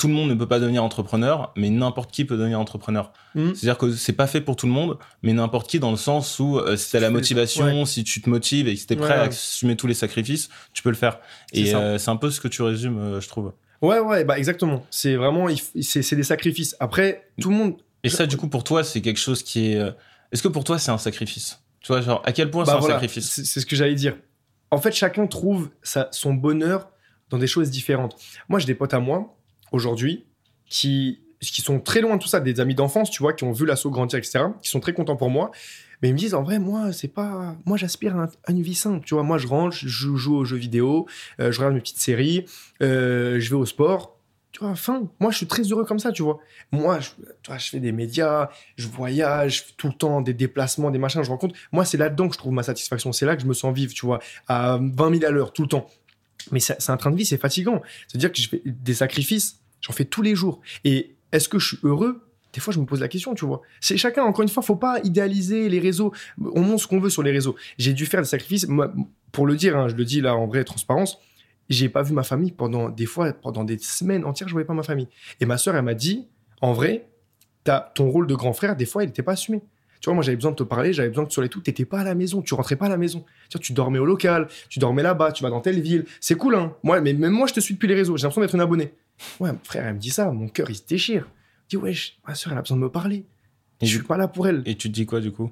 tout 0.00 0.08
le 0.08 0.14
monde 0.14 0.30
ne 0.30 0.34
peut 0.34 0.48
pas 0.48 0.60
devenir 0.60 0.82
entrepreneur, 0.82 1.52
mais 1.56 1.68
n'importe 1.68 2.10
qui 2.10 2.24
peut 2.24 2.38
devenir 2.38 2.58
entrepreneur. 2.58 3.12
Hmm. 3.34 3.52
C'est-à-dire 3.52 3.76
que 3.76 3.92
c'est 3.92 4.14
pas 4.14 4.26
fait 4.26 4.40
pour 4.40 4.56
tout 4.56 4.64
le 4.64 4.72
monde, 4.72 4.96
mais 5.22 5.34
n'importe 5.34 5.68
qui 5.68 5.78
dans 5.78 5.90
le 5.90 5.98
sens 5.98 6.38
où 6.38 6.56
euh, 6.56 6.74
si 6.76 6.92
t'as 6.92 7.00
la 7.00 7.10
motivation, 7.10 7.84
si 7.84 8.02
tu 8.02 8.22
te 8.22 8.30
motives 8.30 8.66
et 8.66 8.74
que 8.74 8.86
t'es 8.86 8.96
prêt 8.96 9.12
à 9.12 9.22
assumer 9.24 9.76
tous 9.76 9.86
les 9.86 9.92
sacrifices, 9.92 10.48
tu 10.72 10.82
peux 10.82 10.88
le 10.88 10.96
faire. 10.96 11.18
Et 11.52 11.74
euh, 11.74 11.98
c'est 11.98 12.08
un 12.08 12.16
peu 12.16 12.30
ce 12.30 12.40
que 12.40 12.48
tu 12.48 12.62
résumes, 12.62 12.98
euh, 12.98 13.20
je 13.20 13.28
trouve. 13.28 13.52
Ouais, 13.82 13.98
ouais, 13.98 14.24
bah 14.24 14.38
exactement. 14.38 14.86
C'est 14.90 15.16
vraiment, 15.16 15.48
c'est 15.82 16.16
des 16.16 16.22
sacrifices. 16.22 16.74
Après, 16.80 17.28
tout 17.38 17.50
le 17.50 17.56
monde. 17.56 17.74
Et 18.02 18.08
ça, 18.08 18.24
du 18.24 18.38
coup, 18.38 18.48
pour 18.48 18.64
toi, 18.64 18.82
c'est 18.82 19.02
quelque 19.02 19.20
chose 19.20 19.42
qui 19.42 19.72
est. 19.72 19.94
Est-ce 20.32 20.42
que 20.42 20.48
pour 20.48 20.64
toi, 20.64 20.78
c'est 20.78 20.90
un 20.90 20.98
sacrifice? 20.98 21.60
Tu 21.80 21.92
vois, 21.92 22.00
genre, 22.00 22.22
à 22.24 22.32
quel 22.32 22.50
point 22.50 22.64
bah, 22.64 22.78
c'est 22.80 22.86
un 22.86 22.88
sacrifice? 22.92 23.42
C'est 23.44 23.60
ce 23.60 23.66
que 23.66 23.76
j'allais 23.76 23.96
dire. 23.96 24.16
En 24.70 24.78
fait, 24.78 24.92
chacun 24.92 25.26
trouve 25.26 25.68
sa, 25.82 26.08
son 26.10 26.32
bonheur 26.32 26.88
dans 27.28 27.36
des 27.36 27.46
choses 27.46 27.68
différentes. 27.68 28.16
Moi, 28.48 28.60
j'ai 28.60 28.66
des 28.66 28.74
potes 28.74 28.94
à 28.94 29.00
moi 29.00 29.36
aujourd'hui 29.72 30.26
qui, 30.66 31.20
qui 31.40 31.62
sont 31.62 31.80
très 31.80 32.00
loin 32.00 32.16
de 32.16 32.22
tout 32.22 32.28
ça, 32.28 32.40
des 32.40 32.60
amis 32.60 32.74
d'enfance, 32.74 33.10
tu 33.10 33.22
vois, 33.22 33.32
qui 33.32 33.44
ont 33.44 33.52
vu 33.52 33.66
l'assaut 33.66 33.90
grandir, 33.90 34.18
etc., 34.18 34.44
qui 34.62 34.68
sont 34.68 34.80
très 34.80 34.92
contents 34.92 35.16
pour 35.16 35.30
moi. 35.30 35.50
Mais 36.02 36.08
ils 36.08 36.12
me 36.12 36.18
disent, 36.18 36.34
en 36.34 36.42
vrai, 36.42 36.58
moi, 36.58 36.92
c'est 36.92 37.08
pas. 37.08 37.56
Moi, 37.66 37.76
j'aspire 37.76 38.16
à, 38.16 38.28
une 38.48 38.62
vie 38.62 38.74
simple. 38.74 39.04
Tu 39.04 39.14
vois, 39.14 39.22
moi, 39.22 39.38
je 39.38 39.46
rentre, 39.46 39.76
je 39.76 39.88
joue, 39.88 40.36
aux 40.36 40.44
jeux 40.44 40.56
vidéo, 40.56 41.06
euh, 41.40 41.52
je 41.52 41.58
regarde 41.58 41.74
mes 41.74 41.80
petites 41.80 41.98
séries, 41.98 42.46
euh, 42.82 43.38
je 43.38 43.50
vais 43.50 43.56
au 43.56 43.66
sport. 43.66 44.16
Tu 44.52 44.64
vois, 44.64 44.74
fin. 44.74 45.08
Moi, 45.20 45.30
je 45.30 45.36
suis 45.36 45.46
très 45.46 45.62
heureux 45.62 45.84
comme 45.84 45.98
ça, 45.98 46.10
tu 46.10 46.22
vois. 46.22 46.38
Moi, 46.72 46.98
je, 47.00 47.10
je 47.56 47.70
fais 47.70 47.80
des 47.80 47.92
médias, 47.92 48.48
je 48.76 48.88
voyage 48.88 49.76
tout 49.76 49.88
le 49.88 49.92
temps, 49.92 50.22
des 50.22 50.34
déplacements, 50.34 50.90
des 50.90 50.98
machins, 50.98 51.22
je 51.22 51.30
rencontre. 51.30 51.54
Moi, 51.70 51.84
c'est 51.84 51.98
là-dedans 51.98 52.28
que 52.28 52.34
je 52.34 52.38
trouve 52.38 52.52
ma 52.52 52.62
satisfaction. 52.62 53.12
C'est 53.12 53.26
là 53.26 53.36
que 53.36 53.42
je 53.42 53.46
me 53.46 53.54
sens 53.54 53.74
vivre, 53.74 53.92
tu 53.92 54.06
vois, 54.06 54.18
à 54.48 54.78
20 54.80 55.18
000 55.18 55.24
à 55.24 55.30
l'heure, 55.30 55.52
tout 55.52 55.62
le 55.62 55.68
temps. 55.68 55.86
Mais 56.50 56.60
c'est 56.60 56.90
un 56.90 56.96
train 56.96 57.10
de 57.10 57.16
vie, 57.16 57.26
c'est 57.26 57.36
fatigant. 57.38 57.82
C'est-à-dire 58.08 58.32
que 58.32 58.40
je 58.40 58.48
fais 58.48 58.62
des 58.64 58.94
sacrifices 58.94 59.59
J'en 59.80 59.92
fais 59.92 60.04
tous 60.04 60.22
les 60.22 60.34
jours. 60.34 60.60
Et 60.84 61.14
est-ce 61.32 61.48
que 61.48 61.58
je 61.58 61.68
suis 61.68 61.78
heureux? 61.82 62.22
Des 62.52 62.60
fois, 62.60 62.72
je 62.72 62.80
me 62.80 62.84
pose 62.84 63.00
la 63.00 63.08
question, 63.08 63.34
tu 63.34 63.44
vois. 63.44 63.62
C'est 63.80 63.96
chacun, 63.96 64.24
encore 64.24 64.42
une 64.42 64.48
fois, 64.48 64.62
faut 64.62 64.76
pas 64.76 64.98
idéaliser 65.04 65.68
les 65.68 65.78
réseaux. 65.78 66.12
On 66.40 66.62
montre 66.62 66.82
ce 66.82 66.86
qu'on 66.88 66.98
veut 66.98 67.10
sur 67.10 67.22
les 67.22 67.30
réseaux. 67.30 67.54
J'ai 67.78 67.92
dû 67.92 68.06
faire 68.06 68.20
des 68.20 68.26
sacrifices. 68.26 68.66
Moi, 68.66 68.92
pour 69.30 69.46
le 69.46 69.54
dire, 69.56 69.76
hein, 69.76 69.88
je 69.88 69.94
le 69.94 70.04
dis 70.04 70.20
là 70.20 70.34
en 70.34 70.46
vraie 70.46 70.64
transparence, 70.64 71.18
j'ai 71.68 71.88
pas 71.88 72.02
vu 72.02 72.12
ma 72.12 72.24
famille 72.24 72.50
pendant 72.50 72.88
des 72.88 73.06
fois, 73.06 73.32
pendant 73.32 73.62
des 73.62 73.78
semaines 73.78 74.24
entières, 74.24 74.48
je 74.48 74.54
voyais 74.54 74.66
pas 74.66 74.74
ma 74.74 74.82
famille. 74.82 75.08
Et 75.40 75.46
ma 75.46 75.56
sœur, 75.56 75.76
elle 75.76 75.84
m'a 75.84 75.94
dit, 75.94 76.26
en 76.60 76.72
vrai, 76.72 77.08
as 77.68 77.92
ton 77.94 78.10
rôle 78.10 78.26
de 78.26 78.34
grand 78.34 78.52
frère, 78.52 78.74
des 78.74 78.86
fois, 78.86 79.04
il 79.04 79.06
n'était 79.06 79.22
pas 79.22 79.32
assumé. 79.32 79.62
Tu 80.00 80.06
vois, 80.06 80.14
moi, 80.14 80.22
j'avais 80.24 80.36
besoin 80.36 80.50
de 80.50 80.56
te 80.56 80.62
parler, 80.62 80.92
j'avais 80.92 81.10
besoin 81.10 81.26
que 81.26 81.32
sur 81.32 81.42
les 81.42 81.48
tout, 81.48 81.60
t'étais 81.60 81.84
pas 81.84 82.00
à 82.00 82.04
la 82.04 82.14
maison, 82.14 82.42
tu 82.42 82.54
rentrais 82.54 82.76
pas 82.76 82.86
à 82.86 82.88
la 82.88 82.96
maison. 82.96 83.24
Tu, 83.50 83.58
tu 83.58 83.72
dormais 83.74 83.98
au 83.98 84.06
local, 84.06 84.48
tu 84.68 84.78
dormais 84.78 85.02
là-bas, 85.02 85.30
tu 85.32 85.42
vas 85.42 85.50
dans 85.50 85.60
telle 85.60 85.80
ville. 85.80 86.06
C'est 86.20 86.36
cool, 86.36 86.54
hein. 86.54 86.74
Moi, 86.82 87.00
mais 87.02 87.12
même 87.12 87.32
moi, 87.32 87.46
je 87.46 87.52
te 87.52 87.60
suis 87.60 87.74
depuis 87.74 87.86
les 87.86 87.94
réseaux. 87.94 88.16
J'ai 88.16 88.22
l'impression 88.22 88.40
d'être 88.40 88.54
un 88.54 88.60
abonné. 88.60 88.94
Ouais, 89.38 89.52
mon 89.52 89.58
frère, 89.62 89.86
elle 89.86 89.94
me 89.94 89.98
dit 89.98 90.10
ça, 90.10 90.30
mon 90.30 90.48
cœur, 90.48 90.70
il 90.70 90.76
se 90.76 90.86
déchire. 90.86 91.28
Je 91.68 91.76
dis, 91.76 91.82
wesh, 91.82 92.18
ma 92.26 92.34
soeur, 92.34 92.52
elle 92.52 92.58
a 92.58 92.62
besoin 92.62 92.76
de 92.76 92.82
me 92.82 92.90
parler. 92.90 93.26
Et 93.80 93.86
je 93.86 93.96
suis 93.96 94.06
pas 94.06 94.16
là 94.16 94.28
pour 94.28 94.46
elle. 94.46 94.62
Et 94.66 94.74
tu 94.74 94.88
te 94.88 94.94
dis 94.94 95.06
quoi, 95.06 95.20
du 95.20 95.32
coup? 95.32 95.50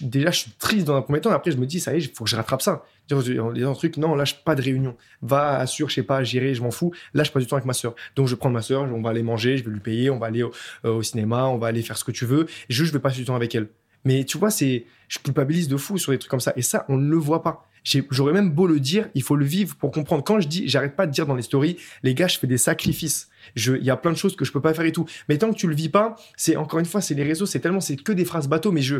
Déjà, 0.00 0.30
je 0.30 0.38
suis 0.38 0.50
triste 0.52 0.86
dans 0.86 0.96
un 0.96 1.02
premier 1.02 1.20
temps. 1.20 1.30
Après, 1.30 1.50
je 1.50 1.56
me 1.56 1.66
dis, 1.66 1.78
ça 1.78 1.92
y 1.92 1.96
est, 1.96 2.00
il 2.00 2.10
faut 2.12 2.24
que 2.24 2.30
je 2.30 2.36
rattrape 2.36 2.62
ça. 2.62 2.84
En 3.12 3.20
disant 3.52 3.70
un 3.70 3.74
truc, 3.74 3.96
non, 3.96 4.14
lâche 4.14 4.42
pas 4.42 4.54
de 4.54 4.62
réunion. 4.62 4.96
Va, 5.22 5.58
assure, 5.58 5.88
je 5.88 5.96
sais 5.96 6.02
pas, 6.02 6.24
j'irai, 6.24 6.54
je 6.54 6.62
m'en 6.62 6.70
fous. 6.70 6.92
Lâche 7.14 7.32
pas 7.32 7.38
du 7.38 7.46
temps 7.46 7.56
avec 7.56 7.66
ma 7.66 7.72
soeur. 7.72 7.94
Donc, 8.16 8.26
je 8.26 8.34
prends 8.34 8.50
ma 8.50 8.62
soeur, 8.62 8.82
on 8.82 9.02
va 9.02 9.10
aller 9.10 9.22
manger, 9.22 9.56
je 9.56 9.64
vais 9.64 9.70
lui 9.70 9.80
payer, 9.80 10.10
on 10.10 10.18
va 10.18 10.26
aller 10.26 10.42
au, 10.42 10.52
euh, 10.84 11.02
cinéma, 11.02 11.46
on 11.46 11.58
va 11.58 11.68
aller 11.68 11.82
faire 11.82 11.96
ce 11.96 12.04
que 12.04 12.12
tu 12.12 12.24
veux. 12.24 12.46
Juste, 12.68 12.88
je 12.88 12.92
vais 12.92 13.02
passer 13.02 13.18
du 13.18 13.24
temps 13.24 13.36
avec 13.36 13.54
elle. 13.54 13.68
Mais 14.04 14.24
tu 14.24 14.38
vois, 14.38 14.50
c'est, 14.50 14.86
je 15.08 15.18
culpabilise 15.18 15.68
de 15.68 15.76
fou 15.76 15.98
sur 15.98 16.12
des 16.12 16.18
trucs 16.18 16.30
comme 16.30 16.40
ça. 16.40 16.52
Et 16.56 16.62
ça, 16.62 16.84
on 16.88 16.96
ne 16.96 17.08
le 17.08 17.16
voit 17.16 17.42
pas. 17.42 17.67
J'aurais 17.84 18.32
même 18.32 18.50
beau 18.50 18.66
le 18.66 18.80
dire, 18.80 19.08
il 19.14 19.22
faut 19.22 19.36
le 19.36 19.44
vivre 19.44 19.76
pour 19.76 19.90
comprendre. 19.90 20.24
Quand 20.24 20.40
je 20.40 20.48
dis, 20.48 20.68
j'arrête 20.68 20.96
pas 20.96 21.06
de 21.06 21.12
dire 21.12 21.26
dans 21.26 21.34
les 21.34 21.42
stories, 21.42 21.76
les 22.02 22.14
gars, 22.14 22.28
je 22.28 22.38
fais 22.38 22.46
des 22.46 22.58
sacrifices. 22.58 23.28
Il 23.56 23.82
y 23.82 23.90
a 23.90 23.96
plein 23.96 24.12
de 24.12 24.16
choses 24.16 24.36
que 24.36 24.44
je 24.44 24.52
peux 24.52 24.60
pas 24.60 24.74
faire 24.74 24.84
et 24.84 24.92
tout. 24.92 25.06
Mais 25.28 25.38
tant 25.38 25.50
que 25.50 25.56
tu 25.56 25.68
le 25.68 25.74
vis 25.74 25.88
pas, 25.88 26.16
c'est 26.36 26.56
encore 26.56 26.78
une 26.78 26.86
fois, 26.86 27.00
c'est 27.00 27.14
les 27.14 27.24
réseaux, 27.24 27.46
c'est 27.46 27.60
tellement, 27.60 27.80
c'est 27.80 27.96
que 27.96 28.12
des 28.12 28.24
phrases 28.24 28.48
bateau. 28.48 28.72
Mais 28.72 28.82
je, 28.82 28.96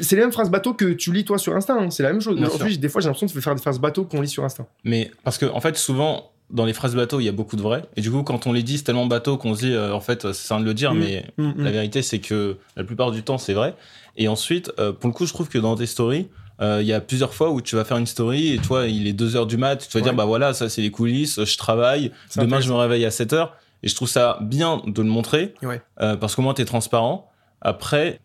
c'est 0.00 0.16
les 0.16 0.22
mêmes 0.22 0.32
phrases 0.32 0.50
bateau 0.50 0.74
que 0.74 0.92
tu 0.92 1.12
lis 1.12 1.24
toi 1.24 1.38
sur 1.38 1.54
Insta. 1.54 1.74
Hein. 1.74 1.90
C'est 1.90 2.02
la 2.02 2.12
même 2.12 2.20
chose. 2.20 2.40
Aujourd'hui, 2.40 2.78
des 2.78 2.88
fois, 2.88 3.00
j'ai 3.00 3.08
l'impression 3.08 3.26
de 3.26 3.40
faire 3.40 3.54
des 3.54 3.60
phrases 3.62 3.80
bateau 3.80 4.04
qu'on 4.04 4.20
lit 4.20 4.28
sur 4.28 4.44
Insta. 4.44 4.66
Mais 4.84 5.10
parce 5.22 5.38
que, 5.38 5.46
en 5.46 5.60
fait, 5.60 5.76
souvent, 5.76 6.32
dans 6.50 6.64
les 6.64 6.72
phrases 6.72 6.94
bateau, 6.94 7.20
il 7.20 7.24
y 7.24 7.28
a 7.28 7.32
beaucoup 7.32 7.56
de 7.56 7.62
vrai. 7.62 7.84
Et 7.96 8.00
du 8.00 8.10
coup, 8.10 8.22
quand 8.22 8.46
on 8.46 8.52
les 8.52 8.62
dit, 8.62 8.78
c'est 8.78 8.84
tellement 8.84 9.06
bateau 9.06 9.36
qu'on 9.36 9.54
se 9.54 9.60
dit, 9.60 9.72
euh, 9.72 9.92
en 9.92 10.00
fait, 10.00 10.22
c'est 10.32 10.46
ça 10.46 10.58
de 10.58 10.64
le 10.64 10.74
dire, 10.74 10.94
mm. 10.94 10.98
mais 10.98 11.24
mm, 11.38 11.44
mm. 11.44 11.64
la 11.64 11.70
vérité, 11.70 12.02
c'est 12.02 12.20
que 12.20 12.56
la 12.76 12.84
plupart 12.84 13.10
du 13.10 13.22
temps, 13.22 13.38
c'est 13.38 13.54
vrai. 13.54 13.74
Et 14.16 14.28
ensuite, 14.28 14.70
euh, 14.78 14.92
pour 14.92 15.08
le 15.08 15.14
coup, 15.14 15.26
je 15.26 15.32
trouve 15.32 15.48
que 15.48 15.58
dans 15.58 15.74
tes 15.74 15.86
stories, 15.86 16.28
euh, 16.60 16.78
il 16.80 16.86
y 16.86 16.92
a 16.92 17.00
plusieurs 17.00 17.34
fois 17.34 17.50
où 17.50 17.60
tu 17.60 17.76
vas 17.76 17.84
faire 17.84 17.96
une 17.96 18.06
story 18.06 18.52
et 18.52 18.58
toi, 18.58 18.86
il 18.86 19.06
est 19.06 19.12
2 19.12 19.36
heures 19.36 19.46
du 19.46 19.56
mat, 19.56 19.88
tu 19.88 19.98
vas 19.98 20.02
dire, 20.02 20.14
bah 20.14 20.24
voilà, 20.24 20.54
ça 20.54 20.68
c'est 20.68 20.82
les 20.82 20.90
coulisses, 20.90 21.44
je 21.44 21.56
travaille, 21.56 22.12
demain 22.36 22.60
je 22.60 22.68
me 22.68 22.74
réveille 22.76 23.04
à 23.04 23.10
7 23.10 23.32
heures. 23.32 23.56
Et 23.82 23.88
je 23.88 23.94
trouve 23.94 24.08
ça 24.08 24.38
bien 24.40 24.80
de 24.86 25.02
le 25.02 25.08
montrer, 25.08 25.54
parce 25.98 26.34
qu'au 26.34 26.42
moins 26.42 26.54
tu 26.54 26.62
es 26.62 26.64
transparent. 26.64 27.30
Après, 27.60 28.20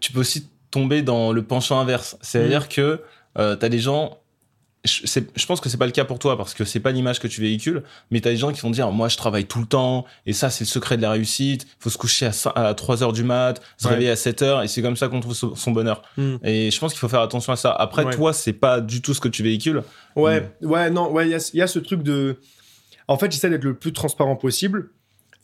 tu 0.00 0.12
peux 0.12 0.20
aussi 0.20 0.48
tomber 0.70 1.02
dans 1.02 1.32
le 1.32 1.42
penchant 1.42 1.78
inverse. 1.78 2.16
C'est-à-dire 2.20 2.68
que 2.68 3.02
tu 3.36 3.40
as 3.40 3.68
des 3.68 3.78
gens, 3.78 4.18
je, 4.84 5.20
je 5.34 5.46
pense 5.46 5.60
que 5.60 5.68
c'est 5.68 5.76
pas 5.76 5.86
le 5.86 5.92
cas 5.92 6.04
pour 6.04 6.18
toi 6.18 6.36
parce 6.36 6.54
que 6.54 6.64
c'est 6.64 6.80
pas 6.80 6.92
l'image 6.92 7.20
que 7.20 7.26
tu 7.26 7.40
véhicules, 7.40 7.82
mais 8.10 8.20
tu 8.20 8.28
as 8.28 8.30
des 8.30 8.36
gens 8.36 8.52
qui 8.52 8.60
vont 8.60 8.70
dire 8.70 8.90
moi 8.90 9.08
je 9.08 9.16
travaille 9.16 9.46
tout 9.46 9.60
le 9.60 9.66
temps 9.66 10.04
et 10.26 10.32
ça 10.32 10.50
c'est 10.50 10.64
le 10.64 10.68
secret 10.68 10.96
de 10.96 11.02
la 11.02 11.10
réussite, 11.10 11.64
il 11.64 11.82
faut 11.82 11.90
se 11.90 11.98
coucher 11.98 12.30
à, 12.54 12.74
3 12.74 13.02
heures 13.02 13.12
du 13.12 13.24
mat, 13.24 13.60
se 13.76 13.88
réveiller 13.88 14.10
à 14.10 14.16
7 14.16 14.42
heures 14.42 14.62
et 14.62 14.68
c'est 14.68 14.82
comme 14.82 14.96
ça 14.96 15.08
qu'on 15.08 15.20
trouve 15.20 15.34
son 15.34 15.70
bonheur. 15.72 16.02
Hmm. 16.16 16.36
Et 16.44 16.70
je 16.70 16.78
pense 16.78 16.92
qu'il 16.92 17.00
faut 17.00 17.08
faire 17.08 17.20
attention 17.20 17.52
à 17.52 17.56
ça. 17.56 17.72
Après 17.72 18.08
toi, 18.10 18.32
c'est 18.32 18.52
pas 18.52 18.80
du 18.80 19.02
tout 19.02 19.14
ce 19.14 19.20
que 19.20 19.28
tu 19.28 19.42
véhicules. 19.42 19.82
Ouais, 20.16 20.50
ouais, 20.62 20.90
non, 20.90 21.10
ouais, 21.10 21.28
il 21.28 21.30
y 21.30 21.62
a, 21.62 21.66
ce 21.66 21.78
truc 21.78 22.02
de 22.02 22.38
en 23.08 23.16
fait, 23.16 23.32
j'essaie 23.32 23.50
d'être 23.50 23.64
le 23.64 23.74
plus 23.74 23.92
transparent 23.92 24.36
possible. 24.36 24.90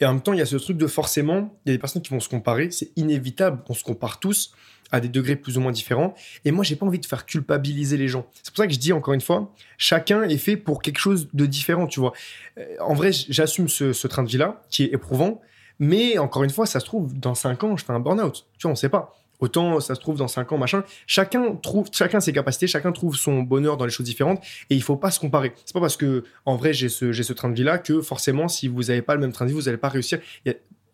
Et 0.01 0.07
en 0.07 0.13
même 0.13 0.23
temps, 0.23 0.33
il 0.33 0.39
y 0.39 0.43
a 0.43 0.47
ce 0.47 0.57
truc 0.57 0.77
de 0.77 0.87
forcément, 0.87 1.57
il 1.65 1.71
y 1.71 1.73
a 1.73 1.77
des 1.77 1.79
personnes 1.79 2.03
qui 2.03 2.11
vont 2.11 2.21
se 2.21 2.29
comparer, 2.29 2.71
c'est 2.71 2.91
inévitable, 2.97 3.63
on 3.69 3.75
se 3.75 3.85
compare 3.85 4.19
tous 4.19 4.53
à 4.91 5.01
des 5.01 5.09
degrés 5.09 5.37
plus 5.37 5.59
ou 5.59 5.61
moins 5.61 5.73
différents. 5.73 6.15
Et 6.45 6.51
moi, 6.51 6.65
j'ai 6.65 6.77
pas 6.77 6.87
envie 6.87 6.99
de 6.99 7.07
faire 7.07 7.27
culpabiliser 7.27 7.97
les 7.97 8.09
gens. 8.09 8.27
C'est 8.43 8.53
pour 8.53 8.59
ça 8.59 8.67
que 8.67 8.73
je 8.73 8.79
dis 8.79 8.93
encore 8.93 9.15
une 9.15 9.21
fois, 9.21 9.53
chacun 9.79 10.23
est 10.23 10.39
fait 10.39 10.57
pour 10.57 10.83
quelque 10.83 10.99
chose 10.99 11.29
de 11.33 11.47
différent, 11.47 11.87
tu 11.87 12.01
vois. 12.01 12.13
Euh, 12.59 12.77
en 12.81 12.95
vrai, 12.95 13.11
j'assume 13.13 13.69
ce, 13.69 14.07
train 14.07 14.23
de 14.23 14.29
vie-là, 14.29 14.63
qui 14.71 14.85
est 14.85 14.93
éprouvant, 14.93 15.41
mais 15.79 16.19
encore 16.19 16.45
une 16.45 16.51
fois, 16.51 16.67
ça 16.67 16.81
se 16.81 16.85
trouve, 16.85 17.13
dans 17.19 17.35
5 17.35 17.65
ans, 17.65 17.77
je 17.77 17.85
fais 17.85 17.93
un 17.93 18.01
burn-out. 18.01 18.47
Tu 18.59 18.63
vois, 18.63 18.73
on 18.73 18.77
sait 18.77 18.89
pas. 18.89 19.15
Autant 19.41 19.81
ça 19.81 19.95
se 19.95 20.01
trouve 20.01 20.17
dans 20.17 20.29
5 20.29 20.53
ans, 20.53 20.59
machin. 20.59 20.85
Chacun 21.07 21.57
trouve, 21.57 21.89
chacun 21.93 22.21
ses 22.21 22.33
capacités, 22.33 22.67
chacun 22.67 22.93
trouve 22.93 23.17
son 23.17 23.43
bonheur 23.43 23.77
dans 23.77 23.85
les 23.85 23.91
choses 23.91 24.07
différentes 24.07 24.41
et 24.71 24.75
il 24.77 24.83
faut 24.83 24.97
pas 24.97 25.11
se 25.11 25.19
comparer. 25.19 25.53
C'est 25.65 25.75
pas 25.75 25.81
parce 25.81 25.97
que, 25.97 26.25
en 26.47 26.57
vrai, 26.57 26.73
j'ai 26.73 26.89
ce, 26.89 27.33
train 27.33 27.49
de 27.49 27.55
vie 27.55 27.65
là 27.65 27.79
que 27.79 28.01
forcément, 28.01 28.49
si 28.49 28.69
vous 28.69 28.85
n'avez 28.85 29.03
pas 29.03 29.15
le 29.15 29.21
même 29.21 29.33
train 29.33 29.45
de 29.45 29.51
vie, 29.51 29.57
vous 29.57 29.63
n'allez 29.63 29.77
pas 29.77 29.89
réussir. 29.89 30.21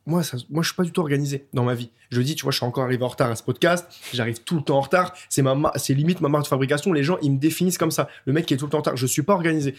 Moi, 0.06 0.22
ça, 0.22 0.36
moi, 0.50 0.62
je 0.62 0.68
suis 0.68 0.76
pas 0.76 0.82
du 0.82 0.92
tout 0.92 1.00
organisé 1.00 1.46
dans 1.52 1.64
ma 1.64 1.74
vie. 1.74 1.90
Je 2.10 2.20
dis, 2.20 2.34
tu 2.34 2.42
vois, 2.42 2.52
je 2.52 2.56
suis 2.56 2.66
encore 2.66 2.84
arrivé 2.84 3.04
en 3.04 3.08
retard 3.08 3.30
à 3.30 3.36
ce 3.36 3.42
podcast. 3.42 3.86
J'arrive 4.12 4.40
tout 4.42 4.56
le 4.56 4.62
temps 4.62 4.78
en 4.78 4.80
retard. 4.80 5.14
C'est 5.28 5.42
ma, 5.42 5.72
c'est 5.76 5.94
limite 5.94 6.20
ma 6.20 6.28
marque 6.28 6.44
de 6.44 6.48
fabrication. 6.48 6.92
Les 6.92 7.04
gens, 7.04 7.18
ils 7.22 7.30
me 7.30 7.38
définissent 7.38 7.78
comme 7.78 7.90
ça. 7.90 8.08
Le 8.24 8.32
mec 8.32 8.46
qui 8.46 8.54
est 8.54 8.56
tout 8.56 8.64
le 8.64 8.70
temps 8.70 8.78
en 8.78 8.80
retard. 8.80 8.96
Je 8.96 9.06
suis 9.06 9.22
pas 9.22 9.34
organisé. 9.34 9.74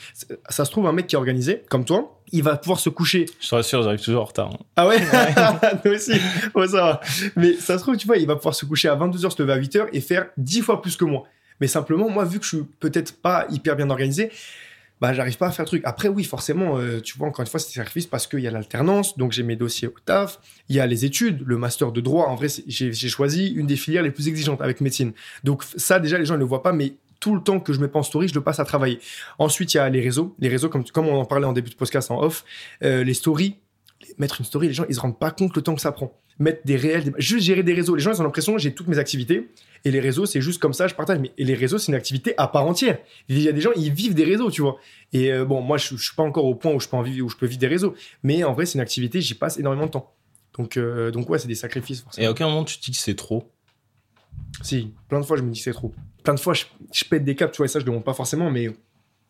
Ça 0.49 0.63
se 0.63 0.71
trouve, 0.71 0.87
un 0.87 0.93
mec 0.93 1.07
qui 1.07 1.15
est 1.15 1.17
organisé, 1.17 1.63
comme 1.69 1.85
toi, 1.85 2.21
il 2.31 2.43
va 2.43 2.55
pouvoir 2.55 2.79
se 2.79 2.89
coucher. 2.89 3.25
Je 3.39 3.45
suis 3.45 3.63
sûr, 3.63 3.83
j'arrive 3.83 4.01
toujours 4.01 4.21
en 4.21 4.25
retard. 4.25 4.51
Hein. 4.53 4.59
Ah 4.75 4.87
ouais? 4.87 4.99
Toi 5.03 5.91
aussi. 5.95 6.13
ça 6.13 6.81
va. 6.81 7.01
Mais 7.35 7.53
ça 7.55 7.77
se 7.77 7.83
trouve, 7.83 7.97
tu 7.97 8.07
vois, 8.07 8.17
il 8.17 8.27
va 8.27 8.35
pouvoir 8.35 8.55
se 8.55 8.65
coucher 8.65 8.87
à 8.87 8.95
22h, 8.95 9.31
se 9.35 9.41
lever 9.41 9.53
à 9.53 9.59
8h 9.59 9.87
et 9.91 10.01
faire 10.01 10.27
10 10.37 10.61
fois 10.61 10.81
plus 10.81 10.95
que 10.95 11.05
moi. 11.05 11.23
Mais 11.59 11.67
simplement, 11.67 12.09
moi, 12.09 12.25
vu 12.25 12.39
que 12.39 12.45
je 12.45 12.55
suis 12.55 12.65
peut-être 12.79 13.21
pas 13.21 13.45
hyper 13.49 13.75
bien 13.75 13.89
organisé, 13.89 14.31
bah, 15.01 15.13
j'arrive 15.13 15.37
pas 15.37 15.47
à 15.47 15.51
faire 15.51 15.65
le 15.65 15.67
truc. 15.67 15.81
Après, 15.83 16.07
oui, 16.07 16.23
forcément, 16.23 16.77
euh, 16.77 17.01
tu 17.01 17.17
vois, 17.17 17.27
encore 17.27 17.41
une 17.41 17.49
fois, 17.49 17.59
c'est 17.59 17.73
sacrifice 17.73 18.05
parce 18.05 18.27
qu'il 18.27 18.39
y 18.39 18.47
a 18.47 18.51
l'alternance, 18.51 19.17
donc 19.17 19.31
j'ai 19.31 19.41
mes 19.41 19.55
dossiers 19.55 19.87
au 19.87 19.95
taf, 20.05 20.39
il 20.69 20.75
y 20.75 20.79
a 20.79 20.85
les 20.85 21.05
études, 21.05 21.41
le 21.43 21.57
master 21.57 21.91
de 21.91 22.01
droit. 22.01 22.27
En 22.27 22.35
vrai, 22.35 22.47
j'ai 22.67 23.09
choisi 23.09 23.47
une 23.47 23.65
des 23.65 23.75
filières 23.75 24.03
les 24.03 24.11
plus 24.11 24.27
exigeantes 24.27 24.61
avec 24.61 24.79
médecine. 24.79 25.13
Donc, 25.43 25.63
ça, 25.75 25.99
déjà, 25.99 26.19
les 26.19 26.25
gens 26.25 26.35
ne 26.35 26.39
le 26.39 26.45
voient 26.45 26.61
pas, 26.61 26.71
mais 26.71 26.93
tout 27.19 27.33
le 27.33 27.41
temps 27.41 27.59
que 27.59 27.73
je 27.73 27.79
me 27.79 27.87
pense 27.87 28.07
story, 28.07 28.27
je 28.27 28.35
le 28.35 28.41
passe 28.41 28.59
à 28.59 28.65
travailler. 28.65 28.99
Ensuite, 29.39 29.73
il 29.73 29.77
y 29.77 29.79
a 29.79 29.89
les 29.89 30.01
réseaux. 30.01 30.35
Les 30.39 30.49
réseaux, 30.49 30.69
comme, 30.69 30.83
comme 30.85 31.07
on 31.07 31.19
en 31.19 31.25
parlait 31.25 31.45
en 31.45 31.53
début 31.53 31.71
de 31.71 31.75
podcast 31.75 32.11
en 32.11 32.21
off, 32.21 32.45
euh, 32.83 33.03
les 33.03 33.15
stories. 33.15 33.55
Mettre 34.17 34.41
une 34.41 34.45
story, 34.45 34.67
les 34.67 34.73
gens, 34.73 34.85
ils 34.87 34.95
se 34.95 34.99
rendent 34.99 35.19
pas 35.19 35.31
compte 35.31 35.55
le 35.55 35.61
temps 35.63 35.75
que 35.75 35.81
ça 35.81 35.91
prend. 35.91 36.11
Mettre 36.41 36.61
des 36.65 36.75
réels, 36.75 37.13
juste 37.17 37.45
gérer 37.45 37.63
des 37.63 37.73
réseaux. 37.73 37.95
Les 37.95 38.01
gens, 38.01 38.11
ils 38.13 38.19
ont 38.19 38.23
l'impression 38.23 38.57
j'ai 38.57 38.73
toutes 38.73 38.87
mes 38.87 38.97
activités 38.97 39.49
et 39.85 39.91
les 39.91 39.99
réseaux, 39.99 40.25
c'est 40.25 40.41
juste 40.41 40.59
comme 40.59 40.73
ça, 40.73 40.87
je 40.87 40.95
partage. 40.95 41.19
Mais 41.19 41.31
et 41.37 41.43
les 41.43 41.53
réseaux, 41.53 41.77
c'est 41.77 41.91
une 41.91 41.97
activité 41.97 42.33
à 42.37 42.47
part 42.47 42.65
entière. 42.65 42.97
Il 43.29 43.39
y 43.39 43.47
a 43.47 43.51
des 43.51 43.61
gens, 43.61 43.71
ils 43.75 43.91
vivent 43.91 44.15
des 44.15 44.23
réseaux, 44.23 44.49
tu 44.49 44.61
vois. 44.61 44.77
Et 45.13 45.31
euh, 45.31 45.45
bon, 45.45 45.61
moi, 45.61 45.77
je, 45.77 45.95
je 45.95 46.03
suis 46.03 46.15
pas 46.15 46.23
encore 46.23 46.45
au 46.45 46.55
point 46.55 46.73
où 46.73 46.79
je 46.79 46.87
peux 46.87 46.97
en 46.97 47.03
vivre, 47.03 47.25
où 47.25 47.29
je 47.29 47.37
peux 47.37 47.45
vivre 47.45 47.59
des 47.59 47.67
réseaux. 47.67 47.95
Mais 48.23 48.43
en 48.43 48.53
vrai, 48.53 48.65
c'est 48.65 48.75
une 48.75 48.81
activité, 48.81 49.21
j'y 49.21 49.35
passe 49.35 49.57
énormément 49.57 49.85
de 49.85 49.91
temps. 49.91 50.13
Donc, 50.57 50.77
euh, 50.77 51.11
donc 51.11 51.29
ouais, 51.29 51.39
c'est 51.39 51.47
des 51.47 51.55
sacrifices. 51.55 52.01
Forcément. 52.01 52.23
Et 52.23 52.27
à 52.27 52.31
aucun 52.31 52.47
moment 52.47 52.63
tu 52.63 52.77
te 52.77 52.85
dis 52.85 52.91
que 52.91 52.97
c'est 52.97 53.15
trop. 53.15 53.51
Si, 54.61 54.91
plein 55.07 55.19
de 55.19 55.25
fois, 55.25 55.37
je 55.37 55.43
me 55.43 55.51
dis 55.51 55.59
que 55.59 55.63
c'est 55.63 55.73
trop. 55.73 55.93
Plein 56.23 56.33
de 56.33 56.39
fois, 56.39 56.53
je, 56.53 56.65
pète 57.05 57.23
des 57.23 57.35
caps, 57.35 57.51
tu 57.51 57.57
vois. 57.57 57.65
Et 57.65 57.69
ça, 57.69 57.79
je 57.79 57.85
demande 57.85 58.03
pas 58.03 58.13
forcément, 58.13 58.51
mais 58.51 58.69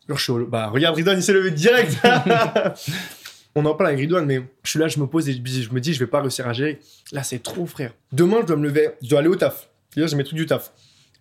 alors, 0.08 0.18
je 0.18 0.32
suis 0.32 0.44
bah, 0.48 0.68
regarde, 0.68 0.96
Ridwan, 0.96 1.16
il 1.16 1.22
s'est 1.22 1.32
levé 1.32 1.50
direct. 1.50 1.96
on 3.54 3.64
en 3.66 3.74
parle 3.74 3.88
avec 3.88 4.00
Ridwan, 4.00 4.24
mais 4.24 4.42
je 4.64 4.70
suis 4.70 4.78
là, 4.78 4.88
je 4.88 4.98
me 4.98 5.06
pose 5.06 5.28
et 5.28 5.32
je 5.32 5.72
me 5.72 5.80
dis, 5.80 5.92
je 5.92 5.98
vais 5.98 6.06
pas 6.06 6.20
réussir 6.20 6.46
à 6.46 6.52
gérer. 6.52 6.78
Là, 7.12 7.22
c'est 7.22 7.42
trop, 7.42 7.66
frère. 7.66 7.92
Demain, 8.12 8.38
je 8.42 8.46
dois 8.46 8.56
me 8.56 8.64
lever, 8.64 8.90
je 9.02 9.08
dois 9.08 9.18
aller 9.18 9.28
au 9.28 9.36
taf. 9.36 9.68
J'ai 9.96 10.16
mes 10.16 10.24
trucs 10.24 10.38
du 10.38 10.46
taf. 10.46 10.72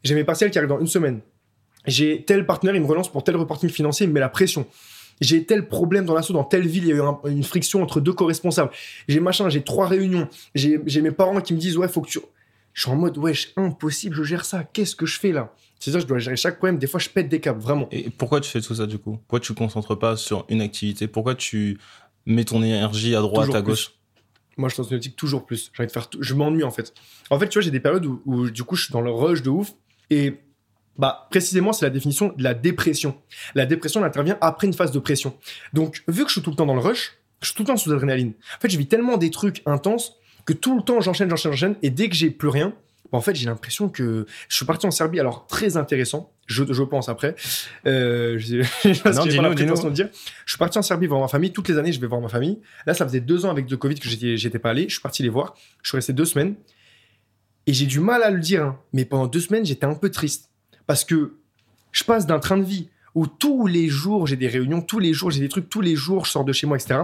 J'ai 0.04 0.16
mes 0.16 0.24
partiels 0.24 0.50
qui 0.50 0.58
arrivent 0.58 0.70
dans 0.70 0.80
une 0.80 0.88
semaine. 0.88 1.20
J'ai 1.86 2.24
tel 2.24 2.46
partenaire, 2.46 2.76
il 2.76 2.82
me 2.82 2.88
relance 2.88 3.12
pour 3.12 3.24
tel 3.24 3.36
reporting 3.36 3.70
financier, 3.70 4.06
il 4.06 4.10
me 4.10 4.14
met 4.14 4.20
la 4.20 4.30
pression. 4.30 4.66
J'ai 5.20 5.46
tel 5.46 5.68
problème 5.68 6.06
dans 6.06 6.16
l'assaut, 6.16 6.34
dans 6.34 6.44
telle 6.44 6.68
ville, 6.68 6.84
il 6.86 6.90
y 6.90 6.94
a 6.94 6.96
eu 6.96 7.30
une 7.30 7.44
friction 7.44 7.84
entre 7.84 8.00
deux 8.02 8.14
co-responsables. 8.14 8.72
J'ai 9.08 9.20
machin, 9.20 9.50
j'ai 9.50 9.62
trois 9.62 9.88
réunions. 9.88 10.28
J'ai 10.56 11.02
mes 11.02 11.12
parents 11.12 11.42
qui 11.42 11.54
me 11.54 11.60
disent, 11.60 11.78
ouais, 11.78 11.88
faut 11.88 12.02
que 12.02 12.10
tu. 12.10 12.20
Je 12.74 12.82
suis 12.84 12.92
en 12.92 12.96
mode, 12.96 13.18
wesh, 13.18 13.52
impossible, 13.58 14.16
je 14.16 14.24
gère 14.24 14.46
ça. 14.46 14.64
Qu'est-ce 14.64 14.96
que 14.96 15.06
je 15.06 15.20
fais 15.20 15.32
là? 15.32 15.54
C'est 15.80 15.92
ça, 15.92 16.00
je 16.00 16.06
dois 16.06 16.20
gérer 16.20 16.38
chaque 16.38 16.58
problème. 16.58 16.78
Des 16.78 16.88
fois, 16.88 17.00
je 17.00 17.10
pète 17.10 17.28
des 17.28 17.40
câbles, 17.40 17.60
vraiment. 17.60 17.88
Et 17.92 18.10
pourquoi 18.10 18.40
tu 18.40 18.50
fais 18.50 18.62
tout 18.62 18.76
ça 18.76 18.86
du 18.88 18.98
coup? 18.98 19.18
Pourquoi 19.18 19.40
tu 19.40 19.54
te 19.54 19.58
concentres 19.58 19.98
pas 20.00 20.16
sur 20.16 20.46
une 20.48 20.62
activité? 20.62 21.08
Pourquoi 21.08 21.36
tu 21.36 21.78
mets 22.26 22.46
ton 22.46 22.64
énergie 22.64 23.16
à 23.16 23.22
droite, 23.22 23.54
à 23.54 23.62
gauche 23.62 23.94
moi, 24.58 24.70
je 24.70 24.76
suis 24.76 24.84
dans 24.84 24.90
une 24.90 25.14
toujours 25.14 25.46
plus. 25.46 25.72
J'ai 25.74 25.84
envie 25.84 25.88
de 25.88 25.92
faire 25.92 26.08
Je 26.20 26.34
m'ennuie, 26.34 26.64
en 26.64 26.72
fait. 26.72 26.94
En 27.30 27.40
fait, 27.40 27.48
tu 27.50 27.58
vois, 27.58 27.64
j'ai 27.64 27.72
des 27.72 27.80
périodes 27.80 28.06
où, 28.06 28.50
du 28.50 28.64
coup, 28.64 28.76
je 28.76 28.86
suis 28.86 28.94
dans 28.94 29.02
le 29.02 29.12
rush 29.12 29.42
de 29.42 29.50
ouf. 29.50 29.74
Et, 30.10 30.40
bah, 30.98 31.28
précisément, 31.32 31.74
c'est 31.74 31.86
la 31.86 31.90
définition 31.90 32.34
de 32.36 32.44
la 32.44 32.54
dépression. 32.54 33.18
La 33.56 33.66
dépression, 33.66 34.02
elle 34.02 34.08
intervient 34.08 34.38
après 34.42 34.68
une 34.68 34.74
phase 34.74 34.92
de 34.92 35.00
pression. 35.00 35.36
Donc, 35.74 36.04
vu 36.08 36.24
que 36.24 36.30
je 36.30 36.34
suis 36.34 36.42
tout 36.42 36.52
le 36.52 36.56
temps 36.56 36.66
dans 36.66 36.76
le 36.76 36.82
rush, 36.82 37.18
je 37.42 37.48
suis 37.48 37.56
tout 37.56 37.64
le 37.64 37.68
temps 37.68 37.78
sous 37.78 37.92
adrénaline. 37.92 38.34
En 38.58 38.60
fait, 38.60 38.70
je 38.70 38.78
vis 38.78 38.88
tellement 38.88 39.18
des 39.18 39.32
trucs 39.32 39.62
intenses 39.66 40.18
que 40.46 40.54
tout 40.54 40.76
le 40.78 40.84
temps, 40.84 41.02
j'enchaîne, 41.02 41.30
j'enchaîne, 41.30 41.52
j'enchaîne. 41.54 41.76
Et 41.82 41.90
dès 41.90 42.10
que 42.10 42.16
j'ai 42.16 42.30
plus 42.30 42.50
rien, 42.50 42.74
bah, 43.12 43.18
en 43.18 43.22
fait, 43.22 43.36
j'ai 43.36 43.46
l'impression 43.46 43.90
que 43.90 44.26
je 44.48 44.56
suis 44.56 44.66
parti 44.66 44.86
en 44.86 44.92
Serbie. 44.92 45.20
Alors, 45.20 45.46
très 45.48 45.78
intéressant. 45.78 46.32
Je, 46.48 46.64
je 46.72 46.84
pense 46.84 47.10
après. 47.10 47.36
Euh, 47.86 48.38
je, 48.38 48.58
non, 49.14 49.26
dis 49.26 49.38
-nous, 49.38 49.56
dis 49.56 49.64
-nous. 49.66 49.86
De 49.86 49.90
dire. 49.90 50.10
Je 50.46 50.52
suis 50.52 50.58
parti 50.58 50.78
en 50.78 50.82
Serbie 50.82 51.08
voir 51.08 51.20
ma 51.20 51.28
famille. 51.28 51.52
Toutes 51.52 51.68
les 51.70 51.78
années, 51.78 51.92
je 51.92 52.00
vais 52.00 52.08
voir 52.08 52.22
ma 52.22 52.30
famille. 52.30 52.60
Là, 52.86 52.94
ça 52.94 53.06
faisait 53.06 53.20
deux 53.20 53.46
ans 53.46 53.50
avec 53.50 53.70
le 53.70 53.78
Covid 53.78 53.96
que 53.96 54.08
j'étais, 54.08 54.38
j'étais 54.38 54.60
pas 54.60 54.70
allé. 54.70 54.84
Je 54.84 54.94
suis 54.94 55.02
parti 55.02 55.24
les 55.24 55.30
voir. 55.30 55.56
Je 55.82 55.90
suis 55.90 55.98
resté 55.98 56.14
deux 56.14 56.26
semaines. 56.26 56.56
Et 57.68 57.74
j'ai 57.74 57.86
du 57.86 58.00
mal 58.00 58.24
à 58.24 58.32
le 58.32 58.40
dire. 58.40 58.64
Hein. 58.64 58.80
Mais 58.94 59.06
pendant 59.06 59.28
deux 59.28 59.40
semaines, 59.40 59.66
j'étais 59.66 59.86
un 59.86 59.96
peu 59.96 60.10
triste. 60.10 60.50
Parce 60.88 61.04
que 61.04 61.36
je 61.92 62.04
passe 62.04 62.26
d'un 62.26 62.40
train 62.40 62.58
de 62.58 62.64
vie 62.64 62.90
où 63.14 63.28
tous 63.28 63.68
les 63.68 63.90
jours, 63.90 64.26
j'ai 64.26 64.38
des 64.38 64.48
réunions, 64.48 64.82
tous 64.82 65.00
les 65.00 65.14
jours, 65.14 65.32
j'ai 65.32 65.42
des 65.42 65.50
trucs, 65.50 65.70
tous 65.70 65.82
les 65.82 65.96
jours, 65.98 66.26
je 66.26 66.32
sors 66.32 66.46
de 66.46 66.54
chez 66.54 66.66
moi, 66.66 66.78
etc 66.78 67.02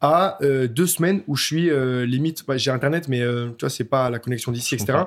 à 0.00 0.38
euh, 0.42 0.68
deux 0.68 0.86
semaines 0.86 1.22
où 1.26 1.36
je 1.36 1.44
suis 1.44 1.70
euh, 1.70 2.04
limite, 2.04 2.44
bah, 2.46 2.56
j'ai 2.56 2.70
internet, 2.70 3.08
mais 3.08 3.22
euh, 3.22 3.48
tu 3.58 3.64
vois, 3.64 3.70
c'est 3.70 3.84
pas 3.84 4.10
la 4.10 4.18
connexion 4.18 4.52
d'ici, 4.52 4.74
etc 4.74 5.04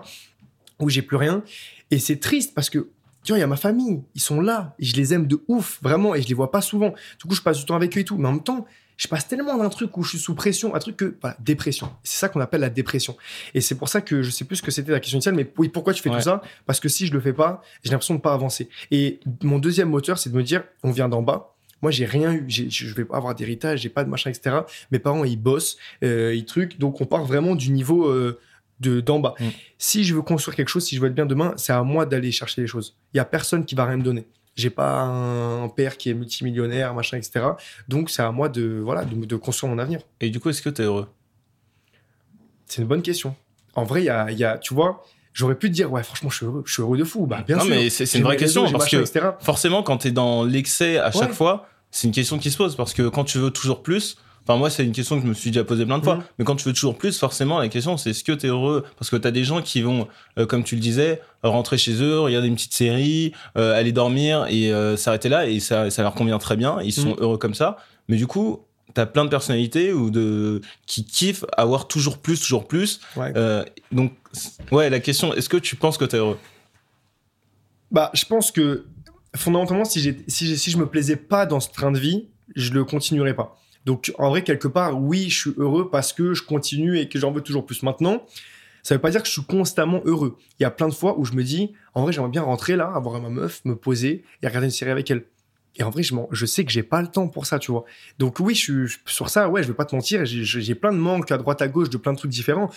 où 0.79 0.89
j'ai 0.89 1.01
plus 1.01 1.17
rien. 1.17 1.43
Et 1.91 1.99
c'est 1.99 2.17
triste 2.17 2.53
parce 2.55 2.69
que, 2.69 2.89
tu 3.23 3.31
vois, 3.31 3.37
il 3.37 3.41
y 3.41 3.43
a 3.43 3.47
ma 3.47 3.57
famille, 3.57 4.01
ils 4.15 4.21
sont 4.21 4.41
là, 4.41 4.75
et 4.79 4.85
je 4.85 4.95
les 4.95 5.13
aime 5.13 5.27
de 5.27 5.43
ouf, 5.47 5.79
vraiment, 5.81 6.15
et 6.15 6.21
je 6.21 6.27
les 6.27 6.33
vois 6.33 6.51
pas 6.51 6.61
souvent. 6.61 6.93
Du 7.19 7.27
coup, 7.27 7.35
je 7.35 7.41
passe 7.41 7.57
du 7.57 7.65
temps 7.65 7.75
avec 7.75 7.95
eux 7.97 8.01
et 8.01 8.05
tout. 8.05 8.17
Mais 8.17 8.27
en 8.27 8.33
même 8.33 8.43
temps, 8.43 8.65
je 8.97 9.07
passe 9.07 9.27
tellement 9.27 9.57
d'un 9.57 9.69
truc 9.69 9.95
où 9.97 10.03
je 10.03 10.09
suis 10.09 10.19
sous 10.19 10.35
pression, 10.35 10.75
un 10.75 10.79
truc 10.79 10.97
que, 10.97 11.17
voilà, 11.21 11.35
dépression. 11.39 11.91
C'est 12.03 12.17
ça 12.17 12.29
qu'on 12.29 12.41
appelle 12.41 12.61
la 12.61 12.69
dépression. 12.69 13.17
Et 13.53 13.61
c'est 13.61 13.75
pour 13.75 13.89
ça 13.89 14.01
que 14.01 14.21
je 14.21 14.29
sais 14.29 14.45
plus 14.45 14.57
ce 14.57 14.61
que 14.61 14.71
c'était 14.71 14.91
la 14.91 14.99
question 14.99 15.17
initiale, 15.17 15.35
mais 15.35 15.51
oui, 15.57 15.69
pourquoi 15.69 15.93
tu 15.93 16.01
fais 16.01 16.09
tout 16.09 16.21
ça? 16.21 16.41
Parce 16.65 16.79
que 16.79 16.89
si 16.89 17.07
je 17.07 17.13
le 17.13 17.19
fais 17.19 17.33
pas, 17.33 17.61
j'ai 17.83 17.91
l'impression 17.91 18.15
de 18.15 18.21
pas 18.21 18.33
avancer. 18.33 18.69
Et 18.91 19.19
mon 19.43 19.59
deuxième 19.59 19.89
moteur, 19.89 20.17
c'est 20.17 20.29
de 20.29 20.35
me 20.35 20.43
dire, 20.43 20.63
on 20.83 20.91
vient 20.91 21.09
d'en 21.09 21.21
bas. 21.21 21.55
Moi, 21.82 21.91
j'ai 21.91 22.05
rien 22.05 22.34
eu, 22.34 22.45
je 22.47 22.93
vais 22.93 23.05
pas 23.05 23.17
avoir 23.17 23.36
d'héritage, 23.36 23.82
j'ai 23.82 23.89
pas 23.89 24.03
de 24.03 24.09
machin, 24.09 24.30
etc. 24.30 24.57
Mes 24.91 24.99
parents, 24.99 25.23
ils 25.23 25.41
bossent, 25.41 25.77
euh, 26.03 26.34
ils 26.36 26.45
truquent, 26.45 26.80
donc 26.80 27.01
on 27.01 27.05
part 27.05 27.25
vraiment 27.25 27.55
du 27.55 27.71
niveau 27.71 28.07
euh, 28.07 28.39
de 28.80 28.99
d'en 28.99 29.19
bas. 29.19 29.36
Mm. 29.39 29.45
Si 29.77 30.03
je 30.03 30.15
veux 30.15 30.21
construire 30.21 30.55
quelque 30.55 30.69
chose, 30.69 30.86
si 30.86 30.95
je 30.95 31.01
veux 31.01 31.07
être 31.07 31.15
bien 31.15 31.25
demain, 31.25 31.53
c'est 31.57 31.73
à 31.73 31.84
moi 31.84 32.05
d'aller 32.05 32.32
chercher 32.32 32.61
les 32.61 32.67
choses. 32.67 32.95
Il 33.13 33.17
y 33.17 33.19
a 33.19 33.25
personne 33.25 33.65
qui 33.65 33.75
va 33.75 33.86
rien 33.86 33.97
me 33.97 34.03
donner. 34.03 34.27
J'ai 34.55 34.69
pas 34.69 35.03
un 35.03 35.69
père 35.69 35.97
qui 35.97 36.09
est 36.09 36.13
multimillionnaire, 36.13 36.93
machin, 36.93 37.17
etc. 37.17 37.45
Donc 37.88 38.09
c'est 38.09 38.21
à 38.21 38.32
moi 38.32 38.49
de 38.49 38.82
voilà 38.84 39.05
de, 39.05 39.36
construire 39.38 39.73
mon 39.73 39.80
avenir. 39.80 40.01
Et 40.19 40.30
du 40.30 40.39
coup, 40.39 40.49
est-ce 40.49 40.61
que 40.61 40.69
tu 40.69 40.82
es 40.82 40.86
heureux? 40.86 41.07
C'est 42.65 42.82
une 42.82 42.88
bonne 42.88 43.01
question. 43.01 43.36
En 43.75 43.84
vrai, 43.84 44.01
il 44.01 44.05
y 44.05 44.09
a, 44.09 44.30
y 44.32 44.43
a, 44.43 44.57
tu 44.57 44.73
vois, 44.73 45.05
j'aurais 45.39 45.55
pu 45.55 45.69
te 45.69 45.73
dire 45.73 45.91
ouais 45.91 46.03
franchement 46.03 46.29
je 46.29 46.37
suis 46.37 46.45
heureux, 46.45 46.63
je 46.65 46.73
suis 46.73 46.81
heureux 46.81 46.97
de 46.97 47.03
fou. 47.03 47.25
Bah 47.25 47.43
bien 47.45 47.57
non, 47.57 47.65
mais 47.65 47.89
c'est 47.89 48.13
une 48.15 48.23
vraie 48.23 48.37
question 48.37 48.69
parce 48.71 48.89
que 48.89 49.03
forcément 49.39 49.83
quand 49.83 49.99
tu 49.99 50.09
es 50.09 50.11
dans 50.11 50.43
l'excès 50.43 50.97
à 50.97 51.11
chaque 51.11 51.33
fois, 51.33 51.67
c'est 51.91 52.07
une 52.07 52.13
question 52.13 52.37
qui 52.37 52.51
se 52.51 52.57
pose 52.57 52.75
parce 52.75 52.93
que 52.93 53.07
quand 53.07 53.23
tu 53.23 53.39
veux 53.39 53.51
toujours 53.51 53.81
plus, 53.81 54.17
Enfin, 54.49 54.57
moi, 54.57 54.71
c'est 54.71 54.83
une 54.83 54.93
question 54.93 55.17
que 55.17 55.21
je 55.21 55.27
me 55.27 55.35
suis 55.35 55.51
déjà 55.51 55.63
posée 55.63 55.85
plein 55.85 55.99
de 55.99 56.03
fois. 56.03 56.15
Mhm. 56.15 56.23
Mais 56.39 56.45
quand 56.45 56.55
tu 56.55 56.67
veux 56.67 56.73
toujours 56.73 56.97
plus, 56.97 57.19
forcément, 57.19 57.59
la 57.59 57.67
question, 57.67 57.97
c'est 57.97 58.11
est-ce 58.11 58.23
que 58.23 58.31
tu 58.31 58.47
es 58.47 58.49
heureux? 58.49 58.83
Parce 58.97 59.11
que 59.11 59.15
tu 59.15 59.27
as 59.27 59.31
des 59.31 59.43
gens 59.43 59.61
qui 59.61 59.83
vont, 59.83 60.07
euh, 60.39 60.47
comme 60.47 60.63
tu 60.63 60.73
le 60.73 60.81
disais, 60.81 61.21
rentrer 61.43 61.77
chez 61.77 62.01
eux, 62.01 62.19
regarder 62.19 62.47
une 62.47 62.55
petite 62.55 62.73
série, 62.73 63.33
euh, 63.57 63.77
aller 63.77 63.91
dormir 63.91 64.47
et 64.49 64.73
euh, 64.73 64.97
s'arrêter 64.97 65.29
là. 65.29 65.45
Et 65.47 65.59
ça, 65.59 65.91
ça 65.91 66.01
leur 66.01 66.15
convient 66.15 66.39
très 66.39 66.55
bien. 66.55 66.81
Ils 66.81 66.93
sont 66.93 67.09
mhm. 67.09 67.17
heureux 67.19 67.37
comme 67.37 67.53
ça. 67.53 67.77
Mais 68.07 68.17
du 68.17 68.25
coup, 68.25 68.61
tu 68.93 69.01
as 69.01 69.05
plein 69.05 69.25
de 69.25 69.29
personnalités 69.29 69.93
ou 69.93 70.09
de 70.09 70.61
qui 70.85 71.05
kiffent 71.05 71.45
avoir 71.57 71.87
toujours 71.87 72.17
plus, 72.17 72.39
toujours 72.39 72.67
plus. 72.67 73.01
donc, 73.91 74.13
ouais, 74.71 74.89
la 74.89 74.99
question, 74.99 75.33
est-ce 75.33 75.49
que 75.49 75.57
tu 75.57 75.75
penses 75.75 75.97
que 75.97 76.05
tu 76.05 76.15
es 76.15 76.19
heureux? 76.19 76.39
Bah, 77.91 78.11
je 78.13 78.25
pense 78.25 78.51
que 78.51 78.85
fondamentalement, 79.35 79.85
si, 79.85 80.15
si, 80.27 80.57
si 80.57 80.71
je 80.71 80.77
me 80.77 80.85
plaisais 80.85 81.15
pas 81.15 81.45
dans 81.45 81.59
ce 81.59 81.69
train 81.69 81.91
de 81.91 81.99
vie, 81.99 82.27
je 82.55 82.73
le 82.73 82.83
continuerais 82.83 83.35
pas. 83.35 83.59
Donc, 83.85 84.13
en 84.17 84.29
vrai, 84.29 84.43
quelque 84.43 84.67
part, 84.67 85.01
oui, 85.01 85.29
je 85.29 85.39
suis 85.39 85.53
heureux 85.57 85.89
parce 85.89 86.13
que 86.13 86.33
je 86.33 86.43
continue 86.43 86.99
et 86.99 87.09
que 87.09 87.17
j'en 87.17 87.31
veux 87.31 87.41
toujours 87.41 87.65
plus. 87.65 87.81
Maintenant, 87.83 88.23
ça 88.83 88.95
veut 88.95 89.01
pas 89.01 89.11
dire 89.11 89.21
que 89.21 89.27
je 89.27 89.33
suis 89.33 89.43
constamment 89.43 90.01
heureux. 90.05 90.37
Il 90.59 90.63
y 90.63 90.65
a 90.65 90.71
plein 90.71 90.87
de 90.87 90.93
fois 90.93 91.17
où 91.17 91.25
je 91.25 91.33
me 91.33 91.43
dis, 91.43 91.73
en 91.93 92.03
vrai, 92.03 92.13
j'aimerais 92.13 92.29
bien 92.29 92.43
rentrer 92.43 92.75
là, 92.75 92.91
avoir 92.93 93.21
ma 93.21 93.29
meuf, 93.29 93.63
me 93.65 93.75
poser 93.75 94.23
et 94.41 94.47
regarder 94.47 94.67
une 94.67 94.71
série 94.71 94.91
avec 94.91 95.09
elle. 95.11 95.23
Et 95.80 95.84
en 95.84 95.89
vrai, 95.89 96.03
je, 96.03 96.45
sais 96.45 96.65
que 96.65 96.71
j'ai 96.71 96.84
pas 96.84 97.01
le 97.01 97.07
temps 97.07 97.30
pour 97.30 97.45
ça, 97.45 97.57
tu 97.57 97.71
vois. 97.71 97.86
Donc 98.19 98.39
oui, 98.39 98.53
je 98.53 98.86
suis 98.88 98.99
sur 99.05 99.30
ça, 99.30 99.49
ouais, 99.49 99.63
je 99.63 99.69
vais 99.69 99.73
pas 99.73 99.86
te 99.86 99.95
mentir, 99.95 100.25
j'ai 100.25 100.75
plein 100.75 100.91
de 100.91 100.97
manques 100.97 101.32
à 101.32 101.38
droite 101.38 101.61
à 101.61 101.69
gauche 101.69 101.89
de 101.89 101.97
plein 101.97 102.11
de 102.11 102.17
trucs 102.17 102.32
différents. 102.32 102.69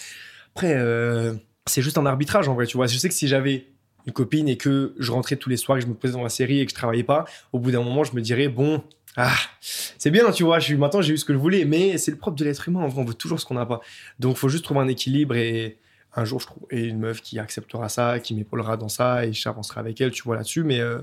Après, 0.55 0.74
euh, 0.76 1.34
c'est 1.66 1.82
juste 1.82 1.98
un 1.98 2.07
arbitrage 2.07 2.48
en 2.48 2.55
vrai, 2.55 2.66
tu 2.66 2.76
vois. 2.76 2.86
Je 2.86 2.96
sais 2.96 3.08
que 3.08 3.14
si 3.14 3.26
j'avais 3.26 3.66
une 4.07 4.12
copine 4.12 4.49
et 4.49 4.57
que 4.57 4.95
je 4.99 5.11
rentrais 5.11 5.37
tous 5.37 5.49
les 5.49 5.57
soirs 5.57 5.79
que 5.79 5.84
je 5.84 5.88
me 5.88 5.95
posais 5.95 6.12
dans 6.12 6.22
la 6.22 6.29
série 6.29 6.61
et 6.61 6.66
que 6.66 6.70
je 6.70 6.76
travaillais 6.76 7.03
pas, 7.03 7.24
au 7.53 7.58
bout 7.58 7.72
d'un 7.72 7.83
moment, 7.83 8.04
je 8.04 8.14
me 8.14 8.20
dirais, 8.20 8.49
bon, 8.49 8.84
Ah, 9.16 9.37
c'est 9.61 10.11
bien, 10.11 10.30
tu 10.30 10.45
vois. 10.45 10.58
Je 10.58 10.74
maintenant, 10.74 11.03
j'ai 11.03 11.14
eu 11.14 11.18
ce 11.18 11.24
que 11.24 11.33
je 11.33 11.38
voulais, 11.38 11.64
mais 11.64 11.99
c'est 11.99 12.11
le 12.11 12.16
propre 12.16 12.37
de 12.37 12.45
l'être 12.45 12.66
humain. 12.68 12.80
En 12.80 12.88
vrai, 12.88 13.03
on 13.03 13.04
veut 13.04 13.14
toujours 13.14 13.38
ce 13.41 13.45
qu'on 13.45 13.54
n'a 13.54 13.66
pas. 13.66 13.80
Donc, 14.18 14.37
faut 14.37 14.49
juste 14.49 14.64
trouver 14.64 14.80
un 14.80 14.88
équilibre 14.88 15.34
et 15.34 15.79
un 16.14 16.24
jour, 16.24 16.41
je 16.41 16.46
trouve, 16.46 16.66
et 16.70 16.84
une 16.84 16.99
meuf 16.99 17.20
qui 17.20 17.38
acceptera 17.38 17.88
ça, 17.88 18.20
qui 18.20 18.34
m'épaulera 18.34 18.76
dans 18.76 18.88
ça 18.88 19.26
et 19.26 19.33
j'avancerai 19.33 19.80
avec 19.80 20.00
elle, 20.00 20.12
tu 20.12 20.22
vois, 20.22 20.37
là-dessus. 20.37 20.62
Mais, 20.62 20.80
euh, 20.80 21.00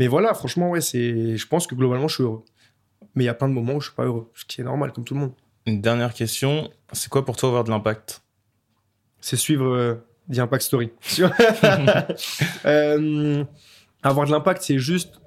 mais 0.00 0.08
voilà, 0.08 0.32
franchement, 0.32 0.70
ouais, 0.70 0.80
c'est, 0.80 1.36
je 1.36 1.46
pense 1.46 1.66
que 1.66 1.74
globalement, 1.74 2.08
je 2.08 2.14
suis 2.14 2.22
heureux. 2.22 2.42
Mais 3.14 3.24
il 3.24 3.26
y 3.26 3.28
a 3.28 3.34
plein 3.34 3.50
de 3.50 3.52
moments 3.52 3.74
où 3.74 3.80
je 3.82 3.88
suis 3.88 3.94
pas 3.94 4.06
heureux, 4.06 4.30
ce 4.34 4.46
qui 4.46 4.62
est 4.62 4.64
normal, 4.64 4.92
comme 4.92 5.04
tout 5.04 5.12
le 5.12 5.20
monde. 5.20 5.32
Une 5.66 5.82
dernière 5.82 6.14
question. 6.14 6.70
C'est 6.92 7.10
quoi 7.10 7.22
pour 7.22 7.36
toi 7.36 7.50
avoir 7.50 7.64
de 7.64 7.70
l'impact? 7.70 8.22
C'est 9.20 9.36
suivre 9.36 9.66
euh, 9.66 9.96
The 10.32 10.38
Impact 10.38 10.62
Story. 10.62 10.90
Euh, 12.64 13.44
avoir 14.02 14.26
de 14.26 14.32
l'impact, 14.32 14.62
c'est 14.62 14.78
juste 14.78 15.20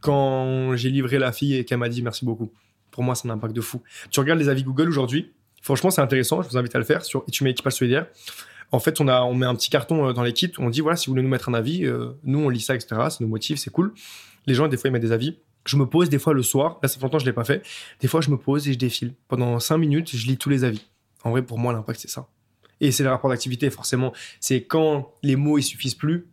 quand 0.00 0.74
j'ai 0.76 0.88
livré 0.88 1.18
la 1.18 1.30
fille 1.30 1.54
et 1.54 1.66
qu'elle 1.66 1.76
m'a 1.76 1.90
dit 1.90 2.00
merci 2.00 2.24
beaucoup. 2.24 2.50
Pour 2.92 3.02
moi, 3.02 3.14
c'est 3.14 3.28
un 3.28 3.32
impact 3.32 3.54
de 3.54 3.60
fou. 3.60 3.82
Tu 4.10 4.18
regardes 4.18 4.38
les 4.38 4.48
avis 4.48 4.62
Google 4.62 4.88
aujourd'hui, 4.88 5.34
franchement, 5.60 5.90
c'est 5.90 6.00
intéressant, 6.00 6.40
je 6.40 6.48
vous 6.48 6.56
invite 6.56 6.74
à 6.74 6.78
le 6.78 6.86
faire 6.86 7.04
sur 7.04 7.22
et 7.28 7.30
tu 7.30 7.44
mets 7.44 7.50
équipage 7.50 7.74
solidaire. 7.74 8.06
En 8.72 8.80
fait, 8.80 9.00
on, 9.00 9.08
a, 9.08 9.22
on 9.22 9.34
met 9.34 9.46
un 9.46 9.54
petit 9.54 9.70
carton 9.70 10.08
euh, 10.08 10.12
dans 10.12 10.22
les 10.22 10.32
kits, 10.32 10.52
on 10.58 10.70
dit 10.70 10.80
voilà, 10.80 10.96
si 10.96 11.06
vous 11.06 11.12
voulez 11.12 11.22
nous 11.22 11.28
mettre 11.28 11.48
un 11.48 11.54
avis, 11.54 11.84
euh, 11.84 12.12
nous 12.24 12.40
on 12.40 12.48
lit 12.48 12.60
ça, 12.60 12.74
etc. 12.74 12.88
Ça 13.08 13.16
nous 13.20 13.28
motive, 13.28 13.56
c'est 13.56 13.70
cool. 13.70 13.94
Les 14.46 14.54
gens, 14.54 14.68
des 14.68 14.76
fois, 14.76 14.88
ils 14.88 14.92
mettent 14.92 15.02
des 15.02 15.12
avis. 15.12 15.38
Je 15.64 15.76
me 15.76 15.86
pose 15.86 16.08
des 16.08 16.18
fois 16.18 16.32
le 16.32 16.42
soir, 16.42 16.78
là, 16.82 16.88
ça 16.88 16.96
fait 16.96 17.02
longtemps 17.02 17.18
que 17.18 17.24
je 17.24 17.28
l'ai 17.28 17.32
pas 17.32 17.44
fait. 17.44 17.62
Des 18.00 18.08
fois, 18.08 18.20
je 18.20 18.30
me 18.30 18.36
pose 18.36 18.68
et 18.68 18.72
je 18.72 18.78
défile. 18.78 19.14
Pendant 19.28 19.58
cinq 19.58 19.78
minutes, 19.78 20.14
je 20.14 20.26
lis 20.26 20.36
tous 20.36 20.48
les 20.48 20.62
avis. 20.62 20.86
En 21.24 21.30
vrai, 21.30 21.42
pour 21.42 21.58
moi, 21.58 21.72
l'impact, 21.72 22.00
c'est 22.00 22.10
ça. 22.10 22.28
Et 22.80 22.92
c'est 22.92 23.02
le 23.02 23.08
rapport 23.08 23.30
d'activité, 23.30 23.68
forcément. 23.70 24.12
C'est 24.38 24.62
quand 24.62 25.12
les 25.22 25.34
mots, 25.34 25.58
ils 25.58 25.62
suffisent 25.62 25.94
plus, 25.94 26.26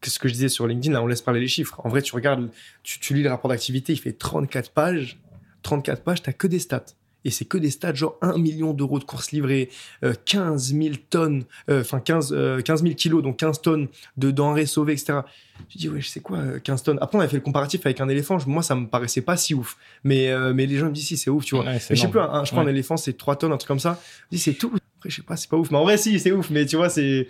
que 0.00 0.10
ce 0.10 0.18
que 0.20 0.28
je 0.28 0.34
disais 0.34 0.48
sur 0.48 0.66
LinkedIn, 0.68 0.92
là, 0.92 1.02
on 1.02 1.08
laisse 1.08 1.22
parler 1.22 1.40
les 1.40 1.48
chiffres. 1.48 1.80
En 1.82 1.88
vrai, 1.88 2.02
tu 2.02 2.14
regardes, 2.14 2.50
tu, 2.84 3.00
tu 3.00 3.14
lis 3.14 3.22
le 3.22 3.30
rapport 3.30 3.48
d'activité, 3.48 3.92
il 3.92 3.98
fait 3.98 4.12
34 4.12 4.70
pages. 4.70 5.18
34 5.62 6.04
pages, 6.04 6.22
t'as 6.22 6.32
que 6.32 6.46
des 6.46 6.60
stats. 6.60 6.84
Et 7.24 7.30
c'est 7.30 7.44
que 7.44 7.58
des 7.58 7.70
stats, 7.70 7.94
genre 7.94 8.16
1 8.22 8.38
million 8.38 8.72
d'euros 8.72 8.98
de 8.98 9.04
courses 9.04 9.32
livrées, 9.32 9.70
euh, 10.04 10.14
15 10.24 10.72
000 10.74 10.94
tonnes, 11.10 11.44
euh, 11.68 11.80
enfin 11.80 12.00
15, 12.00 12.32
euh, 12.32 12.60
15 12.60 12.82
000 12.82 12.94
kilos, 12.94 13.22
donc 13.22 13.36
15 13.38 13.60
tonnes 13.60 13.88
de 14.16 14.30
denrées 14.30 14.66
sauvées, 14.66 14.92
etc. 14.92 15.20
Je 15.68 15.78
dis, 15.78 15.88
ouais, 15.88 16.00
je 16.00 16.08
sais 16.08 16.20
quoi, 16.20 16.38
euh, 16.38 16.58
15 16.60 16.84
tonnes? 16.84 16.98
Après, 17.00 17.18
on 17.18 17.20
avait 17.20 17.28
fait 17.30 17.36
le 17.36 17.42
comparatif 17.42 17.84
avec 17.84 18.00
un 18.00 18.08
éléphant. 18.08 18.38
Moi, 18.46 18.62
ça 18.62 18.74
me 18.76 18.86
paraissait 18.86 19.20
pas 19.22 19.36
si 19.36 19.52
ouf. 19.54 19.76
Mais, 20.04 20.28
euh, 20.30 20.52
mais 20.54 20.66
les 20.66 20.76
gens 20.76 20.86
me 20.86 20.92
disent, 20.92 21.08
si, 21.08 21.16
c'est 21.16 21.28
ouf, 21.30 21.44
tu 21.44 21.56
vois. 21.56 21.64
Ouais, 21.64 21.78
c'est 21.80 21.90
Mais 21.90 21.96
je 21.96 22.02
sais 22.02 22.08
plus, 22.08 22.20
un- 22.20 22.44
je 22.44 22.50
crois 22.50 22.62
un 22.62 22.66
Ouais. 22.66 22.72
éléphant, 22.72 22.96
c'est 22.96 23.14
3 23.16 23.34
tonnes, 23.36 23.52
un 23.52 23.56
truc 23.56 23.68
comme 23.68 23.80
ça. 23.80 24.00
Je 24.30 24.36
dis, 24.36 24.42
c'est 24.42 24.54
tout. 24.54 24.72
Après, 24.98 25.10
je 25.10 25.16
sais 25.16 25.22
pas, 25.22 25.36
c'est 25.36 25.50
pas 25.50 25.56
ouf. 25.56 25.70
Mais 25.72 25.78
en 25.78 25.82
vrai, 25.82 25.96
si, 25.98 26.18
c'est 26.20 26.30
ouf. 26.32 26.50
Mais 26.50 26.64
tu 26.66 26.76
vois, 26.76 26.88
c'est. 26.88 27.28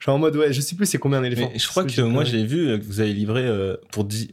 Je 0.00 0.04
suis 0.04 0.10
en 0.12 0.18
mode, 0.18 0.36
ouais, 0.36 0.52
je 0.52 0.60
sais 0.60 0.76
plus 0.76 0.86
c'est 0.86 0.98
combien 0.98 1.18
un 1.18 1.24
éléphant. 1.24 1.50
Mais 1.52 1.58
je 1.58 1.66
crois 1.68 1.82
Parce 1.84 1.96
que 1.96 2.02
moi, 2.02 2.22
j'ai- 2.24 2.44
vu 2.44 2.78
que 2.78 2.84
vous 2.84 3.00
avez 3.00 3.12
livré 3.12 3.42
euh, 3.44 3.76
pour 3.92 4.04
10. 4.04 4.28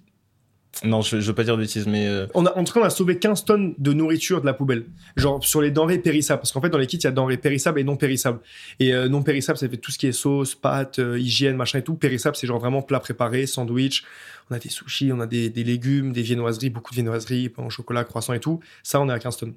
Non, 0.84 1.02
je, 1.02 1.16
veux 1.16 1.34
pas 1.34 1.44
dire 1.46 1.56
bêtises, 1.58 1.88
mais. 1.88 2.06
euh, 2.08 2.28
On 2.34 2.46
a, 2.46 2.58
en 2.58 2.64
tout 2.64 2.74
cas, 2.74 2.82
on 2.82 2.84
a 2.84 2.90
sauvé 2.90 3.18
15 3.18 3.46
tonnes 3.46 3.76
de 3.78 3.94
nourriture 3.94 4.42
de 4.42 4.46
la 4.46 4.54
poubelle. 4.54 4.86
Genre 5.16 5.44
sur 5.44 5.62
les 5.62 5.72
denrées 5.72 6.00
périssables. 6.00 6.42
Parce 6.42 6.52
qu'en 6.52 6.60
fait, 6.62 6.70
dans 6.70 6.78
les 6.78 6.88
kits, 6.88 6.98
il 6.98 7.04
y 7.06 7.08
a 7.08 7.12
denrées 7.12 7.38
périssables 7.38 7.80
et 7.80 7.84
non 7.86 7.96
périssables. 7.96 8.40
Et 8.80 8.94
euh, 8.94 9.08
non 9.08 9.24
périssables, 9.24 9.58
ça 9.58 9.70
fait 9.70 9.78
tout 9.78 9.92
ce 9.92 9.98
qui 9.98 10.08
est 10.08 10.12
sauce, 10.12 10.54
pâtes, 10.54 11.00
euh, 11.00 11.18
hygiène, 11.18 11.56
machin 11.56 11.80
et 11.80 11.84
tout. 11.84 11.96
Périssable, 11.96 12.36
c'est 12.36 12.46
genre 12.48 12.60
vraiment 12.60 12.82
plat 12.82 13.00
préparé, 13.00 13.46
sandwich. 13.46 14.04
On 14.52 14.56
a 14.56 14.60
des 14.60 14.70
sushis, 14.70 15.12
on 15.14 15.22
a 15.22 15.28
des, 15.28 15.50
des 15.50 15.64
légumes, 15.64 16.12
des 16.12 16.22
viennoiseries, 16.22 16.70
beaucoup 16.70 16.92
de 16.92 16.96
viennoiseries, 16.96 17.50
pain 17.50 17.64
au 17.64 17.70
chocolat, 17.70 18.04
croissant 18.04 18.34
et 18.34 18.40
tout. 18.42 18.60
Ça, 18.84 19.00
on 19.00 19.08
est 19.10 19.14
à 19.14 19.20
15 19.20 19.38
tonnes. 19.38 19.54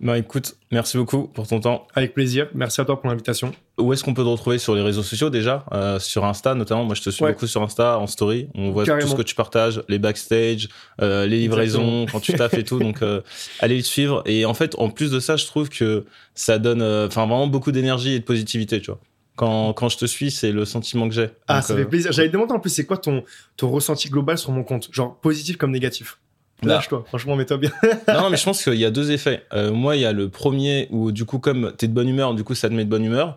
Bah 0.00 0.16
écoute, 0.16 0.54
merci 0.70 0.96
beaucoup 0.96 1.26
pour 1.26 1.48
ton 1.48 1.58
temps. 1.58 1.88
Avec 1.94 2.14
plaisir. 2.14 2.46
Merci 2.54 2.80
à 2.80 2.84
toi 2.84 3.00
pour 3.00 3.10
l'invitation. 3.10 3.50
Où 3.78 3.92
est-ce 3.92 4.04
qu'on 4.04 4.14
peut 4.14 4.22
te 4.22 4.28
retrouver 4.28 4.58
sur 4.58 4.76
les 4.76 4.82
réseaux 4.82 5.02
sociaux 5.02 5.28
déjà? 5.28 5.64
Euh, 5.72 5.98
Sur 5.98 6.24
Insta 6.24 6.54
notamment. 6.54 6.84
Moi, 6.84 6.94
je 6.94 7.02
te 7.02 7.10
suis 7.10 7.24
Ouais. 7.24 7.32
beaucoup 7.32 7.48
sur 7.48 7.62
Insta, 7.62 7.98
en 7.98 8.06
story. 8.06 8.48
On 8.54 8.70
voit 8.70 8.84
Carrément. 8.84 9.04
tout 9.04 9.10
ce 9.10 9.16
que 9.16 9.22
tu 9.26 9.34
partages, 9.34 9.82
les 9.88 9.98
backstage, 9.98 10.68
euh, 11.00 11.26
les 11.26 11.38
livraisons, 11.40 12.06
quand 12.12 12.20
tu 12.20 12.32
taffes 12.34 12.54
et 12.54 12.62
tout. 12.62 12.78
Donc, 12.78 13.02
euh, 13.02 13.22
allez 13.60 13.76
le 13.76 13.82
suivre. 13.82 14.22
Et 14.24 14.44
en 14.44 14.54
fait, 14.54 14.76
en 14.78 14.88
plus 14.88 15.10
de 15.10 15.18
ça, 15.18 15.34
je 15.34 15.46
trouve 15.46 15.68
que 15.68 16.04
ça 16.34 16.58
donne, 16.60 16.80
enfin, 16.80 17.22
vraiment 17.26 17.48
beaucoup 17.48 17.72
d'énergie 17.72 18.12
et 18.14 18.20
de 18.20 18.24
positivité, 18.24 18.80
tu 18.80 18.92
vois. 18.92 19.00
Quand, 19.34 19.72
quand 19.72 19.88
je 19.88 19.98
te 19.98 20.06
suis, 20.06 20.30
c'est 20.30 20.52
le 20.52 20.64
sentiment 20.64 21.08
que 21.08 21.14
j'ai. 21.14 21.30
Ah, 21.48 21.54
Donc, 21.56 21.62
ça 21.64 21.72
euh, 21.74 21.76
fait 21.78 21.84
plaisir. 21.86 22.12
J'avais 22.12 22.28
demandé 22.28 22.52
en 22.52 22.60
plus, 22.60 22.70
c'est 22.70 22.86
quoi 22.86 22.98
ton, 22.98 23.24
ton 23.56 23.68
ressenti 23.68 24.08
global 24.10 24.38
sur 24.38 24.52
mon 24.52 24.62
compte? 24.62 24.88
Genre 24.92 25.16
positif 25.20 25.56
comme 25.56 25.72
négatif? 25.72 26.18
Lâche-toi, 26.62 27.04
franchement, 27.06 27.36
mets-toi 27.36 27.56
bien. 27.58 27.70
non, 28.08 28.22
non, 28.22 28.30
mais 28.30 28.36
je 28.36 28.44
pense 28.44 28.62
qu'il 28.62 28.74
y 28.74 28.84
a 28.84 28.90
deux 28.90 29.10
effets. 29.12 29.44
Euh, 29.52 29.72
moi, 29.72 29.96
il 29.96 30.02
y 30.02 30.06
a 30.06 30.12
le 30.12 30.28
premier 30.28 30.88
où, 30.90 31.12
du 31.12 31.24
coup, 31.24 31.38
comme 31.38 31.72
t'es 31.76 31.86
de 31.86 31.92
bonne 31.92 32.08
humeur, 32.08 32.34
du 32.34 32.42
coup, 32.44 32.54
ça 32.54 32.68
te 32.68 32.74
met 32.74 32.84
de 32.84 32.90
bonne 32.90 33.04
humeur. 33.04 33.36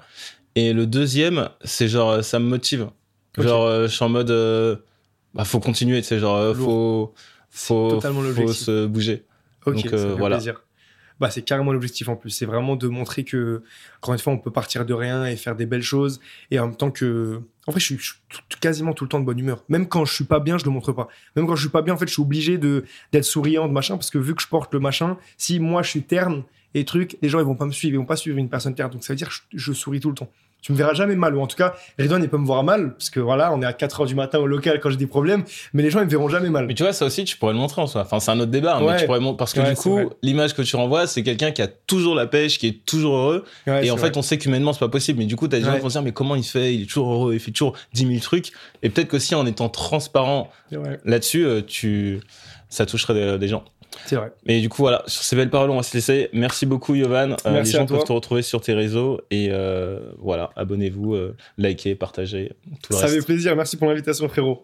Et 0.56 0.74
le 0.74 0.86
deuxième, 0.86 1.50
c'est 1.64 1.88
genre, 1.88 2.10
euh, 2.10 2.22
ça 2.22 2.40
me 2.40 2.46
motive. 2.46 2.90
Genre, 3.38 3.66
euh, 3.66 3.88
je 3.88 3.94
suis 3.94 4.04
en 4.04 4.10
mode, 4.10 4.32
euh, 4.32 4.76
bah, 5.34 5.46
faut 5.46 5.60
continuer, 5.60 6.02
tu 6.02 6.08
sais, 6.08 6.20
genre, 6.20 6.56
faut, 6.56 7.14
faut, 7.50 8.02
faut 8.02 8.54
se 8.54 8.86
bouger. 8.88 9.24
Ok, 9.66 9.76
Donc, 9.76 9.84
ça 9.86 9.98
fait 9.98 10.06
voilà. 10.16 10.38
plaisir. 10.38 10.62
Bah, 11.22 11.30
c'est 11.30 11.44
carrément 11.44 11.72
l'objectif 11.72 12.10
en 12.10 12.16
plus. 12.16 12.32
C'est 12.32 12.48
vraiment 12.48 12.76
de 12.76 12.88
montrer 12.88 13.24
que, 13.24 13.62
encore 13.98 14.16
une 14.16 14.20
fois, 14.20 14.34
on 14.34 14.40
peut 14.40 14.50
partir 14.50 14.88
de 14.88 14.94
rien 14.96 15.28
et 15.28 15.36
faire 15.36 15.56
des 15.56 15.68
belles 15.68 15.84
choses. 15.84 16.20
Et 16.50 16.60
en 16.60 16.66
même 16.66 16.76
temps 16.76 16.90
que. 16.90 17.40
En 17.68 17.72
vrai, 17.72 17.80
je 17.80 17.96
suis, 17.96 18.14
quasiment 18.60 18.94
tout 18.94 19.04
le 19.04 19.10
temps 19.10 19.20
de 19.20 19.26
bonne 19.26 19.38
humeur. 19.38 19.64
Même 19.70 19.88
quand 19.88 20.04
je 20.04 20.16
suis 20.16 20.24
pas 20.24 20.40
bien, 20.40 20.58
je 20.58 20.66
le 20.66 20.72
montre 20.72 20.94
pas. 20.94 21.10
Même 21.36 21.46
quand 21.46 21.56
je 21.56 21.62
suis 21.62 21.70
pas 21.70 21.84
bien, 21.84 21.94
en 21.94 21.98
fait, 21.98 22.08
je 22.08 22.14
suis 22.14 22.24
obligé 22.24 22.58
d'être 22.58 23.24
souriant, 23.24 23.68
de 23.68 23.72
machin, 23.72 23.98
parce 23.98 24.10
que 24.10 24.18
vu 24.18 24.34
que 24.34 24.42
je 24.42 24.48
porte 24.48 24.74
le 24.74 24.80
machin, 24.80 25.16
si 25.38 25.60
moi 25.60 25.84
je 25.84 25.92
suis 25.92 26.02
terne 26.02 26.44
et 26.74 26.86
truc, 26.86 27.18
les 27.22 27.30
gens 27.30 27.38
ils 27.38 27.46
vont 27.46 27.56
pas 27.56 27.68
me 27.68 27.72
suivre, 27.72 27.94
ils 27.94 28.00
vont 28.00 28.06
pas 28.06 28.16
suivre 28.16 28.40
une 28.40 28.50
personne 28.50 28.74
terne. 28.74 28.90
Donc 28.90 29.04
ça 29.04 29.14
veut 29.14 29.18
dire 29.18 29.30
que 29.30 29.36
je 29.54 29.74
souris 29.74 30.00
tout 30.00 30.10
le 30.10 30.16
temps. 30.16 30.32
Tu 30.62 30.72
me 30.72 30.78
verras 30.78 30.94
jamais 30.94 31.16
mal, 31.16 31.36
ou 31.36 31.42
en 31.42 31.48
tout 31.48 31.58
cas, 31.58 31.74
Redouane 32.00 32.22
il 32.24 32.30
peut 32.30 32.38
me 32.38 32.46
voir 32.46 32.64
mal, 32.64 32.94
parce 32.94 33.10
que 33.10 33.20
voilà, 33.20 33.52
on 33.52 33.62
est 33.62 33.66
à 33.66 33.74
4 33.74 34.02
heures 34.02 34.06
du 34.06 34.14
matin 34.16 34.38
au 34.40 34.46
local 34.46 34.80
quand 34.80 34.92
j'ai 34.92 34.96
des 34.98 35.08
problèmes, 35.08 35.44
mais 35.74 35.82
les 35.82 35.90
gens 35.90 36.00
ils 36.02 36.06
me 36.06 36.10
verront 36.10 36.30
jamais 36.30 36.50
mal. 36.50 36.68
Mais 36.68 36.76
tu 36.76 36.84
vois, 36.84 36.94
ça 36.94 37.06
aussi, 37.06 37.24
tu 37.24 37.36
pourrais 37.38 37.54
le 37.54 37.60
montrer 37.60 37.82
en 37.82 37.88
soi. 37.88 38.02
Enfin, 38.02 38.20
c'est 38.20 38.30
un 38.32 38.40
autre 38.40 38.52
débat, 38.52 38.78
mais 38.80 38.86
Ouais. 38.86 38.98
tu 39.00 39.06
pourrais. 39.06 39.20
Parce 39.38 39.54
que 39.54 39.60
Ouais, 39.62 39.70
du 39.72 39.76
coup, 39.76 40.00
l'image 40.22 40.54
que 40.54 40.62
tu 40.62 40.76
renvoies, 40.76 41.08
c'est 41.08 41.24
quelqu'un 41.24 41.52
qui 41.52 41.62
a 41.62 41.68
toujours 41.68 42.14
la 42.16 42.28
pêche, 42.28 42.60
qui 42.60 42.68
est 42.68 42.86
toujours 42.86 43.16
heureux. 43.16 43.46
Ouais, 43.66 43.86
et 43.88 43.92
en 43.92 43.96
vrai. 43.96 44.08
fait, 44.10 44.18
on 44.18 44.22
sait 44.22 44.38
qu'humainement, 44.38 44.72
c'est 44.74 44.80
pas 44.80 44.88
possible. 44.90 45.20
Mais 45.20 45.26
du 45.26 45.36
coup, 45.36 45.48
t'as 45.48 45.58
des 45.58 45.66
gens 45.66 45.74
qui 45.74 45.80
vont 45.82 45.90
se 45.90 45.94
dire, 45.94 46.04
mais 46.04 46.12
comment 46.12 46.36
il 46.36 46.44
fait? 46.44 46.74
Il 46.76 46.84
est 46.84 46.86
toujours 46.86 47.12
heureux, 47.12 47.34
il 47.34 47.40
fait 47.40 47.52
toujours 47.52 47.76
10 47.94 48.08
000 48.08 48.20
trucs. 48.20 48.52
Et 48.84 48.90
peut-être 48.90 49.08
qu'aussi, 49.08 49.34
en 49.36 49.46
étant 49.46 49.70
transparent 49.70 50.50
là-dessus, 51.06 51.46
euh, 51.46 51.62
tu... 51.66 52.20
ça 52.70 52.86
toucherait 52.86 53.14
des, 53.14 53.38
des 53.38 53.48
gens. 53.48 53.64
C'est 54.06 54.16
vrai. 54.16 54.32
Mais 54.46 54.62
du 54.62 54.70
coup, 54.70 54.82
voilà, 54.82 55.04
sur 55.08 55.24
ces 55.24 55.36
belles 55.36 55.50
paroles, 55.50 55.70
on 55.70 55.76
va 55.78 55.84
se 55.84 55.94
laisser. 55.94 56.30
Merci 56.34 56.66
beaucoup, 56.66 56.96
Yovan. 56.96 57.34
Euh, 57.46 57.52
Merci 57.52 57.74
les 57.74 57.78
gens 57.80 57.84
à 57.84 57.88
toi. 57.88 57.98
peuvent 57.98 58.08
te 58.08 58.14
retrouver 58.14 58.42
sur 58.42 58.62
tes 58.62 58.74
réseaux. 58.74 59.20
Et 59.32 59.50
euh, 59.52 60.00
voilà, 60.20 60.50
abonnez-vous, 60.56 61.14
euh, 61.16 61.36
likez, 61.58 61.96
partagez, 61.96 62.54
tout 62.82 62.94
le 62.94 62.98
Ça 62.98 63.06
reste. 63.08 63.16
fait 63.20 63.26
plaisir. 63.26 63.56
Merci 63.56 63.78
pour 63.78 63.88
l'invitation, 63.88 64.28
frérot. 64.30 64.64